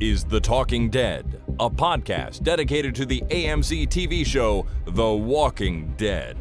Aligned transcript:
is 0.00 0.24
The 0.24 0.40
Talking 0.40 0.90
Dead, 0.90 1.40
a 1.58 1.68
podcast 1.68 2.42
dedicated 2.42 2.94
to 2.96 3.06
the 3.06 3.20
AMC 3.22 3.88
TV 3.88 4.24
show 4.24 4.66
The 4.86 5.08
Walking 5.10 5.94
Dead. 5.96 6.36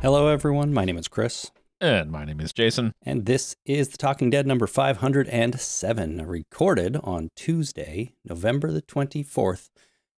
Hello, 0.00 0.26
everyone. 0.26 0.72
My 0.72 0.84
name 0.84 0.98
is 0.98 1.06
Chris, 1.06 1.52
And 1.80 2.10
my 2.10 2.24
name 2.24 2.40
is 2.40 2.52
Jason. 2.52 2.92
and 3.02 3.24
this 3.26 3.54
is 3.64 3.88
The 3.90 3.96
Talking 3.98 4.30
Dead 4.30 4.46
number 4.46 4.66
507, 4.66 6.26
recorded 6.26 6.96
on 7.04 7.28
Tuesday, 7.36 8.14
November 8.24 8.72
the 8.72 8.82
24th, 8.82 9.68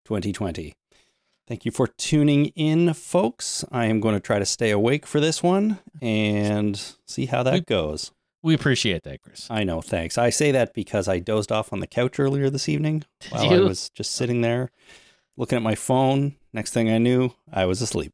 2020. 0.06 0.72
Thank 1.46 1.64
you 1.66 1.70
for 1.70 1.86
tuning 1.86 2.46
in, 2.56 2.94
folks. 2.94 3.64
I 3.70 3.84
am 3.86 4.00
going 4.00 4.14
to 4.14 4.20
try 4.20 4.38
to 4.38 4.46
stay 4.46 4.70
awake 4.70 5.06
for 5.06 5.20
this 5.20 5.42
one 5.42 5.78
and 6.00 6.80
see 7.06 7.26
how 7.26 7.42
that 7.42 7.52
We- 7.54 7.60
goes. 7.60 8.12
We 8.42 8.52
appreciate 8.54 9.04
that, 9.04 9.22
Chris. 9.22 9.46
I 9.50 9.64
know, 9.64 9.80
thanks. 9.80 10.18
I 10.18 10.28
say 10.28 10.52
that 10.52 10.74
because 10.74 11.08
I 11.08 11.18
dozed 11.18 11.50
off 11.50 11.72
on 11.72 11.80
the 11.80 11.86
couch 11.86 12.18
earlier 12.20 12.50
this 12.50 12.68
evening 12.68 13.04
while 13.30 13.50
I 13.50 13.58
was 13.60 13.88
just 13.94 14.12
sitting 14.12 14.42
there 14.42 14.70
looking 15.38 15.56
at 15.56 15.62
my 15.62 15.74
phone. 15.74 16.36
Next 16.52 16.72
thing 16.74 16.90
I 16.90 16.98
knew, 16.98 17.30
I 17.50 17.64
was 17.64 17.80
asleep. 17.80 18.12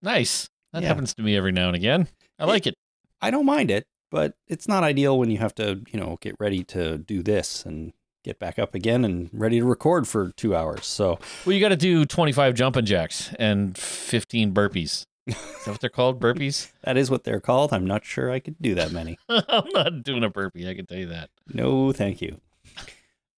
Nice. 0.00 0.48
That 0.72 0.82
Yeah. 0.82 0.88
happens 0.88 1.12
to 1.14 1.22
me 1.22 1.36
every 1.36 1.50
now 1.50 1.66
and 1.68 1.74
again. 1.76 2.06
I 2.38 2.44
like 2.44 2.68
it. 2.68 2.74
I 3.20 3.30
don't 3.32 3.46
mind 3.46 3.70
it, 3.72 3.84
but 4.12 4.34
it's 4.46 4.68
not 4.68 4.84
ideal 4.84 5.18
when 5.18 5.30
you 5.30 5.38
have 5.38 5.54
to, 5.56 5.80
you 5.90 5.98
know, 5.98 6.18
get 6.20 6.36
ready 6.38 6.62
to 6.64 6.98
do 6.98 7.22
this 7.24 7.64
and 7.66 7.92
get 8.24 8.38
back 8.38 8.58
up 8.58 8.74
again 8.74 9.04
and 9.04 9.30
ready 9.32 9.60
to 9.60 9.66
record 9.66 10.08
for 10.08 10.32
two 10.32 10.56
hours. 10.56 10.86
So 10.86 11.18
Well, 11.44 11.54
you 11.54 11.60
got 11.60 11.68
to 11.68 11.76
do 11.76 12.04
25 12.04 12.54
jumping 12.54 12.86
jacks 12.86 13.32
and 13.38 13.76
15 13.78 14.52
burpees. 14.52 15.06
Is 15.26 15.36
that 15.64 15.70
what 15.70 15.80
they're 15.80 15.90
called? 15.90 16.20
Burpees? 16.20 16.72
that 16.84 16.96
is 16.96 17.10
what 17.10 17.24
they're 17.24 17.40
called. 17.40 17.72
I'm 17.72 17.86
not 17.86 18.04
sure 18.04 18.30
I 18.30 18.40
could 18.40 18.56
do 18.60 18.74
that 18.74 18.92
many. 18.92 19.18
I'm 19.28 19.68
not 19.72 20.02
doing 20.02 20.24
a 20.24 20.30
burpee. 20.30 20.68
I 20.68 20.74
can 20.74 20.86
tell 20.86 20.98
you 20.98 21.06
that. 21.06 21.30
No, 21.52 21.92
thank 21.92 22.20
you. 22.20 22.40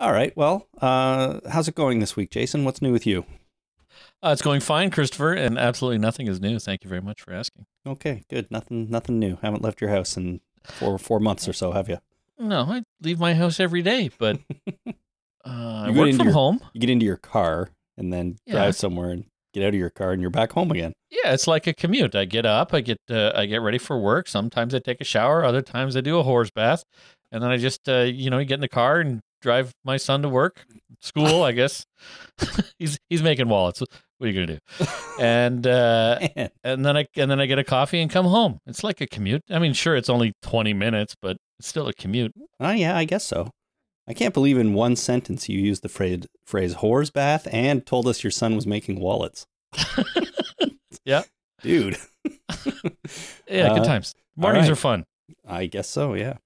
All 0.00 0.12
right. 0.12 0.36
Well, 0.36 0.68
uh, 0.80 1.40
how's 1.50 1.68
it 1.68 1.74
going 1.74 2.00
this 2.00 2.16
week, 2.16 2.30
Jason? 2.30 2.64
What's 2.64 2.82
new 2.82 2.92
with 2.92 3.06
you? 3.06 3.24
Uh, 4.22 4.30
it's 4.30 4.42
going 4.42 4.60
fine, 4.60 4.90
Christopher, 4.90 5.32
and 5.32 5.58
absolutely 5.58 5.98
nothing 5.98 6.26
is 6.26 6.40
new. 6.40 6.58
Thank 6.58 6.84
you 6.84 6.90
very 6.90 7.00
much 7.02 7.22
for 7.22 7.32
asking. 7.32 7.66
Okay, 7.86 8.24
good. 8.28 8.50
Nothing, 8.50 8.90
nothing 8.90 9.18
new. 9.18 9.38
Haven't 9.42 9.62
left 9.62 9.80
your 9.80 9.90
house 9.90 10.16
in 10.16 10.40
four 10.64 10.98
four 10.98 11.20
months 11.20 11.48
or 11.48 11.52
so, 11.52 11.72
have 11.72 11.88
you? 11.88 11.98
No, 12.38 12.62
I 12.62 12.82
leave 13.02 13.18
my 13.18 13.34
house 13.34 13.60
every 13.60 13.82
day, 13.82 14.10
but 14.18 14.38
uh, 14.86 14.92
I 15.44 15.90
work 15.90 16.14
from 16.14 16.26
your- 16.26 16.32
home. 16.32 16.60
You 16.72 16.80
get 16.80 16.90
into 16.90 17.06
your 17.06 17.16
car 17.16 17.70
and 17.96 18.12
then 18.12 18.36
Yeah. 18.46 18.54
drive 18.54 18.76
somewhere 18.76 19.10
and 19.10 19.24
get 19.54 19.62
out 19.64 19.68
of 19.68 19.74
your 19.74 19.90
car 19.90 20.12
and 20.12 20.20
you're 20.20 20.30
back 20.30 20.52
home 20.52 20.70
again. 20.70 20.92
Yeah, 21.10 21.32
it's 21.32 21.46
like 21.46 21.66
a 21.66 21.72
commute. 21.72 22.14
I 22.14 22.24
get 22.26 22.44
up, 22.44 22.74
I 22.74 22.80
get 22.80 22.98
uh, 23.10 23.32
I 23.34 23.46
get 23.46 23.62
ready 23.62 23.78
for 23.78 23.98
work. 23.98 24.28
Sometimes 24.28 24.74
I 24.74 24.80
take 24.80 25.00
a 25.00 25.04
shower, 25.04 25.44
other 25.44 25.62
times 25.62 25.96
I 25.96 26.00
do 26.02 26.18
a 26.18 26.22
horse 26.22 26.50
bath, 26.50 26.82
and 27.32 27.42
then 27.42 27.50
I 27.50 27.56
just 27.56 27.88
uh, 27.88 28.00
you 28.00 28.28
know 28.28 28.42
get 28.44 28.54
in 28.54 28.60
the 28.60 28.68
car 28.68 29.00
and 29.00 29.20
drive 29.40 29.70
my 29.84 29.96
son 29.96 30.22
to 30.22 30.28
work, 30.28 30.66
school. 31.00 31.42
I 31.42 31.52
guess 31.52 31.86
he's 32.78 32.98
he's 33.08 33.22
making 33.22 33.48
wallets. 33.48 33.80
What 34.18 34.26
are 34.26 34.30
you 34.30 34.46
gonna 34.46 34.58
do? 34.58 34.86
And 35.20 35.66
uh, 35.66 36.18
and 36.64 36.84
then 36.84 36.96
I 36.96 37.06
and 37.16 37.30
then 37.30 37.40
I 37.40 37.46
get 37.46 37.58
a 37.58 37.64
coffee 37.64 38.00
and 38.00 38.10
come 38.10 38.26
home. 38.26 38.58
It's 38.66 38.84
like 38.84 39.00
a 39.00 39.06
commute. 39.06 39.42
I 39.48 39.58
mean, 39.58 39.72
sure, 39.72 39.96
it's 39.96 40.10
only 40.10 40.32
twenty 40.42 40.74
minutes, 40.74 41.14
but 41.22 41.36
it's 41.58 41.68
still 41.68 41.88
a 41.88 41.92
commute. 41.94 42.32
Oh 42.60 42.70
yeah, 42.72 42.96
I 42.96 43.04
guess 43.04 43.24
so. 43.24 43.50
I 44.08 44.14
can't 44.14 44.34
believe 44.34 44.56
in 44.58 44.72
one 44.74 44.94
sentence 44.96 45.48
you 45.48 45.58
used 45.58 45.82
the 45.82 45.88
phrase 45.88 46.26
phrase 46.46 46.76
whore's 46.76 47.10
bath 47.10 47.48
and 47.50 47.84
told 47.84 48.06
us 48.06 48.22
your 48.22 48.30
son 48.30 48.54
was 48.54 48.66
making 48.66 49.00
wallets. 49.00 49.46
Yeah. 51.04 51.22
Dude. 51.62 51.96
Yeah, 53.48 53.70
Uh, 53.70 53.74
good 53.76 53.84
times. 53.84 54.14
Mornings 54.36 54.66
right. 54.66 54.72
are 54.72 54.76
fun. 54.76 55.04
I 55.46 55.66
guess 55.66 55.88
so, 55.88 56.14
yeah. 56.14 56.38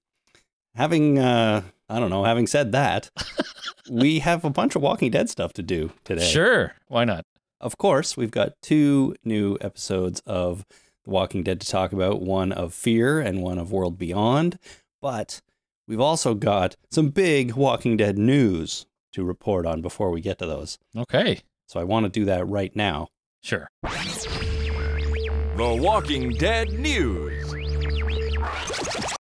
Having 0.75 1.17
uh 1.19 1.63
I 1.89 1.99
don't 1.99 2.09
know, 2.11 2.23
having 2.23 2.45
said 2.47 2.71
that, 2.71 3.09
we 3.89 4.19
have 4.19 4.45
a 4.45 4.49
bunch 4.51 4.75
of 4.75 4.81
Walking 4.83 5.09
Dead 5.11 5.29
stuff 5.29 5.51
to 5.53 5.63
do 5.63 5.91
today. 6.05 6.25
Sure, 6.29 6.75
why 6.87 7.03
not? 7.05 7.25
Of 7.59 7.77
course, 7.77 8.15
we've 8.15 8.31
got 8.31 8.53
two 8.61 9.15
new 9.25 9.57
episodes 9.61 10.21
of 10.25 10.63
The 11.03 11.09
Walking 11.11 11.43
Dead 11.43 11.59
to 11.61 11.67
talk 11.67 11.91
about, 11.91 12.21
one 12.21 12.51
of 12.51 12.73
Fear 12.73 13.19
and 13.19 13.41
one 13.41 13.57
of 13.57 13.71
World 13.71 13.97
Beyond, 13.97 14.57
but 15.01 15.41
we've 15.87 15.99
also 15.99 16.33
got 16.33 16.75
some 16.91 17.09
big 17.09 17.53
Walking 17.55 17.97
Dead 17.97 18.17
news 18.17 18.85
to 19.13 19.23
report 19.23 19.65
on 19.65 19.81
before 19.81 20.09
we 20.11 20.21
get 20.21 20.37
to 20.39 20.45
those. 20.45 20.77
Okay, 20.95 21.41
So 21.67 21.79
I 21.79 21.83
want 21.83 22.05
to 22.05 22.09
do 22.09 22.25
that 22.25 22.47
right 22.47 22.73
now. 22.75 23.07
sure. 23.41 23.69
The 25.57 25.79
Walking 25.81 26.29
Dead 26.31 26.69
News. 26.71 27.53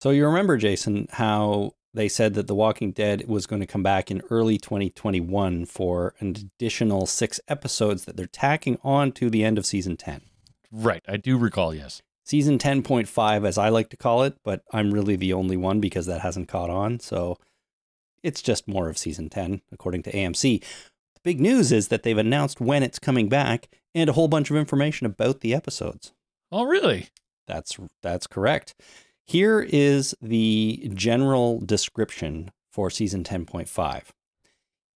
So 0.00 0.10
you 0.10 0.26
remember, 0.26 0.56
Jason, 0.56 1.06
how 1.12 1.72
they 1.94 2.08
said 2.08 2.34
that 2.34 2.46
The 2.46 2.54
Walking 2.54 2.92
Dead 2.92 3.26
was 3.26 3.46
going 3.46 3.60
to 3.60 3.66
come 3.66 3.82
back 3.82 4.10
in 4.10 4.22
early 4.28 4.58
2021 4.58 5.64
for 5.66 6.14
an 6.20 6.28
additional 6.36 7.06
six 7.06 7.40
episodes 7.48 8.04
that 8.04 8.16
they're 8.16 8.26
tacking 8.26 8.78
on 8.84 9.12
to 9.12 9.30
the 9.30 9.44
end 9.44 9.56
of 9.56 9.64
season 9.64 9.96
10. 9.96 10.20
Right, 10.70 11.02
I 11.08 11.16
do 11.16 11.38
recall. 11.38 11.74
Yes. 11.74 12.02
Season 12.26 12.58
10.5, 12.58 13.46
as 13.46 13.56
I 13.56 13.68
like 13.68 13.88
to 13.90 13.96
call 13.96 14.24
it, 14.24 14.34
but 14.42 14.62
I'm 14.72 14.92
really 14.92 15.14
the 15.14 15.32
only 15.32 15.56
one 15.56 15.78
because 15.78 16.06
that 16.06 16.22
hasn't 16.22 16.48
caught 16.48 16.70
on. 16.70 16.98
So 16.98 17.38
it's 18.24 18.42
just 18.42 18.66
more 18.66 18.88
of 18.88 18.98
season 18.98 19.28
10, 19.28 19.62
according 19.70 20.02
to 20.02 20.12
AMC. 20.12 20.60
The 20.60 21.20
big 21.22 21.40
news 21.40 21.70
is 21.70 21.86
that 21.86 22.02
they've 22.02 22.18
announced 22.18 22.60
when 22.60 22.82
it's 22.82 22.98
coming 22.98 23.28
back 23.28 23.68
and 23.94 24.10
a 24.10 24.14
whole 24.14 24.26
bunch 24.26 24.50
of 24.50 24.56
information 24.56 25.06
about 25.06 25.40
the 25.40 25.54
episodes. 25.54 26.12
Oh, 26.50 26.64
really? 26.64 27.10
That's 27.46 27.78
that's 28.02 28.26
correct. 28.26 28.74
Here 29.24 29.60
is 29.60 30.12
the 30.20 30.90
general 30.94 31.60
description 31.60 32.50
for 32.72 32.90
season 32.90 33.22
10.5. 33.22 34.02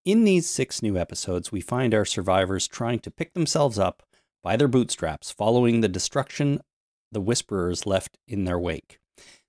In 0.05 0.25
these 0.25 0.49
6 0.49 0.83
new 0.83 0.97
episodes, 0.97 1.53
we 1.53 1.61
find 1.61 1.95
our 1.95 2.05
survivors 2.05 2.67
trying 2.67 2.99
to 3.01 3.11
pick 3.13 3.35
themselves 3.35 3.79
up 3.79 4.03
by 4.43 4.57
their 4.57 4.67
bootstraps 4.67 5.31
following 5.31 5.81
the 5.81 5.89
destruction 5.89 6.61
the 7.13 7.21
whisperers 7.21 7.87
left 7.87 8.19
in 8.27 8.45
their 8.45 8.59
wake. 8.59 8.99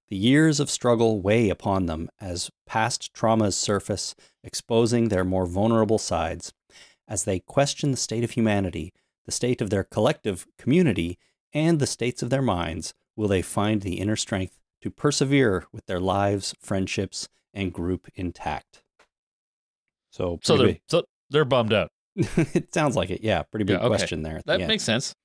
The 0.10 0.18
years 0.18 0.60
of 0.60 0.70
struggle 0.70 1.22
weigh 1.22 1.50
upon 1.50 1.86
them 1.86 2.10
as 2.20 2.52
past 2.66 3.14
traumas 3.14 3.54
surface, 3.54 4.14
exposing 4.44 5.08
their 5.08 5.24
more 5.24 5.46
vulnerable 5.46 5.98
sides. 5.98 6.52
As 7.08 7.24
they 7.24 7.40
question 7.40 7.92
the 7.92 7.98
state 7.98 8.24
of 8.24 8.32
humanity, 8.32 8.94
the 9.26 9.32
state 9.32 9.62
of 9.62 9.70
their 9.70 9.84
collective 9.84 10.48
community, 10.58 11.18
and 11.54 11.80
the 11.80 11.88
states 11.88 12.22
of 12.22 12.30
their 12.30 12.42
minds 12.42 12.94
will 13.16 13.28
they 13.28 13.42
find 13.42 13.82
the 13.82 14.00
inner 14.00 14.16
strength 14.16 14.58
to 14.82 14.90
persevere 14.92 15.66
with 15.72 15.86
their 15.86 16.00
lives, 16.00 16.56
friendships, 16.60 17.30
and 17.54 17.72
group 17.74 18.08
intact. 18.16 18.82
So, 20.12 20.40
So 20.44 20.58
they're 20.58 20.78
so 20.88 21.04
they're 21.30 21.46
bummed 21.46 21.74
out. 21.74 21.92
it 22.16 22.74
sounds 22.74 22.96
like 22.98 23.10
it. 23.10 23.22
Yeah, 23.24 23.44
pretty 23.44 23.64
big 23.64 23.76
Yeah, 23.78 23.86
okay. 23.86 23.88
question 23.98 24.24
there. 24.24 24.38
At 24.38 24.46
the 24.46 24.52
That 24.54 24.62
end. 24.62 24.68
makes 24.68 24.84
sense. 24.84 25.16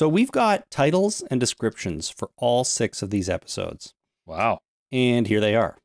So 0.00 0.08
we've 0.08 0.32
got 0.32 0.70
titles 0.70 1.20
and 1.30 1.38
descriptions 1.38 2.08
for 2.08 2.30
all 2.38 2.64
six 2.64 3.02
of 3.02 3.10
these 3.10 3.28
episodes, 3.28 3.92
Wow. 4.24 4.60
and 4.90 5.26
here 5.26 5.40
they 5.42 5.54
are. 5.54 5.76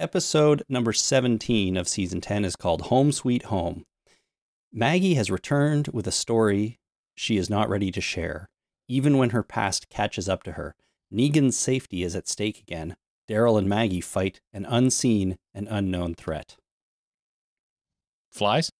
Episode 0.00 0.64
number 0.68 0.92
17 0.92 1.76
of 1.76 1.86
season 1.86 2.20
10 2.20 2.44
is 2.44 2.56
called 2.56 2.82
Home 2.86 3.12
Sweet 3.12 3.44
Home. 3.44 3.84
Maggie 4.72 5.14
has 5.14 5.30
returned 5.30 5.86
with 5.92 6.08
a 6.08 6.10
story 6.10 6.80
she 7.14 7.36
is 7.36 7.48
not 7.48 7.68
ready 7.68 7.92
to 7.92 8.00
share, 8.00 8.48
even 8.88 9.18
when 9.18 9.30
her 9.30 9.44
past 9.44 9.88
catches 9.88 10.28
up 10.28 10.42
to 10.42 10.52
her. 10.54 10.74
Negan's 11.14 11.56
safety 11.56 12.02
is 12.02 12.16
at 12.16 12.26
stake 12.26 12.58
again. 12.58 12.96
Daryl 13.28 13.56
and 13.56 13.68
Maggie 13.68 14.00
fight 14.00 14.40
an 14.52 14.64
unseen 14.64 15.38
and 15.54 15.68
unknown 15.70 16.16
threat. 16.16 16.56
Flies? 18.32 18.72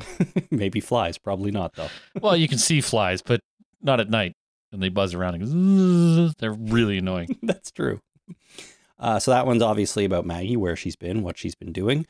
Maybe 0.50 0.80
flies, 0.80 1.18
probably 1.18 1.50
not 1.50 1.74
though. 1.74 1.90
Well, 2.18 2.34
you 2.34 2.48
can 2.48 2.56
see 2.56 2.80
flies, 2.80 3.20
but 3.20 3.42
not 3.82 4.00
at 4.00 4.08
night. 4.08 4.32
And 4.72 4.82
they 4.82 4.88
buzz 4.88 5.14
around 5.14 5.34
and 5.36 6.28
go, 6.28 6.32
they're 6.38 6.52
really 6.52 6.98
annoying. 6.98 7.38
That's 7.42 7.70
true. 7.70 8.00
Uh, 8.98 9.18
so 9.18 9.30
that 9.30 9.46
one's 9.46 9.62
obviously 9.62 10.04
about 10.04 10.26
Maggie, 10.26 10.56
where 10.56 10.76
she's 10.76 10.96
been, 10.96 11.22
what 11.22 11.38
she's 11.38 11.54
been 11.54 11.72
doing, 11.72 12.06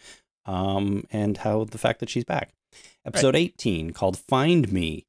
um, 0.47 1.05
and 1.11 1.37
how 1.39 1.65
the 1.65 1.79
fact 1.79 2.01
that 2.01 2.09
she's 2.09 2.25
back. 2.25 2.53
Episode 3.05 3.37
18 3.37 3.93
called 3.93 4.19
Find 4.19 4.73
Me. 4.73 5.07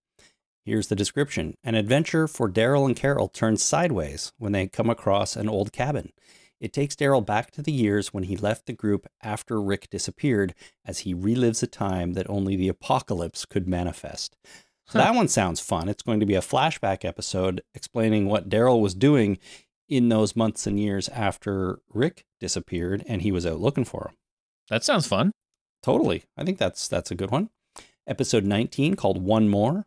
Here's 0.64 0.88
the 0.88 0.96
description 0.96 1.56
An 1.64 1.76
adventure 1.76 2.28
for 2.28 2.50
Daryl 2.50 2.86
and 2.86 2.96
Carol 2.96 3.28
turns 3.28 3.64
sideways 3.64 4.32
when 4.38 4.52
they 4.52 4.68
come 4.68 4.90
across 4.90 5.36
an 5.36 5.50
old 5.50 5.72
cabin. 5.72 6.12
It 6.60 6.74
takes 6.74 6.96
Daryl 6.96 7.26
back 7.26 7.52
to 7.52 7.62
the 7.62 7.72
years 7.72 8.14
when 8.14 8.26
he 8.26 8.36
left 8.36 8.66
the 8.66 8.74
group 8.74 9.08
after 9.24 9.62
Rick 9.62 9.90
disappeared, 9.90 10.54
as 10.86 11.00
he 11.00 11.16
relives 11.16 11.64
a 11.64 11.68
time 11.68 12.14
that 12.14 12.30
only 12.30 12.56
the 12.58 12.68
apocalypse 12.68 13.46
could 13.46 13.68
manifest. 13.68 14.36
So 14.90 14.98
Huh. 15.00 15.06
that 15.06 15.16
one 15.16 15.28
sounds 15.28 15.60
fun. 15.60 15.88
It's 15.88 16.02
going 16.02 16.20
to 16.20 16.26
be 16.26 16.36
a 16.36 16.42
flashback 16.42 17.06
episode 17.06 17.62
explaining 17.76 18.26
what 18.26 18.50
Daryl 18.50 18.82
was 18.82 18.96
doing 18.96 19.38
in 19.88 20.10
those 20.10 20.36
months 20.36 20.66
and 20.66 20.80
years 20.80 21.10
after 21.10 21.80
Rick 21.94 22.26
disappeared 22.40 23.04
and 23.08 23.22
he 23.22 23.32
was 23.32 23.46
out 23.46 23.60
looking 23.60 23.86
for 23.86 24.08
him. 24.10 24.16
That 24.70 24.84
sounds 24.84 25.08
fun. 25.08 25.32
Totally. 25.84 26.24
I 26.38 26.44
think 26.44 26.58
that's 26.58 26.88
that's 26.88 27.12
a 27.12 27.16
good 27.16 27.32
one. 27.32 27.50
Episode 28.08 28.44
19 28.46 28.96
called 28.96 29.22
One 29.22 29.48
More. 29.48 29.86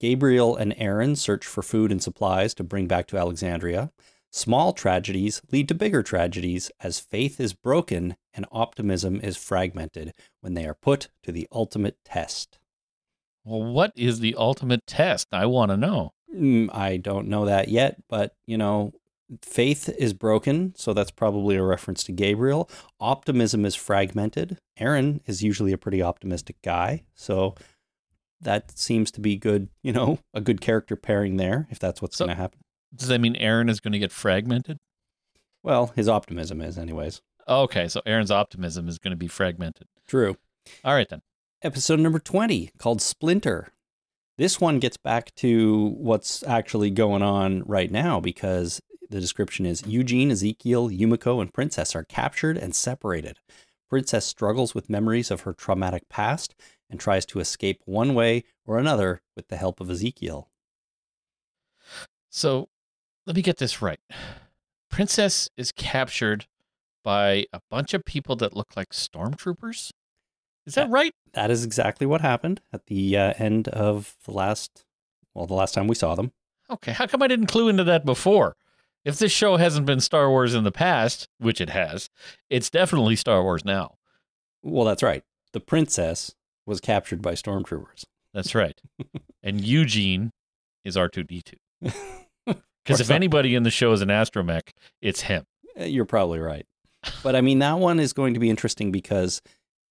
Gabriel 0.00 0.56
and 0.56 0.74
Aaron 0.76 1.16
search 1.16 1.46
for 1.46 1.62
food 1.62 1.90
and 1.90 2.02
supplies 2.02 2.52
to 2.54 2.64
bring 2.64 2.86
back 2.86 3.06
to 3.06 3.16
Alexandria. 3.16 3.90
Small 4.30 4.72
tragedies 4.72 5.40
lead 5.52 5.68
to 5.68 5.74
bigger 5.74 6.02
tragedies 6.02 6.70
as 6.80 6.98
faith 6.98 7.40
is 7.40 7.54
broken 7.54 8.16
and 8.34 8.44
optimism 8.52 9.20
is 9.20 9.36
fragmented 9.36 10.12
when 10.40 10.54
they 10.54 10.66
are 10.66 10.74
put 10.74 11.08
to 11.22 11.32
the 11.32 11.48
ultimate 11.52 11.96
test. 12.04 12.58
Well, 13.44 13.62
what 13.72 13.92
is 13.96 14.20
the 14.20 14.34
ultimate 14.36 14.86
test? 14.86 15.28
I 15.32 15.46
want 15.46 15.70
to 15.70 15.76
know. 15.76 16.12
Mm, 16.34 16.74
I 16.74 16.96
don't 16.96 17.28
know 17.28 17.44
that 17.44 17.68
yet, 17.68 17.96
but 18.08 18.34
you 18.46 18.56
know, 18.58 18.92
faith 19.42 19.88
is 19.98 20.12
broken, 20.12 20.74
so 20.76 20.92
that's 20.92 21.10
probably 21.10 21.56
a 21.56 21.62
reference 21.62 22.04
to 22.04 22.12
Gabriel. 22.12 22.68
Optimism 23.00 23.64
is 23.64 23.74
fragmented. 23.74 24.58
Aaron 24.78 25.20
is 25.26 25.42
usually 25.42 25.72
a 25.72 25.78
pretty 25.78 26.02
optimistic 26.02 26.56
guy, 26.64 27.04
so 27.14 27.54
that 28.40 28.76
seems 28.78 29.10
to 29.12 29.20
be 29.20 29.36
good, 29.36 29.68
you 29.82 29.92
know, 29.92 30.18
a 30.34 30.40
good 30.40 30.60
character 30.60 30.96
pairing 30.96 31.36
there 31.36 31.66
if 31.70 31.78
that's 31.78 32.02
what's 32.02 32.16
So- 32.16 32.26
going 32.26 32.36
to 32.36 32.40
happen. 32.42 32.60
Does 32.94 33.08
that 33.08 33.20
mean 33.20 33.34
Aaron 33.36 33.68
is 33.68 33.80
going 33.80 33.92
to 33.92 33.98
get 33.98 34.12
fragmented? 34.12 34.78
Well, 35.64 35.88
his 35.96 36.08
optimism 36.08 36.60
is 36.60 36.78
anyways. 36.78 37.22
Okay, 37.48 37.88
so 37.88 38.00
Aaron's 38.06 38.30
optimism 38.30 38.86
is 38.88 38.98
going 38.98 39.10
to 39.10 39.16
be 39.16 39.26
fragmented. 39.28 39.86
True. 40.06 40.36
All 40.84 40.94
right 40.94 41.08
then. 41.08 41.20
Episode 41.64 41.98
number 41.98 42.18
20 42.18 42.70
called 42.76 43.00
Splinter. 43.00 43.72
This 44.36 44.60
one 44.60 44.78
gets 44.78 44.98
back 44.98 45.34
to 45.36 45.94
what's 45.96 46.42
actually 46.42 46.90
going 46.90 47.22
on 47.22 47.62
right 47.62 47.90
now 47.90 48.20
because 48.20 48.82
the 49.08 49.18
description 49.20 49.64
is 49.64 49.86
Eugene, 49.86 50.30
Ezekiel, 50.30 50.90
Yumiko, 50.90 51.40
and 51.40 51.52
Princess 51.52 51.96
are 51.96 52.04
captured 52.04 52.58
and 52.58 52.74
separated. 52.74 53.38
Princess 53.88 54.26
struggles 54.26 54.74
with 54.74 54.90
memories 54.90 55.30
of 55.30 55.42
her 55.42 55.54
traumatic 55.54 56.08
past 56.10 56.54
and 56.90 57.00
tries 57.00 57.24
to 57.26 57.40
escape 57.40 57.80
one 57.86 58.14
way 58.14 58.44
or 58.66 58.78
another 58.78 59.22
with 59.34 59.48
the 59.48 59.56
help 59.56 59.80
of 59.80 59.88
Ezekiel. 59.88 60.50
So 62.28 62.68
let 63.26 63.36
me 63.36 63.42
get 63.42 63.56
this 63.56 63.80
right. 63.80 64.00
Princess 64.90 65.48
is 65.56 65.72
captured 65.72 66.44
by 67.02 67.46
a 67.52 67.60
bunch 67.70 67.94
of 67.94 68.04
people 68.04 68.36
that 68.36 68.54
look 68.54 68.76
like 68.76 68.90
stormtroopers. 68.90 69.92
Is 70.66 70.74
that 70.74 70.90
right? 70.90 71.14
That 71.34 71.50
is 71.50 71.64
exactly 71.64 72.06
what 72.06 72.20
happened 72.20 72.60
at 72.72 72.86
the 72.86 73.16
uh, 73.16 73.34
end 73.38 73.68
of 73.68 74.16
the 74.24 74.32
last, 74.32 74.84
well, 75.34 75.46
the 75.46 75.54
last 75.54 75.74
time 75.74 75.86
we 75.86 75.94
saw 75.94 76.14
them. 76.14 76.32
Okay, 76.70 76.92
how 76.92 77.06
come 77.06 77.22
I 77.22 77.28
didn't 77.28 77.46
clue 77.46 77.68
into 77.68 77.84
that 77.84 78.06
before? 78.06 78.56
If 79.04 79.18
this 79.18 79.32
show 79.32 79.58
hasn't 79.58 79.84
been 79.84 80.00
Star 80.00 80.30
Wars 80.30 80.54
in 80.54 80.64
the 80.64 80.72
past, 80.72 81.28
which 81.38 81.60
it 81.60 81.68
has, 81.70 82.08
it's 82.48 82.70
definitely 82.70 83.16
Star 83.16 83.42
Wars 83.42 83.64
now. 83.64 83.96
Well, 84.62 84.86
that's 84.86 85.02
right. 85.02 85.22
The 85.52 85.60
princess 85.60 86.34
was 86.64 86.80
captured 86.80 87.20
by 87.20 87.34
stormtroopers. 87.34 88.06
That's 88.32 88.54
right. 88.54 88.80
and 89.42 89.60
Eugene 89.60 90.32
is 90.84 90.96
R2D2. 90.96 91.54
Because 91.80 93.00
if 93.00 93.10
anybody 93.10 93.54
in 93.54 93.62
the 93.62 93.70
show 93.70 93.92
is 93.92 94.00
an 94.00 94.08
astromech, 94.08 94.70
it's 95.02 95.22
him. 95.22 95.44
Uh, 95.78 95.84
You're 95.84 96.06
probably 96.06 96.40
right. 96.40 96.66
But 97.22 97.36
I 97.36 97.42
mean, 97.42 97.58
that 97.58 97.78
one 97.78 98.00
is 98.00 98.14
going 98.14 98.32
to 98.34 98.40
be 98.40 98.48
interesting 98.48 98.90
because 98.90 99.42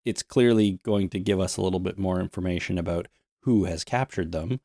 it's 0.05 0.23
clearly 0.23 0.79
going 0.83 1.09
to 1.09 1.19
give 1.19 1.39
us 1.39 1.57
a 1.57 1.61
little 1.61 1.79
bit 1.79 1.97
more 1.97 2.19
information 2.19 2.77
about 2.77 3.07
who 3.41 3.65
has 3.65 3.83
captured 3.83 4.31
them, 4.31 4.59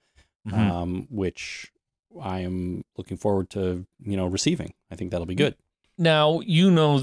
Mhm. 0.46 0.52
um, 0.70 1.06
which 1.10 1.72
I 2.20 2.40
am 2.40 2.84
looking 2.96 3.16
forward 3.16 3.50
to, 3.50 3.86
you 4.00 4.16
know, 4.16 4.26
receiving. 4.26 4.72
I 4.90 4.96
think 4.96 5.10
that'll 5.10 5.26
be 5.26 5.34
good. 5.34 5.56
now, 6.00 6.38
you 6.40 6.70
know 6.70 7.02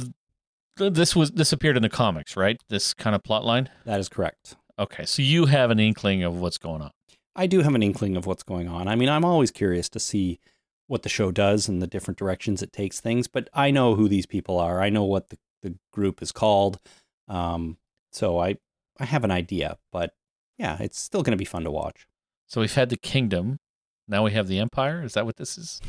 th- 0.78 0.94
this 0.94 1.16
was 1.16 1.32
this 1.32 1.52
appeared 1.54 1.76
in 1.78 1.84
the 1.84 1.90
comics, 1.90 2.36
right? 2.38 2.62
This 2.70 2.94
kind 2.94 3.16
of 3.16 3.24
plot 3.24 3.44
line? 3.46 3.70
That 3.86 4.00
is 4.00 4.08
correct. 4.10 4.56
Okay, 4.80 5.06
so 5.06 5.22
you 5.22 5.46
have 5.48 5.70
an 5.72 5.80
inkling 5.80 6.24
of 6.24 6.40
what's 6.40 6.58
going 6.58 6.82
on. 6.82 6.92
I 7.36 7.48
do 7.48 7.62
have 7.62 7.76
an 7.76 7.84
inkling 7.84 8.16
of 8.18 8.26
what's 8.26 8.44
going 8.44 8.68
on. 8.70 8.88
I 8.88 8.96
mean, 8.96 9.10
I'm 9.10 9.26
always 9.26 9.52
curious 9.52 9.90
to 9.90 10.00
see 10.00 10.40
what 10.88 11.04
the 11.04 11.10
show 11.10 11.32
does 11.32 11.68
and 11.68 11.82
the 11.82 11.88
different 11.88 12.18
directions 12.18 12.62
it 12.62 12.72
takes 12.72 13.00
things, 13.02 13.28
but 13.28 13.50
I 13.54 13.72
know 13.72 13.96
who 13.96 14.08
these 14.08 14.26
people 14.26 14.60
are. 14.60 14.82
I 14.82 14.90
know 14.90 15.04
what 15.04 15.30
the, 15.30 15.38
the 15.62 15.76
group 15.92 16.22
is 16.22 16.32
called. 16.32 16.80
Um, 17.28 17.78
so 18.16 18.40
I, 18.40 18.56
I 19.00 19.06
have 19.06 19.24
an 19.24 19.32
idea, 19.32 19.78
but 19.92 20.14
yeah, 20.58 20.78
it's 20.80 21.00
still 21.00 21.22
going 21.22 21.32
to 21.32 21.38
be 21.38 21.46
fun 21.46 21.64
to 21.64 21.72
watch. 21.72 22.08
So 22.48 22.62
we've 22.62 22.74
had 22.74 22.90
the 22.90 22.98
kingdom. 22.98 23.60
Now 24.08 24.24
we 24.24 24.32
have 24.32 24.48
the 24.48 24.60
empire. 24.60 25.04
Is 25.04 25.14
that 25.16 25.26
what 25.26 25.36
this 25.36 25.58
is? 25.58 25.82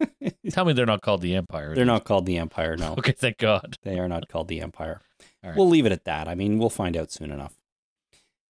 Tell 0.50 0.64
me 0.64 0.72
they're 0.72 0.84
not 0.86 1.02
called 1.02 1.22
the 1.22 1.36
empire. 1.36 1.74
They're 1.74 1.84
not 1.84 2.04
called 2.04 2.26
the 2.26 2.36
Empire. 2.36 2.76
No, 2.76 2.92
Okay, 2.98 3.12
thank 3.12 3.38
God. 3.38 3.78
they 3.82 3.98
are 3.98 4.08
not 4.08 4.28
called 4.28 4.48
the 4.48 4.60
Empire. 4.60 5.00
Right. 5.42 5.56
We'll 5.56 5.68
leave 5.68 5.86
it 5.86 5.92
at 5.92 6.04
that. 6.04 6.28
I 6.28 6.34
mean, 6.34 6.58
we'll 6.58 6.68
find 6.68 6.96
out 6.96 7.10
soon 7.10 7.30
enough. 7.30 7.54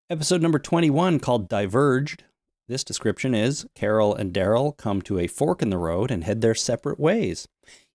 Episode 0.08 0.42
number 0.42 0.58
21 0.58 1.20
called 1.20 1.48
Diverged. 1.48 2.24
This 2.66 2.82
description 2.82 3.32
is 3.32 3.64
Carol 3.76 4.12
and 4.14 4.32
Daryl 4.32 4.76
come 4.76 5.00
to 5.02 5.18
a 5.20 5.28
fork 5.28 5.62
in 5.62 5.70
the 5.70 5.78
road 5.78 6.10
and 6.10 6.24
head 6.24 6.40
their 6.40 6.54
separate 6.54 6.98
ways, 6.98 7.46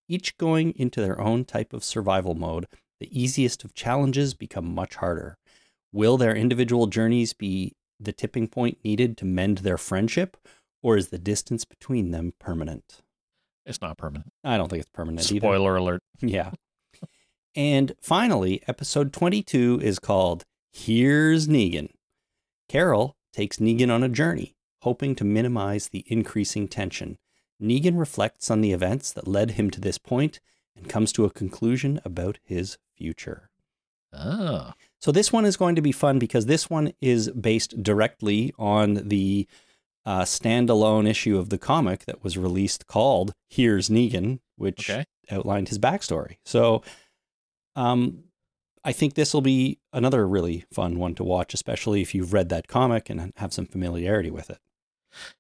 each 0.08 0.38
going 0.38 0.72
into 0.78 1.02
their 1.02 1.20
own 1.20 1.44
type 1.44 1.74
of 1.74 1.84
survival 1.84 2.36
mode. 2.36 2.68
The 3.00 3.22
easiest 3.22 3.64
of 3.64 3.74
challenges 3.74 4.34
become 4.34 4.74
much 4.74 4.96
harder. 4.96 5.38
Will 5.92 6.18
their 6.18 6.36
individual 6.36 6.88
journeys 6.88 7.34
be 7.34 7.74
the 8.00 8.14
tipping 8.14 8.48
point 8.48 8.78
needed 8.84 9.18
to 9.18 9.26
mend 9.26 9.60
their 9.60 9.78
friendship, 9.78 10.38
or 10.82 10.98
is 10.98 11.10
the 11.10 11.18
distance 11.18 11.66
between 11.66 12.12
them 12.12 12.34
permanent? 12.40 13.02
It's 13.66 13.82
not 13.82 13.98
permanent. 13.98 14.32
I 14.44 14.58
don't 14.58 14.70
think 14.70 14.82
it's 14.82 14.92
permanent 14.92 15.32
either. 15.32 15.40
Spoiler 15.40 15.76
alert. 15.76 16.02
Yeah. 16.22 16.52
And 17.56 17.94
finally, 18.02 18.62
episode 18.68 19.14
22 19.14 19.80
is 19.82 19.98
called 20.00 20.44
Here's 20.74 21.48
Negan. 21.48 21.90
Carol 22.68 23.16
takes 23.32 23.58
Negan 23.58 23.90
on 23.90 24.04
a 24.04 24.10
journey, 24.10 24.56
hoping 24.82 25.16
to 25.16 25.24
minimize 25.24 25.88
the 25.88 26.04
increasing 26.08 26.68
tension. 26.68 27.18
Negan 27.62 27.98
reflects 27.98 28.52
on 28.52 28.60
the 28.60 28.74
events 28.74 29.12
that 29.14 29.28
led 29.28 29.52
him 29.52 29.70
to 29.72 29.80
this 29.80 29.98
point 29.98 30.42
and 30.76 30.90
comes 30.90 31.14
to 31.14 31.24
a 31.24 31.30
conclusion 31.30 32.02
about 32.04 32.40
his 32.44 32.78
future. 32.96 33.50
Oh. 34.14 34.72
So, 35.02 35.12
this 35.12 35.32
one 35.34 35.46
is 35.46 35.58
going 35.58 35.76
to 35.76 35.82
be 35.82 35.92
fun 35.92 36.20
because 36.20 36.46
this 36.46 36.70
one 36.70 36.94
is 37.02 37.30
based 37.32 37.84
directly 37.84 38.54
on 38.58 38.96
the 39.08 39.48
uh, 40.06 40.22
standalone 40.22 41.08
issue 41.10 41.38
of 41.38 41.50
the 41.50 41.58
comic 41.58 42.06
that 42.06 42.24
was 42.24 42.38
released 42.38 42.88
called 42.88 43.34
Here's 43.50 43.90
Negan, 43.90 44.40
which 44.56 44.90
Okay. 44.90 45.06
outlined 45.30 45.70
his 45.70 45.80
backstory. 45.80 46.38
So, 46.46 46.82
um, 47.76 48.24
I 48.84 48.92
think 48.92 49.16
this 49.16 49.34
will 49.34 49.42
be 49.42 49.80
another 49.92 50.28
really 50.28 50.64
fun 50.72 51.00
one 51.00 51.16
to 51.16 51.24
watch, 51.24 51.54
especially 51.54 52.02
if 52.02 52.14
you've 52.14 52.34
read 52.34 52.50
that 52.50 52.68
comic 52.68 53.10
and 53.10 53.32
have 53.38 53.52
some 53.52 53.66
familiarity 53.66 54.30
with 54.30 54.50
it. 54.52 54.60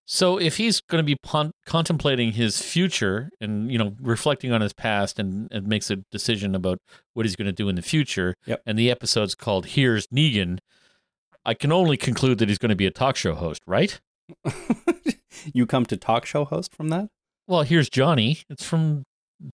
So 0.05 0.37
if 0.39 0.57
he's 0.57 0.81
going 0.81 0.99
to 1.01 1.05
be 1.05 1.15
pon- 1.23 1.51
contemplating 1.65 2.33
his 2.33 2.61
future 2.61 3.29
and 3.41 3.71
you 3.71 3.77
know 3.77 3.95
reflecting 4.01 4.51
on 4.51 4.61
his 4.61 4.73
past 4.73 5.19
and, 5.19 5.47
and 5.51 5.67
makes 5.67 5.89
a 5.89 5.97
decision 6.11 6.53
about 6.55 6.79
what 7.13 7.25
he's 7.25 7.35
going 7.35 7.47
to 7.47 7.51
do 7.53 7.69
in 7.69 7.75
the 7.75 7.81
future, 7.81 8.35
Yep. 8.45 8.61
and 8.65 8.77
the 8.77 8.91
episode's 8.91 9.35
called 9.35 9.65
"Here's 9.67 10.07
Negan," 10.07 10.59
I 11.45 11.53
can 11.53 11.71
only 11.71 11.97
conclude 11.97 12.37
that 12.39 12.49
he's 12.49 12.57
going 12.57 12.69
to 12.69 12.75
be 12.75 12.85
a 12.85 12.91
talk 12.91 13.15
show 13.15 13.35
host, 13.35 13.61
right? 13.67 13.99
you 15.53 15.65
come 15.65 15.85
to 15.85 15.97
talk 15.97 16.25
show 16.25 16.45
host 16.45 16.73
from 16.73 16.89
that? 16.89 17.09
Well, 17.47 17.61
here's 17.61 17.89
Johnny. 17.89 18.39
It's 18.49 18.65
from 18.65 19.03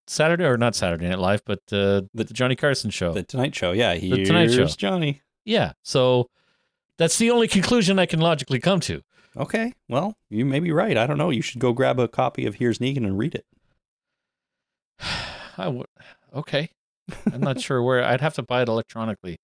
Saturday 0.07 0.45
or 0.45 0.57
not 0.57 0.75
Saturday 0.75 1.09
Night 1.09 1.19
Live, 1.19 1.41
but 1.45 1.59
uh, 1.71 2.01
the 2.13 2.23
Johnny 2.31 2.55
Carson 2.55 2.89
show. 2.91 3.13
The 3.13 3.23
Tonight 3.23 3.55
Show. 3.55 3.71
Yeah, 3.71 3.95
here's 3.95 4.27
Tonight 4.27 4.51
Show. 4.51 4.65
Johnny. 4.67 5.21
yeah. 5.43 5.73
So 5.83 6.27
that's 6.97 7.17
the 7.17 7.31
only 7.31 7.47
conclusion 7.47 7.99
I 7.99 8.05
can 8.05 8.19
logically 8.21 8.59
come 8.59 8.79
to. 8.81 9.01
Okay, 9.37 9.73
well, 9.87 10.15
you 10.29 10.43
may 10.45 10.59
be 10.59 10.71
right. 10.71 10.97
I 10.97 11.07
don't 11.07 11.17
know. 11.17 11.29
You 11.29 11.41
should 11.41 11.59
go 11.59 11.71
grab 11.73 11.99
a 11.99 12.07
copy 12.07 12.45
of 12.45 12.55
Here's 12.55 12.79
Negan 12.79 12.97
and 13.05 13.17
read 13.17 13.35
it. 13.35 13.45
I 15.57 15.67
would. 15.67 15.87
Okay. 16.33 16.69
I'm 17.31 17.41
not 17.41 17.59
sure 17.61 17.81
where. 17.81 18.03
I'd 18.03 18.21
have 18.21 18.33
to 18.35 18.43
buy 18.43 18.61
it 18.61 18.67
electronically. 18.67 19.37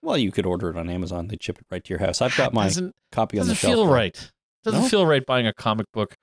Well, 0.00 0.18
you 0.18 0.32
could 0.32 0.46
order 0.46 0.70
it 0.70 0.76
on 0.76 0.88
Amazon. 0.90 1.28
They 1.28 1.36
ship 1.40 1.58
it 1.58 1.66
right 1.70 1.82
to 1.84 1.88
your 1.90 2.00
house. 2.00 2.20
I've 2.20 2.36
got 2.36 2.52
my 2.52 2.64
doesn't 2.64 2.94
copy 3.12 3.38
on 3.38 3.46
the 3.46 3.54
shelf. 3.54 3.72
doesn't 3.72 3.84
feel 3.86 3.92
right. 3.92 4.30
Doesn't 4.64 4.82
No? 4.82 4.88
feel 4.88 5.06
right 5.06 5.24
buying 5.24 5.46
a 5.46 5.52
comic 5.54 5.86
book 5.92 6.16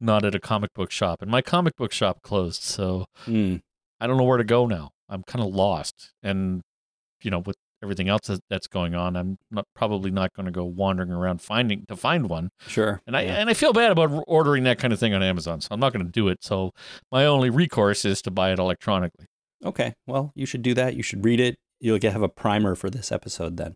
not 0.00 0.24
at 0.24 0.34
a 0.34 0.40
comic 0.40 0.72
book 0.74 0.90
shop. 0.90 1.22
And 1.22 1.30
my 1.30 1.42
comic 1.42 1.76
book 1.76 1.92
shop 1.92 2.22
closed, 2.22 2.62
so 2.62 3.06
Hmm. 3.24 3.56
I 4.00 4.06
don't 4.06 4.16
know 4.16 4.24
where 4.24 4.38
to 4.38 4.44
go 4.44 4.66
now. 4.66 4.90
I'm 5.08 5.22
kind 5.22 5.44
of 5.44 5.52
lost. 5.54 6.12
And 6.22 6.62
you 7.22 7.30
know, 7.30 7.38
with 7.40 7.56
everything 7.84 8.08
else 8.08 8.28
that's 8.50 8.66
going 8.66 8.94
on, 8.94 9.14
I'm 9.16 9.38
not 9.50 9.66
probably 9.74 10.10
not 10.10 10.32
going 10.34 10.46
to 10.46 10.52
go 10.52 10.64
wandering 10.64 11.12
around 11.12 11.40
finding 11.42 11.86
to 11.86 11.94
find 11.96 12.28
one. 12.28 12.50
Sure. 12.66 13.00
And 13.06 13.16
I 13.16 13.22
Yeah. 13.22 13.36
and 13.36 13.48
I 13.48 13.54
feel 13.54 13.72
bad 13.72 13.92
about 13.92 14.24
ordering 14.26 14.64
that 14.64 14.78
kind 14.78 14.92
of 14.92 14.98
thing 14.98 15.14
on 15.14 15.22
Amazon, 15.22 15.60
so 15.60 15.68
I'm 15.70 15.80
not 15.80 15.92
going 15.92 16.04
to 16.04 16.10
do 16.10 16.28
it. 16.28 16.42
So 16.42 16.72
my 17.12 17.24
only 17.26 17.50
recourse 17.50 18.04
is 18.04 18.20
to 18.22 18.30
buy 18.32 18.52
it 18.52 18.58
electronically. 18.58 19.26
Okay. 19.64 19.94
Well, 20.06 20.32
you 20.34 20.46
should 20.46 20.62
do 20.62 20.74
that. 20.74 20.96
You 20.96 21.02
should 21.02 21.24
read 21.24 21.38
it. 21.40 21.56
You'll 21.80 21.98
get 21.98 22.12
have 22.12 22.22
a 22.22 22.28
primer 22.28 22.74
for 22.74 22.90
this 22.90 23.12
episode 23.12 23.56
then. 23.56 23.74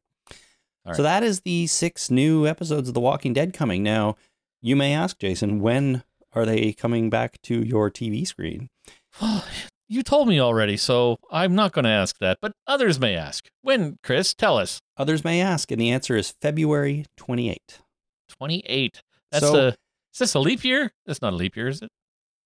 All 0.87 0.95
So 0.95 1.03
that 1.03 1.23
is 1.23 1.41
the 1.41 1.67
six 1.67 2.11
new 2.11 2.47
episodes 2.47 2.89
of 2.89 2.95
The 2.95 3.01
Walking 3.01 3.33
Dead 3.35 3.53
coming. 3.53 3.83
Now, 3.83 4.17
you 4.63 4.75
may 4.77 4.95
ask, 4.95 5.19
Jason, 5.19 5.61
when 5.61 6.03
are 6.35 6.47
they 6.47 6.73
coming 6.73 7.11
back 7.11 7.41
to 7.43 7.61
your 7.63 7.91
TV 7.91 8.27
screen? 8.27 8.69
Oh, 9.21 9.45
you 9.89 10.03
told 10.03 10.29
me 10.29 10.39
already, 10.41 10.77
so 10.77 11.19
I'm 11.31 11.55
not 11.55 11.73
going 11.73 11.85
to 11.85 11.91
ask 11.91 12.19
that, 12.19 12.39
but 12.43 12.53
others 12.67 13.01
may 13.01 13.17
ask. 13.17 13.49
When, 13.63 13.99
Chris? 14.03 14.35
Tell 14.35 14.59
us. 14.59 14.81
Others 14.97 15.25
may 15.25 15.41
ask, 15.41 15.71
and 15.71 15.81
the 15.81 15.91
answer 15.91 16.17
is 16.17 16.35
February 16.43 17.07
28. 17.17 17.81
28. 18.29 19.03
That's 19.33 19.45
So- 19.47 19.53
the 19.53 19.67
Is 20.13 20.19
this 20.19 20.35
a 20.35 20.41
leap 20.41 20.65
year? 20.65 20.93
That's 21.07 21.23
not 21.23 21.33
a 21.33 21.37
leap 21.37 21.57
year, 21.57 21.69
is 21.69 21.81
it? 21.83 21.91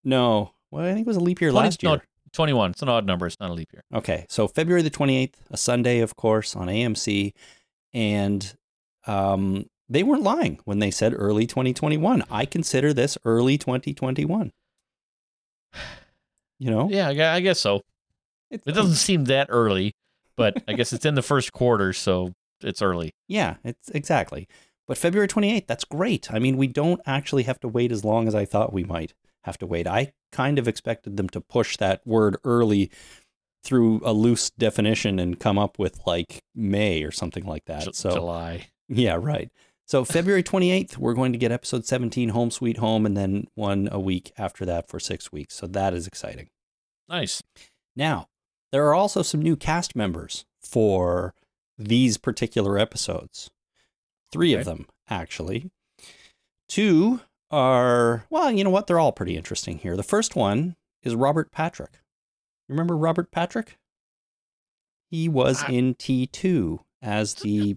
No, 0.05 0.53
well, 0.71 0.85
I 0.85 0.93
think 0.93 1.07
it 1.07 1.09
was 1.09 1.17
a 1.17 1.21
leap 1.21 1.41
year 1.41 1.51
20 1.51 1.65
last 1.65 1.83
year. 1.83 1.97
no. 1.97 2.03
21. 2.33 2.71
It's 2.71 2.83
an 2.83 2.89
odd 2.89 3.05
number. 3.05 3.27
It's 3.27 3.39
not 3.41 3.51
a 3.51 3.53
leap 3.53 3.69
year. 3.75 3.83
Okay, 3.95 4.25
so 4.31 4.49
February 4.49 4.83
the 4.83 4.91
28th, 4.91 5.35
a 5.51 5.57
Sunday, 5.57 6.01
of 6.01 6.17
course, 6.17 6.57
on 6.57 6.69
AMC. 6.69 7.35
And 7.93 8.57
um, 9.07 9.67
they 9.89 10.03
weren't 10.03 10.23
lying 10.23 10.59
when 10.65 10.79
they 10.79 10.91
said 10.91 11.13
early 11.15 11.47
2021. 11.47 12.25
I 12.31 12.47
consider 12.47 12.95
this 12.95 13.19
early 13.25 13.59
2021. 13.59 14.51
You 16.63 16.71
know? 16.71 16.89
Yeah, 16.91 17.09
I 17.35 17.41
guess 17.41 17.59
so. 17.61 17.83
It's- 18.51 18.67
It 18.67 18.73
doesn't 18.75 18.95
seem 18.95 19.25
that 19.25 19.47
early, 19.51 19.95
but 20.37 20.63
I 20.69 20.75
guess 20.75 20.93
it's 20.97 21.05
in 21.05 21.15
the 21.17 21.23
first 21.23 21.53
quarter, 21.53 21.93
so 21.93 22.35
it's 22.63 22.81
early. 22.83 23.13
Yeah, 23.29 23.57
it's 23.65 23.89
exactly. 23.91 24.47
But 24.87 24.97
February 24.99 25.27
28th, 25.29 25.67
that's 25.67 25.85
great. 25.85 26.33
I 26.33 26.39
mean, 26.39 26.57
we 26.57 26.67
don't 26.69 27.01
actually 27.07 27.45
have 27.45 27.59
to 27.61 27.69
wait 27.69 27.91
as 27.91 28.05
long 28.05 28.29
as 28.29 28.35
I 28.35 28.45
thought 28.45 28.73
we 28.73 28.85
might 28.85 29.15
have 29.45 29.59
to 29.59 29.67
wait. 29.67 29.87
I 29.89 30.13
kind 30.31 30.59
of 30.59 30.69
expected 30.69 31.17
them 31.17 31.29
to 31.31 31.41
push 31.41 31.77
that 31.79 32.01
word 32.07 32.37
early 32.45 32.91
through 33.65 34.01
a 34.05 34.13
loose 34.13 34.51
definition 34.51 35.19
and 35.19 35.39
come 35.41 35.59
up 35.59 35.79
with 35.79 36.01
like 36.07 36.43
May 36.55 37.03
or 37.03 37.11
something 37.11 37.45
like 37.45 37.65
that. 37.67 37.85
Ju- 37.85 37.93
so 37.95 38.11
July. 38.15 38.69
Yeah, 38.89 39.17
right. 39.21 39.51
So 39.93 40.07
February 40.07 40.43
28th, 40.43 40.97
we're 40.97 41.13
going 41.13 41.33
to 41.33 41.39
get 41.39 41.53
episode 41.53 41.85
17, 41.85 42.31
Home 42.31 42.51
Sweet 42.51 42.79
Home, 42.79 43.05
and 43.05 43.15
then 43.15 43.47
one 43.57 43.91
a 43.93 44.01
week 44.01 44.33
after 44.39 44.65
that 44.65 44.89
for 44.89 44.99
six 44.99 45.31
weeks. 45.31 45.55
So 45.55 45.67
that 45.67 45.93
is 45.93 46.07
exciting. 46.07 46.49
Nice. 47.11 47.43
Now, 47.95 48.29
there 48.71 48.87
are 48.87 48.95
also 48.95 49.21
some 49.21 49.43
new 49.43 49.55
cast 49.55 49.95
members 49.95 50.47
for 50.63 51.35
these 51.77 52.17
particular 52.17 52.79
episodes. 52.79 53.51
Three 54.33 54.55
of 54.55 54.65
them, 54.65 54.87
actually. 55.11 55.71
Two 56.71 57.21
are, 57.51 58.25
well, 58.31 58.51
you 58.51 58.65
know 58.65 58.71
what? 58.71 58.87
They're 58.87 58.99
all 58.99 59.13
pretty 59.13 59.37
interesting 59.37 59.77
here. 59.77 59.95
The 59.95 60.03
first 60.03 60.35
one 60.35 60.75
is 61.03 61.15
Robert 61.15 61.53
Patrick. 61.53 61.99
You 62.67 62.73
remember 62.73 62.97
Robert 62.97 63.31
Patrick? 63.31 63.77
He 65.11 65.29
was 65.29 65.63
in 65.69 65.97
T2 65.97 66.79
as 67.03 67.35
the 67.35 67.77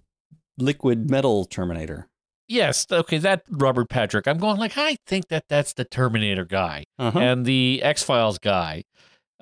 liquid 0.58 1.10
metal 1.10 1.46
Terminator. 1.46 2.08
Yes. 2.48 2.86
Okay. 2.92 3.18
That 3.18 3.44
Robert 3.50 3.90
Patrick. 3.90 4.28
I'm 4.28 4.38
going 4.38 4.58
like 4.58 4.74
I 4.78 4.98
think 5.08 5.30
that 5.30 5.46
that's 5.50 5.74
the 5.74 5.84
Terminator 5.86 6.46
guy 6.46 6.84
Uh-huh. 7.00 7.18
and 7.20 7.46
the 7.46 7.82
X 7.84 8.04
Files 8.04 8.38
guy. 8.38 8.84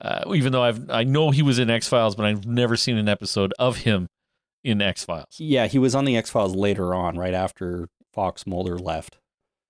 Uh, 0.02 0.34
even 0.34 0.52
though 0.52 0.64
I've 0.64 0.90
I 0.90 1.04
know 1.04 1.32
he 1.32 1.42
was 1.42 1.60
in 1.60 1.70
X 1.70 1.88
Files, 1.88 2.16
but 2.16 2.26
I've 2.26 2.46
never 2.46 2.76
seen 2.76 2.98
an 2.98 3.08
episode 3.10 3.54
of 3.60 3.78
him 3.78 4.08
in 4.64 4.82
X 4.82 5.04
Files. 5.06 5.36
Yeah, 5.38 5.68
he 5.68 5.78
was 5.80 5.94
on 5.96 6.06
the 6.06 6.16
X 6.18 6.30
Files 6.30 6.56
later 6.56 6.94
on, 6.96 7.18
right 7.18 7.34
after 7.34 7.88
Fox 8.14 8.48
Mulder 8.48 8.78
left. 8.80 9.18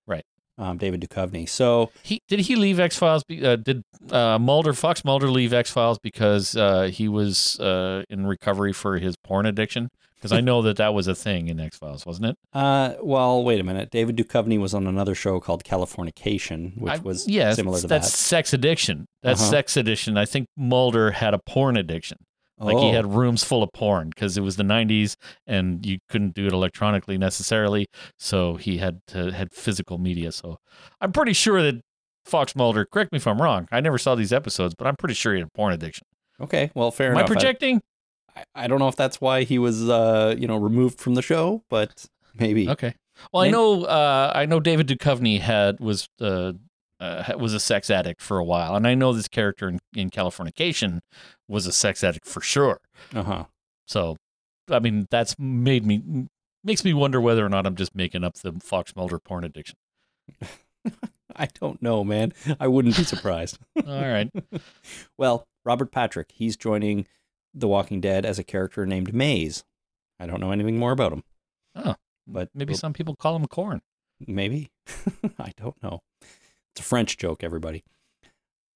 Right. 0.06 0.24
Um, 0.56 0.78
David 0.78 1.00
Duchovny. 1.00 1.48
So 1.48 1.90
He 2.04 2.22
did 2.28 2.40
he 2.40 2.54
leave 2.56 2.78
X 2.78 2.96
Files? 2.96 3.22
Uh, 3.30 3.56
did 3.56 3.82
uh, 4.12 4.38
Mulder 4.38 4.72
Fox 4.72 5.04
Mulder 5.04 5.28
leave 5.28 5.52
X 5.52 5.70
Files 5.70 5.98
because 5.98 6.56
uh, 6.56 6.84
he 6.84 7.08
was 7.08 7.58
uh, 7.58 8.04
in 8.08 8.26
recovery 8.26 8.72
for 8.72 8.98
his 8.98 9.16
porn 9.16 9.44
addiction? 9.46 9.90
Because 10.24 10.38
I 10.38 10.40
know 10.40 10.62
that 10.62 10.78
that 10.78 10.94
was 10.94 11.06
a 11.06 11.14
thing 11.14 11.48
in 11.48 11.60
X 11.60 11.76
Files, 11.76 12.06
wasn't 12.06 12.28
it? 12.28 12.36
Uh, 12.54 12.94
well, 13.02 13.44
wait 13.44 13.60
a 13.60 13.62
minute. 13.62 13.90
David 13.90 14.16
Duchovny 14.16 14.58
was 14.58 14.72
on 14.72 14.86
another 14.86 15.14
show 15.14 15.38
called 15.38 15.64
Californication, 15.64 16.80
which 16.80 16.94
I- 16.94 16.98
was 16.98 17.28
yeah, 17.28 17.52
similar 17.52 17.78
to 17.80 17.86
that's 17.86 18.10
that. 18.10 18.16
sex 18.16 18.52
addiction. 18.52 19.06
That's 19.22 19.40
Uh-huh. 19.42 19.50
sex 19.50 19.76
addiction. 19.76 20.16
I 20.16 20.24
think 20.24 20.46
Mulder 20.56 21.10
had 21.12 21.34
a 21.34 21.38
porn 21.38 21.76
addiction. 21.76 22.18
Like 22.58 22.78
he 22.78 22.90
Oh, 22.90 22.92
had 22.92 23.12
rooms 23.12 23.42
full 23.44 23.62
of 23.62 23.70
porn 23.74 24.10
because 24.10 24.38
it 24.38 24.40
was 24.42 24.56
the 24.56 24.62
90s 24.62 25.16
and 25.46 25.84
you 25.84 25.98
couldn't 26.08 26.34
do 26.34 26.46
it 26.46 26.52
electronically 26.52 27.18
necessarily. 27.18 27.86
So 28.18 28.54
he 28.56 28.78
had 28.78 29.00
to, 29.08 29.32
had 29.32 29.52
physical 29.52 29.98
media. 29.98 30.30
So 30.32 30.56
I'm 31.00 31.12
pretty 31.12 31.32
sure 31.32 31.60
that 31.62 31.80
Fox 32.24 32.54
Mulder, 32.56 32.86
correct 32.86 33.12
me 33.12 33.16
if 33.16 33.26
I'm 33.26 33.42
wrong. 33.42 33.68
I 33.72 33.80
never 33.80 33.98
saw 33.98 34.14
these 34.14 34.32
episodes, 34.32 34.74
but 34.78 34.86
I'm 34.86 34.96
pretty 34.96 35.14
sure 35.14 35.34
he 35.34 35.40
had 35.40 35.48
a 35.48 35.50
porn 35.50 35.74
addiction. 35.74 36.06
Okay, 36.40 36.70
well, 36.74 36.90
fair 36.90 37.10
Am 37.10 37.16
enough. 37.18 37.24
I- 37.24 37.34
projecting? 37.34 37.80
I, 38.36 38.44
I 38.54 38.66
don't 38.66 38.78
know 38.78 38.88
if 38.88 38.96
that's 38.96 39.20
why 39.20 39.44
he 39.44 39.58
was, 39.58 39.88
uh, 39.88 40.34
you 40.38 40.46
know, 40.46 40.56
removed 40.56 41.00
from 41.00 41.14
the 41.14 41.22
show, 41.22 41.62
but 41.68 42.06
maybe. 42.34 42.68
Okay. 42.68 42.94
Well, 43.32 43.44
I 43.44 43.50
know 43.50 43.84
uh, 43.84 44.32
I 44.34 44.46
know 44.46 44.58
David 44.60 44.88
Duchovny 44.88 45.40
had 45.40 45.78
was 45.78 46.08
uh, 46.20 46.52
uh, 46.98 47.32
was 47.38 47.54
a 47.54 47.60
sex 47.60 47.90
addict 47.90 48.20
for 48.20 48.38
a 48.38 48.44
while, 48.44 48.74
and 48.74 48.86
I 48.86 48.94
know 48.94 49.12
this 49.12 49.28
character 49.28 49.68
in, 49.68 49.78
in 49.94 50.10
Californication 50.10 51.00
was 51.46 51.66
a 51.66 51.72
sex 51.72 52.02
addict 52.02 52.26
for 52.26 52.40
sure. 52.40 52.80
Uh 53.14 53.22
huh. 53.22 53.44
So, 53.86 54.16
I 54.68 54.80
mean, 54.80 55.06
that's 55.10 55.38
made 55.38 55.86
me 55.86 56.26
makes 56.64 56.84
me 56.84 56.94
wonder 56.94 57.20
whether 57.20 57.44
or 57.44 57.48
not 57.48 57.66
I'm 57.66 57.76
just 57.76 57.94
making 57.94 58.24
up 58.24 58.34
the 58.36 58.52
Fox 58.54 58.96
Mulder 58.96 59.18
porn 59.18 59.44
addiction. 59.44 59.76
I 61.36 61.48
don't 61.60 61.80
know, 61.82 62.04
man. 62.04 62.32
I 62.60 62.68
wouldn't 62.68 62.96
be 62.96 63.04
surprised. 63.04 63.58
All 63.86 64.08
right. 64.08 64.30
well, 65.18 65.46
Robert 65.64 65.92
Patrick, 65.92 66.32
he's 66.32 66.56
joining 66.56 67.06
The 67.54 67.68
Walking 67.68 68.00
Dead 68.00 68.24
as 68.26 68.38
a 68.38 68.44
character 68.44 68.84
named 68.86 69.14
Mays. 69.14 69.64
I 70.18 70.26
don't 70.26 70.40
know 70.40 70.50
anything 70.52 70.78
more 70.78 70.92
about 70.92 71.12
him, 71.12 71.22
Oh, 71.74 71.94
but 72.26 72.50
maybe 72.54 72.72
we'll- 72.72 72.78
some 72.78 72.92
people 72.92 73.16
call 73.16 73.36
him 73.36 73.46
corn. 73.46 73.80
Maybe. 74.26 74.70
I 75.38 75.52
don't 75.56 75.80
know. 75.82 76.00
It's 76.20 76.80
a 76.80 76.82
French 76.82 77.16
joke, 77.16 77.42
everybody. 77.44 77.82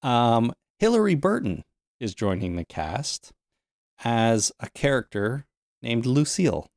Um, 0.01 0.53
Hilarie 0.81 1.19
Burton 1.19 1.63
is 1.99 2.13
joining 2.13 2.55
the 2.55 2.65
cast 2.65 3.31
as 4.03 4.51
a 4.59 4.69
character 4.69 5.45
named 5.81 6.05
Lucille. 6.05 6.69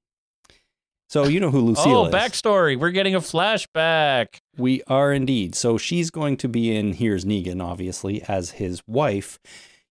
So 1.09 1.25
you 1.25 1.41
know 1.41 1.51
who 1.51 1.61
Lucille 1.67 1.97
oh, 1.97 2.07
is. 2.07 2.15
Oh, 2.15 2.17
backstory. 2.17 2.79
We're 2.79 2.91
getting 2.91 3.15
a 3.15 3.21
flashback. 3.21 4.39
We 4.57 4.83
are 4.87 5.13
indeed. 5.13 5.55
So 5.55 5.77
she's 5.77 6.11
going 6.11 6.37
to 6.39 6.49
be 6.49 6.75
in 6.75 6.95
Here's 6.95 7.25
Negan, 7.25 7.63
obviously, 7.63 8.23
as 8.23 8.53
his 8.53 8.83
wife. 8.87 9.39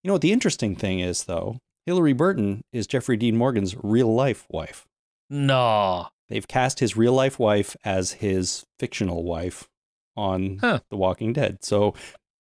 You 0.04 0.08
know 0.08 0.14
what 0.14 0.22
the 0.22 0.32
interesting 0.32 0.76
thing 0.76 1.00
is, 1.00 1.26
though? 1.26 1.60
Hilarie 1.88 2.16
Burton 2.16 2.64
is 2.72 2.88
Jeffrey 2.88 3.18
Dean 3.18 3.36
Morgan's 3.38 3.76
real 3.82 4.14
life 4.14 4.46
wife. 4.50 4.88
No. 5.30 6.08
They've 6.30 6.48
cast 6.48 6.80
his 6.80 6.96
real 6.96 7.14
life 7.14 7.40
wife 7.40 7.76
as 7.84 8.14
his 8.14 8.66
fictional 8.80 9.24
wife 9.24 9.68
on 10.16 10.58
Huh. 10.62 10.80
The 10.90 10.98
Walking 10.98 11.34
Dead. 11.34 11.64
So 11.64 11.94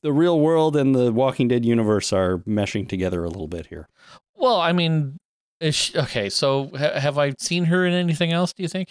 the 0.04 0.14
real 0.14 0.40
world 0.40 0.76
and 0.76 0.94
the 0.96 1.12
Walking 1.12 1.48
Dead 1.48 1.66
universe 1.66 2.14
are 2.14 2.40
meshing 2.40 2.88
together 2.88 3.24
a 3.24 3.30
little 3.30 3.48
bit 3.48 3.68
here. 3.68 3.88
Well, 4.36 4.60
I 4.60 4.72
mean, 4.72 5.18
she, 5.72 5.98
okay. 5.98 6.30
So 6.30 6.70
ha- 6.78 7.00
have 7.00 7.18
I 7.18 7.34
seen 7.40 7.66
her 7.66 7.86
in 7.86 7.94
anything 7.94 8.32
else? 8.32 8.54
Do 8.54 8.64
you 8.64 8.70
think? 8.70 8.90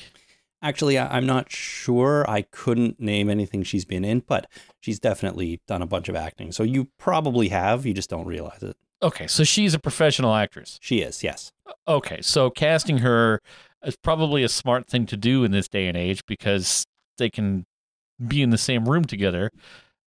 Actually, 0.62 0.98
I- 0.98 1.16
I'm 1.16 1.26
not 1.26 1.50
sure. 1.50 2.28
I 2.28 2.42
couldn't 2.42 3.00
name 3.00 3.30
anything 3.30 3.62
she's 3.62 3.84
been 3.84 4.04
in, 4.04 4.20
but 4.20 4.46
she's 4.80 4.98
definitely 5.00 5.60
done 5.66 5.82
a 5.82 5.86
bunch 5.86 6.08
of 6.08 6.16
acting. 6.16 6.52
So 6.52 6.62
you 6.62 6.88
probably 6.98 7.48
have, 7.48 7.86
you 7.86 7.94
just 7.94 8.10
don't 8.10 8.26
realize 8.26 8.62
it. 8.62 8.76
Okay, 9.02 9.26
so 9.26 9.44
she's 9.44 9.74
a 9.74 9.78
professional 9.78 10.34
actress. 10.34 10.78
She 10.82 11.00
is, 11.00 11.22
yes. 11.22 11.52
Okay, 11.88 12.20
so 12.20 12.50
casting 12.50 12.98
her 12.98 13.40
is 13.84 13.96
probably 13.96 14.42
a 14.42 14.48
smart 14.48 14.86
thing 14.86 15.06
to 15.06 15.16
do 15.16 15.44
in 15.44 15.52
this 15.52 15.68
day 15.68 15.86
and 15.86 15.96
age 15.96 16.24
because 16.26 16.84
they 17.18 17.30
can 17.30 17.64
be 18.26 18.42
in 18.42 18.50
the 18.50 18.58
same 18.58 18.88
room 18.88 19.04
together 19.04 19.50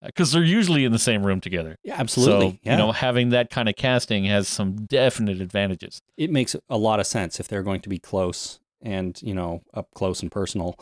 because 0.05 0.31
they're 0.31 0.43
usually 0.43 0.85
in 0.85 0.91
the 0.91 0.99
same 0.99 1.25
room 1.25 1.39
together. 1.39 1.77
Yeah, 1.83 1.95
absolutely. 1.97 2.51
So, 2.51 2.57
yeah. 2.63 2.71
you 2.73 2.77
know, 2.77 2.91
having 2.91 3.29
that 3.29 3.49
kind 3.49 3.69
of 3.69 3.75
casting 3.75 4.25
has 4.25 4.47
some 4.47 4.85
definite 4.85 5.41
advantages. 5.41 6.01
it 6.17 6.29
makes 6.29 6.55
a 6.69 6.77
lot 6.77 6.99
of 6.99 7.07
sense 7.07 7.39
if 7.39 7.47
they're 7.47 7.63
going 7.63 7.81
to 7.81 7.89
be 7.89 7.99
close 7.99 8.59
and, 8.81 9.19
you 9.21 9.33
know, 9.33 9.61
up 9.73 9.87
close 9.95 10.21
and 10.21 10.31
personal. 10.31 10.77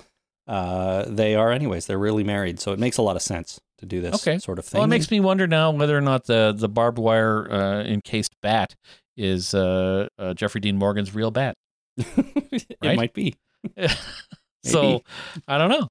Uh, 0.47 1.05
they 1.07 1.35
are, 1.35 1.51
anyways. 1.51 1.85
They're 1.85 1.99
really 1.99 2.23
married. 2.23 2.59
So 2.59 2.71
it 2.71 2.79
makes 2.79 2.97
a 2.97 3.03
lot 3.03 3.15
of 3.15 3.21
sense 3.21 3.61
to 3.81 3.85
do 3.85 3.99
this 4.01 4.15
Okay. 4.15 4.39
sort 4.39 4.57
of 4.59 4.65
thing. 4.65 4.79
Well, 4.79 4.85
it 4.85 4.89
makes 4.89 5.11
me 5.11 5.19
wonder 5.19 5.45
now 5.47 5.71
whether 5.71 5.97
or 5.97 6.01
not 6.01 6.25
the 6.25 6.53
the 6.57 6.69
barbed 6.69 6.97
wire 6.97 7.51
uh, 7.51 7.83
encased 7.83 8.33
bat 8.41 8.73
is 9.17 9.53
uh, 9.53 10.07
uh, 10.17 10.33
Jeffrey 10.33 10.61
Dean 10.61 10.77
Morgan's 10.77 11.13
real 11.13 11.31
bat. 11.31 11.55
it 11.97 12.65
right? 12.83 12.95
might 12.95 13.13
be. 13.13 13.35
so 14.63 15.01
I 15.47 15.57
don't 15.57 15.69
know. 15.69 15.87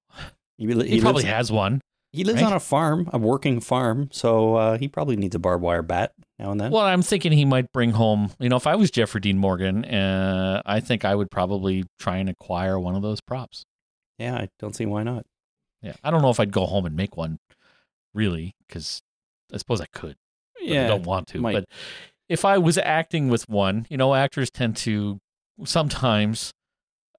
He, 0.58 0.66
He, 0.66 0.88
he 0.88 1.00
probably 1.00 1.22
lives, 1.24 1.34
has 1.34 1.52
one. 1.52 1.80
he 2.12 2.24
lives 2.24 2.42
right? 2.42 2.50
on 2.50 2.52
a 2.56 2.60
farm, 2.60 3.08
a 3.12 3.18
working 3.18 3.60
farm. 3.60 4.08
So 4.12 4.54
uh, 4.56 4.78
he 4.78 4.88
probably 4.88 5.16
needs 5.16 5.34
a 5.34 5.38
barbed 5.38 5.62
wire 5.62 5.82
bat 5.82 6.12
now 6.38 6.50
and 6.50 6.60
then. 6.60 6.70
Well, 6.72 6.82
I'm 6.84 7.02
thinking 7.02 7.32
he 7.32 7.44
might 7.44 7.72
bring 7.72 7.92
home. 7.92 8.32
You 8.38 8.48
know, 8.48 8.56
if 8.56 8.66
I 8.66 8.74
was 8.76 8.90
Jeffrey 8.90 9.20
Dean 9.20 9.38
Morgan, 9.38 9.84
uh, 9.84 10.62
I 10.66 10.80
think 10.80 11.04
I 11.04 11.14
would 11.14 11.30
probably 11.30 11.84
try 11.98 12.16
and 12.18 12.28
acquire 12.28 12.78
one 12.78 12.94
of 12.94 13.02
those 13.02 13.20
props. 13.20 13.64
yeah, 14.18 14.34
I 14.36 14.48
don't 14.58 14.74
see 14.74 14.86
why 14.86 15.02
not. 15.02 15.24
Yeah, 15.82 15.94
I 16.04 16.10
don't 16.10 16.20
know 16.22 16.30
if 16.30 16.38
I'd 16.40 16.52
go 16.52 16.66
home 16.66 16.84
and 16.84 16.94
make 16.94 17.16
one, 17.16 17.38
really, 18.14 18.54
because 18.66 19.00
I 19.52 19.56
suppose 19.56 19.80
I 19.80 19.86
could. 19.86 20.16
but 20.58 20.68
I 20.76 20.86
don't 20.86 21.04
want 21.04 21.28
to. 21.28 21.40
might. 21.40 21.52
But 21.54 21.64
if 22.28 22.44
I 22.44 22.58
was 22.58 22.78
acting 22.78 23.28
with 23.28 23.48
one, 23.48 23.86
you 23.90 23.96
know, 23.96 24.14
actors 24.14 24.50
tend 24.50 24.76
to 24.78 25.18
sometimes, 25.64 26.52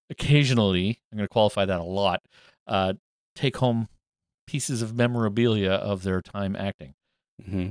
occasionally, 0.10 1.00
I'm 1.12 1.17
going 1.17 1.25
to 1.27 1.31
qualify 1.31 1.65
that 1.65 1.79
a 1.79 1.83
lot, 1.83 2.21
uh, 2.67 2.93
take 3.36 3.57
home 3.57 3.88
pieces 4.48 4.81
of 4.81 4.95
memorabilia 4.95 5.71
of 5.71 6.03
their 6.03 6.21
time 6.21 6.55
acting, 6.55 6.93
Mm-hmm. 7.41 7.69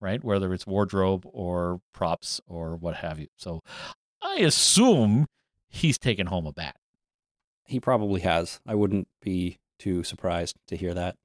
right? 0.00 0.22
Whether 0.24 0.52
it's 0.54 0.66
wardrobe 0.66 1.24
or 1.30 1.80
props 1.94 2.40
or 2.46 2.76
what 2.76 2.96
have 2.96 3.18
you. 3.18 3.28
So 3.38 3.60
I 4.22 4.36
assume 4.36 5.26
he's 5.68 5.98
taken 5.98 6.26
home 6.26 6.46
a 6.46 6.52
bat. 6.52 6.76
He 7.64 7.80
probably 7.80 8.20
has. 8.22 8.60
I 8.66 8.74
wouldn't 8.74 9.08
be 9.20 9.58
too 9.78 10.02
surprised 10.04 10.56
to 10.68 10.76
hear 10.76 10.92
that. 10.94 11.16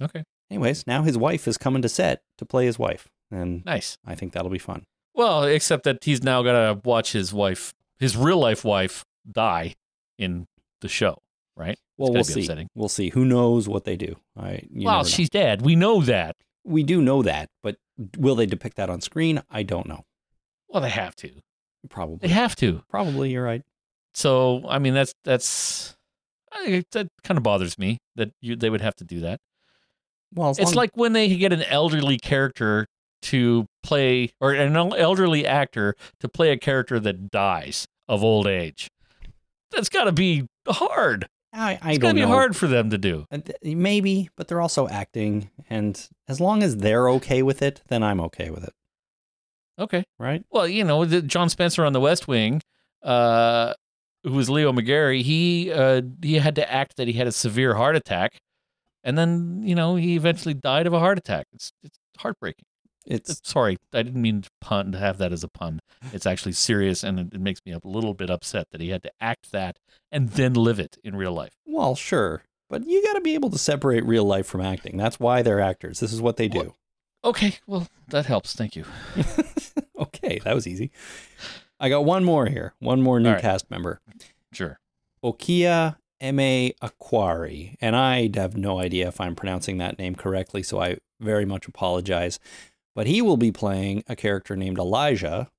Okay. 0.00 0.24
Anyways, 0.50 0.86
now 0.86 1.02
his 1.02 1.16
wife 1.16 1.46
is 1.46 1.56
coming 1.56 1.82
to 1.82 1.88
set 1.88 2.22
to 2.38 2.44
play 2.44 2.66
his 2.66 2.78
wife, 2.78 3.08
and 3.30 3.64
Nice. 3.64 3.96
I 4.04 4.14
think 4.14 4.32
that'll 4.32 4.50
be 4.50 4.58
fun. 4.58 4.84
Well, 5.14 5.44
except 5.44 5.84
that 5.84 6.02
he's 6.04 6.22
now 6.22 6.42
got 6.42 6.52
to 6.52 6.80
watch 6.84 7.12
his 7.12 7.32
wife, 7.32 7.72
his 7.98 8.16
real 8.16 8.38
life 8.38 8.64
wife, 8.64 9.04
die 9.30 9.76
in 10.18 10.46
the 10.80 10.88
show, 10.88 11.18
right? 11.56 11.78
Well, 11.98 12.12
we'll 12.12 12.24
see. 12.24 12.40
upsetting. 12.40 12.68
We'll 12.74 12.88
see. 12.88 13.10
Who 13.10 13.24
knows 13.24 13.68
what 13.68 13.84
they 13.84 13.96
do? 13.96 14.16
I 14.36 14.62
you 14.70 14.86
well, 14.86 15.04
she's 15.04 15.28
dead. 15.30 15.62
We 15.62 15.76
know 15.76 16.00
that. 16.02 16.36
we 16.64 16.82
do 16.82 17.00
know 17.02 17.22
that, 17.22 17.48
but 17.62 17.76
will 18.16 18.34
they 18.34 18.46
depict 18.46 18.76
that 18.76 18.90
on 18.90 19.00
screen? 19.00 19.42
I 19.50 19.62
don't 19.62 19.86
know. 19.86 20.04
Well, 20.68 20.82
they 20.82 20.90
have 20.90 21.14
to. 21.16 21.30
Probably. 21.88 22.18
They 22.26 22.34
have 22.34 22.56
to. 22.56 22.82
Probably 22.88 23.30
you're 23.30 23.44
right. 23.44 23.62
So, 24.14 24.64
I 24.68 24.78
mean, 24.78 24.94
that's 24.94 25.14
that's 25.24 25.96
I, 26.52 26.84
that 26.92 27.08
kind 27.22 27.38
of 27.38 27.42
bothers 27.44 27.78
me 27.78 27.98
that 28.16 28.32
you 28.40 28.56
they 28.56 28.70
would 28.70 28.80
have 28.80 28.96
to 28.96 29.04
do 29.04 29.20
that. 29.20 29.40
Well, 30.34 30.50
It's 30.50 30.60
long- 30.60 30.74
like 30.74 30.90
when 30.94 31.12
they 31.12 31.34
get 31.36 31.52
an 31.52 31.62
elderly 31.64 32.18
character 32.18 32.86
to 33.22 33.66
play, 33.82 34.30
or 34.40 34.52
an 34.52 34.74
elderly 34.76 35.46
actor 35.46 35.94
to 36.20 36.28
play 36.28 36.50
a 36.50 36.56
character 36.56 36.98
that 37.00 37.30
dies 37.30 37.86
of 38.08 38.22
old 38.24 38.46
age. 38.46 38.88
That's 39.70 39.88
got 39.88 40.04
to 40.04 40.12
be 40.12 40.46
hard. 40.66 41.26
I, 41.52 41.78
I 41.82 41.90
It's 41.90 41.98
got 41.98 42.08
to 42.10 42.14
be 42.14 42.20
know. 42.22 42.28
hard 42.28 42.56
for 42.56 42.66
them 42.68 42.90
to 42.90 42.98
do. 42.98 43.26
Maybe, 43.62 44.30
but 44.36 44.48
they're 44.48 44.60
also 44.60 44.88
acting, 44.88 45.50
and 45.68 46.00
as 46.28 46.40
long 46.40 46.62
as 46.62 46.76
they're 46.78 47.10
okay 47.10 47.42
with 47.42 47.60
it, 47.60 47.82
then 47.88 48.02
I'm 48.02 48.20
okay 48.20 48.50
with 48.50 48.64
it, 48.64 48.72
Okay. 49.78 50.04
right? 50.18 50.44
Well, 50.50 50.66
you 50.68 50.84
know, 50.84 51.04
the, 51.04 51.20
John 51.22 51.48
Spencer 51.48 51.84
on 51.84 51.92
The 51.92 52.00
West 52.00 52.28
Wing, 52.28 52.62
uh, 53.02 53.74
who 54.24 54.32
was 54.32 54.48
Leo 54.48 54.72
McGarry, 54.72 55.22
he 55.22 55.72
uh, 55.72 56.02
he 56.22 56.34
had 56.38 56.54
to 56.56 56.72
act 56.72 56.96
that 56.96 57.08
he 57.08 57.14
had 57.14 57.26
a 57.26 57.32
severe 57.32 57.74
heart 57.74 57.96
attack, 57.96 58.38
and 59.04 59.16
then 59.16 59.62
you 59.62 59.74
know 59.74 59.96
he 59.96 60.16
eventually 60.16 60.54
died 60.54 60.86
of 60.86 60.92
a 60.92 60.98
heart 60.98 61.18
attack. 61.18 61.46
It's 61.52 61.72
it's 61.82 61.98
heartbreaking. 62.18 62.64
It's 63.06 63.40
Sorry, 63.42 63.78
I 63.94 64.02
didn't 64.02 64.20
mean 64.20 64.42
to 64.42 64.50
pun 64.60 64.92
to 64.92 64.98
have 64.98 65.18
that 65.18 65.32
as 65.32 65.42
a 65.42 65.48
pun. 65.48 65.80
It's 66.12 66.26
actually 66.26 66.52
serious, 66.52 67.02
and 67.02 67.18
it, 67.18 67.28
it 67.32 67.40
makes 67.40 67.60
me 67.64 67.72
a 67.72 67.80
little 67.82 68.14
bit 68.14 68.30
upset 68.30 68.68
that 68.72 68.80
he 68.80 68.90
had 68.90 69.02
to 69.04 69.10
act 69.20 69.52
that 69.52 69.78
and 70.12 70.30
then 70.30 70.54
live 70.54 70.78
it 70.78 70.98
in 71.02 71.16
real 71.16 71.32
life. 71.32 71.54
well, 71.66 71.94
sure, 71.94 72.42
but 72.68 72.86
you 72.86 73.02
got 73.02 73.14
to 73.14 73.20
be 73.20 73.34
able 73.34 73.50
to 73.50 73.58
separate 73.58 74.04
real 74.04 74.24
life 74.24 74.46
from 74.46 74.60
acting. 74.60 74.96
That's 74.96 75.18
why 75.18 75.42
they're 75.42 75.60
actors. 75.60 76.00
This 76.00 76.12
is 76.12 76.20
what 76.20 76.36
they 76.36 76.48
do. 76.48 76.74
Okay, 77.24 77.58
well 77.66 77.86
that 78.08 78.26
helps. 78.26 78.54
Thank 78.54 78.76
you. 78.76 78.84
okay, 79.98 80.38
that 80.44 80.54
was 80.54 80.66
easy. 80.66 80.90
I 81.78 81.88
got 81.88 82.04
one 82.04 82.24
more 82.24 82.46
here. 82.46 82.74
One 82.78 83.00
more 83.00 83.18
new 83.18 83.32
right. 83.32 83.40
cast 83.40 83.70
member. 83.70 84.00
Sure. 84.52 84.78
Okea 85.24 85.96
Eme-Akwari. 86.20 87.76
And 87.80 87.96
I 87.96 88.30
have 88.34 88.56
no 88.56 88.78
idea 88.78 89.08
if 89.08 89.20
I'm 89.20 89.34
pronouncing 89.34 89.78
that 89.78 89.98
name 89.98 90.14
correctly, 90.14 90.62
so 90.62 90.80
I 90.80 90.98
very 91.20 91.44
much 91.44 91.66
apologize. 91.66 92.38
But 92.94 93.06
he 93.06 93.22
will 93.22 93.36
be 93.36 93.52
playing 93.52 94.04
a 94.08 94.16
character 94.16 94.56
named 94.56 94.78
Elijah, 94.78 95.50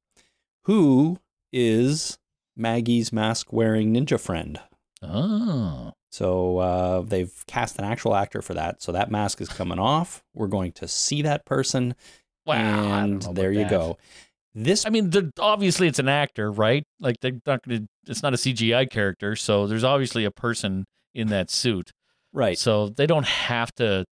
who 0.66 1.20
is 1.52 2.18
Maggie's 2.56 3.12
mask 3.12 3.52
wearing 3.52 3.94
ninja 3.94 4.20
friend. 4.20 4.60
Oh, 5.02 5.94
So 6.12 6.58
uh, 6.60 7.02
they've 7.02 7.34
cast 7.48 7.80
an 7.80 7.86
actual 7.86 8.16
actor 8.16 8.42
for 8.42 8.54
that. 8.54 8.82
So 8.82 8.92
that 8.92 9.10
mask 9.10 9.42
is 9.42 9.50
coming 9.50 9.80
off. 9.80 10.24
We're 10.34 10.48
going 10.48 10.74
to 10.74 10.88
see 10.88 11.22
that 11.24 11.46
person. 11.46 11.96
wow! 12.46 13.00
And 13.00 13.22
there 13.36 13.52
you 13.52 13.62
that. 13.62 13.70
go. 13.70 13.98
This 14.54 14.86
I 14.86 14.90
mean, 14.90 15.12
the, 15.12 15.32
obviously 15.40 15.88
it's 15.88 16.00
an 16.00 16.10
actor, 16.10 16.52
right? 16.52 16.84
Like 17.00 17.18
they're 17.22 17.40
not 17.46 17.66
going 17.66 17.82
to. 17.82 17.88
It's 18.12 18.24
not 18.24 18.34
a 18.34 18.38
CGI 18.38 18.90
character, 18.90 19.36
so 19.36 19.68
there's 19.68 19.84
obviously 19.84 20.26
a 20.26 20.32
person 20.32 20.86
in 21.14 21.28
that 21.28 21.50
suit. 21.50 21.92
right. 22.34 22.58
So 22.58 22.90
they 22.90 23.06
don't 23.06 23.26
have 23.26 23.74
to 23.76 24.06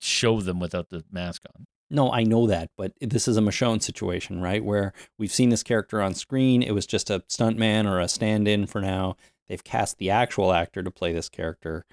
show 0.00 0.40
them 0.40 0.60
without 0.60 0.90
the 0.90 1.02
mask 1.10 1.42
on. 1.56 1.64
No, 1.88 2.12
I 2.12 2.24
know 2.24 2.46
that, 2.48 2.70
but 2.76 2.92
this 3.00 3.28
is 3.28 3.36
a 3.36 3.40
Michonne 3.40 3.80
situation, 3.80 4.40
right? 4.40 4.64
Where 4.64 4.92
we've 5.18 5.32
seen 5.32 5.50
this 5.50 5.62
character 5.62 6.02
on 6.02 6.14
screen. 6.14 6.62
It 6.62 6.72
was 6.72 6.84
just 6.86 7.10
a 7.10 7.20
stuntman 7.28 7.88
or 7.88 8.00
a 8.00 8.08
stand 8.08 8.48
in 8.48 8.66
for 8.66 8.80
now. 8.80 9.16
They've 9.48 9.62
cast 9.62 9.98
the 9.98 10.10
actual 10.10 10.52
actor 10.52 10.82
to 10.82 10.90
play 10.90 11.12
this 11.12 11.28
character, 11.28 11.84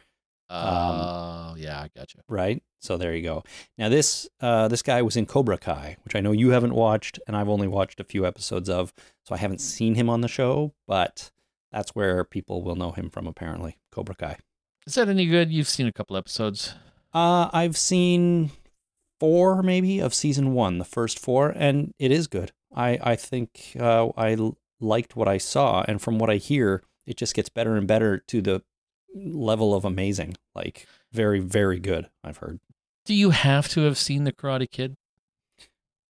Oh, 0.49 1.56
yeah, 1.58 1.82
I 1.82 1.89
gotcha. 1.95 2.19
right? 2.27 2.62
So 2.79 2.97
there 2.97 3.15
you 3.15 3.23
go. 3.23 3.43
Now 3.77 3.89
this 3.89 4.27
uh, 4.41 4.67
this 4.67 4.82
guy 4.82 5.01
was 5.01 5.15
in 5.15 5.25
Cobra 5.25 5.58
Kai, 5.58 5.97
which 6.03 6.15
I 6.15 6.19
know 6.19 6.32
you 6.32 6.49
haven't 6.51 6.75
watched, 6.75 7.19
and 7.27 7.36
I've 7.36 7.49
only 7.49 7.67
watched 7.67 7.99
a 7.99 8.03
few 8.03 8.25
episodes 8.25 8.69
of, 8.69 8.93
so 9.25 9.34
I 9.36 9.38
haven't 9.38 9.62
seen 9.62 9.95
him 9.95 10.10
on 10.10 10.21
the 10.21 10.27
show, 10.27 10.73
but 10.88 11.32
that's 11.71 11.95
where 11.95 12.23
people 12.23 12.62
will 12.62 12.75
know 12.75 12.91
him 12.91 13.10
from 13.10 13.25
apparently. 13.25 13.77
Cobra 13.91 14.15
Kai. 14.15 14.38
Is 14.86 14.95
that 14.95 15.08
any 15.10 15.25
good? 15.25 15.49
You've 15.51 15.69
seen 15.69 15.88
a 15.88 15.93
couple 15.93 16.17
episodes. 16.17 16.75
Uh, 17.13 17.49
I've 17.53 17.77
seen 17.77 18.51
four 19.19 19.63
maybe 19.63 19.99
of 19.99 20.13
season 20.13 20.53
one, 20.53 20.77
the 20.77 20.86
first 20.86 21.19
four, 21.19 21.53
and 21.56 21.93
it 21.99 22.12
is 22.12 22.27
good. 22.27 22.51
I 22.75 22.99
I 23.01 23.15
think 23.15 23.77
uh, 23.79 24.10
I 24.17 24.36
liked 24.82 25.15
what 25.15 25.29
I 25.29 25.38
saw, 25.38 25.84
and 25.88 26.01
from 26.01 26.19
what 26.19 26.29
I 26.29 26.36
hear, 26.36 26.84
it 27.08 27.15
just 27.15 27.34
gets 27.34 27.47
better 27.47 27.75
and 27.77 27.88
better 27.88 28.17
to 28.27 28.41
the 28.41 28.62
level 29.15 29.73
of 29.73 29.86
amazing. 29.86 30.36
Like 30.56 30.88
very 31.12 31.39
very 31.39 31.80
good. 31.80 32.10
I've 32.23 32.38
heard. 32.38 32.60
Do 33.06 33.13
you 33.13 33.32
have 33.32 33.67
to 33.69 33.82
have 33.82 33.97
seen 33.97 34.23
the 34.23 34.32
Karate 34.32 34.69
Kid? 34.69 34.95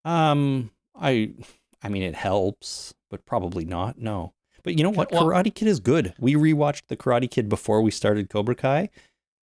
Um, 0.05 0.71
I 0.95 1.31
I 1.81 1.89
mean 1.89 2.03
it 2.03 2.15
helps, 2.15 2.93
but 3.09 3.25
probably 3.25 3.65
not. 3.65 3.97
No. 3.97 4.33
But 4.63 4.77
you 4.77 4.83
know 4.83 4.89
what? 4.89 5.11
Well- 5.11 5.25
Karate 5.25 5.53
Kid 5.53 5.67
is 5.67 5.79
good. 5.79 6.13
We 6.19 6.35
rewatched 6.35 6.83
the 6.87 6.95
Karate 6.97 7.29
Kid 7.29 7.49
before 7.49 7.81
we 7.81 7.91
started 7.91 8.29
Cobra 8.29 8.55
Kai. 8.55 8.89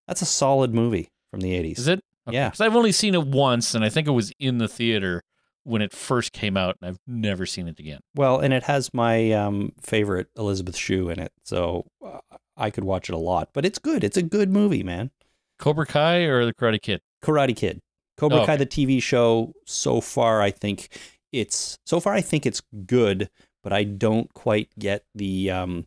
That's 0.08 0.22
a 0.22 0.26
solid 0.26 0.74
movie 0.74 1.10
from 1.30 1.40
the 1.40 1.52
80s. 1.52 1.78
Is 1.78 1.88
it? 1.88 2.02
Yeah. 2.28 2.48
Because 2.48 2.60
I've 2.60 2.74
only 2.74 2.92
seen 2.92 3.14
it 3.14 3.26
once, 3.26 3.74
and 3.74 3.84
I 3.84 3.90
think 3.90 4.08
it 4.08 4.12
was 4.12 4.32
in 4.40 4.58
the 4.58 4.66
theater 4.66 5.22
when 5.62 5.82
it 5.82 5.92
first 5.92 6.32
came 6.32 6.56
out, 6.56 6.76
and 6.80 6.88
I've 6.88 6.98
never 7.06 7.46
seen 7.46 7.68
it 7.68 7.78
again. 7.78 8.00
Well, 8.14 8.38
and 8.40 8.52
it 8.52 8.64
has 8.64 8.92
my 8.94 9.30
um, 9.32 9.72
favorite 9.80 10.28
Elizabeth 10.36 10.76
Shue 10.76 11.10
in 11.10 11.20
it, 11.20 11.32
so 11.44 11.86
uh, 12.04 12.18
I 12.60 12.70
could 12.70 12.84
watch 12.84 13.08
it 13.08 13.14
a 13.14 13.18
lot. 13.18 13.50
But 13.52 13.64
it's 13.64 13.78
good. 13.78 14.04
It's 14.04 14.16
a 14.16 14.22
good 14.22 14.50
movie, 14.50 14.82
man. 14.82 15.10
Cobra 15.58 15.86
Kai 15.86 16.18
or 16.20 16.44
the 16.46 16.54
Karate 16.54 16.80
Kid? 16.80 17.00
Karate 17.22 17.56
Kid, 17.56 17.80
Cobra 18.16 18.42
Oh, 18.42 18.46
Kai, 18.46 18.56
the 18.56 18.66
TV 18.66 19.02
show. 19.02 19.52
So 19.66 20.00
far, 20.00 20.40
I 20.40 20.50
think 20.50 20.88
it's 21.32 21.76
so 21.84 22.00
far 22.00 22.14
I 22.14 22.20
think 22.22 22.46
it's 22.46 22.62
good, 22.86 23.28
but 23.62 23.72
I 23.72 23.84
don't 23.84 24.32
quite 24.32 24.70
get 24.78 25.04
the 25.14 25.50
um, 25.50 25.86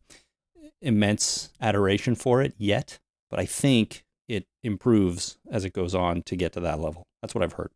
immense 0.82 1.50
adoration 1.62 2.16
for 2.16 2.42
it 2.42 2.54
yet. 2.58 3.00
But 3.30 3.40
I 3.40 3.46
think 3.46 4.04
it 4.28 4.46
improves 4.64 5.38
as 5.50 5.66
it 5.66 5.74
goes 5.74 5.96
on 5.96 6.22
to 6.24 6.36
get 6.36 6.54
to 6.54 6.60
that 6.62 6.80
level. 6.80 7.08
That's 7.22 7.34
what 7.34 7.44
I've 7.44 7.54
heard. 7.54 7.72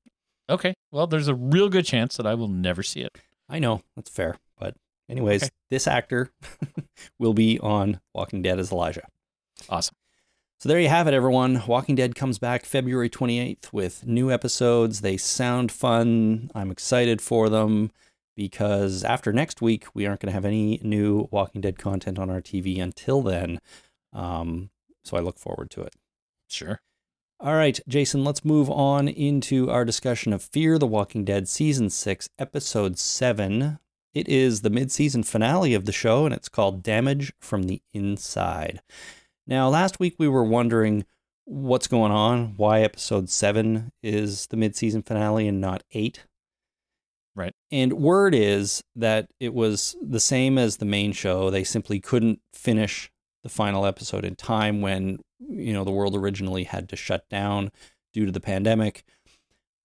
Okay. 0.49 0.73
Well, 0.91 1.07
there's 1.07 1.27
a 1.27 1.35
real 1.35 1.67
good 1.69 1.85
chance 1.85 2.15
that 2.17 2.27
I 2.27 2.35
will 2.35 2.47
never 2.47 2.83
see 2.83 3.01
it. 3.01 3.17
I 3.49 3.59
know 3.59 3.81
that's 3.95 4.09
fair, 4.09 4.37
anyways, 5.09 5.43
Okay. 5.43 5.49
this 5.69 5.87
actor 5.87 6.31
will 7.19 7.33
be 7.33 7.59
on 7.59 7.99
Walking 8.13 8.41
Dead 8.41 8.59
as 8.59 8.71
Elijah. 8.71 9.07
Awesome. 9.69 9.95
So 10.59 10.69
there 10.69 10.79
you 10.79 10.89
have 10.89 11.07
it, 11.07 11.13
everyone. 11.13 11.63
Walking 11.67 11.95
Dead 11.95 12.15
comes 12.15 12.39
back 12.39 12.65
February 12.65 13.09
28th 13.09 13.71
with 13.71 14.07
new 14.07 14.31
episodes. 14.31 15.01
They 15.01 15.15
sound 15.17 15.71
fun. 15.71 16.49
I'm 16.55 16.71
excited 16.71 17.21
for 17.21 17.47
them 17.47 17.91
because 18.35 19.03
after 19.03 19.31
next 19.31 19.61
week, 19.61 19.85
we 19.93 20.05
aren't 20.07 20.21
going 20.21 20.29
to 20.31 20.33
have 20.33 20.45
any 20.45 20.79
new 20.83 21.27
Walking 21.31 21.61
Dead 21.61 21.77
content 21.77 22.17
on 22.17 22.29
our 22.31 22.41
TV 22.41 22.81
until 22.81 23.21
then. 23.21 23.59
Um, 24.13 24.71
so 25.03 25.15
I 25.15 25.19
look 25.19 25.37
forward 25.37 25.69
to 25.71 25.81
it. 25.81 25.93
Sure. 26.49 26.81
All 27.39 27.53
right, 27.53 27.79
Jason, 27.87 28.23
let's 28.23 28.43
move 28.43 28.67
on 28.67 29.07
into 29.07 29.69
our 29.69 29.85
discussion 29.85 30.33
of 30.33 30.41
Fear 30.41 30.79
the 30.79 30.87
Walking 30.87 31.23
Dead 31.23 31.47
Season 31.47 31.91
6, 31.91 32.29
Episode 32.39 32.97
7. 32.97 33.77
It 34.13 34.27
is 34.27 34.61
the 34.61 34.69
mid 34.69 34.91
season 34.91 35.23
finale 35.23 35.73
of 35.73 35.85
the 35.85 35.91
show, 35.91 36.25
and 36.25 36.33
it's 36.33 36.49
called 36.49 36.83
Damage 36.83 37.33
from 37.39 37.63
the 37.63 37.81
Inside. 37.93 38.81
Now, 39.45 39.69
last 39.69 39.99
week 39.99 40.15
we 40.17 40.27
were 40.27 40.43
wondering 40.43 41.05
what's 41.45 41.87
going 41.87 42.11
on, 42.11 42.55
why 42.57 42.81
Episode 42.81 43.29
7 43.29 43.91
is 44.03 44.47
the 44.47 44.57
mid 44.57 44.75
season 44.75 45.01
finale 45.01 45.47
and 45.47 45.61
not 45.61 45.83
8. 45.91 46.25
Right. 47.35 47.53
And 47.71 47.93
word 47.93 48.33
is 48.33 48.83
that 48.95 49.29
it 49.39 49.53
was 49.53 49.95
the 50.01 50.19
same 50.19 50.57
as 50.57 50.77
the 50.77 50.85
main 50.85 51.13
show. 51.13 51.51
They 51.51 51.63
simply 51.63 51.99
couldn't 51.99 52.41
finish 52.51 53.11
the 53.43 53.49
final 53.49 53.85
episode 53.85 54.25
in 54.25 54.35
time 54.35 54.81
when 54.81 55.19
you 55.39 55.71
know 55.71 55.83
the 55.83 55.91
world 55.91 56.15
originally 56.15 56.63
had 56.63 56.89
to 56.89 56.95
shut 56.95 57.29
down 57.29 57.71
due 58.11 58.25
to 58.25 58.31
the 58.31 58.39
pandemic. 58.39 59.03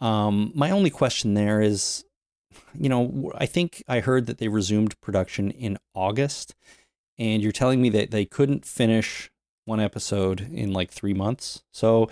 Um, 0.01 0.51
my 0.55 0.71
only 0.71 0.91
question 0.91 1.35
there 1.35 1.61
is, 1.61 2.05
you 2.79 2.89
know, 2.89 3.33
I 3.37 3.47
think 3.47 3.83
I 3.89 4.01
heard 4.01 4.27
that 4.27 4.39
they 4.39 4.49
resumed 4.49 5.01
production 5.01 5.51
in 5.51 5.79
August, 5.95 6.55
and 7.19 7.43
you're 7.43 7.53
telling 7.53 7.81
me 7.81 7.89
that 7.91 8.11
they 8.11 8.25
couldn't 8.25 8.65
finish 8.65 9.31
one 9.65 9.81
episode 9.81 10.41
in 10.53 10.73
like 10.73 10.91
three 10.91 11.15
months. 11.15 11.63
So 11.73 12.11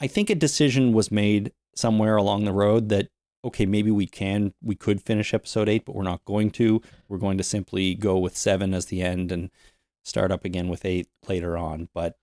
I 0.00 0.06
think 0.06 0.30
a 0.30 0.34
decision 0.34 0.92
was 0.92 1.10
made 1.10 1.52
somewhere 1.74 2.16
along 2.16 2.44
the 2.44 2.52
road 2.52 2.88
that 2.88 3.08
okay, 3.44 3.66
maybe 3.66 3.90
we 3.90 4.06
can, 4.06 4.54
we 4.62 4.76
could 4.76 5.02
finish 5.02 5.34
episode 5.34 5.68
eight, 5.68 5.84
but 5.84 5.96
we're 5.96 6.02
not 6.04 6.24
going 6.24 6.50
to. 6.52 6.80
We're 7.08 7.18
going 7.18 7.38
to 7.38 7.44
simply 7.44 7.94
go 7.94 8.16
with 8.18 8.36
seven 8.36 8.72
as 8.72 8.86
the 8.86 9.02
end 9.02 9.32
and 9.32 9.50
start 10.04 10.30
up 10.30 10.44
again 10.44 10.68
with 10.68 10.84
eight 10.84 11.08
later 11.26 11.56
on. 11.56 11.88
But 11.92 12.16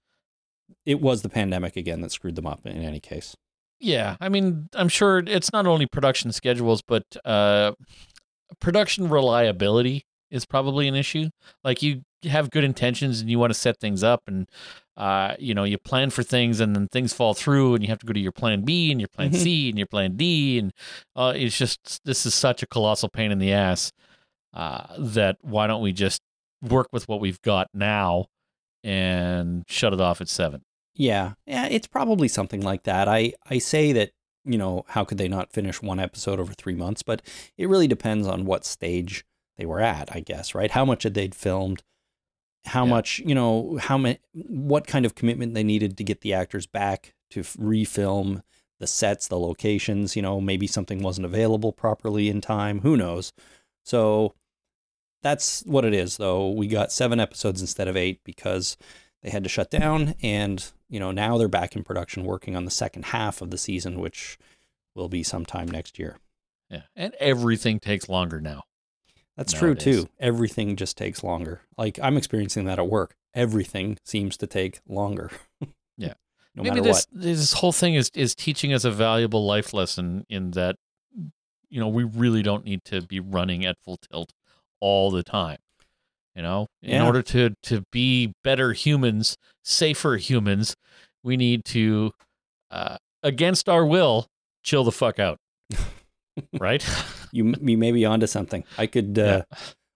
it 0.85 1.01
was 1.01 1.21
the 1.21 1.29
pandemic 1.29 1.75
again 1.75 2.01
that 2.01 2.11
screwed 2.11 2.35
them 2.35 2.47
up 2.47 2.65
in 2.65 2.81
any 2.83 2.99
case. 2.99 3.35
Yeah, 3.79 4.17
I 4.19 4.27
mean, 4.29 4.69
I'm 4.73 4.89
sure 4.89 5.19
it's 5.19 5.53
not 5.53 5.65
only 5.65 5.85
production 5.85 6.31
schedules, 6.31 6.81
but 6.81 7.03
uh, 7.23 7.73
production 8.59 9.09
reliability 9.09 10.05
is 10.31 10.45
probably 10.45 10.87
an 10.87 10.95
issue. 10.95 11.29
Like 11.63 11.81
you 11.81 12.01
have 12.23 12.49
good 12.51 12.63
intentions 12.65 13.21
and 13.21 13.29
you 13.29 13.39
want 13.39 13.51
to 13.53 13.59
set 13.59 13.79
things 13.79 14.03
up, 14.03 14.23
and 14.27 14.49
uh, 14.97 15.35
you 15.39 15.53
know 15.53 15.63
you 15.63 15.77
plan 15.77 16.09
for 16.09 16.23
things, 16.23 16.59
and 16.59 16.75
then 16.75 16.87
things 16.89 17.13
fall 17.13 17.33
through, 17.33 17.75
and 17.75 17.83
you 17.83 17.87
have 17.89 17.99
to 17.99 18.05
go 18.05 18.11
to 18.13 18.19
your 18.19 18.33
plan 18.33 18.61
B 18.61 18.91
and 18.91 18.99
your 18.99 19.07
plan 19.07 19.31
Mhm. 19.31 19.35
C 19.35 19.69
and 19.69 19.77
your 19.77 19.87
plan 19.87 20.17
D, 20.17 20.59
and 20.59 20.73
uh, 21.15 21.33
it's 21.35 21.57
just 21.57 22.01
this 22.03 22.25
is 22.25 22.35
such 22.35 22.61
a 22.61 22.67
colossal 22.67 23.07
pain 23.09 23.31
in 23.31 23.39
the 23.39 23.53
ass 23.53 23.91
uh, 24.53 24.87
that 24.97 25.37
why 25.41 25.67
don't 25.67 25.81
we 25.81 25.93
just 25.93 26.21
work 26.61 26.87
with 26.91 27.07
what 27.07 27.21
we've 27.21 27.41
got 27.41 27.67
now 27.73 28.25
and 28.83 29.63
shut 29.69 29.93
it 29.93 30.01
off 30.01 30.19
at 30.19 30.27
seven? 30.27 30.63
Yeah, 30.99 31.33
yeah, 31.47 31.65
it's 31.67 31.87
probably 31.87 32.27
something 32.27 32.59
like 32.61 32.83
that. 32.83 33.07
I 33.07 33.31
I 33.49 33.57
say 33.57 33.93
that 33.93 34.11
you 34.43 34.57
know 34.57 34.83
how 34.89 35.05
could 35.05 35.17
they 35.17 35.29
not 35.29 35.53
finish 35.53 35.81
one 35.81 35.97
episode 35.99 36.39
over 36.41 36.53
three 36.53 36.75
months, 36.75 37.03
but 37.03 37.21
it 37.57 37.69
really 37.69 37.87
depends 37.87 38.27
on 38.27 38.43
what 38.45 38.65
stage 38.65 39.25
they 39.57 39.65
were 39.65 39.79
at, 39.79 40.13
I 40.13 40.19
guess, 40.19 40.53
right? 40.53 40.71
How 40.71 40.83
much 40.83 41.03
had 41.03 41.13
they 41.13 41.29
filmed? 41.29 41.83
How 42.65 42.83
Yeah. 42.83 42.89
much, 42.89 43.19
you 43.19 43.33
know, 43.33 43.77
how 43.81 43.97
many, 43.97 44.19
what 44.33 44.87
kind 44.87 45.05
of 45.05 45.15
commitment 45.15 45.53
they 45.53 45.63
needed 45.63 45.97
to 45.97 46.03
get 46.03 46.19
the 46.19 46.33
actors 46.33 46.67
back 46.67 47.13
to 47.31 47.39
f- 47.41 47.55
refilm 47.57 48.43
the 48.79 48.87
sets, 48.87 49.27
the 49.29 49.39
locations. 49.39 50.17
You 50.17 50.21
know, 50.21 50.41
maybe 50.41 50.67
something 50.67 51.01
wasn't 51.01 51.25
available 51.25 51.71
properly 51.71 52.27
in 52.27 52.41
time. 52.41 52.81
Who 52.81 52.97
knows? 52.97 53.31
So 53.85 54.33
that's 55.23 55.61
what 55.65 55.85
it 55.85 55.93
is, 55.93 56.17
though. 56.17 56.49
We 56.49 56.67
got 56.67 56.91
seven 56.91 57.19
episodes 57.21 57.61
instead 57.61 57.87
of 57.87 57.95
eight 57.95 58.21
because 58.25 58.75
they 59.23 59.29
had 59.29 59.43
to 59.43 59.49
shut 59.49 59.69
down 59.69 60.15
and 60.21 60.71
you 60.89 60.99
know 60.99 61.11
now 61.11 61.37
they're 61.37 61.47
back 61.47 61.75
in 61.75 61.83
production 61.83 62.23
working 62.23 62.55
on 62.55 62.65
the 62.65 62.71
second 62.71 63.05
half 63.05 63.41
of 63.41 63.51
the 63.51 63.57
season 63.57 63.99
which 63.99 64.37
will 64.95 65.09
be 65.09 65.23
sometime 65.23 65.67
next 65.67 65.99
year. 65.99 66.17
Yeah, 66.69 66.81
and 66.95 67.13
everything 67.19 67.79
takes 67.79 68.09
longer 68.09 68.39
now. 68.41 68.63
that's 69.37 69.53
true 69.53 69.73
too. 69.75 70.09
Everything 70.19 70.75
just 70.75 70.97
takes 70.97 71.23
longer. 71.23 71.61
Like 71.77 71.99
i'm 72.01 72.17
experiencing 72.17 72.65
that 72.65 72.79
at 72.79 72.87
work. 72.87 73.15
Everything 73.33 73.97
seems 74.03 74.37
to 74.37 74.47
take 74.47 74.79
longer. 74.87 75.31
Yeah. 75.97 76.13
no 76.55 76.63
Maybe 76.63 76.75
matter 76.77 76.83
this 76.83 77.07
what. 77.11 77.21
this 77.23 77.53
whole 77.53 77.73
thing 77.73 77.95
is 77.95 78.09
is 78.15 78.33
teaching 78.33 78.71
us 78.73 78.85
a 78.85 78.91
valuable 78.91 79.45
life 79.45 79.73
lesson 79.73 80.25
in 80.29 80.51
that 80.51 80.77
you 81.69 81.79
know 81.79 81.89
we 81.89 82.05
really 82.05 82.41
don't 82.41 82.63
need 82.63 82.85
to 82.85 83.01
be 83.01 83.19
running 83.19 83.65
at 83.65 83.77
full 83.83 83.97
tilt 83.97 84.31
all 84.79 85.11
the 85.11 85.23
time. 85.23 85.57
You 86.39 86.43
know, 86.43 86.67
in 86.81 87.01
order 87.01 87.21
to 87.21 87.53
to 87.63 87.83
be 87.91 88.31
better 88.45 88.71
humans, 88.71 89.35
safer 89.61 90.15
humans, 90.15 90.73
we 91.21 91.35
need 91.35 91.65
to, 91.65 92.13
uh, 92.71 92.95
against 93.21 93.67
our 93.67 93.85
will, 93.85 94.27
chill 94.63 94.85
the 94.85 94.91
fuck 94.93 95.19
out. 95.19 95.37
right? 96.57 96.81
you 97.33 97.53
you 97.61 97.77
may 97.77 97.91
be 97.91 98.05
onto 98.05 98.25
something. 98.25 98.63
I 98.77 98.87
could 98.87 99.19
uh, 99.19 99.43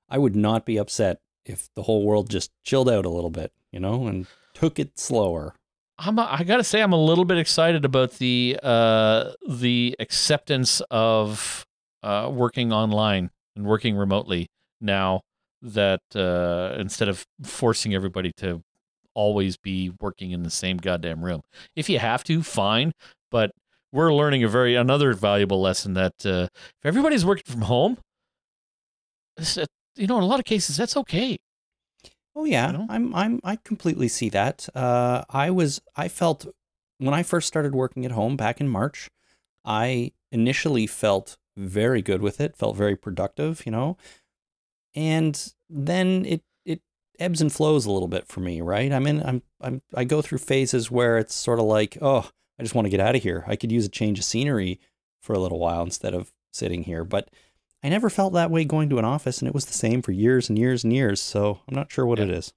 i 0.10 0.18
would 0.18 0.36
not 0.36 0.66
be 0.66 0.76
upset 0.76 1.20
if 1.46 1.70
the 1.78 1.84
whole 1.84 2.04
world 2.04 2.30
just 2.30 2.52
chilled 2.66 2.90
out 2.90 3.06
a 3.06 3.10
little 3.10 3.30
bit 3.30 3.54
you 3.72 3.80
know 3.80 4.08
and 4.08 4.28
took 4.54 4.80
it 4.80 5.00
slower. 5.00 5.56
I'm 5.98 6.20
a, 6.20 6.28
I 6.30 6.44
gotta 6.44 6.66
say 6.66 6.82
I'm 6.82 6.92
a 6.92 7.02
little 7.02 7.24
bit 7.24 7.38
excited 7.38 7.86
about 7.86 8.16
the 8.16 8.60
uh, 8.62 9.32
the 9.48 9.96
acceptance 9.98 10.82
of 10.92 11.66
uh, 12.04 12.30
working 12.30 12.74
online 12.74 13.32
and 13.56 13.66
working 13.66 13.96
remotely 13.96 14.50
now 14.82 15.22
that 15.64 16.02
uh, 16.16 16.76
instead 16.80 17.08
of 17.08 17.26
forcing 17.42 17.96
everybody 17.96 18.32
to 18.38 18.62
always 19.16 19.58
be 19.58 19.92
working 20.00 20.32
in 20.32 20.44
the 20.44 20.50
same 20.50 20.78
goddamn 20.78 21.24
room. 21.24 21.42
If 21.76 21.90
you 21.90 22.00
have 22.00 22.24
to, 22.26 22.44
fine, 22.44 22.92
but 23.32 23.52
we're 23.92 24.14
learning 24.14 24.44
a 24.44 24.48
very 24.48 24.76
another 24.76 25.14
valuable 25.14 25.62
lesson 25.62 25.94
that 25.94 26.26
uh, 26.26 26.48
if 26.54 26.86
everybody's 26.86 27.26
working 27.26 27.52
from 27.52 27.62
home, 27.62 27.98
uh, 29.40 29.66
you 29.96 30.08
know, 30.08 30.18
in 30.18 30.24
a 30.24 30.28
lot 30.28 30.40
of 30.40 30.46
cases 30.46 30.78
that's 30.78 30.98
okay. 30.98 31.38
Oh 32.36 32.46
yeah, 32.46 32.72
know? 32.72 32.88
I'm 32.90 33.14
I'm 33.14 33.40
I 33.44 33.58
completely 33.64 34.08
see 34.08 34.30
that. 34.30 34.68
Uh, 34.76 35.24
I 35.30 35.52
was 35.52 35.80
I 35.96 36.08
felt 36.08 36.48
when 36.98 37.14
I 37.14 37.24
first 37.24 37.48
started 37.48 37.76
working 37.76 38.06
at 38.06 38.12
home 38.12 38.36
back 38.36 38.60
in 38.60 38.68
March, 38.68 39.10
I 39.64 40.12
initially 40.32 40.88
felt 40.88 41.38
very 41.56 42.02
good 42.02 42.22
with 42.22 42.42
it, 42.42 42.56
felt 42.56 42.76
very 42.76 42.96
productive, 42.96 43.64
you 43.66 43.72
know, 43.72 43.98
and 44.96 45.54
then 45.70 46.26
it 46.26 46.42
it 46.66 46.82
ebbs 47.20 47.42
and 47.42 47.52
flows 47.52 47.86
a 47.86 47.92
little 47.92 48.08
bit 48.08 48.28
for 48.28 48.40
me, 48.40 48.62
right? 48.62 48.92
I'm 48.92 49.08
in 49.08 49.22
I'm 49.24 49.42
I'm 49.62 49.82
I 49.96 50.04
go 50.04 50.22
through 50.22 50.40
phases 50.40 50.90
where 50.92 51.18
it's 51.18 51.36
sort 51.36 51.60
of 51.60 51.66
like, 51.66 51.98
oh, 52.02 52.30
I 52.60 52.64
just 52.64 52.76
want 52.76 52.86
to 52.86 52.90
get 52.92 53.00
out 53.00 53.16
of 53.16 53.24
here. 53.24 53.44
I 53.48 53.56
could 53.56 53.72
use 53.72 53.86
a 53.86 53.90
change 53.90 54.20
of 54.20 54.26
scenery 54.26 54.80
for 55.22 55.34
a 55.34 55.40
little 55.40 55.60
while 55.60 55.82
instead 55.84 56.14
of 56.14 56.32
sitting 56.52 56.84
here, 56.84 57.04
but. 57.04 57.30
I 57.86 57.90
never 57.90 58.10
felt 58.10 58.32
that 58.32 58.50
way 58.50 58.64
going 58.64 58.88
to 58.92 58.98
an 58.98 59.04
office, 59.04 59.40
and 59.40 59.48
it 59.50 59.54
was 59.54 59.66
the 59.66 59.74
same 59.74 60.02
for 60.02 60.14
years 60.14 60.48
and 60.48 60.58
years 60.58 60.86
and 60.86 60.94
years. 60.94 61.20
So 61.20 61.60
I'm 61.68 61.76
not 61.76 61.92
sure 61.92 62.06
what 62.06 62.18
Yeah. 62.18 62.24
it 62.24 62.32
is. 62.32 62.54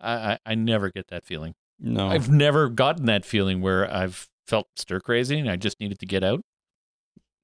I, 0.00 0.12
I, 0.32 0.38
I 0.44 0.54
never 0.56 0.90
get 0.90 1.06
that 1.10 1.24
feeling. 1.24 1.54
No. 1.78 2.08
I've 2.08 2.28
never 2.28 2.68
gotten 2.68 3.06
that 3.06 3.24
feeling 3.24 3.60
where 3.60 3.88
I've 3.88 4.28
felt 4.48 4.66
stir 4.74 4.98
crazy 4.98 5.38
and 5.38 5.48
I 5.48 5.54
just 5.54 5.78
needed 5.78 6.00
to 6.00 6.06
get 6.06 6.24
out. 6.24 6.40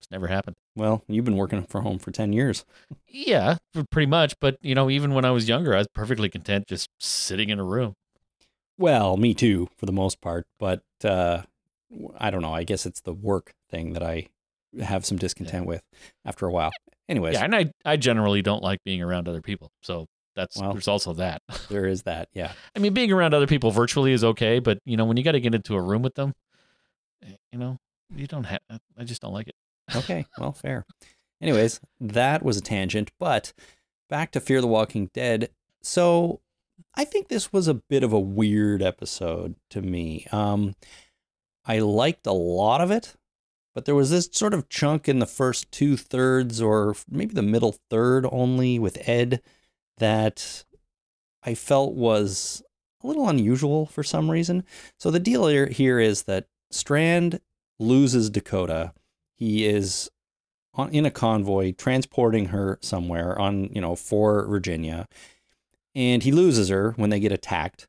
It's 0.01 0.11
never 0.11 0.29
happened. 0.29 0.57
well, 0.75 1.03
you've 1.09 1.25
been 1.27 1.37
working 1.37 1.63
from 1.65 1.83
home 1.85 1.99
for 1.99 2.11
10 2.11 2.33
years. 2.33 2.65
Yeah, 3.07 3.57
pretty 3.91 4.07
much. 4.07 4.35
But 4.41 4.57
you 4.63 4.75
know, 4.75 4.89
even 4.89 5.13
when 5.15 5.25
I 5.27 5.31
was 5.31 5.49
younger, 5.49 5.75
I 5.75 5.79
was 5.79 5.89
perfectly 5.95 6.29
content 6.31 6.67
just 6.69 6.89
sitting 6.99 7.51
in 7.51 7.59
a 7.59 7.65
room. 7.65 7.95
Well, 8.79 9.17
me 9.19 9.35
too, 9.35 9.69
for 9.77 9.85
the 9.85 9.93
most 9.93 10.21
part. 10.23 10.47
But 10.59 10.83
uh, 11.05 11.43
I 12.17 12.31
don't 12.31 12.41
know. 12.41 12.55
I 12.55 12.65
guess 12.65 12.87
it's 12.87 13.03
the 13.03 13.13
work 13.13 13.53
thing 13.71 13.93
that 13.93 14.03
I 14.03 14.29
have 14.83 15.05
some 15.05 15.19
discontent 15.19 15.67
with 15.67 15.83
after 16.25 16.47
a 16.47 16.51
while. 16.51 16.71
Anyways, 17.09 17.35
Yeah, 17.35 17.45
and 17.45 17.55
I 17.55 17.73
I 17.85 17.97
generally 17.97 18.41
don't 18.41 18.63
like 18.63 18.83
being 18.85 19.03
around 19.03 19.29
other 19.29 19.43
people. 19.43 19.71
So 19.83 20.07
that's 20.35 20.57
Well. 20.57 20.73
there's 20.73 20.89
also 20.89 21.13
that. 21.15 21.43
there 21.69 21.87
is 21.87 22.05
that. 22.05 22.29
Yeah. 22.33 22.53
I 22.75 22.79
mean, 22.79 22.95
being 22.95 23.13
around 23.13 23.35
other 23.35 23.49
people 23.49 23.71
virtually 23.71 24.13
is 24.13 24.25
okay, 24.25 24.61
but 24.61 24.79
you 24.87 24.97
know, 24.97 25.05
when 25.05 25.19
you 25.19 25.25
got 25.25 25.33
to 25.33 25.41
get 25.41 25.55
into 25.55 25.75
a 25.75 25.83
room 25.83 26.01
with 26.01 26.15
them, 26.15 26.33
eh, 27.23 27.35
you 27.53 27.59
know, 27.59 27.77
you 28.15 28.27
don't 28.27 28.45
have. 28.45 28.61
I 28.97 29.05
just 29.05 29.21
don't 29.21 29.35
like 29.35 29.49
it. 29.49 29.55
Okay. 29.97 30.27
well, 30.39 30.53
fair. 30.53 30.87
Anyways, 31.41 31.81
that 32.01 32.43
was 32.43 32.57
a 32.57 32.61
tangent. 32.61 33.11
But 33.19 33.53
back 34.09 34.33
to 34.33 34.41
Fear 34.41 34.61
the 34.61 34.67
Walking 34.67 35.11
Dead. 35.15 35.51
So 35.83 36.41
I 36.95 37.05
think 37.05 37.29
this 37.29 37.53
was 37.53 37.69
a 37.69 37.75
bit 37.75 38.03
of 38.03 38.13
a 38.13 38.21
weird 38.21 38.83
episode 38.83 39.55
to 39.71 39.81
me. 39.81 40.27
Um, 40.33 40.75
I 41.65 41.79
liked 41.79 42.27
a 42.27 42.33
lot 42.33 42.81
of 42.81 42.91
it, 42.91 43.17
but 43.75 43.85
there 43.85 43.95
was 43.95 44.11
this 44.11 44.29
sort 44.33 44.55
of 44.55 44.69
chunk 44.69 45.09
in 45.09 45.19
the 45.19 45.27
first 45.27 45.71
two 45.71 45.97
thirds, 45.97 46.61
or 46.61 46.95
maybe 47.09 47.35
the 47.35 47.43
middle 47.43 47.77
third 47.89 48.27
only, 48.31 48.79
with 48.79 49.09
Ed 49.09 49.41
that 49.99 50.65
I 51.43 51.55
felt 51.55 51.95
was 51.95 52.63
a 53.03 53.07
little 53.07 53.29
unusual 53.29 53.87
for 53.87 54.03
some 54.03 54.31
reason. 54.31 54.65
So 54.99 55.11
the 55.11 55.21
deal 55.21 55.47
here, 55.47 55.67
here 55.67 56.01
is 56.01 56.25
that 56.25 56.47
Strand 56.71 57.41
loses 57.79 58.31
Dakota. 58.31 58.93
He 59.41 59.67
is 59.67 60.11
on, 60.75 60.91
in 60.91 61.07
a 61.07 61.11
convoy 61.11 61.73
transporting 61.73 62.47
her 62.47 62.79
somewhere 62.83 63.37
on, 63.39 63.71
you 63.73 63.81
know, 63.81 63.97
for 63.97 64.47
Virginia. 64.47 65.07
And 65.95 66.23
he 66.23 66.31
loses 66.31 66.69
her 66.69 66.93
when 66.93 67.11
they 67.11 67.19
get 67.19 67.33
attacked. 67.33 67.89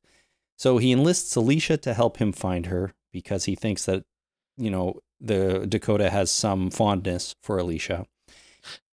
So 0.57 0.77
he 0.77 0.91
enlists 0.91 1.35
Alicia 1.35 1.77
to 1.77 1.93
help 1.93 2.17
him 2.17 2.31
find 2.31 2.67
her 2.67 2.93
because 3.11 3.45
he 3.45 3.55
thinks 3.55 3.85
that, 3.85 4.03
you 4.57 4.71
know, 4.71 5.01
the 5.19 5.67
Dakota 5.67 6.09
has 6.09 6.31
some 6.31 6.71
fondness 6.71 7.35
for 7.43 7.57
Alicia. 7.59 8.05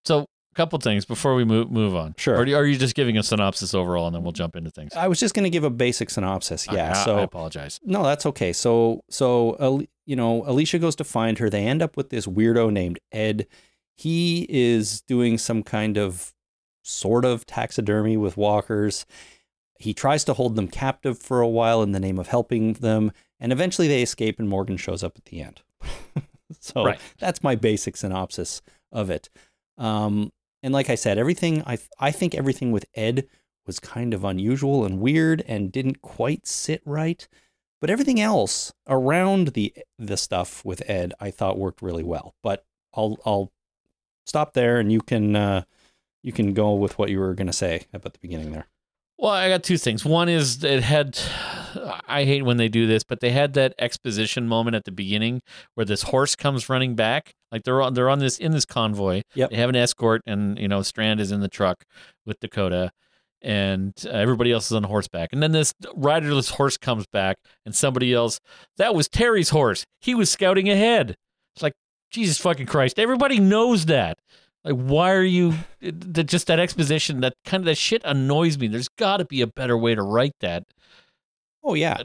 So, 0.04 0.26
couple 0.58 0.78
things 0.78 1.04
before 1.06 1.34
we 1.34 1.44
move 1.44 1.70
move 1.70 1.94
on. 1.94 2.14
Sure. 2.18 2.34
Or 2.34 2.40
are 2.40 2.66
you- 2.66 2.76
just 2.76 2.94
giving 2.94 3.16
a 3.16 3.22
synopsis 3.22 3.72
overall, 3.74 4.06
and 4.06 4.14
then 4.14 4.22
we'll 4.22 4.32
jump 4.32 4.54
into 4.56 4.70
things? 4.70 4.92
I 4.94 5.08
was 5.08 5.18
just 5.18 5.34
going 5.34 5.44
to 5.44 5.50
give 5.50 5.64
a 5.64 5.70
basic 5.70 6.10
synopsis. 6.10 6.66
Yeah. 6.70 6.92
I, 6.94 7.00
I- 7.00 7.04
so 7.04 7.18
I 7.18 7.22
apologize. 7.22 7.80
No, 7.84 8.02
that's 8.02 8.26
okay. 8.26 8.52
So, 8.52 9.02
so 9.08 9.82
you 10.04 10.16
know, 10.16 10.44
Alicia 10.46 10.78
goes 10.78 10.96
to 10.96 11.04
find 11.04 11.38
her. 11.38 11.48
They 11.48 11.64
end 11.66 11.80
up 11.82 11.96
with 11.96 12.10
this 12.10 12.26
weirdo 12.26 12.70
named 12.72 12.98
Ed. 13.12 13.46
He 13.96 14.46
is 14.48 15.00
doing 15.02 15.38
some 15.38 15.62
kind 15.62 15.96
of 15.98 16.32
sort 16.82 17.24
of 17.24 17.46
taxidermy 17.46 18.16
with 18.16 18.36
walkers. 18.36 19.06
He 19.80 19.92
tries 19.94 20.24
to 20.24 20.34
hold 20.34 20.56
them 20.56 20.68
captive 20.68 21.18
for 21.18 21.40
a 21.40 21.48
while 21.48 21.82
in 21.82 21.92
the 21.92 22.00
name 22.00 22.18
of 22.18 22.28
helping 22.28 22.72
them, 22.74 23.12
and 23.40 23.52
eventually 23.52 23.86
they 23.88 24.02
escape, 24.02 24.38
and 24.38 24.48
Morgan 24.48 24.76
shows 24.76 25.02
up 25.04 25.16
at 25.16 25.24
the 25.26 25.40
end. 25.42 25.62
so 26.60 26.84
Right. 26.84 26.98
that's 27.18 27.42
my 27.42 27.54
basic 27.54 27.96
synopsis 27.96 28.62
of 28.90 29.10
it. 29.10 29.28
Um, 29.76 30.32
and 30.62 30.72
like 30.74 30.90
I 30.90 30.94
said, 30.94 31.18
everything 31.18 31.62
I 31.66 31.78
I 31.98 32.10
think 32.10 32.34
everything 32.34 32.72
with 32.72 32.86
Ed 32.94 33.26
was 33.66 33.78
kind 33.78 34.14
of 34.14 34.24
unusual 34.24 34.84
and 34.84 35.00
weird 35.00 35.42
and 35.46 35.70
didn't 35.70 36.02
quite 36.02 36.46
sit 36.46 36.82
right. 36.84 37.28
But 37.80 37.90
everything 37.90 38.20
else 38.20 38.72
around 38.88 39.48
the 39.48 39.72
the 39.98 40.16
stuff 40.16 40.64
with 40.64 40.82
Ed, 40.88 41.14
I 41.20 41.30
thought 41.30 41.58
worked 41.58 41.82
really 41.82 42.02
well. 42.02 42.34
But 42.42 42.64
I'll 42.94 43.18
I'll 43.24 43.52
stop 44.26 44.54
there, 44.54 44.80
and 44.80 44.90
you 44.90 45.00
can 45.00 45.36
uh, 45.36 45.62
you 46.22 46.32
can 46.32 46.54
go 46.54 46.74
with 46.74 46.98
what 46.98 47.10
you 47.10 47.20
were 47.20 47.34
going 47.34 47.46
to 47.46 47.52
say 47.52 47.86
about 47.92 48.14
the 48.14 48.18
beginning 48.20 48.52
there. 48.52 48.66
Well, 49.16 49.32
I 49.32 49.48
got 49.48 49.64
two 49.64 49.78
things. 49.78 50.04
One 50.04 50.28
is 50.28 50.62
it 50.64 50.82
had 50.82 51.18
I 52.06 52.24
hate 52.24 52.44
when 52.44 52.56
they 52.56 52.68
do 52.68 52.86
this, 52.86 53.04
but 53.04 53.20
they 53.20 53.30
had 53.30 53.54
that 53.54 53.74
exposition 53.78 54.48
moment 54.48 54.76
at 54.76 54.84
the 54.84 54.92
beginning 54.92 55.42
where 55.74 55.84
this 55.84 56.02
horse 56.02 56.34
comes 56.36 56.68
running 56.68 56.94
back. 56.94 57.34
Like 57.52 57.62
they're 57.64 57.80
on 57.82 57.94
they're 57.94 58.10
on 58.10 58.18
this 58.18 58.38
in 58.38 58.52
this 58.52 58.64
convoy. 58.64 59.22
Yep. 59.34 59.50
They 59.50 59.56
have 59.56 59.68
an 59.70 59.76
escort 59.76 60.22
and 60.26 60.58
you 60.58 60.68
know 60.68 60.82
Strand 60.82 61.20
is 61.20 61.32
in 61.32 61.40
the 61.40 61.48
truck 61.48 61.84
with 62.26 62.38
Dakota 62.40 62.90
and 63.40 63.92
uh, 64.04 64.10
everybody 64.10 64.52
else 64.52 64.66
is 64.66 64.72
on 64.72 64.82
horseback. 64.84 65.30
And 65.32 65.42
then 65.42 65.52
this 65.52 65.72
riderless 65.94 66.50
horse 66.50 66.76
comes 66.76 67.06
back 67.12 67.36
and 67.64 67.74
somebody 67.74 68.12
else 68.12 68.40
that 68.76 68.94
was 68.94 69.08
Terry's 69.08 69.50
horse. 69.50 69.84
He 70.00 70.14
was 70.14 70.30
scouting 70.30 70.68
ahead. 70.68 71.14
It's 71.54 71.62
like 71.62 71.74
Jesus 72.10 72.38
fucking 72.38 72.66
Christ. 72.66 72.98
Everybody 72.98 73.38
knows 73.40 73.86
that. 73.86 74.18
Like, 74.64 74.74
why 74.74 75.12
are 75.12 75.22
you 75.22 75.54
it- 75.80 76.14
that 76.14 76.24
just 76.24 76.48
that 76.48 76.58
exposition? 76.58 77.20
That 77.20 77.34
kind 77.44 77.62
of 77.62 77.66
that 77.66 77.76
shit 77.78 78.02
annoys 78.04 78.58
me. 78.58 78.66
There's 78.66 78.88
got 78.98 79.18
to 79.18 79.24
be 79.24 79.40
a 79.40 79.46
better 79.46 79.78
way 79.78 79.94
to 79.94 80.02
write 80.02 80.34
that. 80.40 80.64
Oh 81.62 81.74
yeah, 81.74 82.02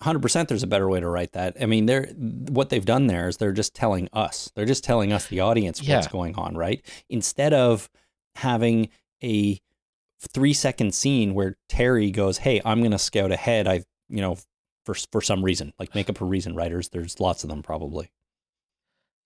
hundred 0.00 0.22
percent. 0.22 0.48
There's 0.48 0.62
a 0.62 0.68
better 0.68 0.88
way 0.88 1.00
to 1.00 1.08
write 1.08 1.32
that. 1.32 1.56
I 1.60 1.66
mean, 1.66 1.86
they're 1.86 2.06
what 2.06 2.70
they've 2.70 2.84
done 2.84 3.06
there 3.06 3.28
is 3.28 3.36
they're 3.36 3.52
just 3.52 3.74
telling 3.74 4.08
us. 4.12 4.50
They're 4.54 4.64
just 4.66 4.84
telling 4.84 5.12
us 5.12 5.26
the 5.26 5.40
audience 5.40 5.80
what's 5.86 6.08
going 6.08 6.34
on, 6.36 6.56
right? 6.56 6.84
Instead 7.08 7.52
of 7.52 7.88
having 8.36 8.88
a 9.22 9.60
three 10.20 10.52
second 10.52 10.94
scene 10.94 11.34
where 11.34 11.56
Terry 11.68 12.10
goes, 12.10 12.38
"Hey, 12.38 12.60
I'm 12.64 12.80
going 12.80 12.92
to 12.92 12.98
scout 12.98 13.32
ahead." 13.32 13.66
I, 13.68 13.84
you 14.08 14.20
know, 14.20 14.36
for 14.84 14.94
for 15.12 15.20
some 15.20 15.44
reason, 15.44 15.72
like 15.78 15.94
make 15.94 16.08
up 16.10 16.20
a 16.20 16.24
reason. 16.24 16.54
Writers, 16.54 16.88
there's 16.90 17.20
lots 17.20 17.44
of 17.44 17.50
them 17.50 17.62
probably. 17.62 18.10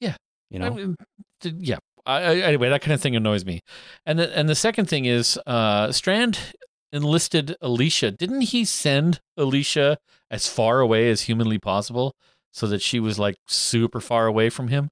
Yeah. 0.01 0.16
you 0.51 0.61
I 0.61 0.68
know. 0.68 0.75
mean, 0.75 0.97
yeah. 1.42 1.79
I, 2.07 2.23
I, 2.23 2.37
anyway, 2.37 2.71
that 2.71 2.81
kind 2.81 2.94
of 2.94 3.01
thing 3.01 3.16
annoys 3.16 3.44
me. 3.44 3.61
And 4.07 4.18
the, 4.18 4.37
and 4.37 4.49
the 4.49 4.55
second 4.55 4.87
thing 4.87 5.05
is, 5.05 5.38
uh, 5.47 5.92
Strand 5.92 6.38
enlisted 6.92 7.57
Alicia. 7.61 8.11
Didn't 8.11 8.42
he 8.42 8.64
send 8.64 9.20
Alicia 9.37 9.98
as 10.31 10.48
far 10.48 10.81
away 10.81 11.11
as 11.11 11.22
humanly 11.22 11.59
possible, 11.59 12.16
so 12.53 12.66
that 12.66 12.83
she 12.83 13.01
was 13.01 13.18
like 13.18 13.37
super 13.46 14.01
far 14.01 14.27
away 14.27 14.51
from 14.51 14.68
him? 14.68 14.90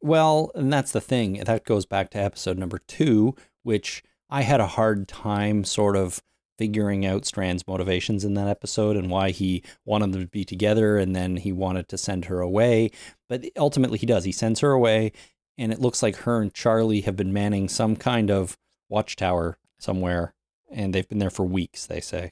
Well, 0.00 0.52
and 0.54 0.72
that's 0.72 0.92
the 0.92 1.00
thing. 1.00 1.42
That 1.44 1.64
goes 1.64 1.84
back 1.84 2.10
to 2.10 2.18
episode 2.18 2.58
number 2.58 2.78
two, 2.78 3.34
which 3.62 4.02
I 4.28 4.42
had 4.42 4.60
a 4.60 4.66
hard 4.66 5.08
time 5.08 5.64
sort 5.64 5.96
of 5.96 6.22
figuring 6.58 7.06
out 7.06 7.24
Strand's 7.24 7.66
motivations 7.66 8.24
in 8.24 8.34
that 8.34 8.46
episode 8.46 8.94
and 8.96 9.10
why 9.10 9.30
he 9.30 9.62
wanted 9.86 10.12
them 10.12 10.20
to 10.20 10.28
be 10.28 10.44
together 10.44 10.98
and 10.98 11.16
then 11.16 11.38
he 11.38 11.52
wanted 11.52 11.88
to 11.88 11.96
send 11.96 12.26
her 12.26 12.40
away. 12.40 12.90
But 13.28 13.46
ultimately, 13.56 13.98
he 13.98 14.06
does. 14.06 14.24
He 14.24 14.32
sends 14.32 14.60
her 14.60 14.70
away, 14.72 15.12
and 15.56 15.72
it 15.72 15.80
looks 15.80 16.02
like 16.02 16.16
her 16.16 16.40
and 16.40 16.52
Charlie 16.52 17.00
have 17.00 17.16
been 17.16 17.32
manning 17.32 17.68
some 17.68 17.96
kind 17.96 18.30
of 18.30 18.56
watchtower 18.88 19.56
somewhere, 19.78 20.34
and 20.70 20.94
they've 20.94 21.08
been 21.08 21.18
there 21.18 21.30
for 21.30 21.44
weeks, 21.44 21.86
they 21.86 22.00
say. 22.00 22.30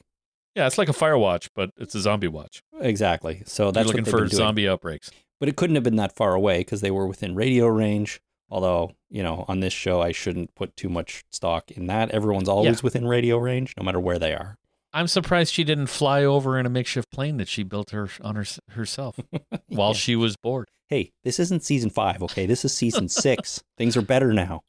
Yeah, 0.54 0.66
it's 0.66 0.78
like 0.78 0.88
a 0.88 0.92
fire 0.94 1.18
watch, 1.18 1.50
but 1.54 1.70
it's 1.76 1.94
a 1.94 2.00
zombie 2.00 2.28
watch. 2.28 2.62
Exactly. 2.80 3.42
So 3.46 3.64
You're 3.64 3.72
that's 3.72 3.86
looking 3.88 4.04
what 4.04 4.10
for 4.10 4.16
been 4.18 4.28
doing. 4.28 4.36
zombie 4.36 4.68
outbreaks. 4.68 5.10
but 5.38 5.48
it 5.48 5.56
couldn't 5.56 5.76
have 5.76 5.84
been 5.84 5.96
that 5.96 6.16
far 6.16 6.34
away 6.34 6.58
because 6.58 6.80
they 6.80 6.90
were 6.90 7.06
within 7.06 7.34
radio 7.34 7.66
range. 7.68 8.20
Although, 8.50 8.92
you 9.10 9.22
know, 9.22 9.44
on 9.46 9.60
this 9.60 9.74
show, 9.74 10.00
I 10.00 10.10
shouldn't 10.12 10.54
put 10.54 10.74
too 10.74 10.88
much 10.88 11.22
stock 11.30 11.70
in 11.70 11.86
that. 11.88 12.10
Everyone's 12.12 12.48
always 12.48 12.82
within 12.82 13.06
radio 13.06 13.36
range, 13.38 13.74
no 13.76 13.84
matter 13.84 14.00
where 14.00 14.18
they 14.18 14.32
are. 14.32 14.56
I'm 14.92 15.06
surprised 15.06 15.52
she 15.52 15.64
didn't 15.64 15.88
fly 15.88 16.24
over 16.24 16.58
in 16.58 16.64
a 16.64 16.70
makeshift 16.70 17.10
plane 17.12 17.36
that 17.36 17.46
she 17.46 17.62
built 17.62 17.90
her 17.90 18.08
on 18.22 18.36
her, 18.36 18.46
herself 18.70 19.20
while 19.68 19.90
Yeah. 19.90 19.94
she 19.96 20.16
was 20.16 20.34
bored. 20.36 20.68
Hey, 20.88 21.12
this 21.24 21.38
isn't 21.38 21.62
season 21.62 21.90
five, 21.90 22.22
okay? 22.22 22.46
This 22.46 22.64
is 22.64 22.72
season 22.74 23.08
six. 23.10 23.62
Things 23.76 23.98
are 23.98 24.02
better 24.02 24.32
now. 24.32 24.62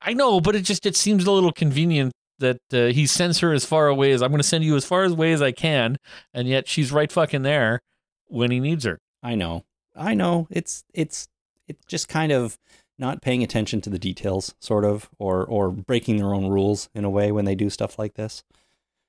I 0.00 0.12
know, 0.12 0.40
but 0.40 0.54
it 0.54 0.60
just 0.62 0.86
it 0.86 0.94
seems 0.94 1.24
a 1.26 1.32
little 1.32 1.50
convenient 1.52 2.12
that 2.38 2.60
uh, 2.72 2.86
he 2.86 3.06
sends 3.06 3.38
her 3.40 3.52
as 3.52 3.64
far 3.64 3.88
away 3.88 4.12
as 4.12 4.22
I'm 4.22 4.30
going 4.30 4.40
to 4.40 4.46
send 4.46 4.64
you 4.64 4.76
as 4.76 4.84
far 4.84 5.04
away 5.04 5.32
as 5.32 5.42
I 5.42 5.52
can, 5.52 5.98
and 6.32 6.48
yet 6.48 6.68
she's 6.68 6.92
right 6.92 7.10
fucking 7.10 7.42
there 7.42 7.82
when 8.26 8.50
he 8.50 8.60
needs 8.60 8.84
her. 8.84 9.00
I 9.22 9.34
know. 9.34 9.64
I 9.96 10.14
know. 10.14 10.48
It's 10.50 10.84
it's 10.92 11.28
it's 11.68 11.84
just 11.86 12.08
kind 12.08 12.32
of 12.32 12.58
not 12.98 13.22
paying 13.22 13.42
attention 13.42 13.80
to 13.82 13.90
the 13.90 13.98
details, 13.98 14.54
sort 14.60 14.84
of, 14.84 15.08
or 15.18 15.44
or 15.44 15.70
breaking 15.70 16.16
their 16.16 16.34
own 16.34 16.48
rules 16.48 16.88
in 16.94 17.04
a 17.04 17.10
way 17.10 17.32
when 17.32 17.44
they 17.44 17.54
do 17.54 17.70
stuff 17.70 17.98
like 17.98 18.14
this. 18.14 18.42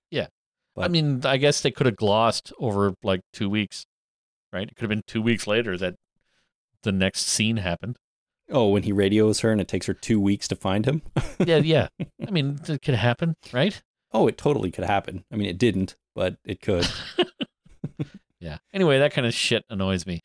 Yeah. 0.10 0.28
I 0.78 0.90
mean, 0.90 1.22
I 1.26 1.38
guess 1.38 1.62
they 1.62 1.72
could 1.72 1.86
have 1.86 1.96
glossed 1.96 2.52
over 2.60 2.96
like 3.02 3.22
two 3.32 3.50
weeks, 3.50 3.86
right? 4.52 4.68
It 4.68 4.76
could 4.76 4.84
have 4.84 4.90
been 4.90 5.04
two 5.08 5.22
weeks 5.22 5.48
later 5.48 5.78
that 5.78 5.96
the 6.84 6.92
next 6.92 7.28
scene 7.28 7.58
happened. 7.58 7.98
Oh, 8.52 8.70
when 8.70 8.84
he 8.84 8.92
radios 8.92 9.40
her 9.40 9.52
and 9.52 9.60
it 9.60 9.68
takes 9.68 9.88
her 9.88 9.94
two 9.94 10.20
weeks 10.20 10.48
to 10.50 10.56
find 10.56 10.86
him. 10.86 11.02
Yeah, 11.44 11.58
yeah. 11.64 11.88
I 12.26 12.32
mean, 12.32 12.60
it 12.68 12.82
could 12.82 12.96
happen, 12.96 13.36
right? 13.52 13.82
oh, 14.14 14.28
it 14.28 14.38
totally 14.38 14.72
could 14.72 14.86
happen. 14.86 15.26
I 15.30 15.36
mean, 15.36 15.50
it 15.50 15.58
didn't, 15.58 15.98
but 16.16 16.38
it 16.46 16.62
could. 16.62 16.88
Yeah. 18.46 18.58
Anyway, 18.74 19.00
that 19.00 19.12
kind 19.12 19.26
of 19.26 19.34
shit 19.34 19.64
annoys 19.72 20.06
me. 20.06 20.22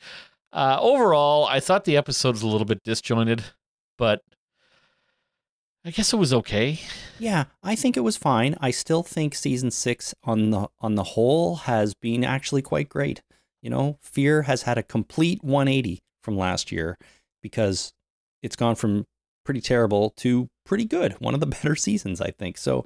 Uh, 0.52 0.76
overall, 0.78 1.46
I 1.46 1.59
thought 1.59 1.85
the 1.85 1.96
episode 1.96 2.33
was 2.35 2.42
a 2.42 2.46
little 2.48 2.66
bit 2.66 2.83
disjointed, 2.85 3.42
but 3.96 4.20
I 5.87 5.90
guess 5.90 6.12
it 6.12 6.18
was 6.18 6.35
okay. 6.35 6.80
Yeah, 7.18 7.44
I 7.62 7.74
think 7.76 7.96
it 7.96 8.00
was 8.00 8.18
fine. 8.18 8.56
I 8.61 8.72
still 8.72 9.02
think 9.02 9.35
season 9.35 9.70
six 9.70 10.14
on 10.22 10.50
the 10.50 10.68
on 10.80 10.96
the 10.96 11.04
whole 11.04 11.56
has 11.56 11.94
been 11.94 12.22
actually 12.22 12.61
quite 12.61 12.90
great. 12.90 13.22
You 13.62 13.70
know, 13.70 13.98
Fear 14.02 14.42
has 14.42 14.62
had 14.62 14.76
a 14.76 14.83
complete 14.83 15.42
180 15.42 16.00
from 16.22 16.37
last 16.37 16.70
year 16.70 16.98
because 17.42 17.94
it's 18.42 18.57
gone 18.57 18.74
from 18.74 19.07
pretty 19.44 19.61
terrible 19.61 20.11
to 20.11 20.48
pretty 20.64 20.85
good. 20.85 21.12
One 21.14 21.35
of 21.35 21.40
the 21.40 21.46
better 21.62 21.76
seasons, 21.76 22.20
I 22.20 22.31
think. 22.31 22.59
So, 22.59 22.85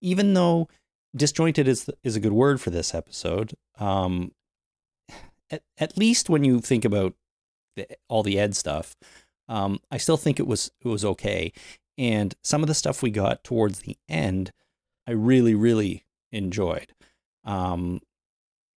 even 0.00 0.34
though 0.34 0.68
disjointed 1.14 1.68
is 1.68 1.90
is 2.02 2.16
a 2.16 2.20
good 2.20 2.32
word 2.32 2.60
for 2.60 2.70
this 2.70 2.94
episode, 2.94 3.54
um, 3.78 4.32
at, 5.50 5.62
at 5.78 5.96
least 5.96 6.28
when 6.28 6.44
you 6.44 6.60
think 6.60 6.84
about 6.84 7.14
the, 7.76 7.86
all 8.08 8.22
the 8.22 8.38
Ed 8.38 8.54
stuff, 8.56 8.94
um, 9.48 9.80
I 9.90 9.96
still 9.96 10.16
think 10.16 10.38
it 10.38 10.46
was 10.46 10.70
it 10.80 10.88
was 10.88 11.04
okay. 11.04 11.52
And 11.96 12.34
some 12.42 12.62
of 12.62 12.66
the 12.66 12.74
stuff 12.74 13.02
we 13.02 13.10
got 13.10 13.44
towards 13.44 13.80
the 13.80 13.96
end, 14.08 14.52
I 15.06 15.12
really, 15.12 15.54
really 15.54 16.04
enjoyed. 16.32 16.92
Um, 17.44 18.00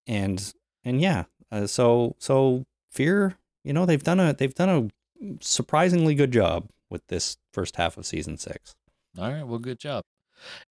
and 0.05 0.53
and 0.83 1.01
yeah, 1.01 1.25
uh, 1.51 1.67
so 1.67 2.15
so 2.19 2.65
fear, 2.91 3.37
you 3.63 3.73
know, 3.73 3.85
they've 3.85 4.03
done 4.03 4.19
a 4.19 4.33
they've 4.33 4.53
done 4.53 4.69
a 4.69 4.89
surprisingly 5.41 6.15
good 6.15 6.32
job 6.32 6.69
with 6.89 7.01
this 7.08 7.38
first 7.53 7.75
half 7.75 7.97
of 7.97 8.06
season 8.06 8.38
six. 8.38 8.75
All 9.17 9.32
right, 9.32 9.45
well, 9.45 9.60
good 9.60 9.80
job. 9.80 10.03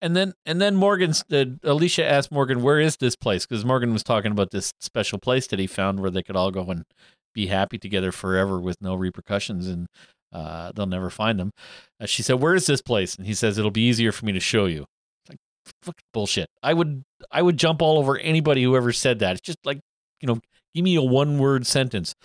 And 0.01 0.15
then 0.15 0.33
and 0.45 0.61
then 0.61 0.75
Morgan's 0.75 1.23
uh, 1.31 1.45
Alicia 1.63 2.05
asked 2.05 2.31
Morgan, 2.31 2.61
"Where 2.61 2.79
is 2.79 2.97
this 2.97 3.15
place?" 3.15 3.45
Because 3.45 3.65
Morgan 3.65 3.91
was 3.93 4.03
talking 4.03 4.31
about 4.31 4.51
this 4.51 4.73
special 4.79 5.19
place 5.19 5.47
that 5.47 5.59
he 5.59 5.67
found 5.67 5.99
where 5.99 6.11
they 6.11 6.23
could 6.23 6.35
all 6.35 6.51
go 6.51 6.63
and 6.69 6.85
be 7.33 7.47
happy 7.47 7.77
together 7.77 8.11
forever 8.11 8.59
with 8.59 8.77
no 8.81 8.95
repercussions, 8.95 9.67
and 9.67 9.87
uh, 10.31 10.71
they'll 10.73 10.85
never 10.85 11.09
find 11.09 11.39
them. 11.39 11.51
Uh, 11.99 12.05
she 12.05 12.23
said, 12.23 12.39
"Where 12.39 12.55
is 12.55 12.65
this 12.65 12.81
place?" 12.81 13.15
And 13.15 13.27
he 13.27 13.33
says, 13.33 13.57
"It'll 13.57 13.71
be 13.71 13.87
easier 13.87 14.11
for 14.11 14.25
me 14.25 14.31
to 14.31 14.39
show 14.39 14.65
you." 14.65 14.85
Like 15.27 15.39
fuck 15.83 15.97
bullshit. 16.13 16.47
I 16.63 16.73
would 16.73 17.03
I 17.31 17.41
would 17.41 17.57
jump 17.57 17.81
all 17.81 17.97
over 17.97 18.17
anybody 18.17 18.63
who 18.63 18.75
ever 18.75 18.93
said 18.93 19.19
that. 19.19 19.33
It's 19.33 19.41
just 19.41 19.65
like 19.65 19.79
you 20.21 20.27
know, 20.27 20.39
give 20.73 20.83
me 20.83 20.95
a 20.95 21.01
one 21.01 21.37
word 21.37 21.67
sentence. 21.67 22.15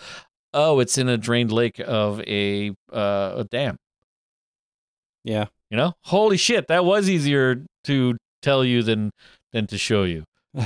Oh, 0.54 0.80
it's 0.80 0.98
in 0.98 1.08
a 1.08 1.16
drained 1.16 1.52
lake 1.52 1.80
of 1.80 2.20
a 2.20 2.70
uh, 2.92 3.34
a 3.36 3.46
dam. 3.50 3.78
Yeah. 5.24 5.46
You 5.70 5.78
know, 5.78 5.94
holy 6.02 6.36
shit, 6.36 6.68
that 6.68 6.84
was 6.84 7.08
easier 7.08 7.64
to 7.84 8.18
tell 8.42 8.62
you 8.62 8.82
than 8.82 9.10
than 9.52 9.66
to 9.68 9.78
show 9.78 10.04
you. 10.04 10.24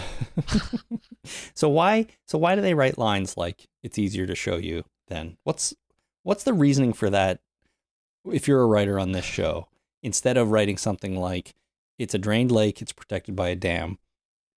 so 1.54 1.68
why 1.68 2.06
so 2.26 2.38
why 2.38 2.56
do 2.56 2.60
they 2.60 2.74
write 2.74 2.98
lines 2.98 3.36
like 3.36 3.66
it's 3.84 3.98
easier 4.00 4.26
to 4.26 4.34
show 4.34 4.56
you 4.56 4.82
then? 5.06 5.36
What's 5.44 5.74
what's 6.24 6.42
the 6.42 6.52
reasoning 6.52 6.92
for 6.92 7.08
that 7.10 7.38
if 8.32 8.48
you're 8.48 8.62
a 8.62 8.66
writer 8.66 8.98
on 8.98 9.12
this 9.12 9.24
show 9.24 9.68
instead 10.02 10.36
of 10.36 10.50
writing 10.50 10.76
something 10.76 11.16
like 11.16 11.54
it's 11.98 12.14
a 12.14 12.18
drained 12.18 12.50
lake, 12.50 12.82
it's 12.82 12.92
protected 12.92 13.36
by 13.36 13.50
a 13.50 13.56
dam. 13.56 13.98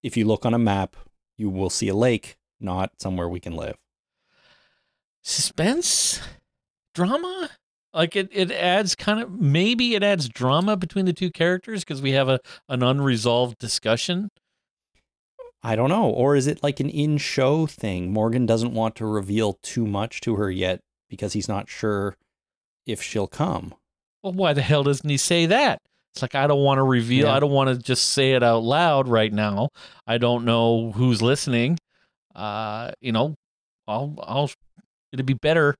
If 0.01 0.17
you 0.17 0.25
look 0.25 0.45
on 0.45 0.55
a 0.55 0.59
map, 0.59 0.95
you 1.37 1.49
will 1.49 1.69
see 1.69 1.89
a 1.89 1.95
lake, 1.95 2.37
not 2.59 2.93
somewhere 2.99 3.29
we 3.29 3.39
can 3.39 3.55
live. 3.55 3.77
Suspense, 5.23 6.21
drama, 6.95 7.49
like 7.93 8.15
it 8.15 8.29
it 8.31 8.51
adds 8.51 8.95
kind 8.95 9.19
of 9.19 9.31
maybe 9.31 9.95
it 9.95 10.03
adds 10.03 10.29
drama 10.29 10.77
between 10.77 11.05
the 11.05 11.13
two 11.13 11.31
characters 11.31 11.83
because 11.83 12.01
we 12.01 12.11
have 12.11 12.29
a 12.29 12.39
an 12.67 12.83
unresolved 12.83 13.57
discussion. 13.57 14.29
I 15.61 15.75
don't 15.75 15.89
know. 15.89 16.09
Or 16.09 16.35
is 16.35 16.47
it 16.47 16.63
like 16.63 16.79
an 16.79 16.89
in 16.89 17.17
show 17.17 17.65
thing? 17.65 18.13
Morgan 18.13 18.45
doesn't 18.45 18.73
want 18.73 18.95
to 18.95 19.05
reveal 19.05 19.57
too 19.61 19.85
much 19.85 20.21
to 20.21 20.35
her 20.35 20.49
yet 20.49 20.79
because 21.09 21.33
he's 21.33 21.49
not 21.49 21.67
sure 21.67 22.15
if 22.85 23.01
she'll 23.01 23.27
come. 23.27 23.73
Well, 24.23 24.33
why 24.33 24.53
the 24.53 24.61
hell 24.61 24.83
doesn't 24.83 25.09
he 25.09 25.17
say 25.17 25.45
that? 25.47 25.81
It's 26.13 26.21
like 26.21 26.35
I 26.35 26.47
don't 26.47 26.63
want 26.63 26.77
to 26.77 26.83
reveal. 26.83 27.27
Yeah. 27.27 27.33
I 27.33 27.39
don't 27.39 27.51
want 27.51 27.69
to 27.69 27.77
just 27.77 28.11
say 28.11 28.33
it 28.33 28.43
out 28.43 28.63
loud 28.63 29.07
right 29.07 29.31
now. 29.31 29.69
I 30.07 30.17
don't 30.17 30.45
know 30.45 30.91
who's 30.91 31.21
listening. 31.21 31.77
Uh, 32.33 32.91
you 33.01 33.11
know, 33.11 33.35
I'll 33.87 34.15
I'll 34.23 34.49
it'd 35.13 35.25
be 35.25 35.33
better 35.33 35.75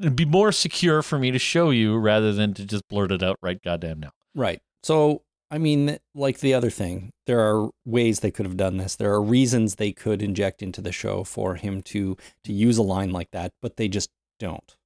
it'd 0.00 0.14
be 0.14 0.24
more 0.24 0.52
secure 0.52 1.02
for 1.02 1.18
me 1.18 1.30
to 1.32 1.38
show 1.40 1.70
you 1.70 1.96
rather 1.96 2.32
than 2.32 2.54
to 2.54 2.64
just 2.64 2.86
blurt 2.88 3.10
it 3.10 3.20
out 3.22 3.36
right 3.42 3.60
goddamn 3.62 3.98
now. 3.98 4.10
Right. 4.34 4.60
So 4.84 5.22
I 5.50 5.56
mean, 5.58 5.98
like 6.14 6.40
the 6.40 6.52
other 6.54 6.68
thing, 6.70 7.10
there 7.26 7.40
are 7.40 7.70
ways 7.86 8.20
they 8.20 8.30
could 8.30 8.44
have 8.46 8.56
done 8.58 8.76
this. 8.76 8.96
There 8.96 9.12
are 9.12 9.22
reasons 9.22 9.74
they 9.76 9.92
could 9.92 10.20
inject 10.22 10.62
into 10.62 10.80
the 10.82 10.92
show 10.92 11.24
for 11.24 11.54
him 11.56 11.82
to 11.84 12.16
to 12.44 12.52
use 12.52 12.78
a 12.78 12.82
line 12.82 13.10
like 13.10 13.30
that, 13.32 13.52
but 13.62 13.76
they 13.76 13.88
just 13.88 14.10
don't. 14.38 14.76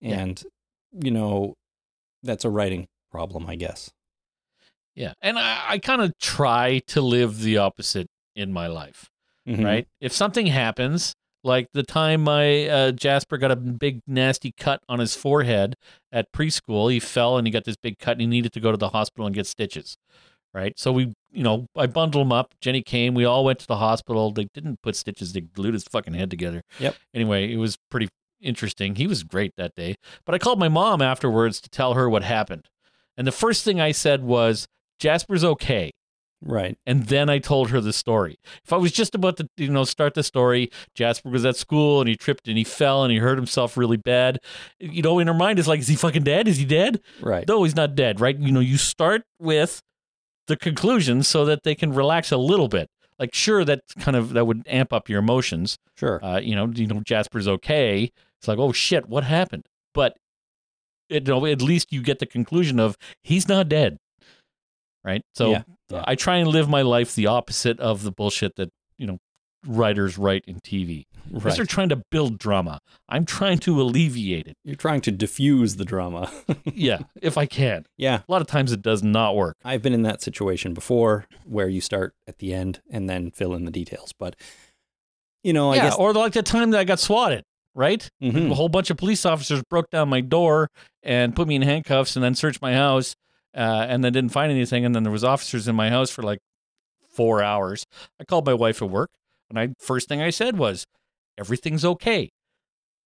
Yeah. 0.00 0.20
And 0.20 0.42
you 0.92 1.10
know, 1.10 1.54
that's 2.22 2.44
a 2.44 2.50
writing 2.50 2.86
problem, 3.10 3.46
I 3.48 3.56
guess. 3.56 3.90
Yeah. 4.94 5.14
And 5.22 5.38
I, 5.38 5.60
I 5.70 5.78
kind 5.78 6.02
of 6.02 6.12
try 6.18 6.80
to 6.88 7.00
live 7.00 7.40
the 7.40 7.56
opposite 7.58 8.06
in 8.36 8.52
my 8.52 8.66
life, 8.66 9.08
Mhm. 9.48 9.64
right? 9.64 9.88
If 10.00 10.12
something 10.12 10.46
happens, 10.46 11.14
like 11.42 11.68
the 11.72 11.82
time 11.82 12.22
my 12.22 12.66
uh, 12.66 12.92
Jasper 12.92 13.38
got 13.38 13.50
a 13.50 13.56
big 13.56 14.00
nasty 14.06 14.52
cut 14.56 14.82
on 14.88 14.98
his 14.98 15.14
forehead 15.14 15.74
at 16.12 16.32
preschool, 16.32 16.92
he 16.92 17.00
fell 17.00 17.38
and 17.38 17.46
he 17.46 17.50
got 17.50 17.64
this 17.64 17.76
big 17.76 17.98
cut 17.98 18.12
and 18.12 18.20
he 18.20 18.26
needed 18.26 18.52
to 18.52 18.60
go 18.60 18.70
to 18.70 18.76
the 18.76 18.90
hospital 18.90 19.26
and 19.26 19.34
get 19.34 19.46
stitches, 19.46 19.96
right? 20.52 20.78
So 20.78 20.92
we, 20.92 21.12
you 21.30 21.42
know, 21.42 21.66
I 21.76 21.86
bundled 21.86 22.26
him 22.26 22.32
up. 22.32 22.54
Jenny 22.60 22.82
came. 22.82 23.14
We 23.14 23.24
all 23.24 23.44
went 23.44 23.58
to 23.60 23.66
the 23.66 23.76
hospital. 23.76 24.30
They 24.30 24.48
didn't 24.52 24.82
put 24.82 24.96
stitches. 24.96 25.32
They 25.32 25.40
glued 25.40 25.74
his 25.74 25.84
fucking 25.84 26.14
head 26.14 26.30
together. 26.30 26.62
Yep. 26.78 26.96
Anyway, 27.14 27.52
it 27.52 27.56
was 27.56 27.76
pretty 27.90 28.08
interesting. 28.40 28.96
He 28.96 29.06
was 29.06 29.22
great 29.22 29.52
that 29.56 29.74
day. 29.74 29.96
But 30.26 30.34
I 30.34 30.38
called 30.38 30.58
my 30.58 30.68
mom 30.68 31.00
afterwards 31.02 31.60
to 31.62 31.70
tell 31.70 31.94
her 31.94 32.08
what 32.08 32.22
happened. 32.22 32.68
And 33.16 33.26
the 33.26 33.32
first 33.32 33.64
thing 33.64 33.80
I 33.80 33.92
said 33.92 34.22
was, 34.22 34.66
Jasper's 34.98 35.44
okay. 35.44 35.90
Right. 36.42 36.78
And 36.86 37.06
then 37.06 37.28
I 37.28 37.38
told 37.38 37.70
her 37.70 37.80
the 37.80 37.92
story. 37.92 38.38
If 38.64 38.72
I 38.72 38.76
was 38.76 38.92
just 38.92 39.14
about 39.14 39.36
to, 39.38 39.48
you 39.56 39.68
know, 39.68 39.84
start 39.84 40.14
the 40.14 40.22
story, 40.22 40.70
Jasper 40.94 41.28
was 41.28 41.44
at 41.44 41.56
school 41.56 42.00
and 42.00 42.08
he 42.08 42.16
tripped 42.16 42.48
and 42.48 42.56
he 42.56 42.64
fell 42.64 43.04
and 43.04 43.12
he 43.12 43.18
hurt 43.18 43.36
himself 43.36 43.76
really 43.76 43.98
bad. 43.98 44.38
You 44.78 45.02
know, 45.02 45.18
in 45.18 45.26
her 45.26 45.34
mind, 45.34 45.58
it's 45.58 45.68
like, 45.68 45.80
is 45.80 45.88
he 45.88 45.96
fucking 45.96 46.24
dead? 46.24 46.48
Is 46.48 46.56
he 46.56 46.64
dead? 46.64 47.00
Right. 47.20 47.46
No, 47.46 47.64
he's 47.64 47.76
not 47.76 47.94
dead, 47.94 48.20
right? 48.20 48.38
You 48.38 48.52
know, 48.52 48.60
you 48.60 48.78
start 48.78 49.22
with 49.38 49.82
the 50.46 50.56
conclusion 50.56 51.22
so 51.22 51.44
that 51.44 51.62
they 51.62 51.74
can 51.74 51.92
relax 51.92 52.32
a 52.32 52.38
little 52.38 52.68
bit. 52.68 52.88
Like, 53.18 53.34
sure, 53.34 53.64
that 53.66 53.82
kind 53.98 54.16
of 54.16 54.32
that 54.32 54.46
would 54.46 54.62
amp 54.66 54.94
up 54.94 55.10
your 55.10 55.18
emotions. 55.18 55.76
Sure. 55.94 56.24
Uh, 56.24 56.40
you 56.40 56.56
know, 56.56 56.72
you 56.74 56.86
know, 56.86 57.02
Jasper's 57.04 57.46
okay. 57.46 58.10
It's 58.38 58.48
like, 58.48 58.58
oh 58.58 58.72
shit, 58.72 59.10
what 59.10 59.24
happened? 59.24 59.66
But 59.92 60.16
it, 61.10 61.28
you 61.28 61.34
know, 61.34 61.44
at 61.44 61.60
least 61.60 61.92
you 61.92 62.02
get 62.02 62.18
the 62.18 62.26
conclusion 62.26 62.80
of 62.80 62.96
he's 63.22 63.46
not 63.46 63.68
dead, 63.68 63.98
right? 65.04 65.22
So 65.34 65.50
Yeah, 65.50 65.62
yeah. 65.90 66.04
I 66.06 66.14
try 66.14 66.36
and 66.36 66.48
live 66.48 66.68
my 66.68 66.82
life 66.82 67.14
the 67.14 67.26
opposite 67.26 67.78
of 67.80 68.02
the 68.02 68.12
bullshit 68.12 68.56
that 68.56 68.70
you 68.98 69.06
know 69.06 69.18
writers 69.66 70.16
write 70.16 70.44
in 70.46 70.60
TV. 70.60 71.04
Because 71.26 71.44
right. 71.44 71.56
they're 71.56 71.66
trying 71.66 71.90
to 71.90 72.02
build 72.10 72.38
drama. 72.38 72.80
I'm 73.08 73.26
trying 73.26 73.58
to 73.58 73.80
alleviate 73.80 74.46
it. 74.46 74.56
You're 74.64 74.74
trying 74.74 75.02
to 75.02 75.10
diffuse 75.10 75.76
the 75.76 75.84
drama. 75.84 76.30
Yeah, 76.72 77.00
if 77.20 77.36
I 77.36 77.44
can. 77.46 77.84
yeah. 77.98 78.20
A 78.26 78.32
lot 78.32 78.40
of 78.40 78.46
times 78.46 78.72
it 78.72 78.80
does 78.80 79.02
not 79.02 79.36
work. 79.36 79.56
I've 79.64 79.82
been 79.82 79.92
in 79.92 80.02
that 80.02 80.22
situation 80.22 80.72
before 80.72 81.26
where 81.44 81.68
you 81.68 81.80
start 81.80 82.14
at 82.26 82.38
the 82.38 82.54
end 82.54 82.80
and 82.90 83.08
then 83.08 83.30
fill 83.32 83.54
in 83.54 83.64
the 83.64 83.70
details. 83.70 84.14
But 84.18 84.34
you 85.42 85.52
know, 85.52 85.72
I 85.72 85.76
yeah, 85.76 85.82
guess 85.82 85.96
or 85.96 86.12
like 86.14 86.32
the 86.32 86.42
time 86.42 86.70
that 86.70 86.80
I 86.80 86.84
got 86.84 87.00
swatted, 87.00 87.44
right? 87.74 88.08
Mhm. 88.22 88.50
A 88.50 88.54
whole 88.54 88.68
bunch 88.68 88.88
of 88.90 88.96
police 88.96 89.26
officers 89.26 89.62
broke 89.68 89.90
down 89.90 90.08
my 90.08 90.20
door 90.20 90.68
and 91.02 91.34
put 91.36 91.48
me 91.48 91.56
in 91.56 91.62
handcuffs 91.62 92.16
and 92.16 92.24
then 92.24 92.34
searched 92.34 92.62
my 92.62 92.72
house 92.74 93.14
uh, 93.54 93.86
and 93.88 94.04
then 94.04 94.12
didn't 94.12 94.32
find 94.32 94.50
anything. 94.50 94.84
And 94.84 94.94
then 94.94 95.02
there 95.02 95.12
was 95.12 95.24
officers 95.24 95.68
in 95.68 95.76
my 95.76 95.90
house 95.90 96.10
for 96.10 96.22
like 96.22 96.40
four 97.12 97.42
hours. 97.42 97.86
I 98.20 98.24
called 98.24 98.46
my 98.46 98.54
wife 98.54 98.82
at 98.82 98.90
work 98.90 99.10
and 99.50 99.58
I 99.58 99.68
first 99.78 100.08
thing 100.08 100.22
I 100.22 100.30
said 100.30 100.56
was, 100.56 100.86
everything's 101.36 101.84
okay. 101.84 102.30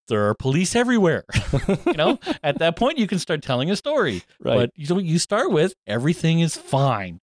There 0.08 0.28
are 0.28 0.34
police 0.34 0.76
everywhere. 0.76 1.24
you 1.86 1.94
know, 1.94 2.18
at 2.42 2.58
that 2.58 2.76
point 2.76 2.98
you 2.98 3.06
can 3.06 3.18
start 3.18 3.42
telling 3.42 3.70
a 3.70 3.76
story. 3.76 4.22
right. 4.40 4.56
But 4.56 4.70
you 4.76 4.86
know, 4.86 5.00
you 5.00 5.18
start 5.18 5.50
with 5.50 5.74
everything 5.86 6.40
is 6.40 6.56
fine. 6.56 7.20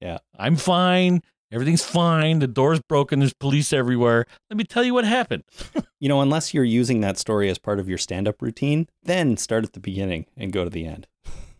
Yeah. 0.00 0.18
I'm 0.36 0.56
fine. 0.56 1.22
Everything's 1.52 1.84
fine. 1.84 2.40
The 2.40 2.48
door's 2.48 2.80
broken. 2.80 3.20
There's 3.20 3.32
police 3.32 3.72
everywhere. 3.72 4.26
Let 4.50 4.56
me 4.56 4.64
tell 4.64 4.82
you 4.82 4.92
what 4.92 5.04
happened. 5.04 5.44
you 6.00 6.08
know, 6.08 6.20
unless 6.20 6.52
you're 6.52 6.64
using 6.64 7.00
that 7.02 7.16
story 7.16 7.48
as 7.48 7.58
part 7.58 7.78
of 7.78 7.88
your 7.88 7.98
stand-up 7.98 8.42
routine, 8.42 8.88
then 9.04 9.36
start 9.36 9.62
at 9.62 9.72
the 9.72 9.78
beginning 9.78 10.26
and 10.36 10.52
go 10.52 10.64
to 10.64 10.70
the 10.70 10.84
end. 10.84 11.06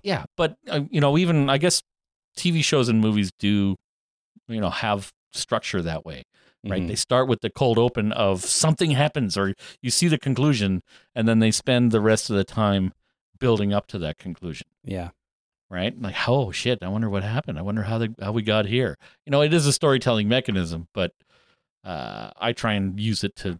Yeah, 0.05 0.25
but 0.37 0.57
uh, 0.69 0.83
you 0.91 1.01
know, 1.01 1.19
even 1.19 1.51
I 1.51 1.59
guess 1.59 1.83
TV 2.37 2.63
shows 2.63 2.89
and 2.89 3.01
movies 3.01 3.31
do, 3.39 3.75
you 4.49 4.61
know, 4.61 4.71
have 4.71 5.11
structure 5.33 5.83
that 5.83 6.05
way, 6.05 6.23
right? 6.63 6.83
Mhm. 6.83 6.89
They 6.89 6.95
start 6.95 7.27
with 7.27 7.41
the 7.41 7.51
cold 7.51 7.79
open 7.79 8.13
of 8.13 8.45
something 8.45 8.93
happens, 8.93 9.37
or 9.37 9.55
you 9.83 9.91
see 9.91 10.07
the 10.09 10.19
conclusion, 10.19 10.83
and 11.15 11.27
then 11.27 11.39
they 11.41 11.51
spend 11.51 11.91
the 11.91 12.01
rest 12.01 12.31
of 12.31 12.37
the 12.37 12.45
time 12.45 12.93
building 13.41 13.73
up 13.73 13.87
to 13.89 13.99
that 13.99 14.19
conclusion, 14.19 14.67
Yeah. 14.85 15.11
right? 15.71 16.01
Like, 16.01 16.15
oh 16.29 16.53
shit, 16.53 16.83
I 16.83 16.89
wonder 16.89 17.09
what 17.11 17.23
happened. 17.25 17.59
I 17.59 17.63
wonder 17.63 17.83
how 17.83 17.99
the 17.99 18.15
how 18.21 18.33
we 18.33 18.43
got 18.43 18.67
here. 18.67 18.97
You 19.27 19.31
know, 19.31 19.41
it 19.43 19.53
is 19.55 19.67
a 19.67 19.73
storytelling 19.73 20.29
mechanism, 20.29 20.87
but 20.95 21.13
uh, 21.83 22.31
I 22.37 22.53
try 22.53 22.75
and 22.75 23.01
use 23.01 23.25
it 23.25 23.35
to 23.37 23.59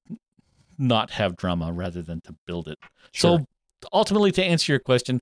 not 0.79 1.11
have 1.13 1.37
drama 1.37 1.73
rather 1.73 2.03
than 2.03 2.21
to 2.23 2.35
build 2.47 2.69
it. 2.69 2.79
Sure. 3.13 3.39
So 3.39 3.47
ultimately, 3.93 4.31
to 4.33 4.45
answer 4.45 4.73
your 4.73 4.81
question, 4.81 5.21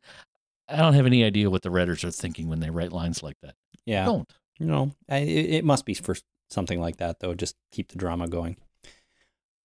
I 0.72 0.76
don't 0.76 0.94
have 0.94 1.06
any 1.06 1.24
idea 1.24 1.50
what 1.50 1.62
the 1.62 1.70
writers 1.70 2.02
are 2.04 2.10
thinking 2.10 2.48
when 2.48 2.60
they 2.60 2.70
write 2.70 2.92
lines 2.92 3.22
like 3.22 3.36
that. 3.42 3.54
I 3.74 3.78
yeah. 3.84 4.04
don't. 4.04 4.30
You 4.58 4.66
know, 4.66 4.92
I, 5.08 5.18
it, 5.18 5.50
it 5.50 5.64
must 5.64 5.84
be 5.84 5.94
for 5.94 6.14
something 6.50 6.80
like 6.80 6.98
that, 6.98 7.20
though. 7.20 7.34
Just 7.34 7.56
keep 7.72 7.88
the 7.88 7.98
drama 7.98 8.28
going. 8.28 8.56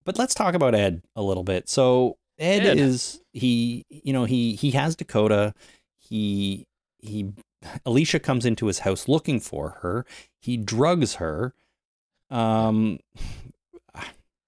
But 0.06 0.17
let's 0.17 0.34
talk 0.34 0.56
about 0.56 0.74
Ed 0.74 1.04
a 1.15 1.22
little 1.22 1.43
bit. 1.43 1.70
So 1.70 2.17
Ed, 2.39 2.65
Ed. 2.65 2.78
is 2.78 3.22
he? 3.34 3.86
You 3.89 4.13
know, 4.13 4.24
he 4.24 4.56
he 4.56 4.72
has 4.72 4.96
Dakota. 4.96 5.54
He 5.98 6.65
he. 7.00 7.34
Alicia 7.86 8.20
comes 8.20 8.46
into 8.46 8.67
his 8.67 8.80
house 8.80 9.08
looking 9.08 9.39
for 9.39 9.78
her. 9.82 10.06
He 10.39 10.58
drugs 10.58 11.15
her, 11.15 11.54
um, 12.30 13.00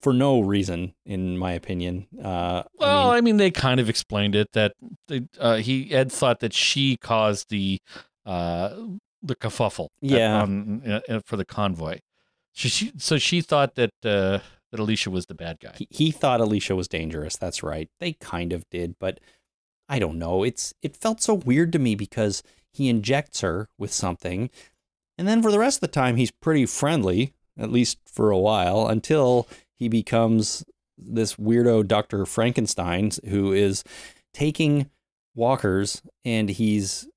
for 0.01 0.13
no 0.13 0.39
reason, 0.39 0.93
in 1.05 1.37
my 1.37 1.51
opinion. 1.53 2.07
Uh, 2.23 2.63
Well, 2.79 3.09
I 3.11 3.15
mean, 3.15 3.17
I 3.17 3.21
mean, 3.21 3.37
they 3.37 3.51
kind 3.51 3.79
of 3.79 3.89
explained 3.89 4.35
it 4.35 4.51
that 4.53 4.73
they, 5.07 5.27
uh, 5.39 5.57
he 5.57 5.91
Ed 5.91 6.11
thought 6.11 6.39
that 6.39 6.53
she 6.53 6.97
caused 6.97 7.49
the 7.49 7.79
uh, 8.25 8.75
the 9.21 9.35
kerfuffle. 9.35 9.89
Yeah. 10.01 10.41
on- 10.43 10.83
uh, 10.87 11.01
uh, 11.09 11.19
for 11.25 11.35
the 11.37 11.45
convoy. 11.45 11.99
She, 12.53 12.69
she 12.69 12.91
so 12.97 13.17
she 13.17 13.41
thought 13.41 13.75
that 13.75 13.91
uh, 14.05 14.39
that 14.71 14.79
Alicia 14.79 15.09
was 15.09 15.25
the 15.25 15.35
bad 15.35 15.59
guy. 15.59 15.73
he, 15.77 15.87
he 15.89 16.11
thought 16.11 16.39
Alicia 16.41 16.75
was 16.75 16.87
dangerous. 16.87 17.35
That's 17.35 17.63
right. 17.63 17.89
They 17.99 18.13
kind 18.13 18.53
of 18.53 18.63
did, 18.69 18.95
but 18.99 19.19
I 19.87 19.99
don't 19.99 20.19
know. 20.19 20.43
It's 20.43 20.73
it 20.81 20.95
felt 20.95 21.21
so 21.21 21.33
weird 21.33 21.71
to 21.73 21.79
me 21.79 21.95
because 21.95 22.43
he 22.71 22.87
injects 22.89 23.41
her 23.41 23.67
with 23.77 23.91
something, 23.91 24.49
and 25.17 25.27
then 25.27 25.41
for 25.41 25.51
the 25.51 25.59
rest 25.59 25.77
of 25.77 25.81
the 25.81 25.87
time 25.87 26.15
he's 26.17 26.31
pretty 26.31 26.65
friendly, 26.65 27.33
at 27.57 27.71
least 27.71 27.97
for 28.05 28.29
a 28.31 28.37
while, 28.37 28.87
until 28.87 29.47
he 29.79 29.87
becomes 29.87 30.63
this 30.97 31.35
weirdo 31.35 31.87
Dr. 31.87 32.25
Frankenstein 32.25 33.11
who 33.29 33.53
is 33.53 33.83
taking 34.33 34.89
walkers 35.35 36.01
and 36.25 36.49
he's 36.49 37.07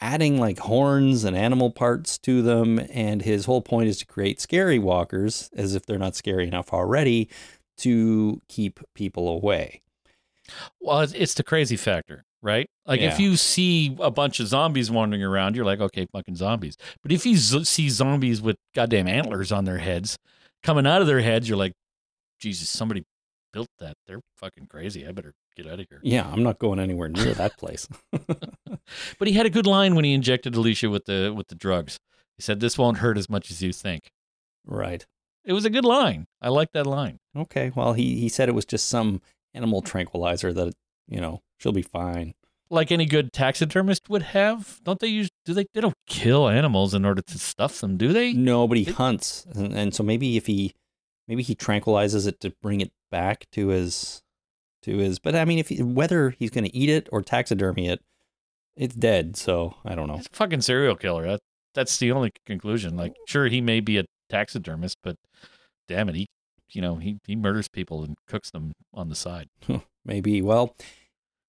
adding 0.00 0.38
like 0.38 0.58
horns 0.60 1.24
and 1.24 1.36
animal 1.36 1.70
parts 1.70 2.16
to 2.18 2.40
them 2.40 2.80
and 2.90 3.22
his 3.22 3.44
whole 3.44 3.60
point 3.60 3.88
is 3.88 3.98
to 3.98 4.06
create 4.06 4.40
scary 4.40 4.78
walkers 4.78 5.50
as 5.54 5.74
if 5.74 5.84
they're 5.84 5.98
not 5.98 6.16
scary 6.16 6.48
enough 6.48 6.72
already 6.72 7.28
to 7.76 8.40
keep 8.48 8.80
people 8.94 9.28
away. 9.28 9.82
Well, 10.80 11.00
it's, 11.00 11.34
the 11.34 11.42
crazy 11.42 11.76
factor, 11.76 12.24
right? 12.42 12.68
Like 12.86 13.00
if 13.00 13.20
you 13.20 13.36
see 13.36 13.96
a 14.00 14.10
bunch 14.10 14.40
of 14.40 14.48
zombies 14.48 14.90
wandering 14.90 15.22
around, 15.22 15.54
you're 15.54 15.64
like, 15.64 15.80
okay, 15.80 16.06
fucking 16.12 16.36
zombies. 16.36 16.76
But 17.02 17.12
if 17.12 17.24
you 17.24 17.36
z- 17.36 17.64
see 17.64 17.88
zombies 17.88 18.42
with 18.42 18.56
goddamn 18.74 19.06
antlers 19.06 19.52
on 19.52 19.64
their 19.64 19.78
heads 19.78 20.18
coming 20.62 20.86
out 20.86 21.00
of 21.00 21.06
their 21.06 21.20
heads, 21.20 21.48
you're 21.48 21.58
like, 21.58 21.72
Jesus, 22.40 22.68
somebody 22.68 23.04
built 23.52 23.68
that. 23.78 23.94
They're 24.06 24.20
fucking 24.36 24.66
crazy. 24.66 25.06
I 25.06 25.12
better 25.12 25.32
get 25.56 25.66
out 25.66 25.80
of 25.80 25.86
here. 25.88 26.00
Yeah, 26.02 26.28
I'm 26.30 26.42
not 26.42 26.58
going 26.58 26.80
anywhere 26.80 27.08
near 27.08 27.34
that 27.34 27.56
place. 27.56 27.86
But 29.18 29.28
he 29.28 29.34
had 29.34 29.46
a 29.46 29.50
good 29.50 29.66
line 29.66 29.94
when 29.94 30.04
he 30.04 30.12
injected 30.12 30.54
Alicia 30.54 30.90
with 30.90 31.04
the 31.04 31.32
with 31.36 31.48
the 31.48 31.54
drugs. 31.54 31.98
He 32.36 32.42
said, 32.42 32.60
"This 32.60 32.78
won't 32.78 32.98
hurt 32.98 33.18
as 33.18 33.28
much 33.28 33.50
as 33.50 33.62
you 33.62 33.72
think." 33.72 34.10
right. 34.66 35.04
It 35.44 35.54
was 35.54 35.64
a 35.64 35.70
good 35.70 35.86
line. 35.86 36.26
I 36.42 36.50
like 36.50 36.72
that 36.72 36.86
line. 36.86 37.18
Okay. 37.34 37.72
Well, 37.74 37.94
he 37.94 38.20
he 38.20 38.28
said 38.28 38.48
it 38.48 38.54
was 38.54 38.66
just 38.66 38.86
some 38.86 39.22
animal 39.54 39.80
tranquilizer 39.80 40.52
that 40.52 40.74
you 41.08 41.20
know 41.20 41.40
she'll 41.58 41.72
be 41.72 41.82
fine. 41.82 42.34
Like 42.68 42.92
any 42.92 43.06
good 43.06 43.32
taxidermist 43.32 44.08
would 44.08 44.22
have. 44.22 44.80
Don't 44.84 45.00
they 45.00 45.08
use? 45.08 45.30
Do 45.44 45.54
they? 45.54 45.66
They 45.72 45.80
don't 45.80 45.94
kill 46.06 46.48
animals 46.48 46.94
in 46.94 47.04
order 47.04 47.22
to 47.22 47.38
stuff 47.38 47.80
them, 47.80 47.96
do 47.96 48.12
they? 48.12 48.32
Nobody 48.32 48.84
hunts, 48.84 49.46
and, 49.54 49.72
and 49.72 49.94
so 49.94 50.02
maybe 50.02 50.36
if 50.36 50.46
he 50.46 50.72
maybe 51.30 51.44
he 51.44 51.54
tranquilizes 51.54 52.26
it 52.26 52.40
to 52.40 52.52
bring 52.60 52.80
it 52.80 52.90
back 53.10 53.46
to 53.52 53.68
his 53.68 54.20
to 54.82 54.98
his. 54.98 55.18
But 55.20 55.36
I 55.36 55.44
mean, 55.44 55.58
if 55.58 55.68
he, 55.68 55.82
whether 55.82 56.30
he's 56.30 56.50
going 56.50 56.64
to 56.64 56.76
eat 56.76 56.90
it 56.90 57.08
or 57.12 57.22
taxidermy 57.22 57.88
it, 57.88 58.00
it's 58.76 58.96
dead. 58.96 59.36
So 59.36 59.76
I 59.84 59.94
don't 59.94 60.08
know. 60.08 60.16
He's 60.16 60.26
a 60.26 60.36
fucking 60.36 60.62
serial 60.62 60.96
killer. 60.96 61.26
That, 61.26 61.40
that's 61.74 61.96
the 61.98 62.10
only 62.10 62.32
conclusion. 62.44 62.96
Like, 62.96 63.14
sure, 63.26 63.46
he 63.46 63.60
may 63.60 63.78
be 63.78 63.98
a 63.98 64.04
taxidermist, 64.28 64.98
but 65.04 65.16
damn 65.88 66.08
it, 66.08 66.16
he, 66.16 66.26
you 66.70 66.82
know, 66.82 66.96
he 66.96 67.18
he 67.24 67.36
murders 67.36 67.68
people 67.68 68.02
and 68.02 68.16
cooks 68.26 68.50
them 68.50 68.72
on 68.92 69.08
the 69.08 69.14
side. 69.14 69.48
Maybe. 70.04 70.42
Well, 70.42 70.74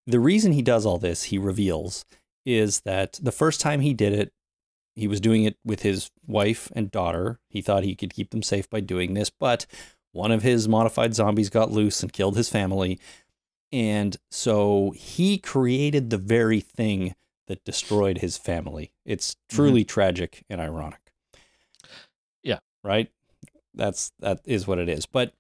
the 0.06 0.20
reason 0.20 0.52
he 0.52 0.62
does 0.62 0.86
all 0.86 1.00
this, 1.00 1.24
he 1.24 1.40
reveals, 1.40 2.06
is 2.46 2.82
that 2.82 3.20
the 3.22 3.32
first 3.32 3.60
time 3.60 3.80
he 3.80 3.94
did 3.96 4.14
it, 4.14 4.32
he 4.96 5.08
was 5.08 5.22
doing 5.22 5.44
it 5.44 5.58
with 5.64 5.82
his 5.82 6.12
wife 6.26 6.72
and 6.76 6.92
daughter. 6.92 7.40
He 7.50 7.62
thought 7.62 7.84
he 7.84 7.96
could 7.96 8.14
keep 8.14 8.32
them 8.32 8.44
safe 8.44 8.70
by 8.70 8.82
doing 8.82 9.14
this, 9.14 9.30
but 9.30 9.66
one 10.12 10.32
of 10.32 10.44
his 10.44 10.68
modified 10.68 11.16
zombies 11.16 11.50
got 11.50 11.72
loose 11.72 12.04
and 12.04 12.12
killed 12.12 12.36
his 12.36 12.50
family. 12.50 13.00
And 13.72 14.18
so 14.30 14.94
he 14.96 15.38
created 15.38 16.10
the 16.10 16.18
very 16.18 16.60
thing 16.60 17.16
that 17.48 17.64
destroyed 17.64 18.18
his 18.18 18.38
family. 18.38 18.92
It's 19.06 19.38
truly 19.50 19.82
mm-hmm. 19.82 19.88
tragic 19.88 20.44
and 20.50 20.60
ironic. 20.60 21.12
Yeah. 22.44 22.60
Right? 22.84 23.10
That's 23.74 24.12
that 24.20 24.42
is 24.46 24.68
what 24.68 24.80
it 24.80 24.90
is. 24.90 25.06
But 25.06 25.34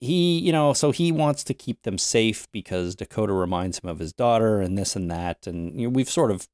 he, 0.00 0.38
you 0.38 0.52
know, 0.52 0.72
so 0.72 0.90
he 0.90 1.12
wants 1.12 1.44
to 1.44 1.54
keep 1.54 1.82
them 1.82 1.98
safe 1.98 2.48
because 2.52 2.94
Dakota 2.94 3.32
reminds 3.32 3.78
him 3.78 3.88
of 3.88 4.00
his 4.00 4.12
daughter 4.12 4.60
and 4.60 4.76
this 4.76 4.96
and 4.96 5.10
that. 5.10 5.46
And 5.46 5.80
you 5.80 5.86
know, 5.86 5.92
we've 5.92 6.10
sort 6.10 6.30
of 6.30 6.48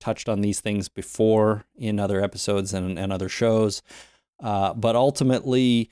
touched 0.00 0.28
on 0.28 0.40
these 0.40 0.60
things 0.60 0.88
before 0.88 1.64
in 1.76 1.98
other 1.98 2.22
episodes 2.22 2.72
and, 2.74 2.98
and 2.98 3.12
other 3.12 3.28
shows. 3.28 3.82
Uh, 4.40 4.72
but 4.74 4.96
ultimately, 4.96 5.90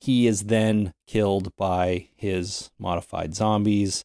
he 0.00 0.26
is 0.26 0.44
then 0.44 0.92
killed 1.06 1.54
by 1.56 2.08
his 2.14 2.70
modified 2.78 3.34
zombies, 3.34 4.04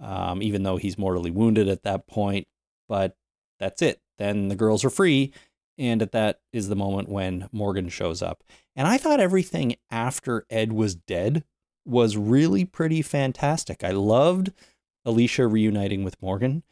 um, 0.00 0.42
even 0.42 0.62
though 0.62 0.76
he's 0.76 0.98
mortally 0.98 1.30
wounded 1.30 1.68
at 1.68 1.84
that 1.84 2.06
point. 2.06 2.46
But 2.88 3.16
that's 3.58 3.80
it. 3.82 4.00
Then 4.18 4.48
the 4.48 4.56
girls 4.56 4.84
are 4.84 4.90
free. 4.90 5.32
And 5.78 6.02
at 6.02 6.12
that 6.12 6.40
is 6.52 6.68
the 6.68 6.76
moment 6.76 7.08
when 7.08 7.48
Morgan 7.50 7.88
shows 7.88 8.20
up. 8.20 8.44
And 8.76 8.86
I 8.86 8.98
thought 8.98 9.20
everything 9.20 9.76
after 9.90 10.44
Ed 10.50 10.72
was 10.72 10.94
dead 10.94 11.44
was 11.84 12.16
really 12.16 12.64
pretty 12.64 13.02
fantastic. 13.02 13.82
I 13.82 13.90
loved 13.90 14.52
Alicia 15.04 15.46
reuniting 15.46 16.04
with 16.04 16.20
Morgan. 16.20 16.62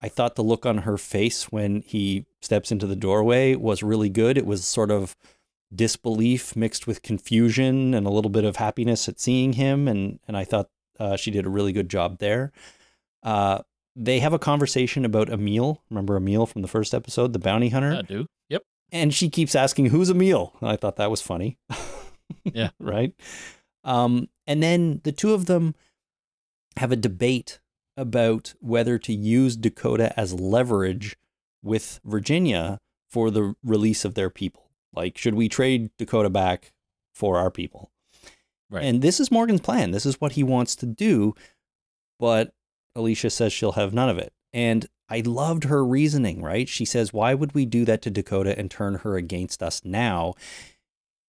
I 0.00 0.08
thought 0.08 0.36
the 0.36 0.44
look 0.44 0.64
on 0.64 0.78
her 0.78 0.96
face 0.96 1.50
when 1.50 1.82
he 1.82 2.26
steps 2.40 2.70
into 2.70 2.86
the 2.86 2.96
doorway 2.96 3.54
was 3.54 3.82
really 3.82 4.08
good. 4.08 4.38
It 4.38 4.46
was 4.46 4.64
sort 4.64 4.90
of 4.90 5.16
disbelief 5.74 6.56
mixed 6.56 6.86
with 6.86 7.02
confusion 7.02 7.94
and 7.94 8.06
a 8.06 8.10
little 8.10 8.30
bit 8.30 8.44
of 8.44 8.56
happiness 8.56 9.08
at 9.08 9.20
seeing 9.20 9.54
him. 9.54 9.88
And, 9.88 10.20
and 10.28 10.36
I 10.36 10.44
thought 10.44 10.70
uh, 10.98 11.16
she 11.16 11.30
did 11.30 11.46
a 11.46 11.50
really 11.50 11.72
good 11.72 11.88
job 11.88 12.18
there. 12.18 12.52
Uh, 13.22 13.60
they 13.96 14.20
have 14.20 14.32
a 14.32 14.38
conversation 14.38 15.04
about 15.04 15.28
Emile. 15.28 15.82
Remember 15.90 16.16
Emile 16.16 16.46
from 16.46 16.62
the 16.62 16.68
first 16.68 16.94
episode, 16.94 17.32
the 17.32 17.38
bounty 17.38 17.70
hunter? 17.70 17.96
I 17.98 18.02
do. 18.02 18.26
Yep. 18.48 18.62
And 18.92 19.12
she 19.12 19.28
keeps 19.28 19.54
asking, 19.54 19.86
Who's 19.86 20.10
Emile? 20.10 20.54
And 20.60 20.70
I 20.70 20.76
thought 20.76 20.96
that 20.96 21.10
was 21.10 21.20
funny. 21.20 21.58
Yeah. 22.44 22.70
right. 22.78 23.12
Um, 23.84 24.28
and 24.46 24.62
then 24.62 25.00
the 25.04 25.12
two 25.12 25.34
of 25.34 25.46
them 25.46 25.74
have 26.76 26.92
a 26.92 26.96
debate 26.96 27.58
about 27.98 28.54
whether 28.60 28.96
to 28.96 29.12
use 29.12 29.56
Dakota 29.56 30.18
as 30.18 30.32
leverage 30.32 31.16
with 31.62 32.00
Virginia 32.04 32.78
for 33.10 33.30
the 33.30 33.54
release 33.64 34.04
of 34.04 34.14
their 34.14 34.30
people. 34.30 34.70
Like, 34.94 35.18
should 35.18 35.34
we 35.34 35.48
trade 35.48 35.90
Dakota 35.98 36.30
back 36.30 36.72
for 37.12 37.36
our 37.36 37.50
people? 37.50 37.90
Right. 38.70 38.84
And 38.84 39.02
this 39.02 39.18
is 39.18 39.30
Morgan's 39.30 39.60
plan. 39.60 39.90
This 39.90 40.06
is 40.06 40.20
what 40.20 40.32
he 40.32 40.42
wants 40.42 40.76
to 40.76 40.86
do. 40.86 41.34
But 42.20 42.52
Alicia 42.94 43.30
says 43.30 43.52
she'll 43.52 43.72
have 43.72 43.92
none 43.92 44.08
of 44.08 44.18
it. 44.18 44.32
And 44.52 44.86
I 45.08 45.20
loved 45.20 45.64
her 45.64 45.84
reasoning, 45.84 46.42
right? 46.42 46.68
She 46.68 46.84
says, 46.84 47.12
Why 47.12 47.34
would 47.34 47.54
we 47.54 47.64
do 47.64 47.84
that 47.86 48.02
to 48.02 48.10
Dakota 48.10 48.56
and 48.58 48.70
turn 48.70 48.96
her 48.96 49.16
against 49.16 49.62
us 49.62 49.84
now 49.84 50.34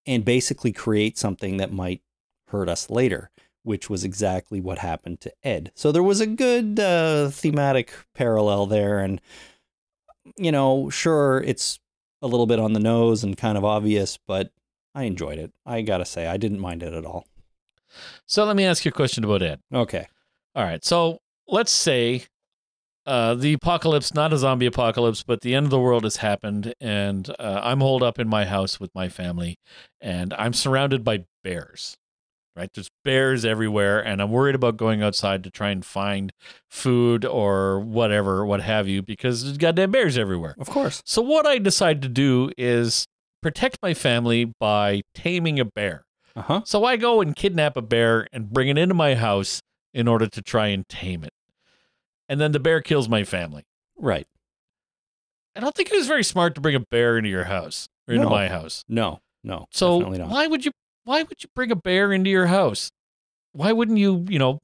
and 0.06 0.26
basically 0.26 0.72
create 0.72 1.18
something 1.18 1.58
that 1.58 1.72
might 1.72 2.02
hurt 2.50 2.70
us 2.70 2.90
later? 2.90 3.32
Which 3.70 3.88
was 3.88 4.04
exactly 4.04 4.60
what 4.60 4.80
happened 4.80 5.22
to 5.22 5.32
Ed. 5.44 5.72
So 5.76 5.92
there 5.92 6.02
was 6.02 6.22
a 6.22 6.26
good 6.26 6.80
uh, 6.80 7.30
thematic 7.30 7.94
parallel 8.16 8.66
there. 8.66 8.98
And, 8.98 9.22
you 10.38 10.52
know, 10.52 10.90
sure, 10.90 11.44
it's 11.46 11.80
a 12.24 12.28
little 12.28 12.48
bit 12.48 12.58
on 12.58 12.74
the 12.74 12.80
nose 12.80 13.24
and 13.24 13.38
kind 13.38 13.60
of 13.60 13.64
obvious, 13.64 14.18
but 14.26 14.52
I 14.96 15.04
enjoyed 15.04 15.38
it. 15.38 15.52
I 15.68 15.84
gotta 15.84 16.06
say, 16.06 16.26
I 16.26 16.38
didn't 16.38 16.60
mind 16.60 16.82
it 16.82 16.96
at 16.96 17.06
all. 17.06 17.28
So 18.26 18.44
let 18.44 18.56
me 18.56 18.66
ask 18.66 18.86
you 18.86 18.90
a 18.90 18.92
question 18.92 19.24
about 19.24 19.44
Ed. 19.44 19.60
Okay. 19.72 20.08
All 20.56 20.64
right. 20.64 20.84
So 20.84 21.20
let's 21.48 21.72
say 21.72 22.24
uh, 23.06 23.36
the 23.36 23.54
apocalypse, 23.54 24.16
not 24.16 24.34
a 24.34 24.38
zombie 24.40 24.66
apocalypse, 24.66 25.22
but 25.22 25.42
the 25.42 25.54
end 25.54 25.68
of 25.68 25.70
the 25.70 25.80
world 25.80 26.06
has 26.06 26.16
happened, 26.18 26.74
and 26.82 27.30
uh, 27.38 27.62
I'm 27.64 27.82
holed 27.82 28.02
up 28.02 28.18
in 28.18 28.28
my 28.28 28.46
house 28.46 28.80
with 28.80 28.90
my 28.96 29.10
family, 29.10 29.60
and 30.02 30.34
I'm 30.34 30.54
surrounded 30.54 31.04
by 31.04 31.26
bears. 31.44 31.98
Right, 32.60 32.70
there's 32.74 32.90
bears 33.06 33.46
everywhere, 33.46 34.06
and 34.06 34.22
I'm 34.22 34.32
worried 34.32 34.54
about 34.54 34.76
going 34.76 35.02
outside 35.02 35.46
to 35.46 35.50
try 35.50 35.70
and 35.70 35.86
find 35.86 36.34
food 36.70 37.24
or 37.24 37.80
whatever, 37.80 38.46
what 38.46 38.60
have 38.60 38.86
you, 38.86 39.02
because 39.02 39.46
there's 39.46 39.58
goddamn 39.58 39.92
bears 39.92 40.18
everywhere. 40.18 40.56
Of 40.60 40.70
course. 40.70 41.02
So 41.06 41.22
what 41.22 41.46
I 41.46 41.58
decide 41.58 42.02
to 42.02 42.10
do 42.10 42.52
is 42.58 43.06
protect 43.42 43.78
my 43.82 43.94
family 43.94 44.52
by 44.60 45.04
taming 45.16 45.58
a 45.58 45.64
bear. 45.64 46.04
Uh 46.36 46.42
huh. 46.42 46.62
So 46.66 46.84
I 46.84 46.98
go 46.98 47.22
and 47.22 47.34
kidnap 47.34 47.78
a 47.78 47.82
bear 47.82 48.28
and 48.34 48.50
bring 48.50 48.68
it 48.68 48.78
into 48.78 48.94
my 48.94 49.16
house 49.16 49.62
in 49.94 50.10
order 50.10 50.28
to 50.28 50.42
try 50.42 50.68
and 50.68 50.86
tame 50.90 51.24
it. 51.24 51.32
And 52.28 52.42
then 52.42 52.52
the 52.52 52.60
bear 52.60 52.82
kills 52.82 53.08
my 53.08 53.24
family. 53.24 53.64
Right. 53.98 54.28
I 55.56 55.62
don't 55.62 55.74
think 55.74 55.90
it 55.92 55.96
was 55.96 56.08
very 56.08 56.26
smart 56.26 56.56
to 56.56 56.62
bring 56.62 56.76
a 56.76 56.82
bear 56.92 57.18
into 57.18 57.30
your 57.30 57.46
house 57.46 57.88
or 58.06 58.16
into 58.16 58.26
No. 58.26 58.30
my 58.32 58.50
house. 58.50 58.84
No, 58.90 59.20
no. 59.46 59.66
So 59.72 60.00
definitely 60.00 60.20
not. 60.20 60.30
why 60.30 60.46
would 60.48 60.66
you 60.66 60.72
why 61.10 61.24
would 61.24 61.42
you 61.42 61.50
bring 61.56 61.72
a 61.72 61.76
bear 61.76 62.14
into 62.14 62.30
your 62.30 62.46
house? 62.46 62.92
Why 63.52 63.72
wouldn't 63.72 63.98
you, 63.98 64.28
you 64.30 64.38
know, 64.38 64.60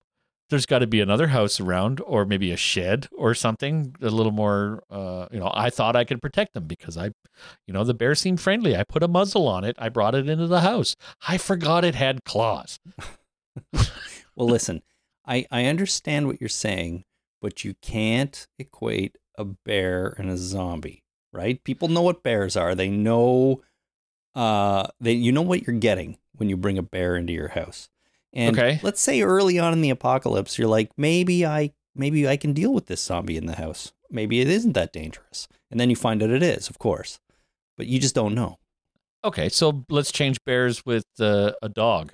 there's 0.52 0.68
got 0.68 0.80
to 0.80 0.86
be 0.86 1.02
another 1.02 1.26
house 1.26 1.60
around 1.60 2.00
or 2.06 2.24
maybe 2.24 2.52
a 2.52 2.56
shed 2.56 3.08
or 3.12 3.34
something 3.34 3.96
a 4.00 4.12
little 4.12 4.32
more 4.32 4.84
uh, 4.91 5.26
you 5.32 5.39
know, 5.39 5.52
I 5.56 5.72
thought 5.72 5.96
I 5.96 6.04
could 6.04 6.22
protect 6.22 6.54
them 6.54 6.68
because 6.68 6.98
I 6.98 7.10
you 7.66 7.74
know, 7.74 7.84
the 7.84 7.96
bear 7.96 8.14
seemed 8.14 8.39
friendly. 8.41 8.78
I 8.78 8.84
put 8.84 9.02
a 9.02 9.08
muzzle 9.08 9.48
on 9.48 9.64
it. 9.64 9.76
I 9.80 9.89
brought 9.89 10.14
it 10.14 10.30
into 10.30 10.46
the 10.46 10.62
house. 10.62 10.96
I 11.28 11.39
forgot 11.39 11.84
it 11.84 11.96
had 11.96 12.24
claws. 12.24 12.78
Well, 14.38 14.50
listen, 14.50 14.84
I, 15.26 15.46
I 15.50 15.64
understand 15.64 16.28
what 16.28 16.41
you're 16.41 16.50
saying, 16.50 17.06
but 17.41 17.64
you 17.64 17.76
can't 17.82 18.46
equate 18.60 19.18
a 19.38 19.46
bear 19.46 20.14
and 20.18 20.30
a 20.30 20.36
zombie, 20.36 21.04
right? 21.32 21.64
People 21.64 21.88
know 21.88 22.02
what 22.02 22.22
bears 22.22 22.58
are. 22.58 22.76
They 22.76 22.89
know 22.89 23.62
uh 24.36 24.88
they 25.00 25.14
you 25.14 25.32
know 25.32 25.42
what 25.42 25.66
you're 25.66 25.78
getting 25.80 26.18
when 26.36 26.50
you 26.50 26.58
bring 26.58 26.78
a 26.78 26.84
bear 26.84 27.16
into 27.16 27.34
your 27.34 27.50
house. 27.50 27.90
And 28.34 28.58
Okay. 28.58 28.80
let's 28.84 29.00
say 29.00 29.22
early 29.22 29.58
on 29.60 29.72
in 29.72 29.80
the 29.82 29.90
apocalypse, 29.90 30.58
you're 30.60 30.68
like, 30.68 30.92
maybe 30.98 31.46
I 31.46 31.72
maybe 31.96 32.28
I 32.28 32.36
can 32.38 32.52
deal 32.54 32.74
with 32.74 32.88
this 32.88 33.02
zombie 33.02 33.38
in 33.38 33.46
the 33.46 33.56
house. 33.56 33.94
Maybe 34.10 34.42
it 34.42 34.50
isn't 34.50 34.74
that 34.74 34.92
dangerous. 34.92 35.48
And 35.72 35.80
then 35.80 35.90
you 35.90 35.96
find 35.96 36.22
out 36.22 36.30
it 36.30 36.44
is, 36.44 36.70
of 36.70 36.78
course. 36.78 37.20
But 37.78 37.88
you 37.88 38.00
just 38.00 38.16
don't 38.16 38.36
know. 38.36 38.58
Okay, 39.24 39.50
so 39.50 39.86
let's 39.90 40.12
change 40.12 40.38
bears 40.46 40.86
with 40.86 41.06
uh, 41.20 41.54
a 41.64 41.70
dog. 41.70 42.12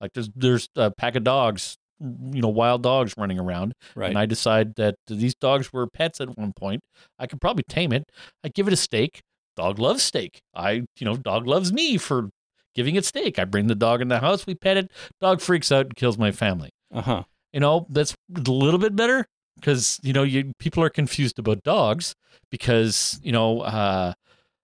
Like 0.00 0.12
there's 0.14 0.30
there's 0.34 0.68
a 0.76 0.90
pack 0.92 1.16
of 1.16 1.24
dogs, 1.24 1.76
you 2.00 2.40
know, 2.40 2.48
wild 2.48 2.82
dogs 2.82 3.14
running 3.18 3.38
around, 3.38 3.74
Right. 3.94 4.08
and 4.10 4.18
I 4.18 4.26
decide 4.26 4.76
that 4.76 4.94
these 5.06 5.34
dogs 5.34 5.72
were 5.72 5.86
pets 5.86 6.20
at 6.20 6.36
one 6.38 6.52
point. 6.52 6.82
I 7.18 7.26
could 7.26 7.40
probably 7.40 7.64
tame 7.68 7.92
it. 7.92 8.10
I 8.44 8.48
give 8.48 8.66
it 8.66 8.72
a 8.72 8.76
steak. 8.76 9.22
Dog 9.56 9.78
loves 9.78 10.02
steak. 10.02 10.40
I, 10.54 10.84
you 10.96 11.04
know, 11.04 11.16
dog 11.16 11.46
loves 11.46 11.72
me 11.72 11.96
for 11.96 12.30
giving 12.74 12.96
it 12.96 13.04
steak. 13.04 13.38
I 13.38 13.44
bring 13.44 13.68
the 13.68 13.74
dog 13.74 14.00
in 14.00 14.08
the 14.08 14.20
house. 14.20 14.46
We 14.46 14.54
pet 14.54 14.76
it. 14.76 14.90
Dog 15.20 15.40
freaks 15.40 15.70
out 15.70 15.86
and 15.86 15.96
kills 15.96 16.18
my 16.18 16.32
family. 16.32 16.70
uh-huh. 16.92 17.24
You 17.52 17.60
know, 17.60 17.86
that's 17.88 18.14
a 18.34 18.50
little 18.50 18.80
bit 18.80 18.96
better 18.96 19.26
because 19.56 20.00
you 20.02 20.12
know 20.12 20.24
you 20.24 20.52
people 20.58 20.82
are 20.82 20.90
confused 20.90 21.38
about 21.38 21.62
dogs 21.62 22.14
because 22.50 23.20
you 23.22 23.30
know 23.30 23.60
uh, 23.60 24.14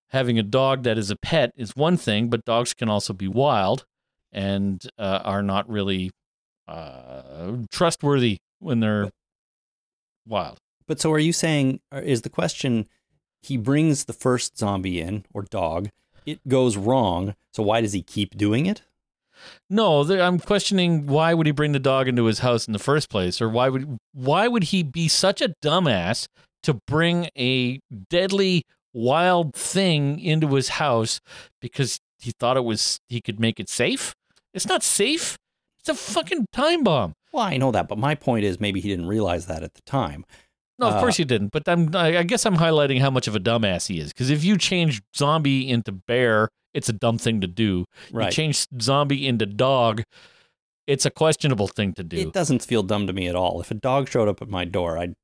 having 0.09 0.38
a 0.38 0.43
dog 0.43 0.82
that 0.82 0.99
is 0.99 1.11
a 1.11 1.16
pet 1.16 1.53
is 1.57 1.76
one 1.76 1.97
thing, 1.97 2.28
but 2.28 2.45
dogs 2.45 2.74
can 2.74 2.88
also 2.88 3.12
be 3.12 3.28
wild 3.28 3.84
and 4.32 4.84
uh, 4.99 5.20
are 5.24 5.43
not 5.43 5.68
really 5.68 6.11
uh, 6.68 7.53
trustworthy 7.70 8.38
when 8.59 8.80
they're 8.80 9.11
wild. 10.26 10.59
But 10.86 11.01
so 11.01 11.12
are 11.12 11.18
you 11.18 11.32
saying 11.32 11.80
uh, 11.95 12.01
is 12.05 12.22
the 12.22 12.30
question 12.30 12.88
he 13.43 13.57
brings 13.57 14.05
the 14.05 14.12
first 14.12 14.59
zombie 14.59 15.01
in 15.01 15.24
or 15.32 15.43
dog, 15.43 15.88
it 16.26 16.47
goes 16.47 16.76
wrong, 16.76 17.34
so 17.53 17.62
why 17.62 17.80
does 17.80 17.93
he 17.93 18.03
keep 18.03 18.36
doing 18.36 18.66
it? 18.66 18.82
No, 19.68 20.03
I'm 20.03 20.38
questioning 20.38 21.07
why 21.07 21.32
would 21.34 21.47
he 21.47 21.53
bring 21.53 21.72
the 21.72 21.78
dog 21.78 22.09
into 22.09 22.24
his 22.24 22.41
house 22.41 22.66
in 22.66 22.72
the 22.72 22.78
first 22.78 23.09
place, 23.09 23.41
or 23.41 23.49
why 23.49 23.68
would 23.68 23.99
why 24.12 24.49
would 24.49 24.64
he 24.64 24.82
be 24.82 25.09
such 25.09 25.41
a 25.41 25.55
dumbass 25.62 26.26
to 26.64 26.74
bring 26.86 27.30
a 27.38 27.80
deadly 28.11 28.64
wild 28.93 29.55
thing 29.55 30.20
into 30.20 30.55
his 30.55 30.70
house 30.70 31.20
because 31.61 32.01
he 32.18 32.32
thought 32.38 32.57
it 32.57 32.64
was 32.64 33.01
he 33.09 33.20
could 33.20 33.41
make 33.41 33.59
it 33.59 33.68
safe? 33.68 34.14
It's 34.53 34.66
not 34.66 34.82
safe. 34.82 35.38
It's 35.78 35.88
a 35.88 35.95
fucking 35.95 36.47
time 36.53 36.84
bomb. 36.84 37.14
Well, 37.32 37.45
I 37.45 37.57
know 37.57 37.70
that, 37.70 37.88
but 37.88 37.97
my 37.97 38.14
point 38.14 38.45
is 38.45 38.61
maybe 38.61 38.80
he 38.80 38.88
didn't 38.88 39.07
realize 39.07 39.47
that 39.47 39.62
at 39.62 39.74
the 39.74 39.82
time. 39.82 40.26
No, 40.81 40.87
of 40.89 40.95
Uh, 40.95 41.01
course 41.01 41.18
you 41.18 41.24
didn't. 41.26 41.53
But 41.53 41.68
I'm 41.68 41.95
I 41.95 42.22
guess 42.22 42.45
I'm 42.47 42.57
highlighting 42.57 43.01
how 43.01 43.11
much 43.11 43.28
of 43.28 43.37
a 43.37 43.41
dumbass 43.41 43.87
he 43.89 44.01
is 44.01 44.12
because 44.12 44.31
if 44.31 44.43
you 44.43 44.57
change 44.57 45.03
zombie 45.16 45.68
into 45.68 45.93
bear, 45.93 46.49
it's 46.74 46.89
a 46.89 46.93
dumb 46.93 47.18
thing 47.18 47.41
to 47.43 47.47
do. 47.47 47.85
You 48.11 48.18
Right. 48.18 48.33
change 48.33 48.66
zombie 48.81 49.26
into 49.28 49.45
dog, 49.47 50.03
it's 50.87 51.05
a 51.05 51.11
questionable 51.11 51.68
thing 51.68 51.93
to 51.95 52.03
do. 52.03 52.16
It 52.16 52.33
doesn't 52.33 52.64
feel 52.64 52.83
dumb 52.83 53.07
to 53.07 53.12
me 53.12 53.28
at 53.28 53.35
all. 53.37 53.61
If 53.61 53.70
a 53.70 53.74
dog 53.74 54.09
showed 54.09 54.28
up 54.28 54.41
at 54.43 54.49
my 54.49 54.64
door, 54.64 54.97
I'd 54.99 55.14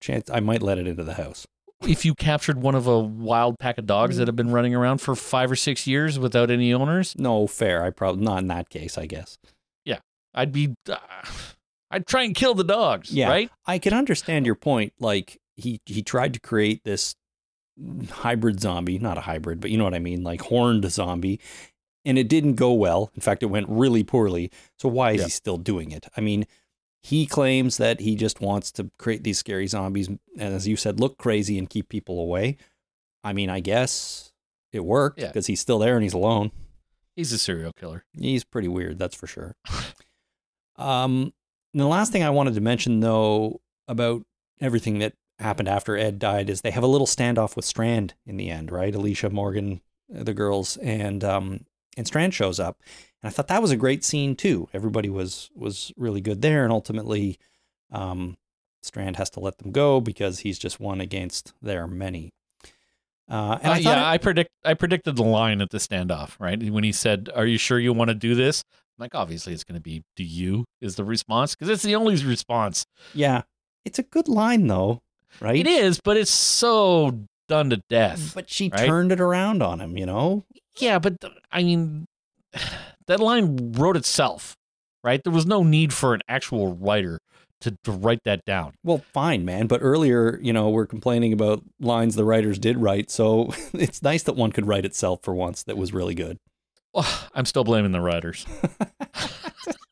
chance 0.00 0.30
I 0.30 0.40
might 0.40 0.62
let 0.62 0.78
it 0.78 0.86
into 0.86 1.02
the 1.04 1.14
house. 1.14 1.46
if 1.86 2.04
you 2.04 2.14
captured 2.14 2.60
one 2.62 2.74
of 2.74 2.86
a 2.86 2.98
wild 2.98 3.58
pack 3.58 3.78
of 3.78 3.86
dogs 3.86 4.16
that 4.16 4.26
have 4.28 4.34
been 4.36 4.50
running 4.50 4.74
around 4.74 4.98
for 4.98 5.14
five 5.16 5.50
or 5.50 5.56
six 5.56 5.86
years 5.86 6.18
without 6.18 6.50
any 6.50 6.72
owners, 6.72 7.14
No, 7.18 7.46
fair. 7.46 7.82
I 7.84 7.90
probably 7.90 8.24
not 8.24 8.38
in 8.38 8.48
that 8.48 8.68
case, 8.68 8.96
I 8.98 9.06
guess. 9.06 9.38
Yeah, 9.84 9.98
I'd 10.34 10.52
be, 10.52 10.74
uh, 10.88 10.96
I'd 11.90 12.06
try 12.06 12.22
and 12.24 12.34
kill 12.34 12.54
the 12.54 12.64
dogs, 12.64 13.10
Yeah. 13.10 13.28
right? 13.28 13.50
I 13.66 13.78
can 13.78 13.94
understand 13.94 14.44
your 14.46 14.54
point. 14.54 14.92
Like 15.00 15.38
he 15.56 15.80
he 15.86 16.02
tried 16.02 16.34
to 16.34 16.40
create 16.40 16.84
this 16.84 17.14
hybrid 18.10 18.60
zombie, 18.60 18.98
not 18.98 19.18
a 19.18 19.22
hybrid, 19.22 19.60
but 19.60 19.70
you 19.70 19.78
know 19.78 19.84
what 19.84 19.94
I 19.94 19.98
mean, 20.00 20.22
like 20.22 20.42
horned 20.42 20.90
zombie, 20.90 21.40
and 22.04 22.18
it 22.18 22.28
didn't 22.28 22.54
go 22.56 22.72
well. 22.72 23.10
In 23.14 23.20
fact, 23.20 23.42
it 23.42 23.46
went 23.46 23.68
really 23.68 24.02
poorly. 24.04 24.50
So 24.78 24.88
why 24.88 25.12
is 25.12 25.18
Yeah. 25.20 25.24
he 25.24 25.30
still 25.30 25.58
doing 25.58 25.90
it? 25.92 26.06
I 26.16 26.20
mean, 26.20 26.46
he 27.02 27.26
claims 27.26 27.76
that 27.76 28.00
he 28.00 28.16
just 28.16 28.40
wants 28.40 28.72
to 28.72 28.90
create 28.98 29.22
these 29.22 29.38
scary 29.38 29.66
zombies 29.68 30.08
and 30.08 30.18
as 30.36 30.66
you 30.66 30.76
said, 30.76 30.98
look 31.00 31.16
crazy 31.16 31.56
and 31.56 31.70
keep 31.70 31.88
people 31.88 32.20
away. 32.20 32.56
I 33.24 33.32
mean, 33.32 33.48
I 33.50 33.60
guess 33.60 34.32
it 34.72 34.80
worked 34.84 35.20
Yeah. 35.20 35.28
because 35.28 35.46
he's 35.46 35.60
still 35.60 35.78
there 35.78 35.94
and 35.94 36.02
he's 36.02 36.12
alone. 36.14 36.50
He's 37.14 37.32
a 37.32 37.38
serial 37.38 37.72
killer. 37.72 38.04
He's 38.12 38.44
pretty 38.44 38.68
weird, 38.68 38.98
that's 38.98 39.14
for 39.14 39.26
sure. 39.28 39.56
um, 40.76 41.32
and 41.72 41.80
the 41.80 41.86
last 41.86 42.12
thing 42.12 42.22
I 42.22 42.30
wanted 42.30 42.54
to 42.54 42.60
mention, 42.60 43.00
though, 43.00 43.60
about 43.86 44.22
everything 44.60 44.98
that 44.98 45.14
happened 45.38 45.68
after 45.68 45.96
Ed 45.96 46.18
died 46.18 46.50
is 46.50 46.60
they 46.60 46.70
have 46.70 46.82
a 46.82 46.88
little 46.88 47.06
standoff 47.06 47.56
with 47.56 47.64
Strand 47.64 48.14
in 48.26 48.36
the 48.36 48.50
end, 48.50 48.72
right? 48.72 48.94
Alicia 48.94 49.30
Morgan, 49.30 49.80
uh, 50.16 50.24
the 50.24 50.34
girls, 50.34 50.76
and 50.78 51.22
um, 51.24 51.64
and 51.96 52.06
Strand 52.06 52.34
shows 52.34 52.58
up, 52.58 52.80
and 53.22 53.28
I 53.28 53.32
thought 53.32 53.48
that 53.48 53.62
was 53.62 53.70
a 53.70 53.76
great 53.76 54.04
scene 54.04 54.36
too. 54.36 54.68
Everybody 54.72 55.08
was 55.08 55.50
was 55.54 55.92
really 55.96 56.20
good 56.20 56.42
there, 56.42 56.64
and 56.64 56.72
ultimately, 56.72 57.38
um, 57.92 58.36
Strand 58.82 59.16
has 59.16 59.30
to 59.30 59.40
let 59.40 59.58
them 59.58 59.72
go 59.72 60.00
because 60.00 60.40
he's 60.40 60.58
just 60.58 60.80
one 60.80 61.00
against 61.00 61.52
their 61.62 61.86
many. 61.86 62.32
Uh, 63.30 63.58
and 63.62 63.72
Uh, 63.72 63.74
I 63.74 63.78
yeah, 63.78 64.08
I 64.08 64.18
predict. 64.18 64.50
I 64.64 64.74
predicted 64.74 65.16
the 65.16 65.24
line 65.24 65.60
at 65.60 65.70
the 65.70 65.78
standoff, 65.78 66.38
right? 66.40 66.60
When 66.70 66.84
he 66.84 66.92
said, 66.92 67.28
"Are 67.34 67.46
you 67.46 67.58
sure 67.58 67.78
you 67.78 67.92
want 67.92 68.08
to 68.08 68.14
do 68.14 68.34
this?" 68.34 68.64
Like, 68.98 69.14
obviously, 69.14 69.52
it's 69.52 69.64
going 69.64 69.76
to 69.76 69.82
be, 69.82 70.02
"Do 70.16 70.24
you?" 70.24 70.64
Is 70.80 70.96
the 70.96 71.04
response 71.04 71.54
because 71.54 71.68
it's 71.68 71.82
the 71.82 71.94
only 71.94 72.16
response. 72.24 72.84
yeah, 73.14 73.42
it's 73.84 73.98
a 73.98 74.02
good 74.02 74.28
line 74.28 74.66
though, 74.66 75.00
right? 75.40 75.56
It 75.56 75.66
is, 75.66 76.00
but 76.02 76.16
it's 76.16 76.30
so 76.30 77.26
done 77.48 77.70
to 77.70 77.82
death. 77.88 78.32
But 78.34 78.48
she 78.48 78.68
right? 78.68 78.86
turned 78.86 79.10
it 79.10 79.20
around 79.20 79.62
on 79.62 79.80
him, 79.80 79.96
you 79.96 80.06
know? 80.06 80.44
Yeah, 80.78 80.98
but 80.98 81.20
th- 81.20 81.32
I 81.50 81.62
mean, 81.62 82.06
that 83.06 83.20
line 83.20 83.72
wrote 83.72 83.96
itself, 83.96 84.54
right? 85.02 85.22
There 85.24 85.32
was 85.32 85.46
no 85.46 85.62
need 85.62 85.92
for 85.92 86.14
an 86.14 86.20
actual 86.28 86.76
writer 86.76 87.18
to, 87.62 87.76
to 87.84 87.90
write 87.90 88.22
that 88.24 88.44
down. 88.44 88.74
Well, 88.84 89.02
fine, 89.12 89.44
man. 89.44 89.66
But 89.66 89.80
earlier, 89.82 90.38
you 90.40 90.52
know, 90.52 90.68
we're 90.68 90.86
complaining 90.86 91.32
about 91.32 91.64
lines 91.80 92.14
the 92.14 92.24
writers 92.24 92.58
did 92.58 92.76
write. 92.78 93.10
So 93.10 93.52
it's 93.72 94.02
nice 94.02 94.22
that 94.24 94.36
one 94.36 94.52
could 94.52 94.66
write 94.66 94.84
itself 94.84 95.20
for 95.22 95.34
once 95.34 95.64
that 95.64 95.76
was 95.76 95.92
really 95.92 96.14
good. 96.14 96.38
Well, 96.94 97.06
I'm 97.34 97.44
still 97.44 97.64
blaming 97.64 97.92
the 97.92 98.00
writers. 98.00 98.46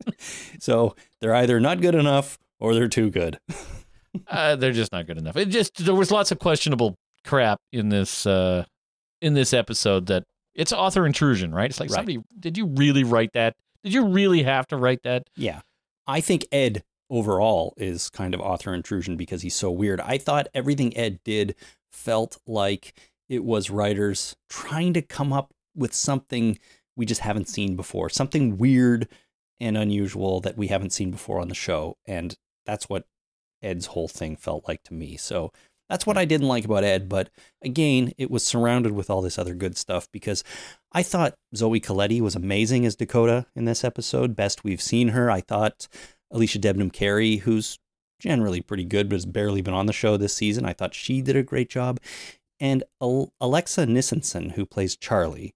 So 0.59 0.97
they're 1.21 1.35
either 1.35 1.61
not 1.61 1.81
good 1.81 1.95
enough 1.95 2.39
or 2.59 2.75
they're 2.75 2.89
too 2.89 3.11
good. 3.11 3.39
uh, 4.29 4.57
they're 4.57 4.73
just 4.73 4.93
not 4.93 5.07
good 5.07 5.19
enough. 5.19 5.37
It 5.37 5.47
just 5.47 5.85
there 5.85 5.95
was 5.95 6.11
lots 6.11 6.33
of 6.33 6.39
questionable 6.39 6.97
crap 7.25 7.61
in 7.73 7.89
this 7.89 8.27
uh, 8.27 8.65
in 9.21 9.35
this 9.35 9.53
episode 9.53 10.07
that 10.07 10.25
it's 10.55 10.73
author 10.73 11.07
intrusion, 11.07 11.55
right? 11.55 11.71
It's 11.71 11.81
like 11.81 11.91
Right. 11.91 11.97
somebody 11.97 12.19
did 12.39 12.57
you 12.57 12.67
really 12.67 13.05
write 13.05 13.33
that? 13.35 13.55
Did 13.85 13.93
you 13.93 14.07
really 14.07 14.43
have 14.43 14.67
to 14.69 14.77
write 14.77 15.03
that? 15.05 15.29
Yeah. 15.37 15.61
I 16.07 16.21
think 16.21 16.47
Ed 16.51 16.83
overall 17.11 17.75
is 17.77 18.09
kind 18.11 18.35
of 18.35 18.41
author 18.41 18.75
intrusion 18.75 19.17
because 19.17 19.43
he's 19.43 19.55
so 19.55 19.71
weird. 19.71 20.01
I 20.01 20.19
thought 20.19 20.49
everything 20.55 20.97
Ed 20.97 21.21
did 21.25 21.55
felt 21.93 22.39
like 22.47 22.95
it 23.29 23.45
was 23.45 23.71
writers 23.71 24.35
trying 24.49 24.93
to 24.95 25.03
come 25.03 25.33
up 25.33 25.53
with 25.75 25.93
something 25.93 26.59
we 26.97 27.07
just 27.07 27.21
haven't 27.21 27.49
seen 27.49 27.77
before, 27.77 28.09
something 28.09 28.57
weird 28.57 29.09
and 29.61 29.77
unusual 29.77 30.41
that 30.41 30.57
we 30.57 30.69
haven't 30.69 30.93
seen 30.93 31.11
before 31.11 31.41
on 31.41 31.49
the 31.49 31.55
show. 31.55 31.97
And 32.07 32.37
that's 32.65 32.89
what 32.89 33.05
Ed's 33.63 33.87
whole 33.87 34.09
thing 34.09 34.37
felt 34.37 34.67
like 34.69 34.83
to 34.85 34.95
me. 34.95 35.17
So 35.17 35.53
that's 35.89 36.07
what 36.07 36.19
I 36.19 36.25
didn't 36.25 36.49
like 36.49 36.65
about 36.65 36.85
Ed. 36.85 37.09
But 37.09 37.31
again, 37.63 38.13
it 38.19 38.31
was 38.31 38.45
surrounded 38.45 38.93
with 38.93 39.09
all 39.09 39.23
this 39.23 39.39
other 39.39 39.55
good 39.55 39.77
stuff 39.77 40.09
because 40.13 40.43
I 40.93 41.03
thought 41.03 41.37
Zoe 41.55 41.81
Colletti 41.81 42.21
was 42.21 42.35
amazing 42.35 42.85
as 42.85 42.97
Dakota 42.97 43.47
in 43.55 43.65
this 43.65 43.85
episode. 43.85 44.37
Best 44.37 44.65
we've 44.65 44.83
seen 44.83 45.09
her. 45.09 45.31
I 45.31 45.41
thought 45.41 45.89
Alicia 46.31 46.59
Debnam 46.59 46.93
Carey, 46.93 47.37
who's 47.37 47.79
generally 48.19 48.61
pretty 48.61 48.85
good, 48.85 49.09
but 49.09 49.17
has 49.17 49.27
barely 49.27 49.63
been 49.63 49.75
on 49.75 49.87
the 49.87 49.93
show 49.93 50.17
this 50.17 50.35
season, 50.35 50.65
I 50.65 50.73
thought 50.73 50.95
she 50.95 51.21
did 51.23 51.37
a 51.37 51.43
great 51.43 51.69
job. 51.69 52.01
And 52.59 52.83
Alexa 53.01 53.87
Nisenson, 53.87 54.53
who 54.53 54.65
plays 54.65 54.97
Charlie, 54.97 55.55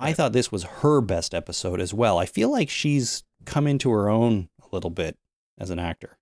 I 0.00 0.12
thought 0.12 0.32
this 0.32 0.52
was 0.52 0.62
her 0.64 1.00
best 1.00 1.34
episode 1.34 1.80
as 1.80 1.92
well. 1.92 2.18
I 2.18 2.26
feel 2.26 2.50
like 2.50 2.70
she's 2.70 3.24
come 3.44 3.66
into 3.66 3.90
her 3.90 4.08
own 4.08 4.48
a 4.62 4.66
little 4.74 4.90
bit 4.90 5.16
as 5.58 5.70
an 5.70 5.78
actor. 5.78 6.18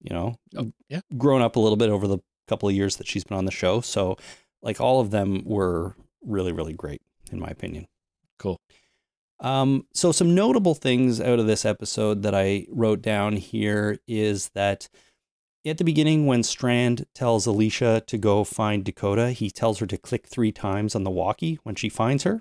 You 0.00 0.14
know, 0.14 0.36
Oh, 0.56 0.72
yeah. 0.88 1.00
grown 1.16 1.42
up 1.42 1.56
a 1.56 1.60
little 1.60 1.76
bit 1.76 1.90
over 1.90 2.06
the 2.06 2.18
couple 2.46 2.68
of 2.68 2.74
years 2.74 2.96
that 2.96 3.08
she's 3.08 3.24
been 3.24 3.36
on 3.38 3.44
the 3.44 3.50
show. 3.50 3.80
So, 3.80 4.16
like, 4.62 4.80
all 4.80 5.00
of 5.00 5.10
them 5.10 5.42
were 5.44 5.96
really, 6.24 6.52
really 6.52 6.74
great, 6.74 7.02
in 7.32 7.40
my 7.40 7.48
opinion. 7.48 7.86
Cool. 8.38 8.60
Um, 9.40 9.86
so, 9.92 10.12
some 10.12 10.34
notable 10.34 10.74
things 10.74 11.20
out 11.20 11.40
of 11.40 11.46
this 11.46 11.64
episode 11.64 12.22
that 12.22 12.34
I 12.34 12.66
wrote 12.70 13.02
down 13.02 13.36
here 13.36 13.98
is 14.06 14.50
that 14.50 14.88
at 15.64 15.78
the 15.78 15.84
beginning, 15.84 16.26
when 16.26 16.44
Strand 16.44 17.06
tells 17.14 17.46
Alicia 17.46 18.02
to 18.06 18.16
go 18.18 18.44
find 18.44 18.84
Dakota, 18.84 19.32
he 19.32 19.50
tells 19.50 19.80
her 19.80 19.86
to 19.86 19.98
click 19.98 20.26
three 20.28 20.52
times 20.52 20.94
on 20.94 21.02
the 21.02 21.10
walkie 21.10 21.58
when 21.64 21.74
she 21.74 21.88
finds 21.88 22.22
her. 22.22 22.40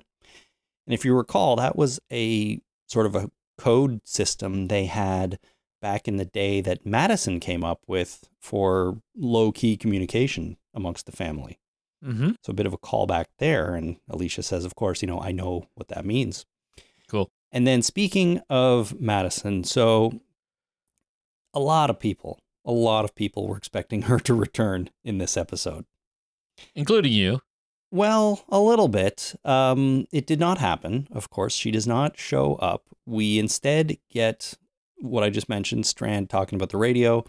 And 0.85 0.93
if 0.93 1.03
you 1.05 1.15
recall, 1.15 1.55
that 1.55 1.75
was 1.75 1.99
a 2.11 2.59
sort 2.87 3.05
of 3.05 3.15
a 3.15 3.31
code 3.57 4.01
system 4.03 4.67
they 4.67 4.85
had 4.85 5.39
back 5.81 6.07
in 6.07 6.17
the 6.17 6.25
day 6.25 6.61
that 6.61 6.85
Madison 6.85 7.39
came 7.39 7.63
up 7.63 7.81
with 7.87 8.29
for 8.39 9.01
low 9.15 9.51
key 9.51 9.77
communication 9.77 10.57
amongst 10.73 11.05
the 11.05 11.11
family. 11.11 11.59
Mm-hmm. 12.03 12.31
So 12.43 12.51
a 12.51 12.53
bit 12.53 12.65
of 12.65 12.73
a 12.73 12.77
callback 12.77 13.25
there. 13.39 13.75
And 13.75 13.97
Alicia 14.09 14.43
says, 14.43 14.65
of 14.65 14.75
course, 14.75 15.01
you 15.01 15.07
know, 15.07 15.19
I 15.19 15.31
know 15.31 15.67
what 15.75 15.87
that 15.89 16.05
means. 16.05 16.45
Cool. 17.07 17.29
And 17.51 17.65
then 17.65 17.81
speaking 17.81 18.41
of 18.49 18.99
Madison, 18.99 19.63
so 19.63 20.21
a 21.53 21.59
lot 21.59 21.89
of 21.89 21.99
people, 21.99 22.39
a 22.65 22.71
lot 22.71 23.05
of 23.05 23.15
people 23.15 23.47
were 23.47 23.57
expecting 23.57 24.03
her 24.03 24.19
to 24.19 24.33
return 24.33 24.89
in 25.03 25.17
this 25.19 25.37
episode. 25.37 25.85
Including 26.73 27.13
you. 27.13 27.41
Well, 27.91 28.43
a 28.49 28.59
little 28.59 28.87
bit. 28.87 29.35
Um, 29.45 30.07
it 30.11 30.25
did 30.27 30.39
not 30.39 30.57
happen. 30.57 31.07
Of 31.11 31.29
course, 31.29 31.55
she 31.55 31.71
does 31.71 31.87
not 31.87 32.17
show 32.17 32.55
up. 32.55 32.83
We 33.05 33.39
instead 33.39 33.97
get 34.09 34.55
what 34.97 35.23
I 35.23 35.29
just 35.29 35.47
mentioned: 35.49 35.85
Strand 35.85 36.29
talking 36.29 36.55
about 36.57 36.69
the 36.69 36.77
radio, 36.77 37.23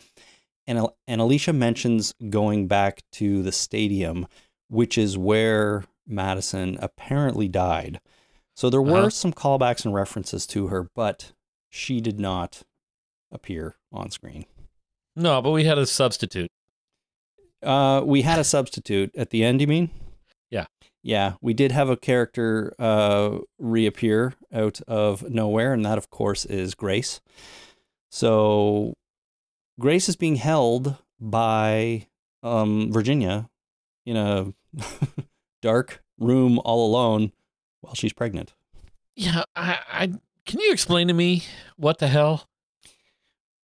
and 0.67 0.87
and 1.07 1.21
Alicia 1.21 1.53
mentions 1.53 2.15
going 2.31 2.67
back 2.67 3.03
to 3.13 3.43
the 3.43 3.53
stadium, 3.53 4.27
which 4.69 4.99
is 4.99 5.17
where 5.19 5.85
Madison 6.07 6.79
apparently 6.81 7.49
died. 7.49 8.01
So 8.55 8.71
there 8.71 8.83
were 8.83 8.99
Uh-huh. 9.01 9.11
some 9.11 9.33
callbacks 9.33 9.85
and 9.85 9.93
references 9.95 10.47
to 10.49 10.69
her, 10.69 10.89
but 10.95 11.33
she 11.69 12.01
did 12.01 12.19
not 12.19 12.63
appear 13.31 13.77
on 13.93 14.11
screen. 14.11 14.47
No, 15.15 15.43
but 15.43 15.51
we 15.51 15.65
had 15.65 15.79
a 15.79 15.87
substitute. 15.87 16.51
Uh, 17.63 18.03
we 18.05 18.23
had 18.23 18.39
a 18.39 18.45
substitute 18.45 19.15
at 19.15 19.31
the 19.31 19.45
end. 19.45 19.61
You 19.61 19.67
mean? 19.67 19.91
Yeah. 21.07 21.35
We 21.41 21.55
did 21.55 21.71
have 21.71 21.89
a 21.89 21.97
character 21.97 22.75
uh, 22.81 23.39
reappear 23.61 24.35
out 24.53 24.81
of 24.89 25.31
nowhere, 25.31 25.73
and 25.73 25.85
that, 25.87 25.99
of 25.99 26.11
course, 26.11 26.45
is 26.45 26.75
Grace. 26.75 27.21
So, 28.11 28.95
Grace 29.79 30.09
is 30.09 30.17
being 30.17 30.35
held 30.35 30.97
by 31.21 32.09
um, 32.43 32.93
Virginia 32.93 33.49
in 34.05 34.17
a 34.17 34.53
dark 35.63 36.03
room 36.19 36.59
all 36.65 36.85
alone 36.85 37.31
while 37.83 37.95
she's 37.95 38.13
pregnant. 38.13 38.55
Yeah, 39.15 39.45
I, 39.55 39.79
I 39.89 40.07
can 40.45 40.59
you 40.59 40.73
explain 40.73 41.07
to 41.07 41.15
me 41.15 41.45
what 41.77 41.99
the 41.99 42.09
hell? 42.09 42.49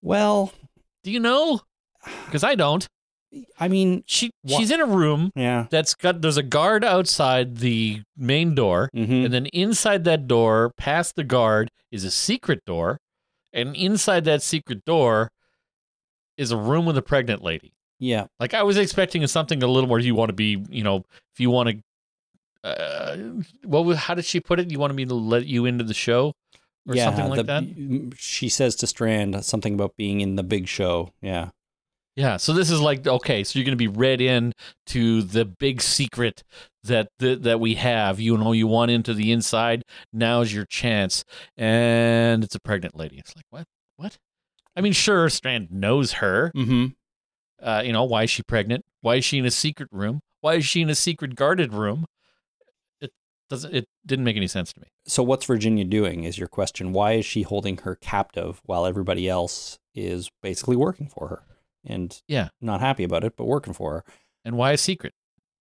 Well, 0.03 0.53
Do 1.03 1.09
you 1.11 1.19
know? 1.19 1.61
Because 2.25 2.43
I 2.43 2.55
don't. 2.55 2.87
I 3.59 3.67
mean, 3.69 4.03
She 4.07 4.31
she's 4.45 4.71
in 4.71 4.81
a 4.81 4.85
room 4.85 5.31
yeah. 5.35 5.67
that's 5.69 5.93
got 5.95 6.21
there's 6.21 6.37
a 6.37 6.43
guard 6.43 6.83
outside 6.83 7.57
the 7.57 8.01
main 8.17 8.55
door, 8.55 8.89
hmm 8.93 9.23
and 9.25 9.33
then 9.33 9.45
inside 9.47 10.03
that 10.03 10.27
door, 10.27 10.71
past 10.77 11.15
the 11.15 11.23
guard, 11.23 11.71
is 11.91 12.03
a 12.03 12.11
secret 12.11 12.65
door, 12.65 12.99
and 13.53 13.75
inside 13.75 14.25
that 14.25 14.41
secret 14.43 14.83
door 14.85 15.29
is 16.37 16.51
a 16.51 16.57
room 16.57 16.85
with 16.85 16.97
a 16.97 17.01
pregnant 17.01 17.41
lady. 17.43 17.71
Yeah. 17.99 18.25
Like 18.39 18.53
I 18.53 18.63
was 18.63 18.77
expecting 18.77 19.25
something 19.27 19.61
a 19.63 19.67
little 19.67 19.87
more. 19.87 19.99
You 19.99 20.15
want 20.15 20.29
to 20.29 20.33
be, 20.33 20.63
you 20.69 20.83
know, 20.83 21.05
if 21.33 21.39
you 21.39 21.49
want 21.51 21.69
to. 21.69 21.77
Uh, 22.63 23.17
what? 23.63 23.85
was- 23.85 23.97
How 23.97 24.13
did 24.13 24.25
she 24.25 24.39
put 24.39 24.59
it? 24.59 24.71
You 24.71 24.79
wanted 24.79 24.95
me 24.95 25.05
to 25.05 25.13
let 25.15 25.45
you 25.45 25.65
into 25.65 25.83
the 25.83 25.93
show, 25.93 26.33
or 26.87 26.95
yeah, 26.95 27.05
something 27.05 27.29
like 27.29 27.37
the- 27.37 27.43
that. 27.43 28.13
She 28.17 28.49
says 28.49 28.75
to 28.77 28.87
Strand 28.87 29.43
something 29.45 29.73
about 29.73 29.95
being 29.97 30.21
in 30.21 30.35
the 30.35 30.43
big 30.43 30.67
show. 30.67 31.11
Yeah. 31.21 31.49
Yeah, 32.15 32.37
so 32.37 32.51
this 32.53 32.69
is 32.69 32.81
like 32.81 33.07
okay, 33.07 33.43
so 33.43 33.57
you're 33.57 33.65
going 33.65 33.77
to 33.77 33.77
be 33.77 33.87
read 33.87 34.19
in 34.19 34.53
to 34.87 35.21
the 35.21 35.45
big 35.45 35.81
secret 35.81 36.43
that 36.83 37.07
that, 37.19 37.43
that 37.43 37.59
we 37.59 37.75
have. 37.75 38.19
You 38.19 38.37
know, 38.37 38.51
you 38.51 38.67
want 38.67 38.91
into 38.91 39.13
the 39.13 39.31
inside. 39.31 39.83
Now's 40.11 40.53
your 40.53 40.65
chance, 40.65 41.23
and 41.55 42.43
it's 42.43 42.55
a 42.55 42.59
pregnant 42.59 42.97
lady. 42.97 43.17
It's 43.17 43.35
like 43.35 43.45
what? 43.49 43.65
What? 43.95 44.17
I 44.75 44.81
mean, 44.81 44.93
sure, 44.93 45.29
Strand 45.29 45.71
knows 45.71 46.13
her. 46.13 46.51
Mm-hmm. 46.55 46.87
Uh, 47.61 47.81
you 47.85 47.93
know, 47.93 48.03
why 48.03 48.23
is 48.23 48.29
she 48.29 48.43
pregnant? 48.43 48.83
Why 49.01 49.15
is 49.15 49.25
she 49.25 49.37
in 49.37 49.45
a 49.45 49.51
secret 49.51 49.89
room? 49.91 50.19
Why 50.41 50.55
is 50.55 50.65
she 50.65 50.81
in 50.81 50.89
a 50.89 50.95
secret 50.95 51.35
guarded 51.35 51.73
room? 51.73 52.05
It 52.99 53.11
doesn't. 53.49 53.73
It 53.73 53.85
didn't 54.05 54.25
make 54.25 54.35
any 54.35 54.47
sense 54.47 54.73
to 54.73 54.81
me. 54.81 54.87
So 55.05 55.23
what's 55.23 55.45
Virginia 55.45 55.85
doing? 55.85 56.25
Is 56.25 56.37
your 56.37 56.49
question? 56.49 56.91
Why 56.91 57.13
is 57.13 57.25
she 57.25 57.43
holding 57.43 57.77
her 57.77 57.95
captive 57.95 58.59
while 58.65 58.85
everybody 58.85 59.29
else 59.29 59.77
is 59.95 60.29
basically 60.41 60.75
working 60.75 61.07
for 61.07 61.29
her 61.29 61.43
and 61.85 62.21
Yeah. 62.27 62.49
not 62.61 62.79
happy 62.81 63.03
about 63.03 63.23
it, 63.23 63.35
but 63.37 63.45
working 63.45 63.73
for 63.73 63.93
her? 63.93 64.05
And 64.45 64.57
why 64.57 64.71
a 64.71 64.77
secret? 64.77 65.13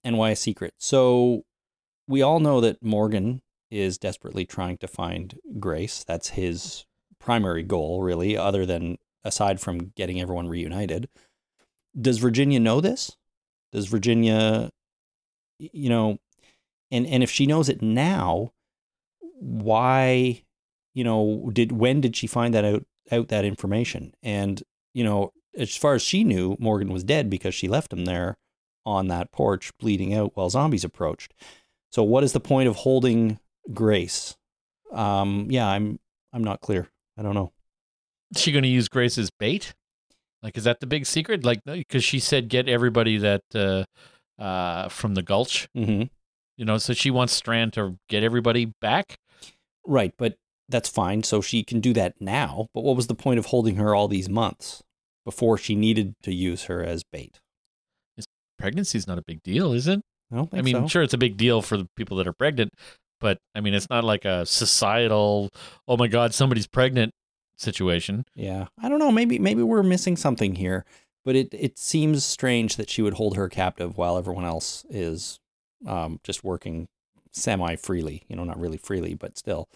and 0.02 0.16
why 0.16 0.30
a 0.30 0.36
secret? 0.36 0.72
So 0.78 1.44
we 2.08 2.22
all 2.22 2.40
know 2.40 2.60
that 2.62 2.82
Morgan 2.82 3.42
is 3.70 3.98
desperately 3.98 4.46
trying 4.46 4.78
to 4.78 4.88
find 4.88 5.38
Grace. 5.58 6.02
That's 6.04 6.30
his 6.30 6.86
primary 7.18 7.62
goal, 7.62 8.02
really, 8.02 8.34
other 8.36 8.64
than 8.64 8.96
aside 9.24 9.60
from 9.60 9.92
getting 9.96 10.18
everyone 10.18 10.48
reunited. 10.48 11.10
Does 12.00 12.16
Virginia 12.16 12.58
know 12.58 12.80
this? 12.80 13.14
Does 13.72 13.86
Virginia, 13.88 14.70
you 15.58 15.90
know, 15.90 16.16
and 16.90 17.06
and 17.06 17.22
if 17.22 17.30
she 17.30 17.44
knows 17.46 17.68
it 17.68 17.82
now, 17.82 18.52
why, 19.20 20.42
you 20.94 21.04
know, 21.04 21.50
did 21.52 21.72
when 21.72 22.00
did 22.00 22.16
she 22.16 22.26
find 22.26 22.54
that 22.54 22.64
out 22.64 22.84
out 23.12 23.28
that 23.28 23.44
information? 23.44 24.14
And 24.22 24.62
you 24.94 25.04
know, 25.04 25.32
as 25.56 25.76
far 25.76 25.94
as 25.94 26.02
she 26.02 26.24
knew, 26.24 26.56
Morgan 26.58 26.92
was 26.92 27.04
dead 27.04 27.28
because 27.28 27.54
she 27.54 27.68
left 27.68 27.92
him 27.92 28.04
there 28.04 28.36
on 28.86 29.08
that 29.08 29.32
porch 29.32 29.76
bleeding 29.78 30.14
out 30.14 30.32
while 30.34 30.50
zombies 30.50 30.84
approached. 30.84 31.34
So 31.90 32.02
what 32.02 32.24
is 32.24 32.32
the 32.32 32.40
point 32.40 32.68
of 32.68 32.76
holding 32.76 33.38
Grace? 33.72 34.36
Um, 34.92 35.46
yeah, 35.50 35.68
I'm 35.68 35.98
I'm 36.32 36.44
not 36.44 36.60
clear. 36.60 36.88
I 37.18 37.22
don't 37.22 37.34
know. 37.34 37.52
Is 38.34 38.40
she 38.40 38.52
going 38.52 38.62
to 38.62 38.68
use 38.68 38.88
Grace 38.88 39.18
as 39.18 39.30
bait? 39.30 39.74
Like, 40.42 40.56
is 40.56 40.64
that 40.64 40.80
the 40.80 40.86
big 40.86 41.04
secret? 41.04 41.44
Like, 41.44 41.60
because 41.64 42.04
she 42.04 42.18
said 42.20 42.48
get 42.48 42.68
everybody 42.68 43.18
that 43.18 43.42
uh, 43.54 43.84
uh, 44.40 44.88
from 44.88 45.14
the 45.14 45.22
Gulch. 45.22 45.68
Mm-hmm. 45.76 46.04
You 46.56 46.64
know, 46.64 46.78
so 46.78 46.92
she 46.92 47.10
wants 47.10 47.32
Strand 47.32 47.72
to 47.74 47.98
get 48.08 48.22
everybody 48.22 48.72
back. 48.80 49.18
Right, 49.86 50.12
but 50.16 50.36
that's 50.68 50.88
fine. 50.88 51.22
So 51.22 51.40
she 51.40 51.64
can 51.64 51.80
do 51.80 51.92
that 51.94 52.20
now. 52.20 52.68
But 52.74 52.84
what 52.84 52.96
was 52.96 53.08
the 53.08 53.14
point 53.14 53.38
of 53.38 53.46
holding 53.46 53.76
her 53.76 53.94
all 53.94 54.08
these 54.08 54.28
months 54.28 54.82
before 55.24 55.58
she 55.58 55.74
needed 55.74 56.14
to 56.22 56.32
use 56.32 56.64
her 56.64 56.82
as 56.82 57.02
bait? 57.04 57.40
Pregnancy 58.58 58.98
is 58.98 59.06
not 59.06 59.18
a 59.18 59.22
big 59.22 59.42
deal, 59.42 59.72
is 59.72 59.86
it? 59.86 60.00
I 60.32 60.46
I 60.52 60.62
mean, 60.62 60.74
so. 60.74 60.86
sure, 60.88 61.02
it's 61.02 61.14
a 61.14 61.18
big 61.18 61.36
deal 61.36 61.62
for 61.62 61.76
the 61.76 61.88
people 61.96 62.18
that 62.18 62.28
are 62.28 62.32
pregnant, 62.32 62.72
but 63.20 63.38
I 63.54 63.60
mean, 63.60 63.74
it's 63.74 63.88
not 63.90 64.04
like 64.04 64.24
a 64.24 64.46
societal, 64.46 65.50
oh 65.88 65.96
my 65.96 66.08
God, 66.08 66.34
somebody's 66.34 66.66
pregnant 66.66 67.12
situation. 67.56 68.24
Yeah, 68.34 68.66
I 68.80 68.88
don't 68.88 68.98
know. 68.98 69.10
Maybe 69.10 69.38
maybe 69.38 69.62
we're 69.62 69.82
missing 69.82 70.16
something 70.16 70.56
here. 70.56 70.84
But 71.24 71.36
it 71.36 71.48
it 71.52 71.78
seems 71.78 72.24
strange 72.24 72.76
that 72.76 72.88
she 72.88 73.02
would 73.02 73.14
hold 73.14 73.36
her 73.36 73.48
captive 73.48 73.98
while 73.98 74.16
everyone 74.16 74.44
else 74.44 74.86
is 74.88 75.38
um, 75.86 76.18
just 76.24 76.42
working 76.42 76.86
semi 77.32 77.76
freely. 77.76 78.22
You 78.28 78.36
know, 78.36 78.44
not 78.44 78.58
really 78.58 78.78
freely, 78.78 79.14
but 79.14 79.36
still. 79.36 79.68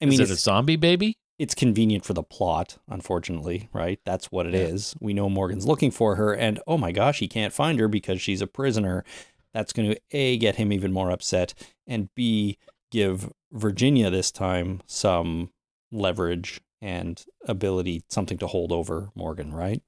I 0.00 0.06
mean, 0.06 0.20
is 0.20 0.30
it 0.30 0.34
a 0.34 0.36
zombie 0.36 0.76
baby? 0.76 1.14
It's 1.42 1.56
convenient 1.56 2.04
for 2.04 2.14
the 2.14 2.22
plot, 2.22 2.78
unfortunately, 2.88 3.68
right? 3.72 3.98
That's 4.04 4.30
what 4.30 4.46
it 4.46 4.54
is. 4.54 4.94
Yeah. 4.94 5.06
We 5.06 5.12
know 5.12 5.28
Morgan's 5.28 5.66
looking 5.66 5.90
for 5.90 6.14
her, 6.14 6.32
and 6.32 6.60
oh 6.68 6.78
my 6.78 6.92
gosh, 6.92 7.18
he 7.18 7.26
can't 7.26 7.52
find 7.52 7.80
her 7.80 7.88
because 7.88 8.22
she's 8.22 8.40
a 8.40 8.46
prisoner. 8.46 9.04
That's 9.52 9.72
going 9.72 9.90
to 9.90 10.00
A, 10.12 10.38
get 10.38 10.54
him 10.54 10.72
even 10.72 10.92
more 10.92 11.10
upset, 11.10 11.52
and 11.84 12.14
B, 12.14 12.58
give 12.92 13.32
Virginia 13.50 14.08
this 14.08 14.30
time 14.30 14.82
some 14.86 15.50
leverage 15.90 16.60
and 16.80 17.24
ability, 17.48 18.04
something 18.08 18.38
to 18.38 18.46
hold 18.46 18.70
over 18.70 19.10
Morgan, 19.16 19.52
right? 19.52 19.82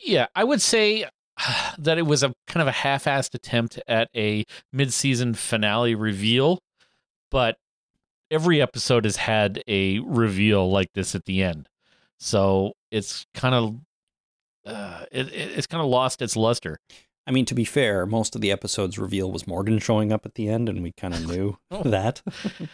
Yeah, 0.00 0.28
I 0.34 0.44
would 0.44 0.62
say 0.62 1.04
that 1.78 1.98
it 1.98 2.06
was 2.06 2.22
a 2.22 2.32
kind 2.46 2.62
of 2.62 2.68
a 2.68 2.72
half-assed 2.72 3.34
attempt 3.34 3.82
at 3.86 4.08
a 4.16 4.46
mid-season 4.72 5.34
finale 5.34 5.94
reveal, 5.94 6.62
but 7.30 7.58
every 8.30 8.60
episode 8.60 9.04
has 9.04 9.16
had 9.16 9.62
a 9.68 9.98
reveal 10.00 10.70
like 10.70 10.92
this 10.94 11.14
at 11.14 11.24
the 11.24 11.42
end. 11.42 11.68
So 12.18 12.72
it's 12.90 13.26
kind 13.34 13.54
of 13.54 13.76
uh, 14.66 15.04
it, 15.12 15.28
it- 15.28 15.52
it's 15.58 15.66
kind 15.66 15.82
of 15.82 15.88
lost 15.88 16.22
its 16.22 16.36
luster. 16.36 16.78
I 17.26 17.30
mean, 17.30 17.46
to 17.46 17.54
be 17.54 17.64
fair, 17.64 18.04
most 18.06 18.34
of 18.34 18.40
the 18.42 18.52
episode's 18.52 18.98
reveal 18.98 19.32
was 19.32 19.46
Morgan 19.46 19.78
showing 19.78 20.12
up 20.12 20.26
at 20.26 20.34
the 20.34 20.46
end, 20.48 20.68
and 20.68 20.82
we 20.82 20.92
kind 20.92 21.14
of 21.14 21.26
knew 21.28 21.56
Oh. 21.70 21.82
that. 21.84 22.22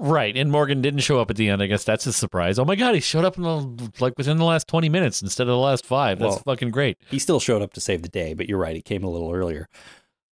Right, 0.00 0.36
and 0.36 0.52
Morgan 0.52 0.80
didn't 0.80 1.00
show 1.00 1.18
up 1.20 1.28
at 1.28 1.34
the 1.34 1.48
end. 1.48 1.60
I 1.60 1.66
guess 1.66 1.82
that's 1.82 2.06
a 2.06 2.12
surprise. 2.12 2.60
Oh 2.60 2.64
my 2.64 2.76
god, 2.76 2.94
he 2.94 3.00
showed 3.00 3.24
up 3.24 3.36
in 3.36 3.42
the, 3.42 3.90
like 3.98 4.14
within 4.16 4.36
the 4.36 4.44
last 4.44 4.68
twenty 4.68 4.88
minutes 4.88 5.22
instead 5.22 5.42
of 5.48 5.48
the 5.48 5.56
last 5.58 5.84
five. 5.84 6.20
That's 6.20 6.36
Well, 6.36 6.42
fucking 6.54 6.70
great. 6.70 6.98
he 7.10 7.18
still 7.18 7.40
showed 7.40 7.62
up 7.62 7.72
to 7.72 7.80
save 7.80 8.02
the 8.02 8.08
day, 8.08 8.32
but 8.32 8.48
you're 8.48 8.58
right, 8.60 8.76
he 8.76 8.80
came 8.82 9.02
a 9.02 9.10
little 9.10 9.32
earlier. 9.32 9.68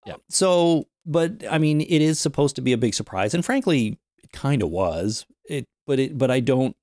Yeah. 0.06 0.16
So, 0.28 0.86
but 1.04 1.42
I 1.50 1.58
mean, 1.58 1.80
it 1.80 2.00
is 2.00 2.20
supposed 2.20 2.54
to 2.54 2.62
be 2.62 2.72
a 2.74 2.78
big 2.78 2.94
surprise, 2.94 3.34
and 3.34 3.44
frankly, 3.44 3.98
it 4.22 4.32
kind 4.32 4.62
of 4.62 4.70
was. 4.70 5.26
It, 5.48 5.66
but 5.86 5.98
it, 5.98 6.16
but 6.18 6.30
I 6.30 6.40
don't, 6.40 6.76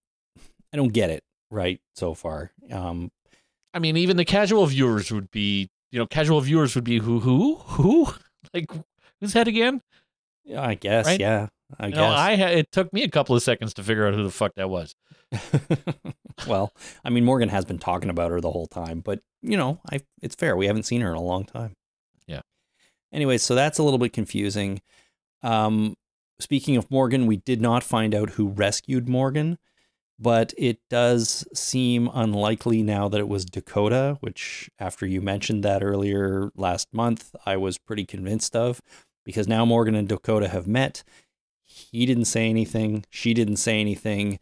I 0.74 0.78
don't 0.78 0.94
get 0.94 1.10
it 1.10 1.24
right 1.52 1.80
so 1.96 2.14
far. 2.14 2.52
Um, 2.72 3.12
I 3.74 3.80
mean, 3.80 3.98
even 3.98 4.18
the 4.18 4.26
casual 4.26 4.66
viewers 4.66 5.12
would 5.12 5.30
be, 5.32 5.70
you 5.92 6.00
know, 6.00 6.06
casual 6.08 6.42
viewers 6.42 6.76
would 6.76 6.84
be 6.84 7.00
who, 7.00 7.20
who, 7.20 7.56
who, 7.56 8.08
like 8.54 8.70
who's 9.20 9.34
that 9.34 9.48
again? 9.48 9.82
I 10.58 10.76
guess, 10.76 11.06
Right? 11.06 11.20
yeah, 11.20 11.48
I 11.80 11.88
You 11.88 11.92
guess. 11.94 12.00
know, 12.00 12.08
I 12.10 12.36
ha- 12.36 12.48
it 12.48 12.72
took 12.72 12.92
me 12.94 13.04
a 13.04 13.10
couple 13.10 13.36
of 13.36 13.42
seconds 13.44 13.74
to 13.76 13.84
figure 13.84 14.06
out 14.08 14.14
who 14.14 14.24
the 14.24 14.32
fuck 14.32 14.54
that 14.56 14.70
was. 14.70 14.96
well, 16.48 16.72
I 17.04 17.10
mean, 17.10 17.26
Morgan 17.26 17.50
has 17.50 17.66
been 17.66 17.80
talking 17.80 18.10
about 18.10 18.32
her 18.32 18.42
the 18.42 18.52
whole 18.52 18.68
time, 18.68 19.00
but 19.00 19.20
you 19.42 19.58
know, 19.58 19.80
I 19.92 20.02
it's 20.22 20.36
fair. 20.36 20.56
We 20.58 20.68
haven't 20.68 20.84
seen 20.84 21.02
her 21.02 21.10
in 21.10 21.16
a 21.16 21.22
long 21.22 21.46
time. 21.46 21.74
Yeah. 22.28 22.42
Anyway, 23.12 23.38
so 23.38 23.56
that's 23.56 23.78
a 23.80 23.84
little 23.84 23.98
bit 24.00 24.14
confusing. 24.14 24.82
Um, 25.42 25.96
speaking 26.40 26.78
of 26.78 26.90
Morgan, 26.92 27.26
we 27.26 27.38
did 27.38 27.62
not 27.62 27.84
find 27.84 28.14
out 28.16 28.32
who 28.32 28.48
rescued 28.50 29.08
Morgan, 29.10 29.58
but 30.20 30.54
it 30.58 30.80
does 30.90 31.46
seem 31.54 32.10
unlikely 32.14 32.82
now 32.84 33.08
that 33.10 33.20
it 33.20 33.28
was 33.28 33.46
Dakota, 33.46 34.18
which 34.22 34.70
after 34.80 35.06
you 35.06 35.22
mentioned 35.22 35.64
that 35.64 35.84
earlier 35.84 36.52
last 36.56 36.94
month, 36.94 37.36
I 37.46 37.58
was 37.58 37.78
pretty 37.78 38.06
convinced 38.06 38.56
of 38.56 38.82
because 39.26 39.48
now 39.48 39.66
Morgan 39.66 39.96
and 39.96 40.08
Dakota 40.08 40.48
have 40.50 40.68
met. 40.68 41.04
He 41.62 42.06
didn't 42.06 42.26
say 42.26 42.50
anything, 42.50 43.06
she 43.10 43.34
didn't 43.34 43.58
say 43.58 43.80
anything, 43.82 44.40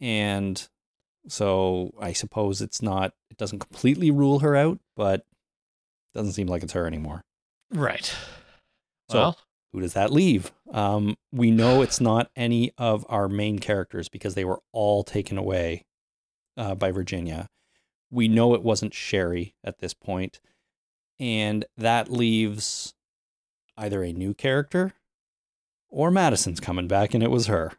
and 0.00 0.66
so 1.28 1.92
I 2.00 2.12
suppose 2.14 2.62
it's 2.62 2.80
not 2.80 3.12
it 3.30 3.36
doesn't 3.36 3.58
completely 3.58 4.10
rule 4.10 4.38
her 4.38 4.56
out, 4.56 4.78
but 4.96 5.26
doesn't 6.14 6.32
seem 6.32 6.46
like 6.46 6.62
it's 6.62 6.72
her 6.72 6.86
anymore. 6.86 7.22
Right. 7.70 8.12
So- 9.10 9.18
well, 9.18 9.38
Who 9.72 9.80
does 9.80 9.92
that 9.94 10.12
leave? 10.12 10.52
Um, 10.72 11.16
we 11.32 11.50
know 11.50 11.80
it's 11.82 12.00
not 12.00 12.30
any 12.34 12.72
of 12.76 13.06
our 13.08 13.28
main 13.28 13.58
characters 13.60 14.08
because 14.08 14.34
they 14.34 14.44
were 14.44 14.60
all 14.72 15.04
taken 15.04 15.38
away 15.38 15.84
uh, 16.56 16.74
by 16.74 16.90
Virginia. 16.90 17.48
We 18.10 18.26
know 18.26 18.54
it 18.54 18.62
wasn't 18.64 18.94
Sherry 18.94 19.54
at 19.62 19.78
this 19.78 19.94
point, 19.94 20.40
and 21.20 21.64
that 21.76 22.10
leaves 22.10 22.94
either 23.76 24.02
a 24.02 24.12
new 24.12 24.34
character 24.34 24.94
or 25.88 26.10
Madison's 26.10 26.58
coming 26.60 26.88
back, 26.88 27.14
and 27.14 27.22
it 27.22 27.30
was 27.30 27.46
her. 27.46 27.72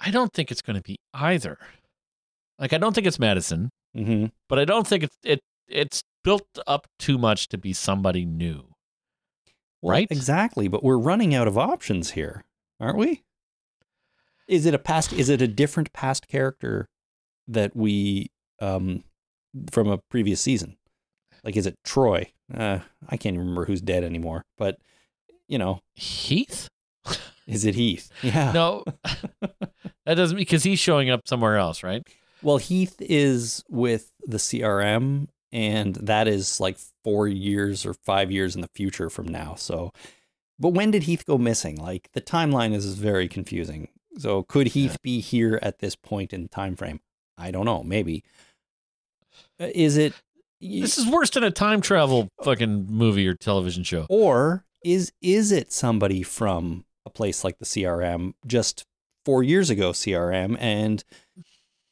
I 0.00 0.10
don't 0.10 0.32
think 0.32 0.50
it's 0.50 0.62
going 0.62 0.76
to 0.76 0.82
be 0.82 0.98
either. 1.14 1.58
Like, 2.58 2.72
I 2.72 2.78
don't 2.78 2.94
think 2.94 3.06
it's 3.06 3.18
Madison, 3.18 3.70
Mm-hmm. 3.96 4.26
but 4.48 4.58
I 4.58 4.66
don't 4.66 4.86
think 4.86 5.04
it's 5.04 5.16
it. 5.22 5.40
It's 5.68 6.02
built 6.26 6.58
up 6.66 6.88
too 6.98 7.16
much 7.16 7.48
to 7.48 7.56
be 7.56 7.72
somebody 7.72 8.24
new. 8.26 8.64
Right? 9.80 10.08
Exactly, 10.10 10.66
but 10.66 10.82
we're 10.82 10.98
running 10.98 11.36
out 11.36 11.46
of 11.46 11.56
options 11.56 12.10
here, 12.10 12.44
aren't 12.80 12.98
we? 12.98 13.22
Is 14.48 14.66
it 14.66 14.74
a 14.74 14.78
past 14.78 15.12
is 15.12 15.28
it 15.28 15.40
a 15.40 15.46
different 15.46 15.92
past 15.92 16.26
character 16.26 16.88
that 17.46 17.76
we 17.76 18.32
um 18.60 19.04
from 19.70 19.88
a 19.88 19.98
previous 20.10 20.40
season? 20.40 20.76
Like 21.44 21.56
is 21.56 21.66
it 21.66 21.76
Troy? 21.84 22.32
Uh 22.52 22.80
I 23.08 23.16
can't 23.16 23.38
remember 23.38 23.66
who's 23.66 23.80
dead 23.80 24.02
anymore, 24.02 24.42
but 24.58 24.78
you 25.46 25.58
know, 25.58 25.80
Heath? 25.94 26.68
is 27.46 27.64
it 27.64 27.76
Heath? 27.76 28.10
Yeah. 28.22 28.50
No, 28.50 28.82
that 30.04 30.14
doesn't 30.14 30.36
because 30.36 30.64
he's 30.64 30.80
showing 30.80 31.08
up 31.08 31.28
somewhere 31.28 31.56
else, 31.56 31.84
right? 31.84 32.02
Well, 32.42 32.58
Heath 32.58 32.96
is 33.00 33.62
with 33.68 34.10
the 34.26 34.38
CRM 34.38 35.28
and 35.56 35.94
that 35.96 36.28
is 36.28 36.60
like 36.60 36.76
4 37.02 37.26
years 37.28 37.86
or 37.86 37.94
5 37.94 38.30
years 38.30 38.54
in 38.54 38.60
the 38.60 38.70
future 38.74 39.08
from 39.10 39.26
now. 39.26 39.54
So 39.56 39.92
but 40.58 40.70
when 40.70 40.90
did 40.90 41.02
Heath 41.04 41.24
go 41.26 41.36
missing? 41.38 41.76
Like 41.76 42.08
the 42.12 42.20
timeline 42.20 42.72
is 42.74 42.94
very 42.94 43.28
confusing. 43.28 43.88
So 44.18 44.42
could 44.44 44.68
Heath 44.68 44.98
be 45.02 45.20
here 45.20 45.58
at 45.62 45.78
this 45.80 45.94
point 45.96 46.32
in 46.32 46.48
time 46.48 46.76
frame? 46.76 47.00
I 47.36 47.50
don't 47.50 47.66
know, 47.66 47.82
maybe. 47.82 48.24
Uh, 49.60 49.68
Is 49.74 49.96
it 49.96 50.14
This 50.60 50.96
is 50.98 51.06
worse 51.06 51.30
than 51.30 51.44
a 51.44 51.50
time 51.50 51.80
travel 51.80 52.28
fucking 52.42 52.86
movie 52.90 53.26
or 53.28 53.34
television 53.34 53.84
show. 53.84 54.06
or 54.08 54.64
is 54.84 55.12
is 55.20 55.52
it 55.52 55.72
somebody 55.72 56.22
from 56.22 56.84
a 57.04 57.10
place 57.10 57.44
like 57.44 57.58
the 57.58 57.64
CRM 57.66 58.34
just 58.46 58.84
4 59.24 59.42
years 59.42 59.68
ago 59.70 59.92
CRM 59.92 60.56
and 60.60 61.04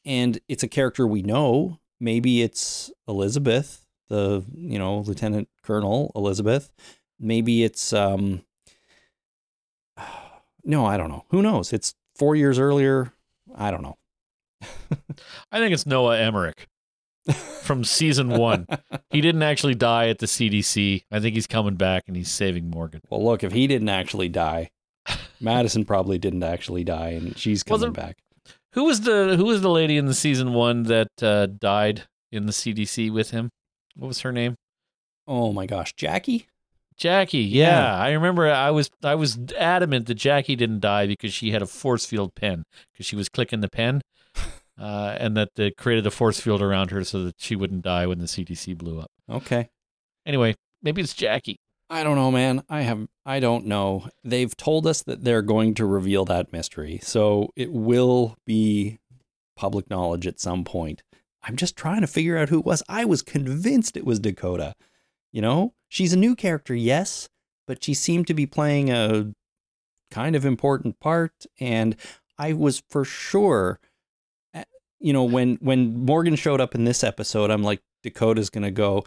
and 0.05 0.39
it's 0.47 0.63
a 0.63 0.67
character 0.67 1.05
we 1.07 1.21
know, 1.23 1.79
maybe 1.99 2.41
it's 2.41 2.91
Elizabeth, 3.07 3.85
the, 4.09 4.43
you 4.55 4.77
know, 4.79 4.99
Lieutenant 4.99 5.47
Colonel 5.63 6.11
Elizabeth. 6.15 6.71
Maybe 7.19 7.63
it's 7.63 7.93
um 7.93 8.43
No, 10.63 10.85
I 10.85 10.97
don't 10.97 11.09
know. 11.09 11.25
Who 11.29 11.41
knows? 11.41 11.71
It's 11.73 11.93
4 12.15 12.35
years 12.35 12.57
earlier. 12.57 13.13
I 13.55 13.69
don't 13.71 13.83
know. 13.83 13.97
I 15.51 15.59
think 15.59 15.73
it's 15.73 15.85
Noah 15.85 16.17
Emmerich 16.19 16.67
from 17.61 17.83
season 17.83 18.29
one. 18.29 18.67
he 19.09 19.21
didn't 19.21 19.43
actually 19.43 19.75
die 19.75 20.09
at 20.09 20.19
the 20.19 20.25
CDC. 20.25 21.03
I 21.11 21.19
think 21.19 21.35
he's 21.35 21.47
coming 21.47 21.75
back 21.75 22.03
and 22.07 22.15
he's 22.15 22.31
saving 22.31 22.69
Morgan. 22.69 23.01
Well, 23.09 23.23
look, 23.23 23.43
if 23.43 23.51
he 23.51 23.67
didn't 23.67 23.89
actually 23.89 24.29
die, 24.29 24.71
Madison 25.39 25.85
probably 25.85 26.17
didn't 26.17 26.43
actually 26.43 26.83
die, 26.83 27.09
and 27.09 27.37
she's 27.37 27.61
coming 27.63 27.89
it- 27.89 27.93
back. 27.93 28.17
Who 28.75 28.83
was 28.83 29.01
the 29.01 29.35
Who 29.37 29.45
was 29.45 29.61
the 29.61 29.69
lady 29.69 29.97
in 29.97 30.05
the 30.05 30.13
season 30.13 30.53
one 30.53 30.83
that 30.83 31.07
uh, 31.21 31.47
died 31.47 32.03
in 32.31 32.45
the 32.45 32.51
CDC 32.51 33.11
with 33.11 33.31
him? 33.31 33.49
What 33.95 34.09
was 34.09 34.21
her 34.21 34.31
name? 34.31 34.55
Oh 35.27 35.53
my 35.53 35.65
gosh, 35.65 35.95
Jacqui? 35.95 36.45
Jacqui. 36.99 37.45
Yeah, 37.49 37.69
Yeah. 37.69 37.95
I 37.97 38.11
remember. 38.11 38.49
I 38.51 38.71
was 38.71 38.89
I 39.01 39.15
was 39.15 39.39
adamant 39.57 40.07
that 40.07 40.17
Jacqui 40.17 40.57
didn't 40.57 40.81
die 40.81 41.07
because 41.07 41.33
she 41.33 41.51
had 41.51 41.61
a 41.61 41.65
force 41.65 42.05
field 42.05 42.35
pen 42.35 42.63
because 42.91 43.05
she 43.05 43.15
was 43.15 43.29
clicking 43.29 43.61
the 43.61 43.69
pen, 43.69 44.01
uh, 44.79 45.15
and 45.19 45.37
that 45.37 45.49
it 45.57 45.77
created 45.77 46.05
a 46.05 46.11
force 46.11 46.39
field 46.39 46.61
around 46.61 46.91
her 46.91 47.03
so 47.05 47.23
that 47.23 47.35
she 47.37 47.55
wouldn't 47.55 47.81
die 47.81 48.05
when 48.05 48.19
the 48.19 48.25
CDC 48.25 48.77
blew 48.77 48.99
up. 48.99 49.09
Okay. 49.29 49.69
Anyway, 50.25 50.55
maybe 50.81 51.01
it's 51.01 51.13
Jacqui. 51.13 51.55
I 51.89 52.03
don't 52.03 52.15
know, 52.15 52.31
man. 52.31 52.63
I 52.69 52.81
have 52.81 53.07
I 53.25 53.39
don't 53.39 53.65
know. 53.65 54.09
They've 54.23 54.55
told 54.55 54.87
us 54.87 55.03
that 55.03 55.23
they're 55.23 55.41
going 55.41 55.73
to 55.75 55.85
reveal 55.85 56.25
that 56.25 56.51
mystery. 56.51 56.99
So 57.03 57.51
it 57.55 57.71
will 57.71 58.37
be 58.45 58.99
public 59.55 59.89
knowledge 59.89 60.27
at 60.27 60.39
some 60.39 60.63
point. 60.63 61.03
I'm 61.43 61.55
just 61.55 61.75
trying 61.75 62.01
to 62.01 62.07
figure 62.07 62.37
out 62.37 62.49
who 62.49 62.59
it 62.59 62.65
was. 62.65 62.81
I 62.89 63.05
was 63.05 63.21
convinced 63.21 63.95
it 63.95 64.05
was 64.05 64.19
Dakota. 64.19 64.75
You 65.31 65.41
know, 65.41 65.73
she's 65.89 66.13
a 66.13 66.17
new 66.17 66.35
character, 66.35 66.73
yes, 66.73 67.29
but 67.67 67.83
she 67.83 67.93
seemed 67.93 68.27
to 68.27 68.33
be 68.33 68.45
playing 68.45 68.89
a 68.89 69.33
kind 70.11 70.35
of 70.35 70.45
important 70.45 70.99
part 70.99 71.33
and 71.59 71.95
I 72.37 72.53
was 72.53 72.83
for 72.89 73.05
sure 73.05 73.79
uh, 74.53 74.63
you 74.99 75.13
know, 75.13 75.23
when 75.23 75.55
when 75.55 76.05
Morgan 76.05 76.35
showed 76.35 76.61
up 76.61 76.73
in 76.73 76.85
this 76.85 77.03
episode, 77.03 77.51
I'm 77.51 77.63
like 77.63 77.81
Dakota's 78.03 78.49
going 78.49 78.63
to 78.63 78.71
go 78.71 79.03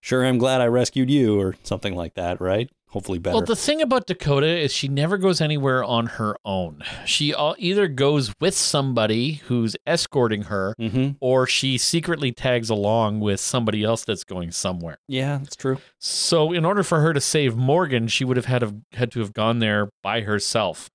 Sure, 0.00 0.24
I'm 0.24 0.38
glad 0.38 0.60
I 0.60 0.66
rescued 0.66 1.10
you, 1.10 1.40
or 1.40 1.56
something 1.62 1.94
like 1.94 2.14
that, 2.14 2.40
right? 2.40 2.70
Hopefully 2.90 3.18
better. 3.18 3.36
Well, 3.36 3.44
the 3.44 3.54
thing 3.54 3.82
about 3.82 4.06
Dakota 4.06 4.46
is 4.46 4.72
she 4.72 4.88
never 4.88 5.18
goes 5.18 5.42
anywhere 5.42 5.84
on 5.84 6.06
her 6.06 6.36
own. 6.42 6.82
She 7.04 7.34
either 7.34 7.86
goes 7.86 8.32
with 8.40 8.54
somebody 8.56 9.42
who's 9.44 9.76
escorting 9.86 10.44
her, 10.44 10.74
mm-hmm. 10.80 11.10
or 11.20 11.46
she 11.46 11.76
secretly 11.76 12.32
tags 12.32 12.70
along 12.70 13.20
with 13.20 13.40
somebody 13.40 13.84
else 13.84 14.04
that's 14.06 14.24
going 14.24 14.52
somewhere. 14.52 14.98
Yeah, 15.06 15.36
that's 15.36 15.56
true. 15.56 15.78
So, 15.98 16.52
in 16.52 16.64
order 16.64 16.82
for 16.82 17.00
her 17.00 17.12
to 17.12 17.20
save 17.20 17.56
Morgan, 17.56 18.08
she 18.08 18.24
would 18.24 18.38
have 18.38 18.46
had 18.46 18.60
to, 18.60 18.76
had 18.94 19.12
to 19.12 19.20
have 19.20 19.34
gone 19.34 19.58
there 19.58 19.90
by 20.02 20.22
herself, 20.22 20.88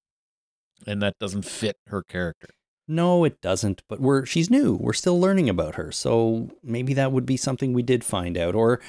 and 0.88 1.00
that 1.04 1.20
doesn't 1.20 1.46
fit 1.46 1.76
her 1.88 2.02
character. 2.02 2.50
No, 2.88 3.24
it 3.24 3.42
doesn't. 3.42 3.82
But 3.88 4.00
we're 4.00 4.26
she's 4.26 4.50
new. 4.50 4.74
We're 4.74 4.94
still 4.94 5.20
learning 5.20 5.50
about 5.50 5.76
her, 5.76 5.92
so 5.92 6.50
maybe 6.64 6.94
that 6.94 7.12
would 7.12 7.26
be 7.26 7.38
something 7.38 7.74
we 7.74 7.84
did 7.84 8.04
find 8.04 8.38
out. 8.38 8.56
Or, 8.56 8.80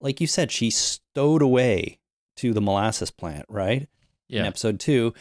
like 0.00 0.20
you 0.20 0.26
said, 0.26 0.50
she 0.50 0.70
stowed 0.70 1.42
away 1.42 1.98
to 2.36 2.52
the 2.52 2.60
molasses 2.60 3.10
plant, 3.10 3.46
right? 3.48 3.82
In 4.28 4.38
Yeah, 4.38 4.46
episode 4.46 4.78
two. 4.80 5.12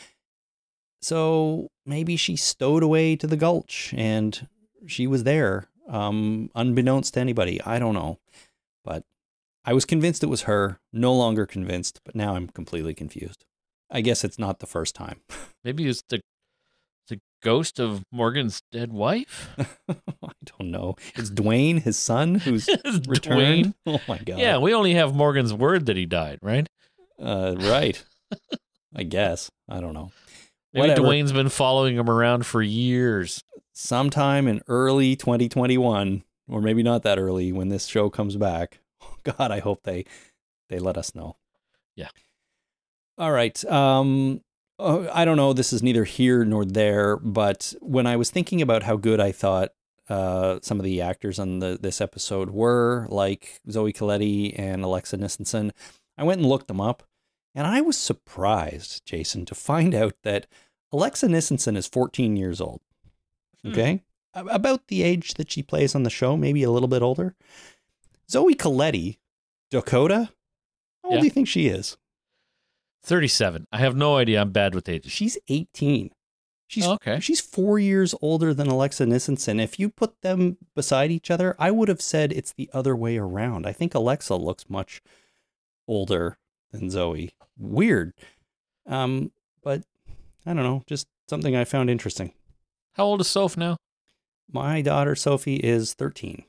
So 1.02 1.72
maybe 1.86 2.16
she 2.16 2.36
stowed 2.36 2.84
away 2.84 3.16
to 3.16 3.28
the 3.28 3.38
gulch 3.38 3.94
and 3.98 4.48
she 4.86 5.08
was 5.08 5.24
there, 5.24 5.68
um, 5.88 6.52
unbeknownst 6.54 7.16
to 7.16 7.20
anybody. 7.20 7.60
I 7.64 7.80
don't 7.80 7.96
know, 7.96 8.20
but 8.86 9.04
I 9.66 9.74
was 9.74 9.86
convinced 9.86 10.24
it 10.24 10.28
was 10.28 10.44
her. 10.44 10.80
No 10.94 11.14
longer 11.14 11.46
convinced, 11.46 12.02
but 12.04 12.16
now 12.16 12.36
I'm 12.36 12.50
completely 12.50 12.94
confused. 12.94 13.46
I 13.90 14.02
guess 14.02 14.24
it's 14.24 14.40
not 14.40 14.60
the 14.60 14.68
first 14.68 14.96
time. 14.96 15.22
maybe 15.64 15.88
it's 15.88 16.04
the 16.08 16.22
ghost 17.42 17.80
of 17.80 18.04
Morgan's 18.12 18.62
dead 18.72 18.92
wife. 18.94 19.50
I 19.90 20.32
don't 20.46 20.72
know. 20.72 20.96
It's 21.16 21.30
Duane, 21.30 21.78
his 21.78 21.98
son, 21.98 22.36
who's 22.36 22.68
returned. 23.08 23.22
Duane. 23.22 23.74
Oh 23.86 24.00
my 24.08 24.18
god. 24.18 24.40
Yeah, 24.40 24.58
we 24.58 24.74
only 24.74 24.94
have 24.94 25.14
Morgan's 25.14 25.54
word 25.54 25.86
that 25.88 25.98
he 25.98 26.06
died, 26.06 26.40
right? 26.42 26.68
Uh, 27.22 27.56
right. 27.58 28.04
I 28.96 29.04
guess. 29.04 29.50
I 29.70 29.80
don't 29.80 29.94
know. 29.94 30.12
Maybe 30.74 30.82
Whatever. 30.90 31.02
Duane's 31.02 31.34
been 31.34 31.50
following 31.50 31.98
him 31.98 32.10
around 32.10 32.46
for 32.46 32.62
years. 32.62 33.44
Sometime 33.74 34.48
in 34.48 34.62
early 34.68 35.16
2021, 35.16 36.24
or 36.48 36.62
maybe 36.62 36.84
not 36.84 37.04
that 37.04 37.20
early, 37.20 37.52
when 37.52 37.70
this 37.70 37.88
show 37.88 38.10
comes 38.10 38.38
back. 38.38 38.80
God, 39.24 39.52
I 39.52 39.60
hope 39.60 39.84
they 39.84 40.06
they 40.70 40.80
let 40.80 40.98
us 40.98 41.14
know. 41.14 41.36
Yeah. 41.96 42.10
All 43.18 43.32
right. 43.32 43.64
Um, 43.66 44.42
uh, 44.82 45.12
I 45.14 45.26
don't 45.26 45.38
know. 45.38 45.54
This 45.54 45.72
is 45.74 45.82
neither 45.84 46.04
here 46.04 46.44
nor 46.46 46.66
there, 46.66 47.18
but 47.18 47.74
when 47.82 48.06
I 48.08 48.16
was 48.16 48.30
thinking 48.32 48.62
about 48.62 48.84
how 48.84 48.98
good 48.98 49.20
I 49.20 49.32
thought 49.32 49.70
uh, 50.10 50.60
some 50.62 50.80
of 50.80 50.84
the 50.84 51.02
actors 51.02 51.40
on 51.40 51.60
the 51.60 51.78
this 51.82 52.02
episode 52.02 52.50
were, 52.52 53.08
like 53.10 53.62
Zoe 53.70 53.94
Colletti 53.94 54.58
and 54.58 54.84
Alexa 54.84 55.18
Nisenson, 55.18 55.72
I 56.18 56.24
went 56.24 56.42
and 56.42 56.50
looked 56.50 56.68
them 56.68 56.82
up, 56.82 57.04
and 57.56 57.66
I 57.68 57.82
was 57.82 57.98
surprised, 57.98 59.06
Jason, 59.06 59.46
to 59.46 59.56
find 59.56 59.94
out 59.96 60.16
that 60.24 60.48
Alexa 60.92 61.28
Nisenson 61.28 61.78
is 61.78 61.88
14 61.88 62.36
years 62.36 62.60
old. 62.60 62.82
Hmm. 63.64 63.72
Okay, 63.72 64.04
A- 64.34 64.46
about 64.46 64.88
the 64.88 65.04
age 65.04 65.36
that 65.36 65.52
she 65.52 65.64
plays 65.64 65.96
on 65.96 66.04
the 66.04 66.10
show, 66.10 66.36
maybe 66.36 66.64
a 66.64 66.72
little 66.72 66.90
bit 66.90 67.02
older. 67.02 67.36
Zoe 68.30 68.56
Colletti, 68.56 69.18
Dakota. 69.70 70.30
How 71.04 71.10
old 71.10 71.14
Yeah. 71.16 71.20
do 71.22 71.26
you 71.26 71.32
think 71.32 71.48
she 71.48 71.68
is? 71.68 71.98
37. 73.04 73.68
I 73.72 73.78
have 73.80 73.96
no 73.96 74.18
idea. 74.18 74.42
I'm 74.42 74.52
bad 74.52 74.76
with 74.76 74.88
ages. 74.90 75.12
She's 75.12 75.38
18. 75.48 76.12
She's 76.68 76.86
Oh, 76.88 76.94
okay. 76.94 77.20
She's 77.20 77.42
four 77.42 77.80
years 77.80 78.16
older 78.22 78.54
than 78.54 78.68
Alexa 78.68 79.06
Nisenson. 79.06 79.62
If 79.62 79.78
you 79.80 79.90
put 79.90 80.22
them 80.22 80.58
beside 80.76 81.12
each 81.12 81.30
other, 81.30 81.56
I 81.60 81.70
would 81.72 81.90
have 81.90 82.02
said 82.02 82.32
it's 82.32 82.54
the 82.54 82.70
other 82.74 82.96
way 82.96 83.18
around. 83.18 83.66
I 83.68 83.74
think 83.74 83.94
Alexa 83.94 84.36
looks 84.36 84.70
much 84.70 85.02
older 85.88 86.38
than 86.72 86.90
Zoe. 86.90 87.32
Weird. 87.58 88.14
Um, 88.86 89.32
but 89.62 89.84
I 90.46 90.54
don't 90.54 90.64
know, 90.64 90.84
just 90.88 91.08
something 91.28 91.56
I 91.56 91.66
found 91.66 91.90
interesting. 91.90 92.32
How 92.94 93.04
old 93.06 93.22
is 93.22 93.28
Soph 93.28 93.58
now? 93.58 93.78
My 94.52 94.82
daughter 94.82 95.16
Sophie 95.16 95.58
is 95.58 95.94
13. 95.94 96.44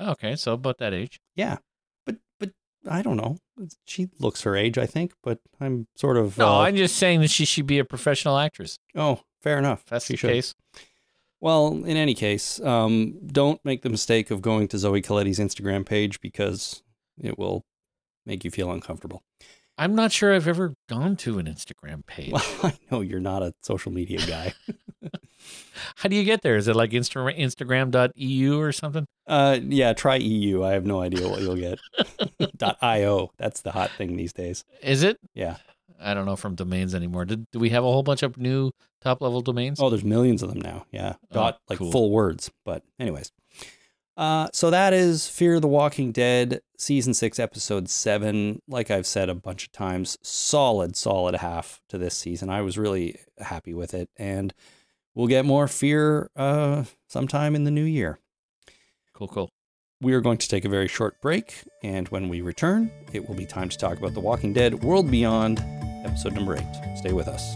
Okay, 0.00 0.36
so 0.36 0.54
about 0.54 0.78
that 0.78 0.92
age. 0.92 1.20
Yeah. 1.36 1.58
But 2.04 2.16
but 2.40 2.50
I 2.88 3.02
don't 3.02 3.16
know. 3.16 3.38
She 3.86 4.08
looks 4.18 4.42
her 4.42 4.56
age, 4.56 4.78
I 4.78 4.86
think, 4.86 5.12
but 5.22 5.40
I'm 5.60 5.86
sort 5.96 6.16
of 6.16 6.38
No, 6.38 6.48
uh, 6.48 6.60
I'm 6.60 6.76
just 6.76 6.96
saying 6.96 7.20
that 7.20 7.30
she 7.30 7.44
should 7.44 7.66
be 7.66 7.78
a 7.78 7.84
professional 7.84 8.38
actress. 8.38 8.78
Oh, 8.94 9.20
fair 9.40 9.58
enough. 9.58 9.84
That's 9.86 10.06
She 10.06 10.14
the 10.14 10.16
should. 10.18 10.30
case. 10.30 10.54
Well, 11.40 11.68
in 11.84 11.96
any 11.96 12.14
case, 12.14 12.60
um, 12.60 13.18
don't 13.26 13.64
make 13.64 13.82
the 13.82 13.88
mistake 13.88 14.30
of 14.30 14.42
going 14.42 14.68
to 14.68 14.78
Zoe 14.78 15.02
Colletti's 15.02 15.40
Instagram 15.40 15.84
page 15.84 16.20
because 16.20 16.82
it 17.20 17.36
will 17.38 17.64
make 18.24 18.44
you 18.44 18.50
feel 18.50 18.70
uncomfortable. 18.70 19.22
I'm 19.82 19.96
not 19.96 20.12
sure 20.12 20.32
I've 20.32 20.46
ever 20.46 20.74
gone 20.88 21.16
to 21.16 21.40
an 21.40 21.46
Instagram 21.46 22.06
page. 22.06 22.30
Well, 22.30 22.44
I 22.62 22.74
know 22.88 23.00
you're 23.00 23.18
not 23.18 23.42
a 23.42 23.52
social 23.62 23.90
media 23.90 24.24
guy. 24.24 24.54
How 25.96 26.08
do 26.08 26.14
you 26.14 26.22
get 26.22 26.42
there? 26.42 26.54
Is 26.54 26.68
it 26.68 26.76
like 26.76 26.90
Insta- 26.92 27.36
Instagram.eu 27.36 28.60
or 28.60 28.70
something? 28.70 29.06
uh, 29.26 29.58
yeah, 29.60 29.92
try 29.92 30.16
EU. 30.16 30.62
I 30.62 30.74
have 30.74 30.86
no 30.86 31.00
idea 31.00 31.28
what 31.28 31.40
you'll 31.40 31.56
get. 31.56 31.80
.io. 32.80 33.30
That's 33.38 33.62
the 33.62 33.72
hot 33.72 33.90
thing 33.98 34.16
these 34.16 34.32
days. 34.32 34.62
Is 34.82 35.02
it? 35.02 35.18
Yeah. 35.34 35.56
I 36.00 36.14
don't 36.14 36.26
know 36.26 36.36
from 36.36 36.54
domains 36.54 36.94
anymore. 36.94 37.24
Did, 37.24 37.50
do 37.50 37.58
we 37.58 37.70
have 37.70 37.82
a 37.82 37.90
whole 37.90 38.04
bunch 38.04 38.22
of 38.22 38.36
new 38.36 38.70
top 39.00 39.20
level 39.20 39.40
domains? 39.40 39.80
Oh, 39.80 39.90
there's 39.90 40.04
millions 40.04 40.44
of 40.44 40.48
them 40.48 40.60
now. 40.60 40.86
Yeah. 40.92 41.14
Oh, 41.32 41.34
Dot 41.34 41.58
like 41.68 41.80
cool. 41.80 41.90
full 41.90 42.10
words. 42.12 42.52
But 42.64 42.84
anyways. 43.00 43.32
Uh, 44.16 44.48
so 44.52 44.70
that 44.70 44.92
is 44.92 45.28
Fear 45.28 45.54
of 45.56 45.62
the 45.62 45.68
Walking 45.68 46.12
Dead, 46.12 46.60
season 46.76 47.14
six, 47.14 47.38
episode 47.38 47.88
seven. 47.88 48.60
Like 48.68 48.90
I've 48.90 49.06
said 49.06 49.28
a 49.28 49.34
bunch 49.34 49.66
of 49.66 49.72
times, 49.72 50.18
solid, 50.22 50.96
solid 50.96 51.36
half 51.36 51.80
to 51.88 51.98
this 51.98 52.14
season. 52.16 52.50
I 52.50 52.60
was 52.60 52.76
really 52.76 53.16
happy 53.38 53.72
with 53.72 53.94
it, 53.94 54.10
and 54.18 54.52
we'll 55.14 55.28
get 55.28 55.44
more 55.44 55.66
Fear 55.66 56.30
uh, 56.36 56.84
sometime 57.08 57.54
in 57.54 57.64
the 57.64 57.70
new 57.70 57.84
year. 57.84 58.18
Cool, 59.14 59.28
cool. 59.28 59.50
We 60.00 60.12
are 60.14 60.20
going 60.20 60.38
to 60.38 60.48
take 60.48 60.64
a 60.64 60.68
very 60.68 60.88
short 60.88 61.20
break, 61.22 61.62
and 61.82 62.08
when 62.08 62.28
we 62.28 62.40
return, 62.40 62.90
it 63.12 63.26
will 63.26 63.36
be 63.36 63.46
time 63.46 63.68
to 63.68 63.78
talk 63.78 63.96
about 63.98 64.14
The 64.14 64.20
Walking 64.20 64.52
Dead 64.52 64.82
World 64.82 65.10
Beyond, 65.10 65.60
episode 66.04 66.34
number 66.34 66.56
eight. 66.56 66.96
Stay 66.98 67.12
with 67.12 67.28
us. 67.28 67.54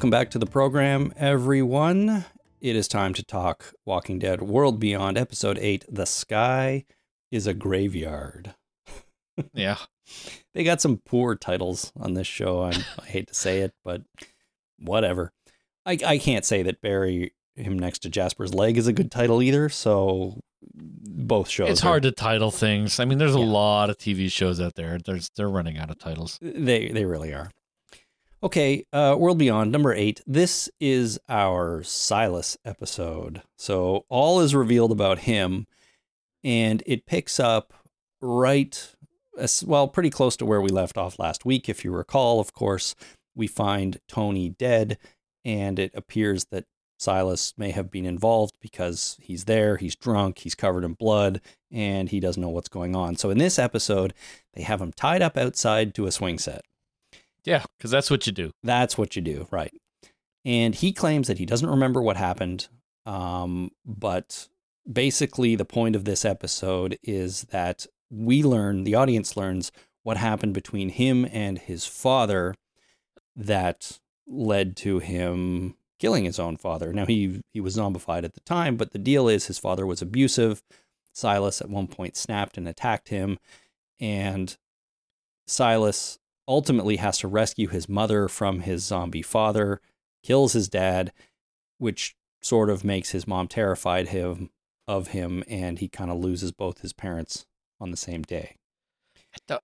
Welcome 0.00 0.08
back 0.08 0.30
to 0.30 0.38
the 0.38 0.46
program, 0.46 1.12
everyone. 1.18 2.24
It 2.58 2.74
is 2.74 2.88
time 2.88 3.12
to 3.12 3.22
talk 3.22 3.74
Walking 3.84 4.18
Dead 4.18 4.40
World 4.40 4.80
Beyond, 4.80 5.18
Episode 5.18 5.58
8 5.60 5.84
The 5.90 6.06
Sky 6.06 6.86
is 7.30 7.46
a 7.46 7.52
Graveyard. 7.52 8.54
Yeah. 9.52 9.76
They 10.54 10.64
got 10.64 10.80
some 10.80 10.96
poor 11.04 11.34
titles 11.36 11.92
on 12.00 12.14
this 12.14 12.26
show. 12.26 12.62
I, 12.62 12.70
I 12.98 13.04
hate 13.04 13.28
to 13.28 13.34
say 13.34 13.58
it, 13.60 13.74
but 13.84 14.00
whatever. 14.78 15.32
I, 15.84 15.98
I 16.04 16.16
can't 16.16 16.46
say 16.46 16.62
that 16.62 16.80
Bury 16.80 17.34
him 17.54 17.78
next 17.78 17.98
to 18.00 18.08
Jasper's 18.08 18.54
leg 18.54 18.78
is 18.78 18.86
a 18.86 18.94
good 18.94 19.12
title 19.12 19.42
either. 19.42 19.68
So 19.68 20.40
both 20.62 21.50
shows. 21.50 21.68
It's 21.68 21.82
are- 21.84 21.88
hard 21.88 22.02
to 22.04 22.10
title 22.10 22.50
things. 22.50 22.98
I 22.98 23.04
mean, 23.04 23.18
there's 23.18 23.34
a 23.36 23.38
Yeah. 23.38 23.44
lot 23.44 23.90
of 23.90 23.98
TV 23.98 24.32
shows 24.32 24.62
out 24.62 24.76
there. 24.76 24.98
There's 24.98 25.30
they're 25.36 25.50
running 25.50 25.76
out 25.76 25.90
of 25.90 25.98
titles. 25.98 26.38
They 26.40 26.88
they 26.88 27.04
really 27.04 27.34
are. 27.34 27.50
Okay, 28.42 28.86
uh, 28.90 29.16
World 29.18 29.36
Beyond 29.36 29.70
number 29.70 29.92
eight. 29.92 30.22
This 30.26 30.70
is 30.80 31.18
our 31.28 31.82
Silas 31.82 32.56
episode. 32.64 33.42
So 33.58 34.06
all 34.08 34.40
is 34.40 34.54
revealed 34.54 34.92
about 34.92 35.20
him, 35.20 35.66
and 36.42 36.82
it 36.86 37.04
picks 37.04 37.38
up 37.38 37.74
right, 38.22 38.94
as, 39.36 39.62
well, 39.62 39.88
pretty 39.88 40.08
close 40.08 40.38
to 40.38 40.46
where 40.46 40.62
we 40.62 40.70
left 40.70 40.96
off 40.96 41.18
last 41.18 41.44
week. 41.44 41.68
If 41.68 41.84
you 41.84 41.92
recall, 41.92 42.40
of 42.40 42.54
course, 42.54 42.94
we 43.34 43.46
find 43.46 44.00
Tony 44.08 44.48
dead, 44.48 44.96
and 45.44 45.78
it 45.78 45.92
appears 45.94 46.46
that 46.46 46.64
Silas 46.98 47.52
may 47.58 47.72
have 47.72 47.90
been 47.90 48.06
involved 48.06 48.54
because 48.62 49.18
he's 49.20 49.44
there, 49.44 49.76
he's 49.76 49.96
drunk, 49.96 50.38
he's 50.38 50.54
covered 50.54 50.84
in 50.84 50.94
blood, 50.94 51.42
and 51.70 52.08
he 52.08 52.20
doesn't 52.20 52.40
know 52.40 52.48
what's 52.48 52.70
going 52.70 52.96
on. 52.96 53.16
So 53.16 53.28
in 53.28 53.36
this 53.36 53.58
episode, 53.58 54.14
they 54.54 54.62
have 54.62 54.80
him 54.80 54.92
tied 54.92 55.20
up 55.20 55.36
outside 55.36 55.94
to 55.96 56.06
a 56.06 56.10
swing 56.10 56.38
set. 56.38 56.62
Yeah, 57.44 57.64
because 57.78 57.90
that's 57.90 58.10
what 58.10 58.26
you 58.26 58.32
do. 58.32 58.52
That's 58.62 58.98
what 58.98 59.16
you 59.16 59.22
do, 59.22 59.46
right? 59.50 59.72
And 60.44 60.74
he 60.74 60.92
claims 60.92 61.28
that 61.28 61.38
he 61.38 61.46
doesn't 61.46 61.68
remember 61.68 62.02
what 62.02 62.16
happened. 62.16 62.68
Um, 63.06 63.70
but 63.84 64.48
basically, 64.90 65.56
the 65.56 65.64
point 65.64 65.96
of 65.96 66.04
this 66.04 66.24
episode 66.24 66.98
is 67.02 67.42
that 67.44 67.86
we 68.10 68.42
learn, 68.42 68.84
the 68.84 68.94
audience 68.94 69.36
learns 69.36 69.72
what 70.02 70.16
happened 70.16 70.54
between 70.54 70.90
him 70.90 71.26
and 71.30 71.58
his 71.58 71.86
father 71.86 72.54
that 73.36 73.98
led 74.26 74.76
to 74.76 74.98
him 74.98 75.74
killing 75.98 76.24
his 76.24 76.38
own 76.38 76.56
father. 76.56 76.92
Now, 76.92 77.04
he, 77.06 77.42
he 77.52 77.60
was 77.60 77.76
zombified 77.76 78.24
at 78.24 78.34
the 78.34 78.40
time, 78.40 78.76
but 78.76 78.92
the 78.92 78.98
deal 78.98 79.28
is 79.28 79.46
his 79.46 79.58
father 79.58 79.86
was 79.86 80.00
abusive. 80.00 80.62
Silas 81.12 81.60
at 81.60 81.68
one 81.68 81.86
point 81.86 82.16
snapped 82.16 82.56
and 82.56 82.66
attacked 82.66 83.08
him. 83.08 83.38
And 83.98 84.56
Silas 85.46 86.18
ultimately 86.50 86.96
has 86.96 87.16
to 87.18 87.28
rescue 87.28 87.68
his 87.68 87.88
mother 87.88 88.26
from 88.26 88.60
his 88.60 88.82
zombie 88.82 89.22
father, 89.22 89.80
kills 90.24 90.52
his 90.52 90.68
dad, 90.68 91.12
which 91.78 92.16
sort 92.42 92.68
of 92.68 92.84
makes 92.84 93.10
his 93.10 93.24
mom 93.26 93.46
terrified 93.46 94.08
him 94.08 94.50
of 94.88 95.08
him, 95.08 95.44
and 95.48 95.78
he 95.78 95.88
kind 95.88 96.10
of 96.10 96.18
loses 96.18 96.50
both 96.50 96.80
his 96.80 96.92
parents 96.92 97.46
on 97.80 97.92
the 97.92 97.96
same 97.96 98.22
day. 98.22 98.56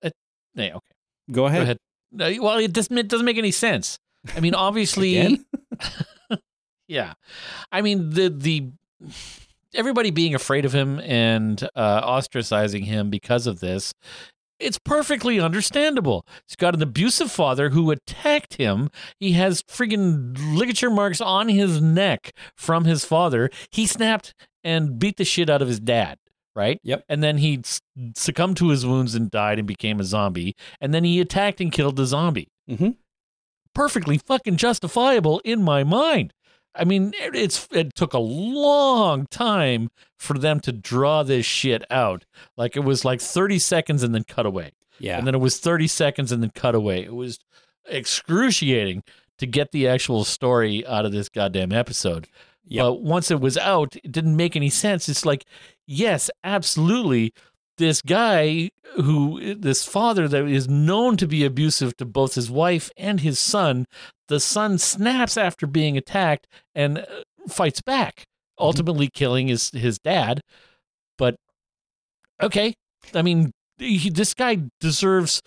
It, 0.01 0.13
yeah, 0.55 0.75
okay. 0.77 0.95
Go 1.29 1.47
ahead. 1.47 1.57
Go 1.57 1.63
ahead. 1.63 1.77
No, 2.09 2.43
well, 2.43 2.57
it 2.57 2.71
doesn't 2.71 2.97
it 2.97 3.09
doesn't 3.09 3.25
make 3.25 3.37
any 3.37 3.51
sense. 3.51 3.99
I 4.33 4.39
mean, 4.39 4.55
obviously, 4.55 5.43
yeah. 6.87 7.13
I 7.69 7.81
mean, 7.81 8.11
the 8.11 8.29
the 8.29 8.71
everybody 9.73 10.11
being 10.11 10.35
afraid 10.35 10.63
of 10.63 10.73
him 10.73 11.01
and 11.01 11.61
uh, 11.75 12.01
ostracizing 12.01 12.85
him 12.85 13.09
because 13.09 13.45
of 13.45 13.59
this. 13.59 13.93
It's 14.59 14.79
perfectly 14.79 15.39
understandable. 15.39 16.25
He's 16.47 16.55
got 16.55 16.73
an 16.75 16.81
abusive 16.81 17.31
father 17.31 17.69
who 17.69 17.91
attacked 17.91 18.55
him. 18.55 18.89
He 19.19 19.33
has 19.33 19.61
friggin' 19.63 20.35
ligature 20.57 20.89
marks 20.89 21.21
on 21.21 21.47
his 21.49 21.81
neck 21.81 22.31
from 22.55 22.85
his 22.85 23.05
father. 23.05 23.49
He 23.71 23.85
snapped 23.85 24.33
and 24.63 24.97
beat 24.97 25.17
the 25.17 25.25
shit 25.25 25.49
out 25.49 25.61
of 25.61 25.67
his 25.67 25.79
dad, 25.79 26.17
right? 26.55 26.79
Yep. 26.83 27.03
And 27.07 27.21
then 27.23 27.37
he 27.37 27.61
succumbed 28.15 28.57
to 28.57 28.69
his 28.69 28.85
wounds 28.85 29.13
and 29.13 29.29
died 29.29 29.59
and 29.59 29.67
became 29.67 29.99
a 29.99 30.03
zombie. 30.03 30.55
And 30.81 30.93
then 30.93 31.03
he 31.03 31.19
attacked 31.21 31.61
and 31.61 31.71
killed 31.71 31.95
the 31.95 32.05
zombie. 32.05 32.47
Mhm. 32.69 32.95
Perfectly 33.75 34.17
fucking 34.17 34.57
justifiable 34.57 35.39
in 35.45 35.61
my 35.61 35.83
mind. 35.83 36.33
I 36.77 36.83
mean, 36.85 37.13
it- 37.19 37.35
it's 37.35 37.67
it 37.71 37.95
took 37.95 38.13
a 38.13 38.19
long 38.19 39.25
time 39.27 39.89
for 40.17 40.37
them 40.37 40.59
to 40.61 40.71
draw 40.71 41.23
this 41.23 41.45
shit 41.45 41.83
out. 41.91 42.25
Like 42.55 42.75
it 42.75 42.81
was 42.81 43.03
like 43.05 43.21
30 43.21 43.59
seconds 43.59 44.03
and 44.03 44.13
then 44.15 44.23
cut 44.23 44.45
away. 44.45 44.71
Yeah. 44.99 45.17
And 45.17 45.27
then 45.27 45.35
it 45.35 45.39
was 45.41 45.59
30 45.59 45.87
seconds 45.87 46.31
and 46.31 46.41
then 46.41 46.51
cut 46.55 46.73
away. 46.75 47.03
It 47.03 47.13
was 47.13 47.39
excruciating 48.01 49.03
to 49.37 49.45
get 49.45 49.71
the 49.71 49.87
actual 49.87 50.23
story 50.23 50.85
out 50.87 51.05
of 51.05 51.11
this 51.11 51.29
goddamn 51.29 51.71
episode. 51.71 52.27
Yep. 52.65 52.83
But 52.83 53.01
once 53.01 53.31
it 53.31 53.39
was 53.39 53.57
out, 53.57 53.95
it 53.97 54.11
didn't 54.11 54.35
make 54.35 54.55
any 54.55 54.69
sense. 54.69 55.07
It's 55.07 55.25
like, 55.25 55.45
yes, 55.85 56.29
absolutely. 56.43 57.33
This 57.77 58.01
guy 58.01 58.69
who, 58.95 59.55
this 59.55 59.85
father 59.85 60.27
that 60.27 60.45
is 60.45 60.67
known 60.67 61.17
to 61.17 61.27
be 61.27 61.45
abusive 61.45 61.95
to 61.97 62.05
both 62.05 62.35
his 62.35 62.49
wife 62.49 62.89
and 62.97 63.19
his 63.19 63.39
son, 63.39 63.85
the 64.27 64.39
son 64.39 64.77
snaps 64.77 65.37
after 65.37 65.67
being 65.67 65.97
attacked 65.97 66.47
and 66.73 66.99
uh, 66.99 67.05
fights 67.47 67.81
back, 67.81 68.23
ultimately 68.59 69.09
killing 69.13 69.47
his, 69.47 69.69
his 69.71 69.99
dad. 69.99 70.41
But 71.17 71.35
okay, 72.41 72.73
I 73.13 73.21
mean, 73.21 73.51
he, 73.77 74.09
this 74.09 74.33
guy 74.33 74.63
deserves 74.79 75.41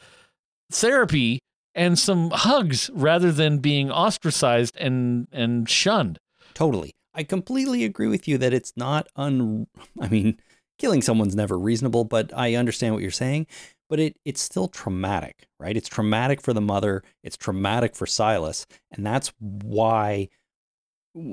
therapy 0.70 1.40
and 1.74 1.98
some 1.98 2.30
hugs 2.30 2.90
rather 2.92 3.32
than 3.32 3.58
being 3.58 3.90
ostracized 3.90 4.76
and 4.76 5.28
and 5.32 5.68
shunned. 5.68 6.18
Totally. 6.54 6.92
I 7.14 7.24
completely 7.24 7.84
agree 7.84 8.06
with 8.06 8.28
you 8.28 8.38
that 8.38 8.52
it's 8.52 8.72
not 8.76 9.08
un 9.16 9.66
I 10.00 10.08
mean, 10.08 10.38
killing 10.80 11.02
someone's 11.02 11.36
never 11.36 11.58
reasonable, 11.58 12.04
but 12.04 12.32
I 12.36 12.54
understand 12.54 12.94
what 12.94 13.02
you're 13.02 13.10
saying, 13.12 13.46
but 13.88 14.00
it 14.00 14.16
it's 14.24 14.40
still 14.40 14.66
traumatic, 14.66 15.46
right? 15.60 15.76
It's 15.76 15.88
traumatic 15.88 16.40
for 16.40 16.52
the 16.52 16.60
mother, 16.60 17.02
it's 17.22 17.36
traumatic 17.36 17.94
for 17.94 18.06
Silas, 18.06 18.66
and 18.90 19.06
that's 19.06 19.32
why 19.38 20.28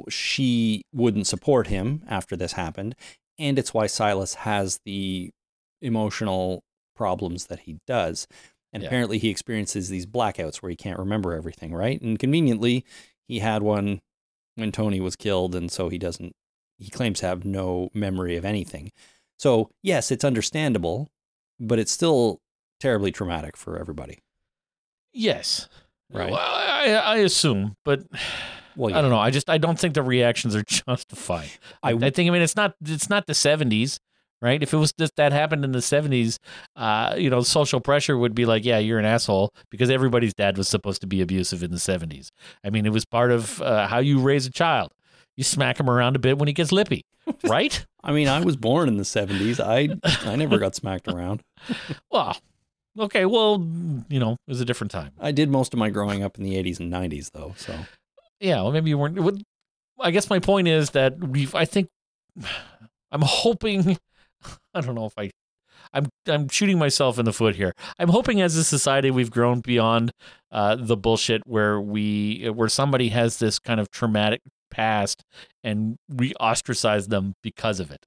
she 0.09 0.83
wouldn't 0.93 1.27
support 1.27 1.67
him 1.67 2.03
after 2.07 2.35
this 2.35 2.53
happened, 2.53 2.95
and 3.37 3.57
it's 3.59 3.73
why 3.73 3.87
Silas 3.87 4.33
has 4.35 4.79
the 4.85 5.31
emotional 5.81 6.63
problems 6.95 7.45
that 7.45 7.61
he 7.61 7.77
does. 7.85 8.27
And 8.73 8.83
Yeah. 8.83 8.89
apparently 8.89 9.17
he 9.17 9.29
experiences 9.29 9.87
these 9.89 10.05
blackouts 10.05 10.57
where 10.57 10.69
he 10.69 10.75
can't 10.75 10.99
remember 10.99 11.33
everything, 11.33 11.73
right? 11.73 12.01
And 12.01 12.19
conveniently, 12.19 12.83
he 13.27 13.39
had 13.39 13.61
one 13.63 14.01
when 14.55 14.71
Tony 14.71 14.99
was 14.99 15.15
killed, 15.15 15.55
and 15.55 15.71
so 15.71 15.89
he 15.89 15.97
doesn't. 15.97 16.33
He 16.79 16.89
claims 16.89 17.19
to 17.19 17.27
have 17.27 17.45
no 17.45 17.89
memory 17.93 18.35
of 18.35 18.43
anything. 18.45 18.91
So 19.37 19.69
yes, 19.83 20.11
it's 20.11 20.23
understandable, 20.23 21.07
but 21.59 21.79
it's 21.79 21.91
still 21.91 22.39
terribly 22.79 23.11
traumatic 23.11 23.55
for 23.57 23.77
everybody. 23.79 24.19
Yes, 25.13 25.67
Right. 26.11 26.31
Well, 26.31 26.39
I, 26.39 26.93
I 26.93 27.17
assume, 27.17 27.75
but 27.83 28.03
Well, 28.77 28.95
I 28.95 29.01
don't 29.01 29.09
know. 29.11 29.19
I 29.19 29.29
just 29.29 29.49
I 29.49 29.57
don't 29.57 29.77
think 29.77 29.93
the 29.93 30.01
reactions 30.03 30.55
are 30.55 30.63
justified. 30.67 31.49
I, 31.83 31.91
I- 31.91 32.09
think 32.11 32.29
I 32.29 32.31
mean 32.31 32.41
it's 32.41 32.55
not 32.55 32.75
it's 32.85 33.09
not 33.09 33.27
the 33.27 33.33
seventies. 33.33 33.99
Right, 34.39 34.61
if 34.61 34.71
it 34.71 34.77
was 34.77 34.93
just 34.93 35.15
that 35.15 35.31
happened 35.31 35.65
in 35.65 35.71
the 35.71 35.81
seventies, 35.81 36.37
uh, 36.75 37.15
you 37.17 37.27
know, 37.27 37.41
social 37.41 37.79
pressure 37.81 38.15
would 38.15 38.35
be 38.35 38.45
like, 38.45 38.63
"Yeah, 38.63 38.77
you're 38.77 38.99
an 38.99 39.05
asshole," 39.05 39.51
because 39.71 39.89
everybody's 39.89 40.35
dad 40.35 40.59
was 40.59 40.67
supposed 40.67 41.01
to 41.01 41.07
be 41.07 41.21
abusive 41.21 41.63
in 41.63 41.71
the 41.71 41.79
seventies. 41.79 42.29
I 42.63 42.69
mean, 42.69 42.85
it 42.85 42.91
was 42.93 43.03
part 43.03 43.31
of 43.31 43.59
uh, 43.63 43.87
how 43.87 43.97
you 43.97 44.19
raise 44.19 44.45
a 44.45 44.51
child. 44.51 44.91
You 45.37 45.43
smack 45.43 45.79
him 45.79 45.89
around 45.89 46.15
a 46.15 46.19
bit 46.19 46.37
when 46.37 46.45
he 46.47 46.53
gets 46.53 46.71
lippy, 46.71 47.01
right? 47.43 47.85
I 48.03 48.11
mean, 48.11 48.27
I 48.27 48.39
was 48.41 48.55
born 48.55 48.87
in 48.87 48.97
the 48.97 49.03
'70s. 49.03 49.59
I 49.59 49.89
I 50.29 50.35
never 50.35 50.57
got 50.57 50.75
smacked 50.75 51.07
around. 51.07 51.41
Well, 52.11 52.37
okay, 52.97 53.25
well, 53.25 53.59
you 54.09 54.19
know, 54.19 54.31
it 54.31 54.49
was 54.49 54.61
a 54.61 54.65
different 54.65 54.91
time. 54.91 55.11
I 55.19 55.31
did 55.31 55.49
most 55.49 55.73
of 55.73 55.79
my 55.79 55.89
growing 55.89 56.23
up 56.23 56.37
in 56.37 56.43
the 56.43 56.55
'80s 56.55 56.79
and 56.79 56.91
'90s, 56.91 57.31
though. 57.31 57.53
So 57.57 57.77
Yeah, 58.39 58.61
well, 58.61 58.71
maybe 58.71 58.89
you 58.89 58.97
weren't. 58.97 59.43
I 59.99 60.11
guess 60.11 60.29
my 60.29 60.39
point 60.39 60.67
is 60.67 60.91
that 60.91 61.19
we've. 61.19 61.53
I 61.53 61.65
think 61.65 61.89
I'm 63.11 63.21
hoping. 63.21 63.97
I 64.73 64.81
don't 64.81 64.95
know 64.95 65.05
if 65.05 65.13
I. 65.17 65.31
I'm 65.93 66.07
I'm 66.27 66.49
shooting 66.49 66.77
myself 66.77 67.17
in 67.17 67.25
the 67.25 67.33
foot 67.33 67.55
here. 67.55 67.73
I'm 67.97 68.09
hoping 68.09 68.41
as 68.41 68.55
a 68.55 68.63
society 68.63 69.09
we've 69.09 69.31
grown 69.31 69.61
beyond 69.61 70.11
uh, 70.51 70.75
the 70.75 70.97
bullshit 70.97 71.41
where 71.47 71.79
we 71.79 72.49
where 72.53 72.67
somebody 72.67 73.09
has 73.09 73.39
this 73.39 73.57
kind 73.57 73.79
of 73.79 73.89
traumatic 73.89 74.41
past 74.69 75.23
and 75.63 75.97
we 76.09 76.33
ostracize 76.35 77.07
them 77.07 77.35
because 77.43 77.79
of 77.79 77.91
it. 77.91 78.05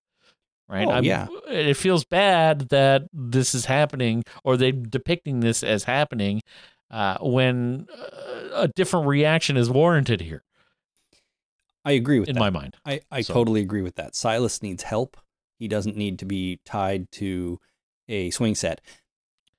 Right? 0.69 0.87
Oh, 0.87 1.01
yeah. 1.01 1.27
It 1.49 1.75
feels 1.75 2.05
bad 2.05 2.69
that 2.69 3.03
this 3.13 3.55
is 3.55 3.65
happening 3.65 4.23
or 4.45 4.57
they're 4.57 4.71
depicting 4.71 5.41
this 5.41 5.65
as 5.65 5.85
happening 5.85 6.43
uh, 6.93 7.19
when 7.21 7.87
uh, 7.93 8.49
a 8.55 8.69
different 8.69 9.07
reaction 9.09 9.57
is 9.57 9.69
warranted 9.69 10.21
here 10.21 10.43
I 11.85 11.93
agree 11.93 12.21
with 12.21 12.29
in 12.29 12.35
that. 12.35 12.41
my 12.41 12.51
mind. 12.51 12.77
I, 12.85 13.01
I 13.11 13.23
So- 13.23 13.33
totally 13.35 13.63
agree 13.63 13.83
with 13.83 13.95
that. 13.97 14.15
Silas 14.15 14.63
needs 14.63 14.83
help. 14.83 15.17
He 15.59 15.67
doesn't 15.67 15.97
need 15.97 16.19
to 16.21 16.25
be 16.27 16.61
tied 16.65 17.11
to 17.13 17.59
a 18.09 18.31
swing 18.31 18.55
set. 18.55 18.81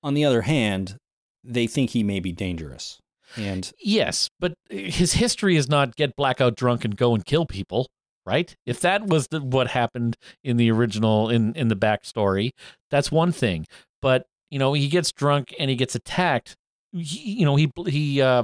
On 0.03 0.13
the 0.13 0.23
other 0.23 0.43
hand, 0.43 0.97
they 1.43 1.65
think 1.67 1.89
he 1.91 2.03
may 2.03 2.19
be 2.19 2.31
dangerous. 2.31 3.00
And 3.37 3.71
Yes, 3.79 4.29
but 4.39 4.53
his 4.69 5.13
history 5.13 5.55
is 5.55 5.69
not 5.69 5.95
get 5.95 6.15
blackout 6.15 6.55
drunk 6.55 6.83
and 6.85 6.95
go 6.95 7.13
and 7.15 7.25
kill 7.25 7.45
people, 7.45 7.87
right? 8.25 8.55
If 8.65 8.79
that 8.81 9.07
was 9.07 9.27
the, 9.31 9.41
what 9.41 9.67
happened 9.69 10.15
in 10.43 10.57
the 10.57 10.69
original 10.71 11.29
in 11.29 11.53
in 11.55 11.67
the 11.69 11.75
backstory, 11.75 12.51
that's 12.89 13.11
one 13.11 13.31
thing. 13.31 13.65
But 14.01 14.25
you 14.49 14.59
know, 14.59 14.73
he 14.73 14.87
gets 14.89 15.11
drunk 15.11 15.53
and 15.59 15.69
he 15.69 15.75
gets 15.75 15.95
attacked. 15.95 16.55
He, 16.93 17.33
you 17.39 17.45
know, 17.45 17.55
he 17.55 17.71
he 17.87 18.21
uh, 18.21 18.43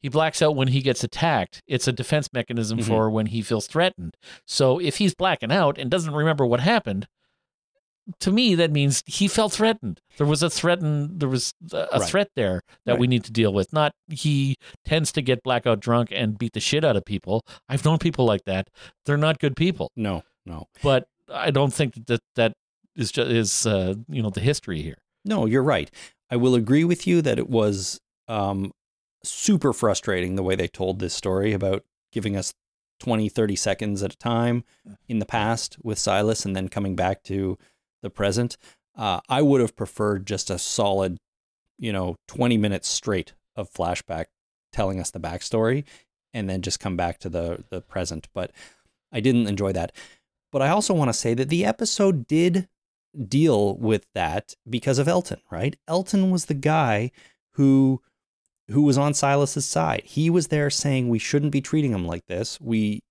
he 0.00 0.08
blacks 0.08 0.42
out 0.42 0.56
when 0.56 0.68
he 0.68 0.82
gets 0.82 1.04
attacked. 1.04 1.62
It's 1.66 1.86
a 1.86 1.92
defense 1.92 2.28
mechanism 2.32 2.78
Mhm. 2.78 2.84
for 2.84 3.10
when 3.10 3.26
he 3.26 3.42
feels 3.42 3.66
threatened. 3.66 4.14
So 4.46 4.78
if 4.80 4.96
he's 4.98 5.14
blacking 5.14 5.52
out 5.52 5.78
and 5.78 5.90
doesn't 5.90 6.14
remember 6.14 6.44
what 6.44 6.60
happened, 6.60 7.06
to 8.20 8.30
me 8.30 8.54
that 8.54 8.70
means 8.70 9.02
he 9.06 9.26
felt 9.28 9.52
threatened. 9.52 10.00
There 10.16 10.26
was 10.26 10.42
a 10.42 10.50
threaten. 10.50 11.18
There 11.18 11.28
was 11.28 11.52
a 11.72 11.86
Right. 11.92 12.08
threat 12.08 12.28
there 12.36 12.62
that 12.84 12.98
we 12.98 13.06
need 13.06 13.24
to 13.24 13.32
deal 13.32 13.52
with. 13.52 13.72
Not 13.72 13.92
he 14.08 14.56
tends 14.84 15.10
to 15.12 15.22
get 15.22 15.42
blackout 15.42 15.80
drunk 15.80 16.08
and 16.12 16.38
beat 16.38 16.52
the 16.52 16.60
shit 16.60 16.84
out 16.84 16.96
of 16.96 17.04
people. 17.04 17.42
I've 17.68 17.84
known 17.84 17.98
people 17.98 18.24
like 18.24 18.44
that. 18.46 18.68
They're 19.04 19.16
not 19.16 19.38
good 19.40 19.56
people. 19.56 19.90
no, 19.96 20.22
no. 20.44 20.66
But 20.82 21.08
I 21.32 21.50
don't 21.50 21.74
think 21.74 22.06
that 22.06 22.20
that 22.36 22.52
is 22.94 23.10
just 23.12 23.30
is 23.30 23.66
uh, 23.66 23.94
you 24.08 24.22
know 24.22 24.30
the 24.30 24.40
history 24.40 24.82
here. 24.82 24.98
No, 25.24 25.44
you're 25.46 25.62
right. 25.62 25.90
I 26.30 26.36
will 26.36 26.54
agree 26.54 26.84
with 26.84 27.06
you 27.06 27.20
that 27.22 27.38
it 27.38 27.48
was 27.50 27.98
um, 28.28 28.72
super 29.24 29.72
frustrating 29.72 30.36
the 30.36 30.42
way 30.42 30.54
they 30.54 30.68
told 30.68 30.98
this 31.00 31.14
story 31.14 31.52
about 31.52 31.84
giving 32.12 32.36
us 32.36 32.52
20, 33.00 33.28
30 33.28 33.56
seconds 33.56 34.02
at 34.02 34.14
a 34.14 34.16
time 34.18 34.64
in 35.08 35.18
the 35.18 35.26
past 35.26 35.76
with 35.82 35.98
Silas 35.98 36.44
and 36.44 36.54
then 36.56 36.68
coming 36.68 36.94
back 36.96 37.22
to 37.24 37.58
the 38.06 38.10
present. 38.10 38.56
Uh, 38.96 39.20
I 39.28 39.42
would 39.42 39.60
have 39.60 39.74
preferred 39.74 40.26
just 40.26 40.48
a 40.48 40.58
solid, 40.58 41.18
you 41.76 41.92
know, 41.92 42.14
20 42.28 42.56
minutes 42.56 42.88
straight 42.88 43.34
of 43.56 43.70
flashback 43.70 44.26
telling 44.72 45.00
us 45.00 45.10
the 45.10 45.18
backstory 45.20 45.84
and 46.32 46.48
then 46.48 46.62
just 46.62 46.78
come 46.78 46.96
back 46.96 47.18
to 47.18 47.28
the, 47.28 47.64
the 47.70 47.80
present. 47.80 48.28
But 48.32 48.52
I 49.12 49.18
didn't 49.20 49.48
enjoy 49.48 49.72
that. 49.72 49.92
But 50.52 50.62
I 50.62 50.68
also 50.68 50.94
want 50.94 51.08
to 51.08 51.12
say 51.14 51.34
that 51.34 51.48
the 51.48 51.64
episode 51.64 52.28
did 52.28 52.68
deal 53.28 53.76
with 53.76 54.06
that 54.14 54.54
because 54.68 54.98
of 54.98 55.08
Elton, 55.08 55.40
right? 55.50 55.76
Elton 55.88 56.30
was 56.30 56.44
the 56.46 56.54
guy 56.54 57.10
who 57.52 58.00
who 58.68 58.82
was 58.82 58.98
on 58.98 59.14
Silas's 59.14 59.64
side. 59.64 60.02
He 60.04 60.28
was 60.28 60.48
there 60.48 60.70
saying 60.70 61.08
we 61.08 61.20
shouldn't 61.20 61.52
be 61.52 61.60
treating 61.60 61.92
him 61.92 62.06
like 62.06 62.26
this. 62.26 62.60
We 62.60 63.02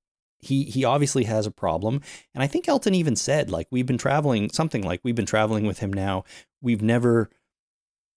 he 0.46 0.64
he 0.66 0.84
obviously 0.86 1.24
has 1.26 1.46
a 1.46 1.52
problem. 1.52 2.02
And 2.34 2.44
I 2.44 2.48
think 2.48 2.68
Elton 2.68 2.94
even 2.96 3.16
said 3.16 3.50
like 3.50 3.68
we've 3.72 3.86
been 3.86 3.98
traveling 3.98 4.50
something 4.50 4.84
like 4.84 5.02
we've 5.04 5.16
been 5.16 5.26
traveling 5.26 5.66
with 5.66 5.80
him 5.80 5.92
now. 5.92 6.24
We've 6.62 6.82
never 6.82 7.30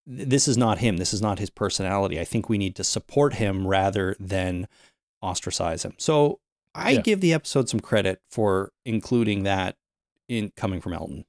this 0.07 0.49
is 0.49 0.57
not 0.57 0.79
him. 0.79 0.97
This 0.97 1.12
is 1.12 1.20
not 1.20 1.39
his 1.39 1.51
personality. 1.51 2.18
I 2.18 2.24
think 2.24 2.49
we 2.49 2.57
need 2.59 2.76
to 2.76 2.85
support 2.85 3.35
him 3.35 3.66
rather 3.66 4.16
than 4.18 4.66
ostracize 5.22 5.85
him. 5.85 5.95
So 5.99 6.41
I 6.74 6.93
Yeah. 6.93 7.01
give 7.03 7.20
the 7.20 7.33
episode 7.35 7.68
some 7.68 7.81
credit 7.81 8.20
for 8.31 8.72
including 8.87 9.43
that 9.43 9.76
in 10.29 10.51
coming 10.57 10.81
from 10.81 10.93
Elton. 10.95 11.24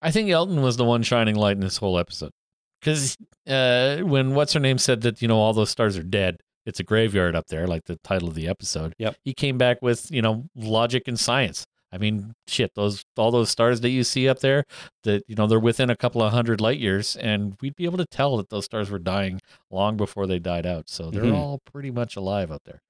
I 0.00 0.10
think 0.10 0.28
Elton 0.30 0.60
was 0.62 0.76
the 0.76 0.84
one 0.84 1.02
shining 1.02 1.34
light 1.34 1.56
in 1.56 1.60
this 1.60 1.78
whole 1.78 1.98
episode. 1.98 2.32
Because 2.80 3.16
uh, 3.46 3.98
when 3.98 4.34
what's 4.34 4.52
her 4.52 4.60
name 4.60 4.78
said 4.78 5.02
that 5.02 5.22
you 5.22 5.28
know 5.28 5.38
all 5.38 5.52
those 5.52 5.70
stars 5.70 5.96
are 5.96 6.02
dead, 6.02 6.40
it's 6.66 6.80
a 6.80 6.84
graveyard 6.84 7.34
up 7.36 7.46
there, 7.48 7.66
like 7.66 7.84
the 7.84 7.96
title 8.04 8.28
of 8.28 8.34
the 8.34 8.48
episode. 8.48 8.94
Yep. 8.98 9.16
He 9.24 9.34
came 9.34 9.58
back 9.58 9.82
with 9.82 10.10
you 10.10 10.22
know 10.22 10.46
logic 10.54 11.04
and 11.08 11.18
science. 11.18 11.66
I 11.94 11.98
mean, 11.98 12.32
shit, 12.46 12.70
those 12.74 13.04
all 13.18 13.30
those 13.30 13.50
stars 13.50 13.82
that 13.82 13.90
you 13.90 14.02
see 14.02 14.26
up 14.28 14.38
there, 14.40 14.64
that 15.04 15.24
you 15.28 15.34
know 15.34 15.46
they're 15.46 15.60
within 15.60 15.90
a 15.90 15.96
couple 15.96 16.22
of 16.22 16.32
hundred 16.32 16.60
light 16.60 16.78
years, 16.78 17.16
and 17.16 17.54
we'd 17.60 17.76
be 17.76 17.84
able 17.84 17.98
to 17.98 18.06
tell 18.06 18.36
that 18.38 18.48
those 18.48 18.64
stars 18.64 18.90
were 18.90 18.98
dying 18.98 19.40
long 19.70 19.96
before 19.98 20.26
they 20.26 20.38
died 20.38 20.64
out. 20.64 20.88
So 20.88 21.10
they're 21.10 21.24
Mhm. 21.24 21.36
all 21.36 21.60
pretty 21.70 21.90
much 21.90 22.16
alive 22.16 22.50
out 22.50 22.62
there. 22.64 22.80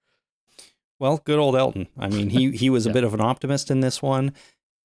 Well, 1.00 1.20
good 1.24 1.38
old 1.40 1.56
Elton. 1.56 1.88
I 1.98 2.08
mean, 2.08 2.30
he 2.30 2.52
he 2.52 2.70
was 2.70 2.86
a 2.86 2.92
bit 2.92 3.02
of 3.04 3.12
an 3.14 3.20
optimist 3.20 3.70
in 3.70 3.80
this 3.80 4.00
one, 4.00 4.32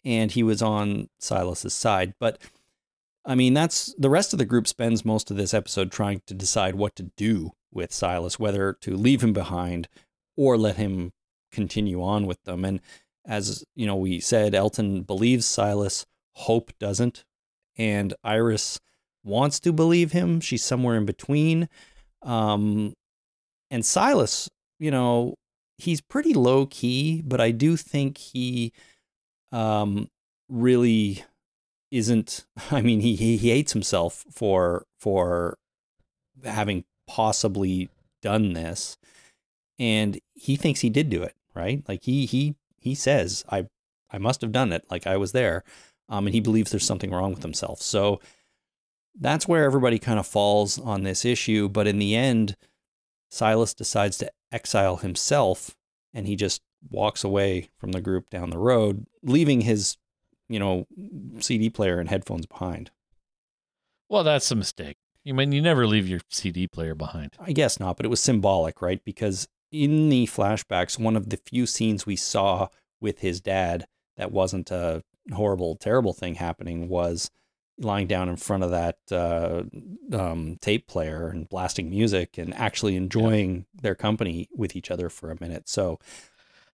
and 0.03 0.31
he 0.31 0.41
was 0.41 0.61
on 0.63 1.09
Silas's 1.19 1.73
side. 1.75 2.13
But 2.19 2.41
I 3.27 3.35
mean, 3.35 3.53
that's 3.53 3.93
the 3.97 4.09
rest 4.09 4.31
of 4.31 4.39
the 4.39 4.45
group 4.45 4.67
spends 4.67 5.03
most 5.03 5.29
of 5.29 5.35
this 5.35 5.53
episode 5.53 5.91
trying 5.91 6.21
to 6.27 6.33
decide 6.33 6.75
what 6.75 6.95
to 6.95 7.11
do 7.17 7.51
with 7.73 7.91
Silas, 7.91 8.39
whether 8.39 8.73
to 8.81 8.95
leave 8.95 9.21
him 9.21 9.33
behind 9.33 9.89
or 10.37 10.57
let 10.57 10.77
him 10.77 11.11
continue 11.51 12.01
on 12.01 12.25
with 12.25 12.41
them. 12.45 12.63
And 12.63 12.79
as 13.25 13.65
you 13.75 13.85
know, 13.85 13.97
we 13.97 14.21
said 14.21 14.55
Elton 14.55 15.01
believes 15.01 15.45
Silas, 15.45 16.05
Hope 16.35 16.71
doesn't, 16.79 17.25
and 17.77 18.13
Iris 18.23 18.79
wants 19.25 19.59
to 19.59 19.73
believe 19.73 20.13
him. 20.13 20.39
She's 20.39 20.63
somewhere 20.63 20.95
in 20.95 21.05
between. 21.05 21.67
Um, 22.21 22.93
and 23.69 23.85
Silas, 23.85 24.49
you 24.79 24.89
know, 24.89 25.35
he's 25.77 25.99
pretty 25.99 26.33
low 26.33 26.65
key, 26.65 27.21
but 27.25 27.41
I 27.41 27.51
do 27.51 27.75
think 27.75 28.17
he 28.17 28.71
um 29.51 30.07
really 30.49 31.23
isn't 31.91 32.45
I 32.71 32.81
mean 32.81 33.01
he 33.01 33.15
he, 33.15 33.37
he 33.37 33.49
hates 33.49 33.73
himself 33.73 34.25
for 34.31 34.85
for 34.99 35.57
having 36.43 36.83
possibly 37.07 37.89
done 38.21 38.53
this 38.53 38.97
and 39.79 40.19
he 40.33 40.55
thinks 40.55 40.81
he 40.81 40.89
did 40.89 41.09
do 41.09 41.23
it, 41.23 41.35
right? 41.55 41.83
Like 41.87 42.03
he 42.03 42.25
he 42.25 42.55
he 42.79 42.95
says 42.95 43.43
I 43.49 43.67
I 44.11 44.17
must 44.17 44.41
have 44.41 44.51
done 44.51 44.71
it, 44.71 44.85
like 44.89 45.07
I 45.07 45.17
was 45.17 45.31
there. 45.31 45.63
Um 46.09 46.27
and 46.27 46.33
he 46.33 46.39
believes 46.39 46.71
there's 46.71 46.85
something 46.85 47.11
wrong 47.11 47.33
with 47.33 47.43
himself. 47.43 47.81
So 47.81 48.19
that's 49.19 49.47
where 49.47 49.65
everybody 49.65 49.97
kind 49.97 50.19
of 50.19 50.27
falls 50.27 50.79
on 50.79 51.03
this 51.03 51.25
issue, 51.25 51.69
but 51.69 51.87
in 51.87 51.99
the 51.99 52.15
end 52.15 52.55
Silas 53.29 53.73
decides 53.73 54.17
to 54.17 54.31
exile 54.51 54.97
himself 54.97 55.75
and 56.13 56.27
he 56.27 56.35
just 56.35 56.61
walks 56.89 57.23
away 57.23 57.69
from 57.77 57.91
the 57.91 58.01
group 58.01 58.29
down 58.29 58.49
the 58.49 58.57
road, 58.57 59.05
leaving 59.23 59.61
his, 59.61 59.97
you 60.49 60.59
know, 60.59 60.87
CD 61.39 61.69
player 61.69 61.99
and 61.99 62.09
headphones 62.09 62.45
behind. 62.45 62.91
Well, 64.09 64.23
that's 64.23 64.51
a 64.51 64.55
mistake. 64.55 64.97
You 65.23 65.33
mean 65.33 65.51
you 65.51 65.61
never 65.61 65.85
leave 65.85 66.07
your 66.07 66.21
CD 66.29 66.67
player 66.67 66.95
behind? 66.95 67.33
I 67.39 67.51
guess 67.51 67.79
not, 67.79 67.97
but 67.97 68.05
it 68.05 68.09
was 68.09 68.21
symbolic, 68.21 68.81
right? 68.81 69.03
Because 69.03 69.47
in 69.71 70.09
the 70.09 70.25
flashbacks, 70.27 70.97
one 70.97 71.17
of 71.17 71.29
the 71.29 71.39
few 71.45 71.65
scenes 71.65 72.05
we 72.05 72.15
saw 72.15 72.69
with 73.01 73.19
his 73.19 73.41
dad 73.41 73.87
that 74.15 74.31
wasn't 74.31 74.71
a 74.71 75.03
horrible, 75.33 75.75
terrible 75.75 76.13
thing 76.13 76.35
happening 76.35 76.87
was 76.87 77.29
lying 77.79 78.07
down 78.07 78.29
in 78.29 78.37
front 78.37 78.63
of 78.63 78.71
that 78.71 78.97
uh, 79.11 79.63
um, 80.13 80.57
tape 80.61 80.87
player 80.87 81.27
and 81.27 81.49
blasting 81.49 81.89
music 81.89 82.37
and 82.37 82.53
actually 82.55 82.95
enjoying 82.95 83.65
their 83.81 83.95
company 83.95 84.49
with 84.55 84.75
each 84.75 84.89
other 84.89 85.09
for 85.09 85.29
a 85.29 85.39
minute. 85.39 85.69
So 85.69 85.99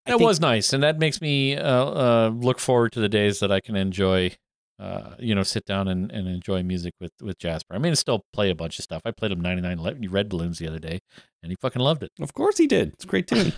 That 0.06 0.18
think- 0.18 0.28
was 0.28 0.40
nice, 0.40 0.74
and 0.74 0.84
that 0.84 1.00
makes 1.00 1.22
me 1.22 1.56
uh, 1.56 1.86
uh, 1.86 2.32
look 2.34 2.60
forward 2.60 2.92
to 2.94 3.00
the 3.00 3.10
days 3.10 3.40
that 3.40 3.52
I 3.52 3.60
can 3.62 3.76
enjoy, 3.76 4.32
uh, 4.80 5.12
you 5.18 5.34
know, 5.34 5.44
sit 5.44 5.66
down 5.66 5.88
and, 5.88 6.12
and 6.12 6.28
enjoy 6.28 6.62
music 6.64 6.94
with, 7.00 7.12
with 7.22 7.38
Jasper. 7.38 7.74
I 7.74 7.78
mean, 7.78 7.92
I 7.92 7.96
still 7.96 8.26
play 8.34 8.50
a 8.50 8.56
bunch 8.56 8.80
of 8.80 8.84
stuff. 8.84 9.02
I 9.06 9.12
played 9.12 9.32
him 9.32 9.40
99 9.40 9.82
Le- 9.82 10.10
Red 10.10 10.28
Balloons 10.30 10.60
the 10.60 10.68
other 10.68 10.80
day, 10.80 11.00
and 11.42 11.52
he 11.52 11.56
fucking 11.56 11.82
loved 11.82 12.04
it. 12.04 12.12
Of 12.20 12.34
course 12.34 12.58
he 12.58 12.68
did. 12.68 12.90
It's 12.94 13.06
a 13.06 13.08
great 13.08 13.28
tune. 13.28 13.54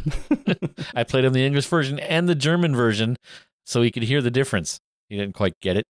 I 0.95 1.03
played 1.03 1.25
him 1.25 1.33
the 1.33 1.45
English 1.45 1.65
version 1.65 1.97
and 1.99 2.29
the 2.29 2.35
German 2.35 2.75
version, 2.75 3.17
so 3.65 3.81
he 3.81 3.89
could 3.89 4.03
hear 4.03 4.21
the 4.21 4.31
difference. 4.31 4.79
He 5.09 5.17
didn't 5.17 5.33
quite 5.35 5.53
get 5.61 5.77
it, 5.77 5.85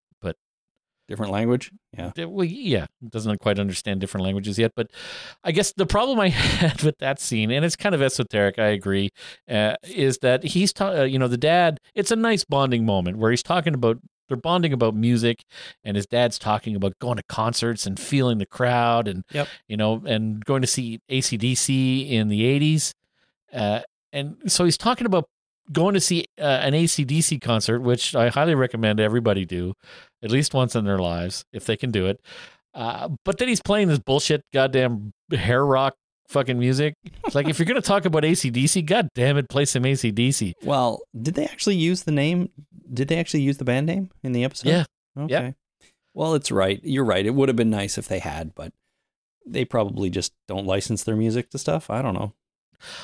Different 1.07 1.31
language. 1.31 1.71
Yeah. 1.95 2.11
Well, 2.25 2.45
yeah, 2.45 2.87
doesn't 3.09 3.39
quite 3.39 3.59
understand 3.59 4.01
different 4.01 4.23
languages 4.23 4.57
yet. 4.57 4.71
But 4.75 4.89
I 5.43 5.51
guess 5.51 5.71
the 5.73 5.85
problem 5.85 6.19
I 6.19 6.29
had 6.29 6.81
with 6.81 6.97
that 6.97 7.19
scene, 7.19 7.51
and 7.51 7.63
it's 7.63 7.75
kind 7.75 7.93
of 7.93 8.01
esoteric, 8.01 8.57
I 8.57 8.67
agree, 8.69 9.11
uh, 9.47 9.75
is 9.83 10.17
that 10.23 10.43
he's, 10.43 10.73
ta- 10.73 11.01
uh, 11.01 11.03
you 11.03 11.19
know, 11.19 11.27
the 11.27 11.37
dad. 11.37 11.79
It's 11.93 12.09
a 12.11 12.15
nice 12.15 12.43
bonding 12.43 12.85
moment 12.85 13.17
where 13.17 13.29
he's 13.29 13.43
talking 13.43 13.73
about 13.75 13.97
they're 14.27 14.35
bonding 14.37 14.73
about 14.73 14.95
music, 14.95 15.43
and 15.83 15.95
his 15.95 16.07
dad's 16.07 16.39
talking 16.39 16.75
about 16.75 16.97
going 16.97 17.17
to 17.17 17.23
concerts 17.29 17.85
and 17.85 17.99
feeling 17.99 18.39
the 18.39 18.47
crowd, 18.47 19.07
and 19.07 19.23
Yep. 19.31 19.47
you 19.67 19.77
know, 19.77 20.01
and 20.07 20.43
going 20.43 20.61
to 20.63 20.67
see 20.67 20.99
ACDC 21.11 22.09
in 22.09 22.29
the 22.29 22.41
'80s, 22.41 22.93
uh, 23.53 23.81
and 24.11 24.37
so 24.47 24.65
he's 24.65 24.79
talking 24.79 25.05
about 25.05 25.25
going 25.71 25.93
to 25.93 25.99
see 25.99 26.25
uh, 26.39 26.43
an 26.43 26.73
ACDC 26.73 27.41
concert, 27.41 27.81
which 27.81 28.15
I 28.15 28.29
highly 28.29 28.55
recommend 28.55 28.99
everybody 28.99 29.45
do 29.45 29.73
at 30.23 30.31
least 30.31 30.53
once 30.53 30.75
in 30.75 30.85
their 30.85 30.99
lives 30.99 31.45
if 31.53 31.65
they 31.65 31.77
can 31.77 31.91
do 31.91 32.05
it. 32.07 32.19
Uh, 32.73 33.09
but 33.23 33.37
then 33.37 33.47
he's 33.47 33.61
playing 33.61 33.87
this 33.87 33.99
bullshit 33.99 34.41
goddamn 34.53 35.13
hair 35.31 35.65
rock 35.65 35.95
fucking 36.27 36.59
music. 36.59 36.95
It's 37.23 37.35
like 37.35 37.47
if 37.47 37.59
you're 37.59 37.65
gonna 37.65 37.81
talk 37.81 38.05
about 38.05 38.23
ACDC, 38.23 38.85
god 38.85 39.09
damn 39.15 39.37
it, 39.37 39.49
play 39.49 39.65
some 39.65 39.83
ACDC. 39.83 40.53
Well, 40.63 41.01
did 41.19 41.35
they 41.35 41.45
actually 41.45 41.77
use 41.77 42.03
the 42.03 42.11
name? 42.11 42.49
Did 42.93 43.07
they 43.07 43.17
actually 43.17 43.41
use 43.41 43.57
the 43.57 43.65
band 43.65 43.85
name 43.85 44.11
in 44.23 44.33
the 44.33 44.43
episode? 44.43 44.69
Yeah. 44.69 44.83
Okay. 45.17 45.55
Well, 46.13 46.33
it's 46.33 46.51
right. 46.51 46.79
You're 46.83 47.05
right. 47.05 47.25
It 47.25 47.35
would 47.35 47.49
have 47.49 47.55
been 47.55 47.69
nice 47.69 47.97
if 47.97 48.07
they 48.07 48.19
had, 48.19 48.55
but 48.55 48.73
they 49.45 49.65
probably 49.65 50.09
just 50.09 50.33
don't 50.47 50.65
license 50.65 51.03
their 51.03 51.15
music 51.15 51.49
to 51.51 51.57
stuff. 51.57 51.89
I 51.89 52.01
don't 52.01 52.13
know. 52.13 52.33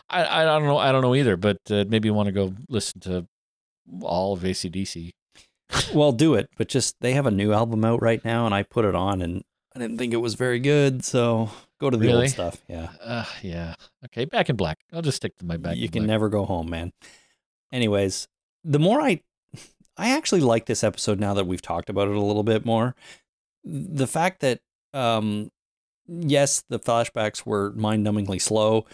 I, 0.09 0.41
I 0.41 0.45
don't 0.45 0.63
know. 0.63 0.77
I 0.77 0.91
don't 0.91 1.01
know 1.01 1.15
either, 1.15 1.37
but 1.37 1.57
uh, 1.69 1.85
maybe 1.87 2.07
you 2.07 2.13
want 2.13 2.27
to 2.27 2.31
go 2.31 2.53
listen 2.69 2.99
to 3.01 3.27
all 4.01 4.33
of 4.33 4.41
ACDC. 4.41 5.11
well, 5.93 6.11
do 6.11 6.33
it, 6.35 6.49
but 6.57 6.67
just 6.67 6.95
they 7.01 7.13
have 7.13 7.25
a 7.25 7.31
new 7.31 7.53
album 7.53 7.83
out 7.85 8.01
right 8.01 8.23
now, 8.25 8.45
and 8.45 8.53
I 8.55 8.63
put 8.63 8.85
it 8.85 8.95
on, 8.95 9.21
and 9.21 9.43
I 9.75 9.79
didn't 9.79 9.97
think 9.97 10.13
it 10.13 10.17
was 10.17 10.33
very 10.35 10.59
good. 10.59 11.03
So 11.05 11.49
Go 11.79 11.89
to 11.89 11.97
the 11.97 12.05
Really? 12.05 12.23
old 12.23 12.29
stuff. 12.29 12.57
Yeah. 12.67 12.89
Uh, 13.01 13.25
yeah. 13.41 13.73
Okay, 14.05 14.25
Back 14.25 14.49
in 14.49 14.55
Black. 14.55 14.77
I'll 14.93 15.01
just 15.01 15.17
stick 15.17 15.35
to 15.39 15.45
my 15.45 15.57
Back 15.57 15.77
you 15.77 15.89
can 15.89 16.01
Black. 16.03 16.07
never 16.09 16.29
go 16.29 16.45
home, 16.45 16.69
man. 16.69 16.91
Anyways, 17.71 18.27
the 18.63 18.79
more 18.79 19.01
I 19.01 19.21
I 19.97 20.15
actually 20.15 20.41
like 20.41 20.65
this 20.67 20.83
episode 20.83 21.19
now 21.19 21.33
that 21.33 21.47
we've 21.47 21.61
talked 21.61 21.89
about 21.89 22.07
it 22.07 22.15
a 22.15 22.21
little 22.21 22.43
bit 22.43 22.65
more. 22.65 22.95
The 23.63 24.07
fact 24.07 24.41
that 24.41 24.59
um 24.93 25.49
yes, 26.07 26.63
the 26.69 26.79
flashbacks 26.79 27.45
were 27.45 27.71
mind-numbingly 27.71 28.41
slow, 28.41 28.85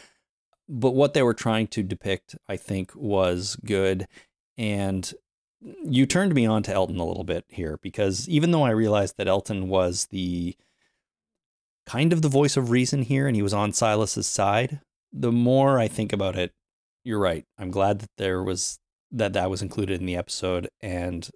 but 0.69 0.91
what 0.91 1.13
they 1.13 1.23
were 1.23 1.33
trying 1.33 1.67
to 1.67 1.83
depict, 1.83 2.35
I 2.47 2.57
think, 2.57 2.91
was 2.95 3.55
good. 3.65 4.07
And 4.57 5.11
you 5.83 6.05
turned 6.05 6.33
me 6.35 6.45
on 6.45 6.63
to 6.63 6.73
Elton 6.73 6.99
a 6.99 7.05
little 7.05 7.23
bit 7.23 7.45
here 7.49 7.77
because 7.81 8.27
even 8.29 8.51
though 8.51 8.63
I 8.63 8.71
realized 8.71 9.15
that 9.17 9.27
Elton 9.27 9.69
was 9.69 10.07
the 10.11 10.55
kind 11.85 12.11
of 12.13 12.21
the 12.21 12.29
voice 12.29 12.57
of 12.57 12.69
reason 12.69 13.01
here 13.03 13.27
and 13.27 13.35
he 13.35 13.41
was 13.41 13.53
on 13.53 13.71
Silas's 13.71 14.27
side, 14.27 14.81
the 15.11 15.31
more 15.31 15.79
I 15.79 15.87
think 15.87 16.11
about 16.13 16.35
it, 16.37 16.51
you're 17.03 17.19
right. 17.19 17.45
I'm 17.57 17.71
glad 17.71 17.99
that 17.99 18.11
there 18.17 18.43
was 18.43 18.79
that 19.11 19.33
that 19.33 19.49
was 19.49 19.61
included 19.61 19.99
in 20.01 20.05
the 20.05 20.17
episode 20.17 20.69
and 20.81 21.29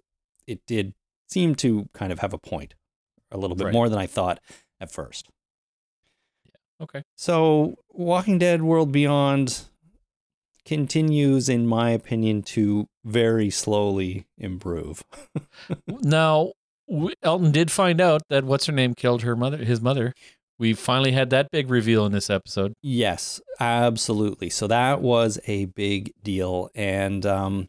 it 0.46 0.60
did 0.66 0.92
seem 1.30 1.54
to 1.54 1.88
kind 1.94 2.12
of 2.12 2.18
have 2.18 2.34
a 2.34 2.38
point 2.38 2.74
a 3.30 3.38
little 3.38 3.56
bit 3.56 3.64
Right. 3.64 3.72
more 3.72 3.88
than 3.88 3.98
I 3.98 4.06
thought 4.06 4.40
at 4.78 4.92
first. 4.92 5.28
Okay. 6.82 7.04
So, 7.16 7.76
Walking 7.90 8.38
Dead 8.38 8.62
World 8.62 8.90
Beyond 8.90 9.62
continues, 10.64 11.48
in 11.48 11.66
my 11.66 11.90
opinion, 11.90 12.42
to 12.42 12.88
very 13.04 13.50
slowly 13.50 14.26
improve. 14.36 15.04
Now, 16.04 16.52
Elton 17.22 17.52
did 17.52 17.70
find 17.70 18.00
out 18.00 18.22
that 18.28 18.44
what's 18.44 18.66
her 18.66 18.72
name 18.72 18.94
killed 18.94 19.22
her 19.22 19.36
mother, 19.36 19.58
his 19.58 19.80
mother. 19.80 20.14
We 20.58 20.74
finally 20.74 21.12
had 21.12 21.30
that 21.30 21.50
big 21.50 21.70
reveal 21.70 22.04
in 22.06 22.12
this 22.12 22.28
episode. 22.28 22.74
Yes, 22.82 23.40
absolutely. 23.60 24.50
So 24.50 24.66
that 24.66 25.00
was 25.00 25.38
a 25.46 25.66
big 25.66 26.12
deal. 26.22 26.70
And, 26.74 27.24
um, 27.24 27.68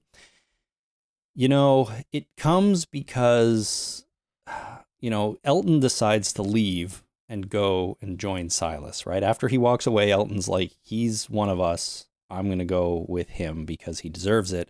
you 1.36 1.48
know, 1.48 1.92
it 2.12 2.26
comes 2.38 2.86
because, 2.86 4.06
you 5.00 5.10
know, 5.10 5.38
Elton 5.44 5.80
decides 5.80 6.34
to 6.34 6.42
leave 6.42 7.04
and 7.34 7.50
go 7.50 7.98
and 8.00 8.20
join 8.20 8.48
Silas, 8.48 9.08
right? 9.08 9.24
After 9.24 9.48
he 9.48 9.58
walks 9.58 9.88
away, 9.88 10.12
Elton's 10.12 10.48
like, 10.48 10.74
he's 10.84 11.32
one 11.32 11.50
of 11.50 11.60
us. 11.60 12.06
I'm 12.30 12.46
going 12.46 12.60
to 12.60 12.64
go 12.64 13.08
with 13.10 13.32
him 13.32 13.66
because 13.66 14.02
he 14.02 14.10
deserves 14.10 14.54
it. 14.54 14.70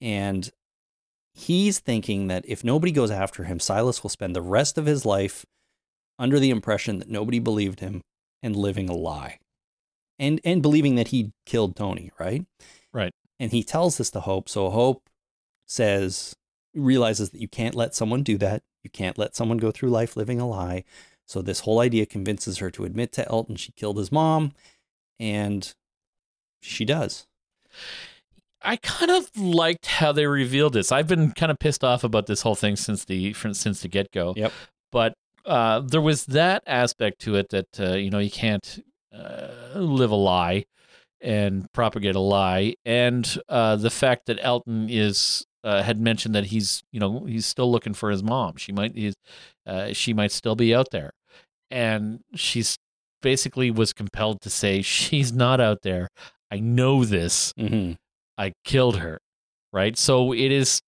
And 0.00 0.50
he's 1.34 1.80
thinking 1.80 2.28
that 2.28 2.46
if 2.48 2.64
nobody 2.64 2.92
goes 2.92 3.10
after 3.10 3.44
him, 3.44 3.60
Silas 3.60 4.02
will 4.02 4.08
spend 4.08 4.34
the 4.34 4.40
rest 4.40 4.78
of 4.78 4.86
his 4.86 5.04
life 5.04 5.44
under 6.18 6.40
the 6.40 6.48
impression 6.48 6.98
that 6.98 7.10
nobody 7.10 7.38
believed 7.38 7.80
him 7.80 8.00
and 8.42 8.56
living 8.56 8.88
a 8.88 8.96
lie. 8.96 9.38
And 10.18 10.40
and 10.46 10.62
believing 10.62 10.94
that 10.94 11.08
he 11.08 11.32
killed 11.44 11.76
Tony, 11.76 12.10
right? 12.18 12.46
Right. 12.94 13.12
And 13.38 13.50
he 13.50 13.62
tells 13.62 13.98
this 13.98 14.10
to 14.12 14.20
Hope. 14.20 14.48
So 14.48 14.70
Hope 14.70 15.10
says 15.66 16.34
realizes 16.74 17.30
that 17.30 17.40
you 17.40 17.48
can't 17.48 17.74
let 17.74 17.94
someone 17.94 18.22
do 18.22 18.38
that. 18.38 18.62
You 18.82 18.88
can't 18.88 19.18
let 19.18 19.36
someone 19.36 19.58
go 19.58 19.70
through 19.70 19.90
life 19.90 20.16
living 20.16 20.40
a 20.40 20.48
lie. 20.48 20.84
So 21.32 21.40
this 21.40 21.60
whole 21.60 21.80
idea 21.80 22.04
convinces 22.04 22.58
her 22.58 22.70
to 22.72 22.84
admit 22.84 23.10
to 23.12 23.26
Elton 23.28 23.56
she 23.56 23.72
killed 23.72 23.96
his 23.96 24.12
mom 24.12 24.52
and 25.18 25.74
she 26.60 26.84
does. 26.84 27.26
I 28.60 28.76
kind 28.76 29.10
of 29.10 29.34
liked 29.36 29.86
how 29.86 30.12
they 30.12 30.26
revealed 30.26 30.74
this. 30.74 30.92
I've 30.92 31.08
been 31.08 31.32
kind 31.32 31.50
of 31.50 31.58
pissed 31.58 31.82
off 31.82 32.04
about 32.04 32.26
this 32.26 32.42
whole 32.42 32.54
thing 32.54 32.76
since 32.76 33.04
the 33.06 33.32
since 33.32 33.80
the 33.80 33.88
get 33.88 34.12
go. 34.12 34.34
Yep. 34.36 34.52
But 34.92 35.14
uh, 35.44 35.80
there 35.80 36.00
was 36.00 36.26
that 36.26 36.62
aspect 36.66 37.20
to 37.22 37.36
it 37.36 37.48
that 37.48 37.80
uh, 37.80 37.94
you 37.94 38.10
know 38.10 38.18
you 38.18 38.30
can't 38.30 38.84
uh, 39.12 39.48
live 39.74 40.10
a 40.10 40.16
lie 40.16 40.66
and 41.20 41.72
propagate 41.72 42.14
a 42.14 42.20
lie, 42.20 42.74
and 42.84 43.38
uh, 43.48 43.76
the 43.76 43.90
fact 43.90 44.26
that 44.26 44.38
Elton 44.42 44.88
is 44.90 45.46
uh, 45.64 45.82
had 45.82 46.00
mentioned 46.00 46.34
that 46.34 46.46
he's 46.46 46.82
you 46.92 47.00
know 47.00 47.24
he's 47.24 47.46
still 47.46 47.70
looking 47.70 47.94
for 47.94 48.10
his 48.10 48.22
mom. 48.22 48.56
She 48.56 48.72
might 48.72 48.94
he's, 48.94 49.14
uh, 49.66 49.92
she 49.92 50.12
might 50.12 50.32
still 50.32 50.56
be 50.56 50.74
out 50.74 50.90
there, 50.90 51.12
and 51.72 52.20
she's 52.34 52.78
basically 53.22 53.70
was 53.70 53.92
compelled 53.92 54.42
to 54.42 54.50
say 54.50 54.82
she's 54.82 55.32
not 55.32 55.60
out 55.60 55.82
there. 55.82 56.08
I 56.50 56.58
know 56.58 57.04
this. 57.04 57.52
Mm-hmm. 57.54 57.92
I 58.36 58.52
killed 58.64 58.98
her. 58.98 59.18
Right. 59.72 59.96
So 59.96 60.32
it 60.34 60.52
is, 60.52 60.82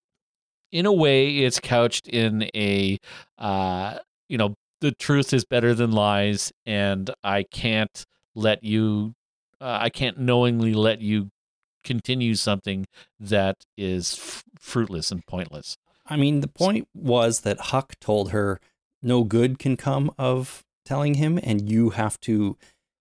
in 0.70 0.84
a 0.84 0.92
way, 0.92 1.38
it's 1.38 1.58
couched 1.58 2.06
in 2.06 2.50
a, 2.54 2.98
uh, 3.38 3.98
you 4.28 4.36
know, 4.36 4.54
the 4.82 4.92
truth 4.92 5.32
is 5.32 5.46
better 5.46 5.72
than 5.72 5.92
lies, 5.92 6.52
and 6.66 7.08
I 7.24 7.44
can't 7.44 8.04
let 8.34 8.62
you, 8.62 9.14
uh, 9.58 9.78
I 9.80 9.88
can't 9.88 10.18
knowingly 10.18 10.74
let 10.74 11.00
you 11.00 11.30
continue 11.82 12.34
something 12.34 12.84
that 13.18 13.56
is 13.78 14.18
f- 14.18 14.44
fruitless 14.58 15.10
and 15.10 15.24
pointless. 15.26 15.78
I 16.06 16.16
mean, 16.16 16.40
the 16.40 16.48
point 16.48 16.88
was 16.92 17.40
that 17.40 17.58
Huck 17.60 17.94
told 18.00 18.32
her 18.32 18.60
no 19.02 19.24
good 19.24 19.58
can 19.58 19.78
come 19.78 20.10
of 20.18 20.63
telling 20.84 21.14
him, 21.14 21.38
and 21.42 21.68
you 21.70 21.90
have 21.90 22.18
to, 22.20 22.56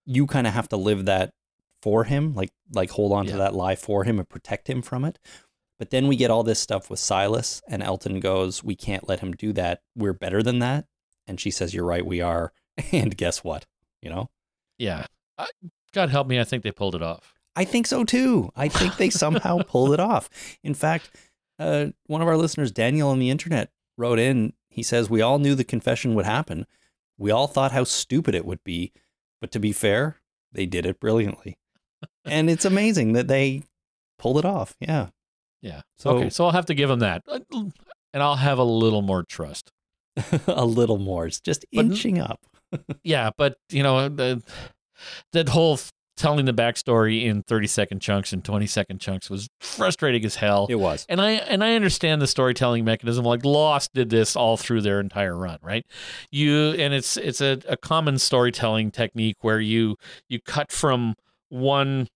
you 0.05 0.25
kind 0.27 0.47
of 0.47 0.53
have 0.53 0.69
to 0.69 0.77
live 0.77 1.05
that 1.05 1.33
for 1.81 2.03
him, 2.05 2.33
like 2.33 2.51
like 2.73 2.91
hold 2.91 3.11
on 3.11 3.25
Yeah. 3.25 3.31
to 3.33 3.37
that 3.39 3.53
lie 3.55 3.75
for 3.75 4.03
him 4.03 4.19
and 4.19 4.27
protect 4.27 4.69
him 4.69 4.81
from 4.81 5.03
it. 5.05 5.19
But 5.79 5.89
then 5.89 6.07
we 6.07 6.15
get 6.15 6.31
all 6.31 6.43
this 6.43 6.59
stuff 6.59 6.89
with 6.89 6.99
Silas, 6.99 7.61
and 7.67 7.83
Elton 7.83 8.19
goes, 8.19 8.63
"We 8.63 8.75
can't 8.75 9.07
let 9.07 9.19
him 9.19 9.33
do 9.33 9.51
that. 9.53 9.81
We're 9.95 10.13
better 10.13 10.41
than 10.41 10.59
that." 10.59 10.85
And 11.27 11.39
she 11.39 11.51
says, 11.51 11.73
"You're 11.73 11.85
right, 11.85 12.05
we 12.05 12.21
are." 12.21 12.51
And 12.91 13.15
guess 13.17 13.43
what? 13.43 13.65
You 14.01 14.09
know, 14.09 14.29
Yeah. 14.77 15.05
I, 15.37 15.47
God 15.93 16.09
help 16.09 16.27
me, 16.27 16.39
I 16.39 16.43
think 16.43 16.63
they 16.63 16.71
pulled 16.71 16.95
it 16.95 17.03
off. 17.03 17.33
I 17.55 17.65
think 17.65 17.85
so 17.85 18.03
too. 18.03 18.49
I 18.55 18.67
think 18.67 18.97
they 18.97 19.09
somehow 19.11 19.59
pulled 19.67 19.93
it 19.93 19.99
off. 19.99 20.27
In 20.63 20.73
fact, 20.73 21.11
uh, 21.59 21.87
one 22.07 22.21
of 22.21 22.27
our 22.27 22.35
listeners, 22.37 22.71
Daniel 22.71 23.09
on 23.09 23.19
the 23.19 23.29
internet, 23.29 23.69
wrote 23.97 24.17
in. 24.19 24.53
He 24.69 24.81
says, 24.83 25.07
We 25.09 25.21
all 25.21 25.37
knew 25.37 25.53
the 25.53 25.63
confession 25.63 26.15
would 26.15 26.25
happen. 26.25 26.65
We 27.23 27.31
all 27.31 27.47
thought 27.47 27.71
how 27.71 27.85
stupid 27.85 28.35
it 28.35 28.45
would 28.45 28.63
be. 28.65 28.91
But 29.39 29.51
to 29.51 29.59
be 29.59 29.71
fair, 29.71 30.17
they 30.51 30.65
did 30.65 30.85
it 30.85 30.99
brilliantly. 30.99 31.57
and 32.25 32.49
it's 32.49 32.65
amazing 32.65 33.13
that 33.13 33.29
they 33.29 33.63
pulled 34.19 34.37
it 34.39 34.45
off. 34.45 34.75
Yeah. 34.81 35.07
Yeah. 35.61 35.81
So 35.97 36.09
okay, 36.17 36.29
so 36.29 36.43
I'll 36.45 36.51
have 36.51 36.65
to 36.65 36.73
give 36.73 36.89
them 36.89 36.99
that, 36.99 37.23
Uh, 37.25 37.39
and 38.13 38.21
I'll 38.21 38.35
have 38.35 38.57
a 38.59 38.63
little 38.63 39.01
more 39.01 39.23
trust. 39.23 39.71
a 40.47 40.65
little 40.65 40.97
more. 40.99 41.25
It's 41.25 41.39
just 41.39 41.65
But- 41.71 41.85
inching 41.85 42.19
up. 42.19 42.39
Yeah, 43.03 43.29
but 43.37 43.55
you 43.69 43.83
know 43.83 44.09
the 44.09 44.41
that 45.31 45.47
whole 45.49 45.79
telling 46.15 46.45
the 46.45 46.53
backstory 46.53 47.25
in 47.25 47.43
thirty 47.43 47.67
second 47.67 47.99
chunks 47.99 48.33
and 48.33 48.43
twenty 48.43 48.67
second 48.67 48.99
chunks 48.99 49.29
was 49.29 49.47
frustrating 49.59 50.23
as 50.25 50.35
hell. 50.35 50.67
It 50.69 50.75
was. 50.75 51.05
and 51.09 51.21
I 51.21 51.31
and 51.31 51.63
I 51.63 51.75
understand 51.75 52.21
the 52.21 52.27
storytelling 52.27 52.85
mechanism. 52.85 53.25
Like 53.25 53.43
Lost 53.45 53.93
did 53.93 54.09
this 54.09 54.35
all 54.35 54.57
through 54.57 54.81
their 54.81 54.99
entire 54.99 55.37
run, 55.37 55.59
right? 55.61 55.85
You 56.31 56.71
and 56.71 56.93
it's 56.93 57.17
it's 57.17 57.41
a, 57.41 57.59
a 57.67 57.77
common 57.77 58.19
storytelling 58.19 58.91
technique 58.91 59.37
where 59.41 59.59
you 59.59 59.95
you 60.29 60.39
cut 60.41 60.71
from 60.71 61.15
one 61.49 62.07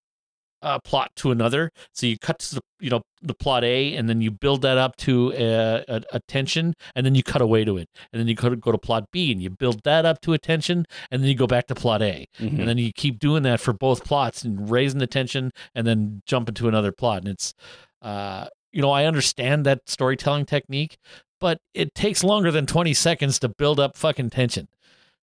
uh, 0.62 0.80
plot 0.80 1.12
to 1.18 1.32
another. 1.32 1.72
So 1.94 2.08
you 2.08 2.18
cut 2.18 2.40
to 2.40 2.56
the 2.56 2.62
you 2.80 2.90
know 2.90 3.02
the 3.22 3.34
plot 3.34 3.64
A, 3.64 3.96
and 3.96 4.08
then 4.10 4.22
you 4.22 4.32
build 4.32 4.62
that 4.64 4.78
up 4.78 4.96
to 4.98 5.32
a, 5.36 5.84
a, 5.88 6.02
a 6.14 6.20
tension, 6.28 6.74
and 6.96 7.06
then 7.06 7.16
you 7.16 7.24
cut 7.24 7.42
away 7.42 7.66
to 7.66 7.78
it, 7.78 7.90
and 8.12 8.20
then 8.20 8.28
you 8.28 8.36
go 8.36 8.50
to, 8.50 8.56
go 8.56 8.72
to 8.72 8.78
plot 8.78 9.06
B, 9.12 9.32
and 9.32 9.42
you 9.42 9.50
build 9.50 9.84
that 9.84 10.06
up 10.06 10.22
to 10.22 10.34
a 10.34 10.38
tension, 10.38 10.86
and 11.12 11.22
then 11.22 11.30
you 11.30 11.36
go 11.36 11.48
back 11.48 11.68
to 11.68 11.76
plot 11.76 12.02
A, 12.02 12.28
Mhm. 12.40 12.60
and 12.60 12.68
then 12.68 12.78
you 12.78 12.92
keep 12.94 13.20
doing 13.20 13.44
that 13.44 13.60
for 13.60 13.74
both 13.74 14.04
plots 14.04 14.44
and 14.44 14.70
raising 14.70 15.00
the 15.00 15.08
tension, 15.08 15.52
and 15.76 15.86
then 15.88 16.22
jump 16.26 16.48
into 16.50 16.68
another 16.68 16.92
plot, 16.92 17.20
and 17.20 17.28
it's 17.30 17.54
uh 18.02 18.48
you 18.72 18.82
know 18.82 18.92
I 18.92 19.06
understand 19.06 19.66
that 19.66 19.82
storytelling 19.88 20.46
technique, 20.46 20.98
but 21.40 21.60
it 21.74 21.96
takes 21.96 22.24
longer 22.24 22.52
than 22.52 22.66
twenty 22.68 22.94
seconds 22.94 23.40
to 23.40 23.50
build 23.50 23.80
up 23.80 23.96
fucking 23.98 24.30
tension. 24.32 24.68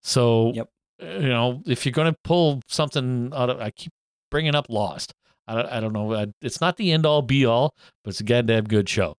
So 0.02 0.52
Yep. 0.54 0.68
you 1.00 1.28
know 1.28 1.62
if 1.66 1.84
you're 1.86 1.92
gonna 1.92 2.16
pull 2.24 2.62
something 2.66 3.30
out 3.34 3.50
of, 3.50 3.60
I 3.60 3.70
keep 3.70 3.92
bringing 4.30 4.54
up 4.56 4.66
Lost. 4.68 5.14
I 5.46 5.54
don't, 5.54 5.66
I 5.66 5.80
don't 5.80 5.92
know. 5.92 6.14
I, 6.14 6.26
it's 6.40 6.60
not 6.60 6.76
the 6.76 6.92
end 6.92 7.06
all 7.06 7.22
be 7.22 7.44
all, 7.44 7.74
but 8.02 8.10
it's 8.10 8.20
a 8.20 8.24
goddamn 8.24 8.64
good 8.64 8.88
show. 8.88 9.14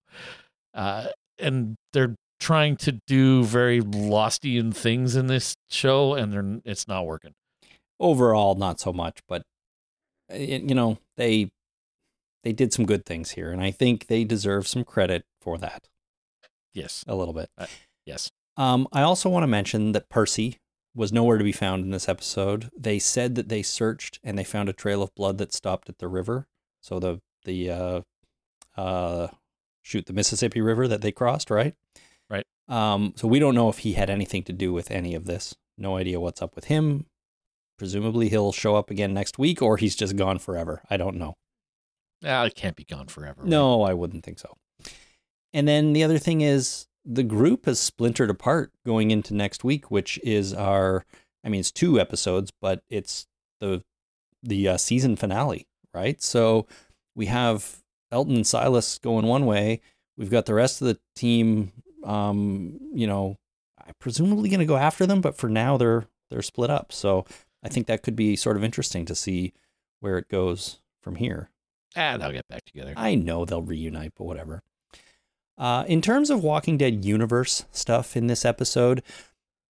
Uh, 0.73 1.07
and 1.39 1.76
they're 1.93 2.15
trying 2.39 2.76
to 2.77 2.99
do 3.07 3.43
very 3.43 3.81
Lostian 3.81 4.76
things 4.76 5.15
in 5.15 5.27
this 5.27 5.56
show, 5.69 6.14
and 6.15 6.34
they're 6.34 6.60
it's 6.65 6.88
not 6.88 7.06
working. 7.06 7.34
Overall, 7.99 8.56
not 8.56 8.80
so 8.80 8.91
much, 8.91 9.19
but 9.27 9.43
uh, 10.34 10.38
you 10.38 10.76
know, 10.76 10.97
they 11.18 11.49
they 12.43 12.52
did 12.53 12.73
some 12.73 12.85
good 12.85 13.06
things 13.06 13.31
here, 13.31 13.52
and 13.52 13.61
I 13.61 13.72
think 13.72 14.07
they 14.07 14.23
deserve 14.23 14.68
some 14.68 14.84
credit 14.84 15.23
for 15.41 15.57
that 15.57 15.88
Yes, 16.73 17.06
a 17.07 17.15
little 17.15 17.34
bit. 17.34 17.49
yes. 18.06 18.30
Um, 18.57 18.88
I 18.91 19.02
also 19.02 19.30
want 19.30 19.43
to 19.43 19.47
mention 19.47 19.93
that 19.93 20.10
Percy 20.10 20.57
was 20.95 21.11
nowhere 21.11 21.38
to 21.38 21.43
be 21.43 21.51
found 21.51 21.84
in 21.84 21.91
this 21.91 22.07
episode. 22.09 22.72
They 22.77 22.99
said 22.99 23.35
that 23.35 23.49
they 23.49 23.61
searched 23.61 24.19
and 24.23 24.38
they 24.38 24.43
found 24.43 24.69
a 24.69 24.73
trail 24.73 25.03
of 25.03 25.13
blood 25.13 25.38
that 25.39 25.53
stopped 25.53 25.89
at 25.89 25.99
the 25.99 26.07
river. 26.07 26.47
So 26.81 26.99
the 26.99 27.22
the 27.43 27.69
uh, 27.69 28.01
uh, 28.77 29.27
shoot 29.81 30.05
the 30.05 30.13
Mississippi 30.13 30.61
River 30.61 30.88
that 30.88 31.01
they 31.01 31.11
crossed, 31.11 31.49
right? 31.51 31.76
Right. 32.30 32.45
Um, 32.67 33.13
so 33.17 33.27
we 33.27 33.39
don't 33.39 33.55
know 33.55 33.69
if 33.69 33.80
he 33.80 33.93
had 33.93 34.09
anything 34.09 34.43
to 34.43 34.53
do 34.53 34.73
with 34.73 34.89
any 34.89 35.13
of 35.15 35.26
this. 35.26 35.55
No 35.77 35.97
idea 35.97 36.19
what's 36.19 36.41
up 36.41 36.55
with 36.55 36.65
him. 36.65 37.05
presumably 37.77 38.30
he'll 38.30 38.53
show 38.53 38.76
up 38.76 38.89
again 38.89 39.13
next 39.13 39.38
week 39.38 39.61
or 39.61 39.77
he's 39.77 39.95
just 39.95 40.15
gone 40.15 40.39
forever. 40.39 40.81
I 40.89 40.95
don't 40.97 41.17
know. 41.17 41.35
Ah, 42.23 42.45
it 42.45 42.55
can't 42.55 42.76
be 42.77 42.85
gone 42.85 43.07
forever. 43.07 43.41
right? 43.41 43.49
No, 43.49 43.84
I 43.84 43.93
wouldn't 43.93 44.23
think 44.23 44.39
so. 44.39 44.55
And 45.53 45.67
then 45.67 45.93
the 45.93 46.03
other 46.03 46.17
thing 46.17 46.41
is 46.41 46.88
the 47.06 47.23
group 47.23 47.65
has 47.65 47.80
splintered 47.80 48.30
apart 48.30 48.72
going 48.86 49.11
into 49.11 49.34
next 49.34 49.64
week, 49.64 49.91
which 49.91 50.19
is 50.23 50.53
our 50.53 51.06
I 51.44 51.49
mean 51.49 51.60
it's 51.60 51.72
two 51.72 51.99
episodes, 51.99 52.52
but 52.61 52.84
it's 52.90 53.27
the 53.60 53.84
the 54.44 54.69
uh, 54.69 54.77
season 54.77 55.15
finale, 55.15 55.68
right? 55.94 56.22
So 56.22 56.68
we 57.15 57.27
have 57.27 57.84
Elton 58.11 58.36
and 58.36 58.48
Silas 58.48 58.99
going 58.99 59.26
one 59.26 59.45
way. 59.45 59.82
We've 60.18 60.30
got 60.30 60.45
the 60.45 60.53
rest 60.53 60.82
of 60.82 60.88
the 60.88 60.99
team 61.15 61.72
um, 62.06 62.80
you 62.94 63.07
know, 63.07 63.38
I 63.80 63.91
presumably 63.99 64.49
going 64.49 64.60
to 64.60 64.65
go 64.65 64.77
after 64.77 65.06
them, 65.06 65.22
but 65.22 65.36
for 65.36 65.49
now 65.49 65.76
they're 65.76 66.06
they're 66.30 66.41
split 66.41 66.69
up. 66.69 66.94
So 66.94 67.26
I 67.64 67.69
think 67.69 67.88
that 67.88 68.03
could 68.03 68.15
be 68.15 68.36
sort 68.36 68.57
of 68.57 68.64
interesting 68.64 69.06
to 69.06 69.15
see 69.15 69.53
where 69.99 70.18
it 70.18 70.30
goes 70.30 70.80
from 71.02 71.15
here. 71.15 71.49
Ah, 71.95 72.18
they'll 72.18 72.32
get 72.32 72.48
back 72.48 72.64
together. 72.65 72.94
I 72.95 73.15
know 73.15 73.45
they'll 73.45 73.61
reunite, 73.61 74.14
but 74.18 74.26
whatever. 74.26 74.64
Uh, 75.57 75.86
in 75.88 76.02
terms 76.02 76.30
of 76.30 76.44
Walking 76.44 76.77
Dead 76.77 77.06
universe 77.06 77.65
stuff 77.72 78.18
in 78.18 78.27
this 78.27 78.44
episode, 78.44 79.02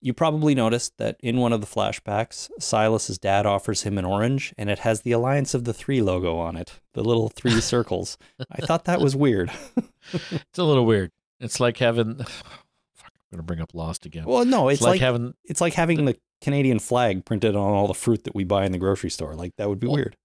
you 0.01 0.13
probably 0.13 0.53
noticed 0.55 0.97
that 0.97 1.17
in 1.21 1.37
one 1.37 1.53
of 1.53 1.61
the 1.61 1.67
flashbacks, 1.67 2.49
Silas's 2.59 3.17
dad 3.17 3.45
offers 3.45 3.83
him 3.83 3.97
an 3.97 4.05
orange, 4.05 4.53
and 4.57 4.69
it 4.69 4.79
has 4.79 5.01
the 5.01 5.11
Alliance 5.11 5.53
of 5.53 5.63
the 5.63 5.73
Three 5.73 6.01
logo 6.01 6.37
on 6.37 6.55
it, 6.55 6.79
the 6.93 7.03
little 7.03 7.29
three 7.29 7.59
circles. 7.61 8.17
I 8.51 8.65
thought 8.65 8.85
that 8.85 9.01
was 9.01 9.15
weird. 9.15 9.51
It's 10.11 10.59
a 10.59 10.63
little 10.63 10.85
weird. 10.85 11.09
It's 11.39 11.59
like 11.59 11.77
having. 11.77 12.17
Fuck, 12.93 13.11
I'm 13.11 13.31
gonna 13.31 13.41
bring 13.43 13.59
up 13.59 13.73
Lost 13.73 14.05
again. 14.05 14.25
Well, 14.25 14.45
no, 14.45 14.69
it's, 14.69 14.75
it's, 14.77 14.83
like, 14.83 14.91
like, 14.91 15.01
having. 15.01 15.33
it's 15.45 15.61
like 15.61 15.73
having 15.73 16.05
the 16.05 16.15
Canadian 16.41 16.77
flag 16.77 17.25
printed 17.25 17.55
on 17.55 17.71
all 17.71 17.87
the 17.87 17.95
fruit 17.95 18.23
that 18.25 18.35
we 18.35 18.43
buy 18.43 18.65
in 18.67 18.71
the 18.71 18.77
grocery 18.77 19.09
store. 19.09 19.33
Like 19.33 19.53
that 19.57 19.67
would 19.67 19.79
be 19.79 19.87
Well, 19.87 19.95
weird. 19.95 20.15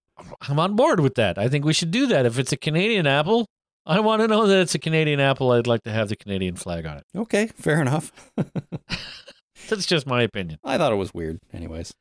I'm 0.47 0.59
on 0.59 0.77
board 0.77 1.01
with 1.01 1.15
that. 1.15 1.39
I 1.39 1.49
think 1.49 1.65
we 1.65 1.73
should 1.73 1.91
do 1.91 2.07
that. 2.09 2.27
If 2.27 2.39
it's 2.39 2.53
a 2.53 2.59
Canadian 2.59 3.07
apple, 3.07 3.47
I 3.87 4.01
want 4.01 4.21
to 4.23 4.29
know 4.29 4.47
that 4.47 4.61
it's 4.61 4.75
a 4.75 4.79
Canadian 4.79 5.21
apple. 5.21 5.51
I'd 5.53 5.67
like 5.67 5.83
to 5.85 5.91
have 5.91 6.09
the 6.09 6.17
Canadian 6.17 6.57
flag 6.57 6.87
on 6.87 6.99
it. 6.99 7.05
Okay, 7.17 7.47
fair 7.49 7.81
enough. 7.81 8.13
That's 9.69 9.87
just 9.87 10.07
my 10.07 10.23
opinion. 10.23 10.59
I 10.65 10.79
thought 10.79 10.93
it 10.93 10.97
was 10.97 11.15
weird. 11.15 11.41
Anyways, 11.53 11.95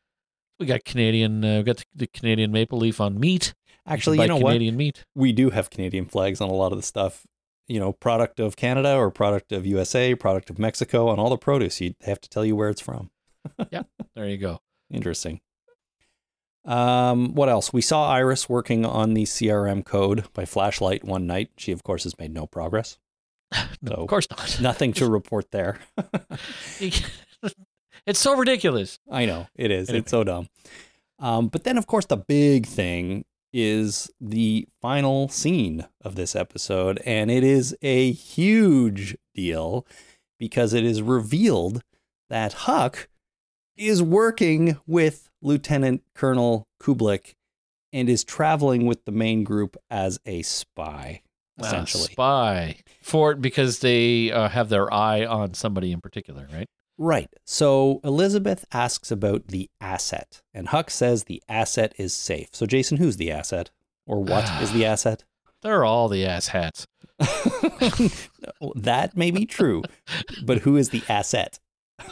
We 0.59 0.65
got 0.65 0.83
Canadian. 0.85 1.43
Uh, 1.43 1.57
we 1.57 1.63
got 1.63 1.77
the, 1.77 1.85
the 1.95 2.07
Canadian 2.07 2.51
maple 2.51 2.79
leaf 2.79 2.99
on 2.99 3.19
meat. 3.19 3.53
actually, 3.87 4.17
buy 4.17 4.23
you 4.23 4.29
know 4.29 4.37
what? 4.37 4.51
Canadian 4.51 4.77
meat. 4.77 5.03
we 5.15 5.31
do 5.31 5.49
have 5.51 5.69
Canadian 5.69 6.05
flags 6.05 6.41
on 6.41 6.49
a 6.49 6.53
lot 6.53 6.71
of 6.71 6.77
the 6.77 6.83
stuff. 6.83 7.25
You 7.67 7.79
know, 7.79 7.93
product 7.93 8.39
of 8.39 8.55
Canada 8.55 8.95
or 8.95 9.11
product 9.11 9.51
of 9.51 9.65
USA, 9.65 10.15
product 10.15 10.49
of 10.49 10.57
Mexico, 10.57 11.07
on 11.07 11.19
all 11.19 11.29
the 11.29 11.37
produce. 11.37 11.79
You 11.79 11.93
have 12.01 12.19
to 12.21 12.29
tell 12.29 12.43
you 12.43 12.55
where 12.55 12.69
it's 12.69 12.81
from. 12.81 13.11
Yeah, 13.71 13.83
there 14.15 14.27
you 14.27 14.37
go. 14.37 14.59
Interesting. 14.91 15.39
Um, 16.65 17.33
what 17.33 17.49
else? 17.49 17.73
We 17.73 17.81
saw 17.81 18.09
Iris 18.09 18.49
working 18.49 18.85
on 18.85 19.13
the 19.13 19.23
CRM 19.23 19.83
code 19.83 20.25
by 20.33 20.45
flashlight 20.45 21.03
one 21.03 21.25
night. 21.25 21.51
She, 21.57 21.71
of 21.71 21.83
course, 21.83 22.03
has 22.03 22.17
made 22.19 22.33
no 22.33 22.45
progress. 22.45 22.97
No, 23.53 23.59
So, 23.87 23.93
of 23.93 24.07
course 24.07 24.27
not. 24.29 24.59
Nothing 24.61 24.93
to 24.93 25.09
report 25.09 25.51
there. 25.51 25.79
it's 26.79 28.19
so 28.19 28.35
ridiculous. 28.35 28.99
I 29.09 29.25
know 29.25 29.47
it 29.55 29.71
is. 29.71 29.89
Anyway. 29.89 29.99
It's 30.01 30.11
so 30.11 30.23
dumb. 30.23 30.49
Um, 31.17 31.47
but 31.47 31.63
then, 31.63 31.77
of 31.77 31.87
course, 31.87 32.05
the 32.05 32.17
big 32.17 32.65
thing 32.65 33.25
is 33.51 34.11
the 34.21 34.67
final 34.81 35.27
scene 35.27 35.87
of 36.01 36.15
this 36.15 36.35
episode, 36.35 37.01
and 37.05 37.31
it 37.31 37.43
is 37.43 37.75
a 37.81 38.11
huge 38.11 39.17
deal 39.33 39.85
because 40.37 40.73
it 40.73 40.85
is 40.85 41.01
revealed 41.01 41.81
that 42.29 42.53
Huck 42.53 43.09
is 43.79 44.03
working 44.03 44.77
with 44.85 45.29
Lieutenant 45.41 46.03
Colonel 46.13 46.67
Kublek 46.81 47.35
and 47.93 48.09
is 48.09 48.23
traveling 48.23 48.85
with 48.85 49.05
the 49.05 49.11
main 49.11 49.43
group 49.43 49.77
as 49.89 50.19
a 50.25 50.41
spy, 50.41 51.21
essentially. 51.57 52.11
spy 52.11 52.77
for 53.01 53.31
it 53.31 53.41
because 53.41 53.79
they 53.79 54.31
uh, 54.31 54.49
have 54.49 54.69
their 54.69 54.93
eye 54.93 55.25
on 55.25 55.53
somebody 55.53 55.91
in 55.91 56.01
particular, 56.01 56.47
right? 56.53 56.67
Right. 56.97 57.29
So 57.45 58.01
Elizabeth 58.03 58.65
asks 58.73 59.09
about 59.09 59.47
the 59.47 59.69
asset, 59.79 60.41
and 60.53 60.67
Huck 60.67 60.91
says 60.91 61.23
the 61.23 61.41
asset 61.47 61.95
is 61.97 62.13
safe. 62.13 62.49
So, 62.51 62.65
Jason, 62.65 62.97
who's 62.97 63.15
the 63.15 63.31
asset? 63.31 63.71
Or 64.05 64.21
what 64.21 64.49
is 64.61 64.73
the 64.73 64.85
asset? 64.85 65.23
They're 65.61 65.85
all 65.85 66.09
the 66.09 66.25
ass 66.25 66.47
hats. 66.47 66.85
that 68.75 69.11
may 69.15 69.31
be 69.31 69.45
true, 69.45 69.83
but 70.43 70.59
who 70.59 70.77
is 70.77 70.89
the 70.89 71.03
asset? 71.09 71.59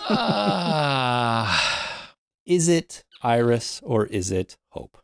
Ah, 0.09 2.13
Is 2.45 2.67
it 2.67 3.03
Iris 3.21 3.81
or 3.83 4.05
is 4.05 4.31
it 4.31 4.57
Hope? 4.69 4.97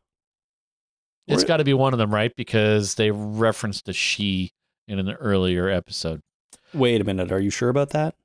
It's 1.28 1.44
got 1.44 1.58
to 1.58 1.64
be 1.64 1.74
one 1.74 1.94
of 1.94 2.00
them, 2.00 2.14
right? 2.14 2.36
Because 2.36 2.96
they 2.96 3.12
referenced 3.12 3.88
a 3.88 3.94
she 3.94 4.52
in 4.88 5.00
an 5.00 5.12
earlier 5.14 5.70
episode. 5.70 6.22
Wait 6.74 7.00
a 7.00 7.04
minute. 7.04 7.32
Are 7.32 7.40
you 7.40 7.50
sure 7.50 7.70
about 7.70 7.92
that? 7.92 8.16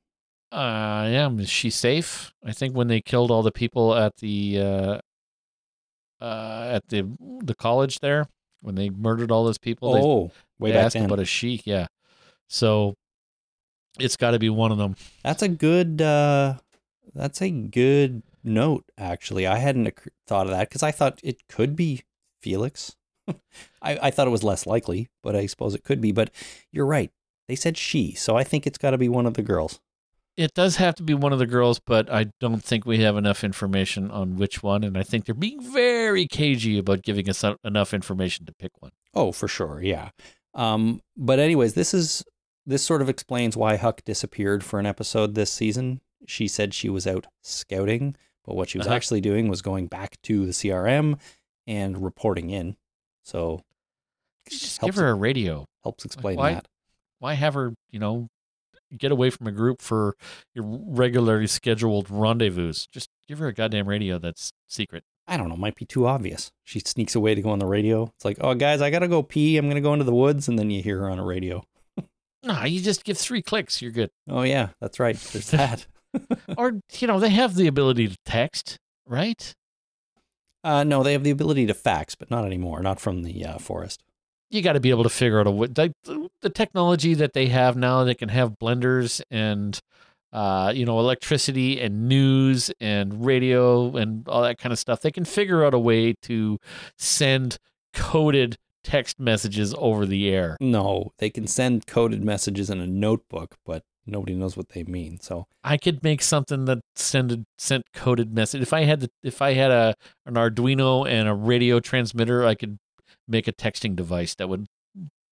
Uh, 0.51 1.06
yeah, 1.10 1.30
is 1.32 1.51
she 1.51 1.70
safe? 1.70 2.32
I 2.44 2.52
think 2.52 2.74
when 2.74 2.89
they 2.89 3.01
killed 3.01 3.30
all 3.30 3.43
the 3.43 3.52
people 3.52 3.94
at 3.94 4.16
the 4.16 4.60
uh, 4.60 4.98
uh, 6.24 6.68
at 6.72 6.89
the 6.89 7.06
the 7.43 7.55
college 7.55 8.01
there, 8.01 8.26
when 8.62 8.74
they 8.74 8.89
murdered 8.89 9.30
all 9.30 9.44
those 9.44 9.59
people, 9.59 9.93
they, 9.93 10.01
oh, 10.01 10.30
way 10.59 10.70
they 10.70 10.76
back 10.76 10.86
asked 10.86 10.94
then. 10.94 11.05
about 11.05 11.20
a 11.20 11.26
she. 11.26 11.60
Yeah, 11.64 11.86
so 12.48 12.94
it's 13.99 14.16
got 14.16 14.33
to 14.33 14.39
be 14.39 14.51
one 14.51 14.73
of 14.73 14.79
them. 14.79 14.97
That's 15.23 15.43
a 15.43 15.49
good. 15.49 16.01
Uh, 16.03 16.55
that's 17.15 17.43
a 17.43 17.51
good 17.51 18.23
note. 18.45 18.85
Actually, 18.97 19.47
I 19.47 19.59
hadn't 19.59 19.93
thought 20.27 20.47
of 20.47 20.53
that 20.53 20.69
because 20.69 20.83
I 20.83 20.91
thought 20.91 21.20
it 21.23 21.49
could 21.49 21.77
be 21.77 22.03
Felix. 22.41 22.97
I, 23.83 23.99
I 24.03 24.11
thought 24.11 24.27
it 24.27 24.31
was 24.31 24.45
less 24.45 24.66
likely, 24.66 25.09
but 25.23 25.37
I 25.37 25.47
suppose 25.47 25.75
it 25.75 25.85
could 25.85 26.01
be. 26.01 26.12
But 26.12 26.31
you're 26.73 26.87
right. 26.87 27.11
They 27.49 27.57
said 27.57 27.77
she, 27.77 28.12
so 28.12 28.37
I 28.37 28.45
think 28.45 28.66
it's 28.66 28.79
got 28.79 28.91
to 28.91 28.99
be 28.99 29.09
one 29.09 29.27
of 29.27 29.35
the 29.35 29.43
girls. 29.43 29.81
It 30.37 30.55
does 30.55 30.77
have 30.77 30.95
to 30.97 31.03
be 31.03 31.15
one 31.15 31.33
of 31.33 31.41
the 31.41 31.47
girls, 31.47 31.81
but 31.81 32.12
I 32.12 32.27
don't 32.39 32.62
think 32.62 32.87
we 32.87 33.01
have 33.01 33.16
enough 33.16 33.43
information 33.43 34.09
on 34.11 34.37
which 34.37 34.62
one, 34.62 34.85
and 34.85 34.97
I 34.97 35.03
think 35.03 35.25
they're 35.25 35.35
being 35.35 35.61
very 35.61 36.29
cagey 36.29 36.79
about 36.79 37.03
giving 37.03 37.29
us 37.29 37.45
enough 37.65 37.93
information 37.93 38.47
to 38.47 38.53
pick 38.53 38.70
one. 38.81 38.93
Oh, 39.15 39.33
for 39.33 39.49
sure, 39.49 39.83
yeah. 39.83 40.11
Um, 40.55 41.01
but 41.16 41.41
anyways, 41.41 41.75
this 41.75 41.93
is 41.93 42.23
this 42.69 42.85
sort 42.85 43.03
of 43.03 43.09
explains 43.09 43.57
why 43.57 43.77
Huck 43.77 44.03
disappeared 44.05 44.62
for 44.62 44.78
an 44.78 44.86
episode 44.86 45.35
this 45.35 45.51
season. 45.51 46.01
She 46.27 46.47
said 46.47 46.74
she 46.74 46.89
was 46.89 47.07
out 47.07 47.27
scouting, 47.43 48.15
but 48.45 48.55
what 48.55 48.69
she 48.69 48.78
was 48.78 48.86
Uh-huh. 48.86 48.97
actually 48.97 49.20
doing 49.20 49.49
was 49.49 49.62
going 49.62 49.86
back 49.86 50.20
to 50.24 50.45
the 50.47 50.53
CRM 50.53 51.19
and 51.66 52.03
reporting 52.05 52.51
in. 52.51 52.77
So 53.24 53.62
Just 54.49 54.81
give 54.81 54.95
her 54.97 55.09
a 55.09 55.15
radio. 55.15 55.66
helps 55.82 56.05
explain 56.05 56.36
why- 56.36 56.55
that. 56.55 56.69
Why 57.20 57.35
have 57.35 57.55
her, 57.55 57.74
you 57.90 57.99
know, 57.99 58.28
get 58.97 59.11
away 59.12 59.31
from 59.31 59.47
a 59.49 59.53
group 59.53 59.81
for 59.82 60.16
your 60.55 60.65
regularly 60.66 61.47
scheduled 61.47 62.09
rendezvous? 62.11 62.73
Just 62.93 63.09
give 63.27 63.39
her 63.39 63.49
a 63.49 63.53
goddamn 63.55 63.89
radio 63.89 64.19
that's 64.19 64.53
secret. 64.66 65.05
I 65.27 65.36
don't 65.36 65.49
know, 65.49 65.57
might 65.57 65.74
be 65.74 65.85
too 65.85 66.07
obvious. 66.07 66.53
She 66.65 66.81
sneaks 66.81 67.15
away 67.15 67.35
to 67.35 67.43
go 67.43 67.51
on 67.51 67.59
the 67.59 67.66
radio. 67.66 68.05
It's 68.16 68.24
like, 68.24 68.39
oh, 68.40 68.55
guys, 68.55 68.81
I 68.81 68.90
gotta 68.90 69.09
go 69.09 69.23
pee. 69.23 69.57
I'm 69.59 69.69
gonna 69.69 69.81
go 69.81 69.93
into 69.93 70.05
the 70.05 70.15
woods, 70.15 70.49
and 70.49 70.59
then 70.59 70.70
you 70.70 70.82
hear 70.82 71.01
her 71.01 71.11
on 71.11 71.19
a 71.19 71.24
radio. 71.24 71.65
No, 72.49 72.65
you 72.65 72.81
just 72.81 73.05
give 73.05 73.19
three 73.19 73.43
clicks, 73.43 73.81
you're 73.83 73.93
good. 73.93 74.11
Oh 74.29 74.43
yeah, 74.43 74.70
that's 74.81 74.99
right. 74.99 75.16
There's 75.16 75.51
that. 75.53 75.87
or, 76.57 76.81
you 76.99 77.07
know, 77.07 77.20
they 77.20 77.29
have 77.31 77.55
the 77.55 77.66
ability 77.66 78.09
to 78.09 78.16
text, 78.25 78.79
right? 79.07 79.55
uh, 80.65 80.83
no, 80.83 81.03
they 81.03 81.12
have 81.12 81.23
the 81.23 81.31
ability 81.31 81.66
to 81.66 81.75
fax, 81.75 82.15
but 82.15 82.31
not 82.31 82.45
anymore. 82.45 82.81
Not 82.83 82.99
from 83.01 83.23
the 83.23 83.45
uh, 83.45 83.59
forest. 83.59 84.03
you 84.51 84.62
got 84.62 84.73
to 84.73 84.81
be 84.81 84.91
able 84.91 85.03
to 85.05 85.09
figure 85.11 85.39
out 85.41 85.47
a 85.47 85.51
way. 85.51 85.69
Like 85.77 85.93
the 86.05 86.51
technology 86.51 87.15
that 87.15 87.33
they 87.35 87.47
have 87.47 87.77
now, 87.77 88.03
they 88.05 88.15
can 88.15 88.31
have 88.31 88.59
blenders 88.59 89.20
and, 89.31 89.79
uh, 90.33 90.73
you 90.75 90.85
know, 90.85 90.99
electricity 90.99 91.81
and 91.81 92.09
news 92.09 92.70
and 92.81 93.25
radio 93.25 93.97
and 93.97 94.27
all 94.29 94.43
that 94.43 94.59
kind 94.59 94.73
of 94.73 94.79
stuff. 94.79 95.01
They 95.03 95.12
can 95.12 95.25
figure 95.25 95.65
out 95.65 95.75
a 95.75 95.79
way 95.79 96.15
to 96.23 96.59
send 96.97 97.59
coded 97.95 98.57
text 98.89 99.20
messages 99.20 99.74
over 99.77 100.06
the 100.06 100.31
air. 100.31 100.56
No, 100.60 101.12
they 101.19 101.28
can 101.28 101.47
send 101.47 101.86
coded 101.86 102.24
messages 102.24 102.70
in 102.70 102.81
a 102.81 102.86
notebook, 102.86 103.56
but 103.66 103.82
nobody 104.06 104.35
knows 104.35 104.56
what 104.56 104.70
they 104.70 104.82
mean. 104.82 105.20
So 105.20 105.47
I 105.62 105.77
could 105.77 106.02
make 106.02 106.23
something 106.23 106.65
that 106.65 106.78
send 106.97 107.32
a, 107.32 107.44
sent 107.59 107.85
coded 107.93 108.32
message. 108.35 108.62
If 108.62 108.73
I 108.73 108.85
had 108.85 109.01
the, 109.01 109.10
if 109.23 109.43
I 109.43 109.52
had 109.52 109.70
a 109.70 109.94
an 110.24 110.35
Arduino 110.35 111.06
and 111.06 111.28
a 111.28 111.35
radio 111.35 111.81
transmitter, 111.81 112.47
I 112.47 112.55
could 112.55 112.78
make 113.27 113.47
a 113.47 113.52
texting 113.52 113.94
device 113.94 114.35
that 114.36 114.48
would 114.48 114.66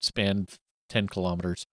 span 0.03 0.47
ten 0.91 1.09
kilometers, 1.09 1.65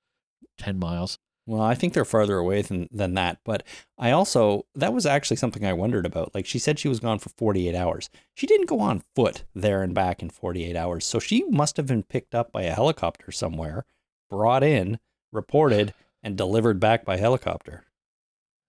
ten 0.58 0.80
miles. 0.80 1.18
Well, 1.46 1.62
I 1.62 1.76
think 1.76 1.94
they're 1.94 2.06
farther 2.06 2.38
away 2.38 2.62
than, 2.62 2.88
than 2.92 3.16
that. 3.16 3.40
But 3.44 3.64
I 3.98 4.12
also, 4.12 4.66
that 4.76 4.94
was 4.94 5.06
actually 5.06 5.38
something 5.38 5.66
I 5.66 5.74
wondered 5.74 6.06
about. 6.06 6.34
Like, 6.34 6.46
she 6.46 6.60
said 6.60 6.80
she 6.80 6.88
was 6.88 7.02
gone 7.02 7.20
for 7.20 7.30
48 7.30 7.76
hours. 7.76 8.10
She 8.34 8.48
didn't 8.48 8.68
go 8.70 8.80
on 8.80 9.04
foot 9.16 9.44
there 9.54 9.84
and 9.84 9.94
back 9.94 10.22
in 10.22 10.30
48 10.30 10.76
hours. 10.76 11.06
So 11.06 11.20
she 11.20 11.44
must 11.50 11.76
have 11.78 11.88
been 11.88 12.04
picked 12.04 12.34
up 12.34 12.52
by 12.52 12.64
a 12.64 12.74
helicopter 12.74 13.32
somewhere, 13.32 13.86
brought 14.30 14.64
in, 14.64 15.00
reported, 15.34 15.94
and 16.22 16.38
delivered 16.38 16.80
back 16.80 17.04
by 17.04 17.18
helicopter. 17.18 17.84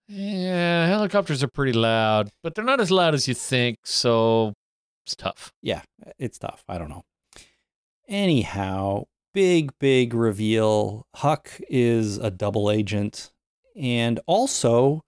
Yeah, 0.07 0.87
helicopters 0.87 1.41
are 1.41 1.47
pretty 1.47 1.73
loud, 1.73 2.29
but 2.43 2.53
they're 2.53 2.63
not 2.63 2.79
as 2.79 2.91
loud 2.91 3.15
as 3.15 3.27
you 3.27 3.33
think, 3.33 3.79
so 3.83 4.53
it's 5.05 5.15
tough. 5.15 5.51
Yeah, 5.61 5.81
it's 6.19 6.37
tough. 6.37 6.63
I 6.67 6.77
don't 6.77 6.89
know. 6.89 7.05
Anyhow, 8.07 9.05
big, 9.35 9.77
big 9.79 10.13
reveal. 10.15 11.05
Huck 11.15 11.51
is 11.69 12.17
a 12.17 12.31
double 12.31 12.71
agent 12.71 13.31
and 13.75 14.19
also 14.25 15.03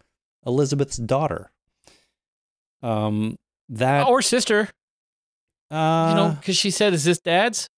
Elizabeth's 0.45 0.97
daughter. 0.97 1.51
Um, 2.83 3.37
that 3.69 4.05
or 4.07 4.21
sister, 4.21 4.69
uh, 5.71 6.07
you 6.09 6.15
know, 6.15 6.37
because 6.39 6.55
she 6.55 6.69
said, 6.69 6.93
"Is 6.93 7.03
this 7.05 7.19
dad's?" 7.19 7.69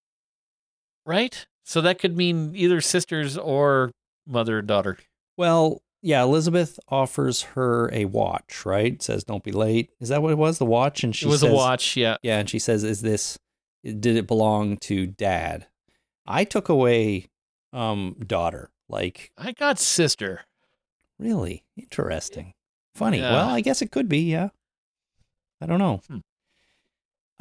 Right. 1.06 1.48
So 1.64 1.82
that 1.82 2.00
could 2.00 2.18
mean 2.18 2.54
either 2.56 2.82
sisters 2.82 3.38
or 3.38 3.92
mother 4.28 4.60
and 4.60 4.68
daughter. 4.68 4.98
well, 5.38 5.82
yeah. 6.02 6.24
Elizabeth 6.24 6.80
offers 6.90 7.44
her 7.44 7.90
a 7.94 8.06
watch. 8.06 8.66
Right, 8.66 9.02
says, 9.02 9.24
"Don't 9.24 9.44
be 9.44 9.52
late." 9.52 9.92
Is 10.02 10.10
that 10.10 10.22
what 10.22 10.32
it 10.32 10.38
was? 10.38 10.58
The 10.58 10.66
watch, 10.66 11.04
and 11.04 11.16
she 11.16 11.28
it 11.28 11.30
was 11.30 11.42
says, 11.42 11.52
a 11.52 11.56
watch, 11.56 11.96
yeah. 11.96 12.18
Yeah, 12.24 12.40
and 12.40 12.50
she 12.50 12.60
says, 12.60 12.84
"Is 12.84 13.02
this? 13.02 13.38
Did 13.84 14.18
it 14.18 14.28
belong 14.28 14.78
to 14.80 15.08
dad?" 15.08 15.68
I 16.30 16.46
took 16.46 16.70
away 16.70 17.28
um 17.74 18.16
daughter. 18.26 18.70
Like, 18.88 19.32
I 19.38 19.52
got 19.52 19.80
sister. 19.80 20.46
really 21.20 21.64
interesting, 21.78 22.54
funny. 22.96 23.20
Yeah. 23.20 23.34
Well, 23.34 23.50
I 23.50 23.62
guess 23.62 23.82
it 23.82 23.92
could 23.92 24.08
be. 24.08 24.20
Yeah, 24.20 24.50
I 25.62 25.66
don't 25.66 25.80
know. 25.80 26.02
Hmm. 26.08 26.20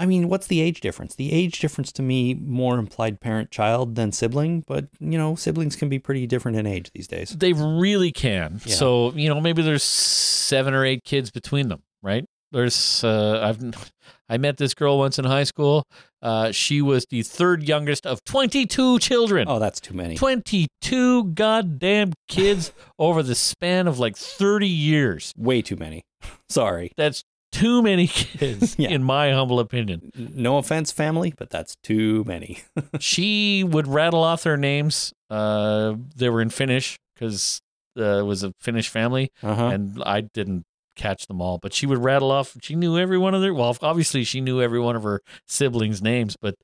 I 0.01 0.06
mean, 0.06 0.28
what's 0.28 0.47
the 0.47 0.60
age 0.60 0.81
difference? 0.81 1.16
The 1.16 1.32
age 1.32 1.59
difference 1.59 1.90
to 1.93 2.02
me 2.02 2.35
more 2.35 2.78
implied 2.78 3.20
parent 3.20 3.51
child 3.51 3.97
than 3.97 4.12
sibling, 4.12 4.62
but 4.66 4.86
you 5.01 5.19
know, 5.19 5.35
siblings 5.35 5.74
can 5.74 5.89
be 5.89 5.98
pretty 5.98 6.27
different 6.27 6.56
in 6.56 6.66
age 6.66 6.90
these 6.93 7.09
days. 7.09 7.31
They 7.31 7.52
really 7.52 8.12
can. 8.12 8.60
Yeah. 8.65 8.74
So 8.74 9.12
you 9.12 9.28
know, 9.28 9.40
maybe 9.40 9.62
there's 9.62 9.82
seven 9.82 10.73
or 10.74 10.85
eight 10.85 11.05
kids 11.05 11.31
between 11.31 11.69
them, 11.69 11.82
right? 12.02 12.24
There's 12.53 13.03
uh, 13.05 13.41
I've 13.43 13.91
I 14.29 14.37
met 14.39 14.57
this 14.59 14.75
girl 14.75 14.99
once 14.99 15.19
in 15.19 15.25
high 15.25 15.45
school. 15.45 15.85
Uh, 16.20 16.51
she 16.53 16.83
was 16.83 17.07
the 17.11 17.23
third 17.23 17.62
youngest 17.66 18.07
of 18.07 18.23
22 18.25 18.99
children. 18.99 19.47
Oh, 19.49 19.59
that's 19.59 19.81
too 19.81 19.95
many. 19.95 20.16
22 20.16 21.25
goddamn 21.33 22.12
kids 22.29 22.73
over 22.99 23.23
the 23.23 23.35
span 23.35 23.87
of 23.87 23.99
like 23.99 24.16
30 24.16 24.66
years. 24.69 25.33
Way 25.37 25.62
too 25.62 25.77
many. 25.77 26.03
Sorry. 26.49 26.91
That's 26.97 27.23
too 27.53 27.81
many 27.83 28.07
kids, 28.07 28.75
Yeah. 28.79 28.91
in 28.91 29.03
my 29.03 29.33
humble 29.33 29.59
opinion. 29.61 30.11
No 30.15 30.59
offense, 30.59 30.93
family, 30.93 31.33
but 31.39 31.49
that's 31.49 31.77
too 31.83 32.23
many. 32.27 32.59
she 33.01 33.65
would 33.65 33.87
rattle 33.87 34.23
off 34.23 34.43
their 34.43 34.59
names. 34.59 35.12
Uh, 35.31 35.95
they 36.16 36.29
were 36.29 36.43
in 36.43 36.51
Finnish 36.51 36.99
because 37.15 37.61
uh, 37.99 38.19
it 38.19 38.23
was 38.27 38.43
a 38.43 38.53
Finnish 38.61 38.89
family, 38.91 39.31
Uh-huh. 39.43 39.69
and 39.69 40.03
I 40.05 40.20
didn't 40.20 40.65
catch 40.99 41.27
them 41.27 41.41
all. 41.41 41.57
But 41.57 41.73
she 41.73 41.87
would 41.87 42.05
rattle 42.05 42.31
off. 42.31 42.57
She 42.61 42.75
knew 42.75 42.99
every 42.99 43.16
one 43.16 43.35
of 43.35 43.41
their. 43.41 43.55
Well, 43.55 43.75
obviously 43.81 44.25
she 44.25 44.43
knew 44.43 44.61
every 44.61 44.81
one 44.81 44.97
of 44.97 45.05
her 45.05 45.23
siblings' 45.47 46.03
names, 46.03 46.37
but 46.37 46.57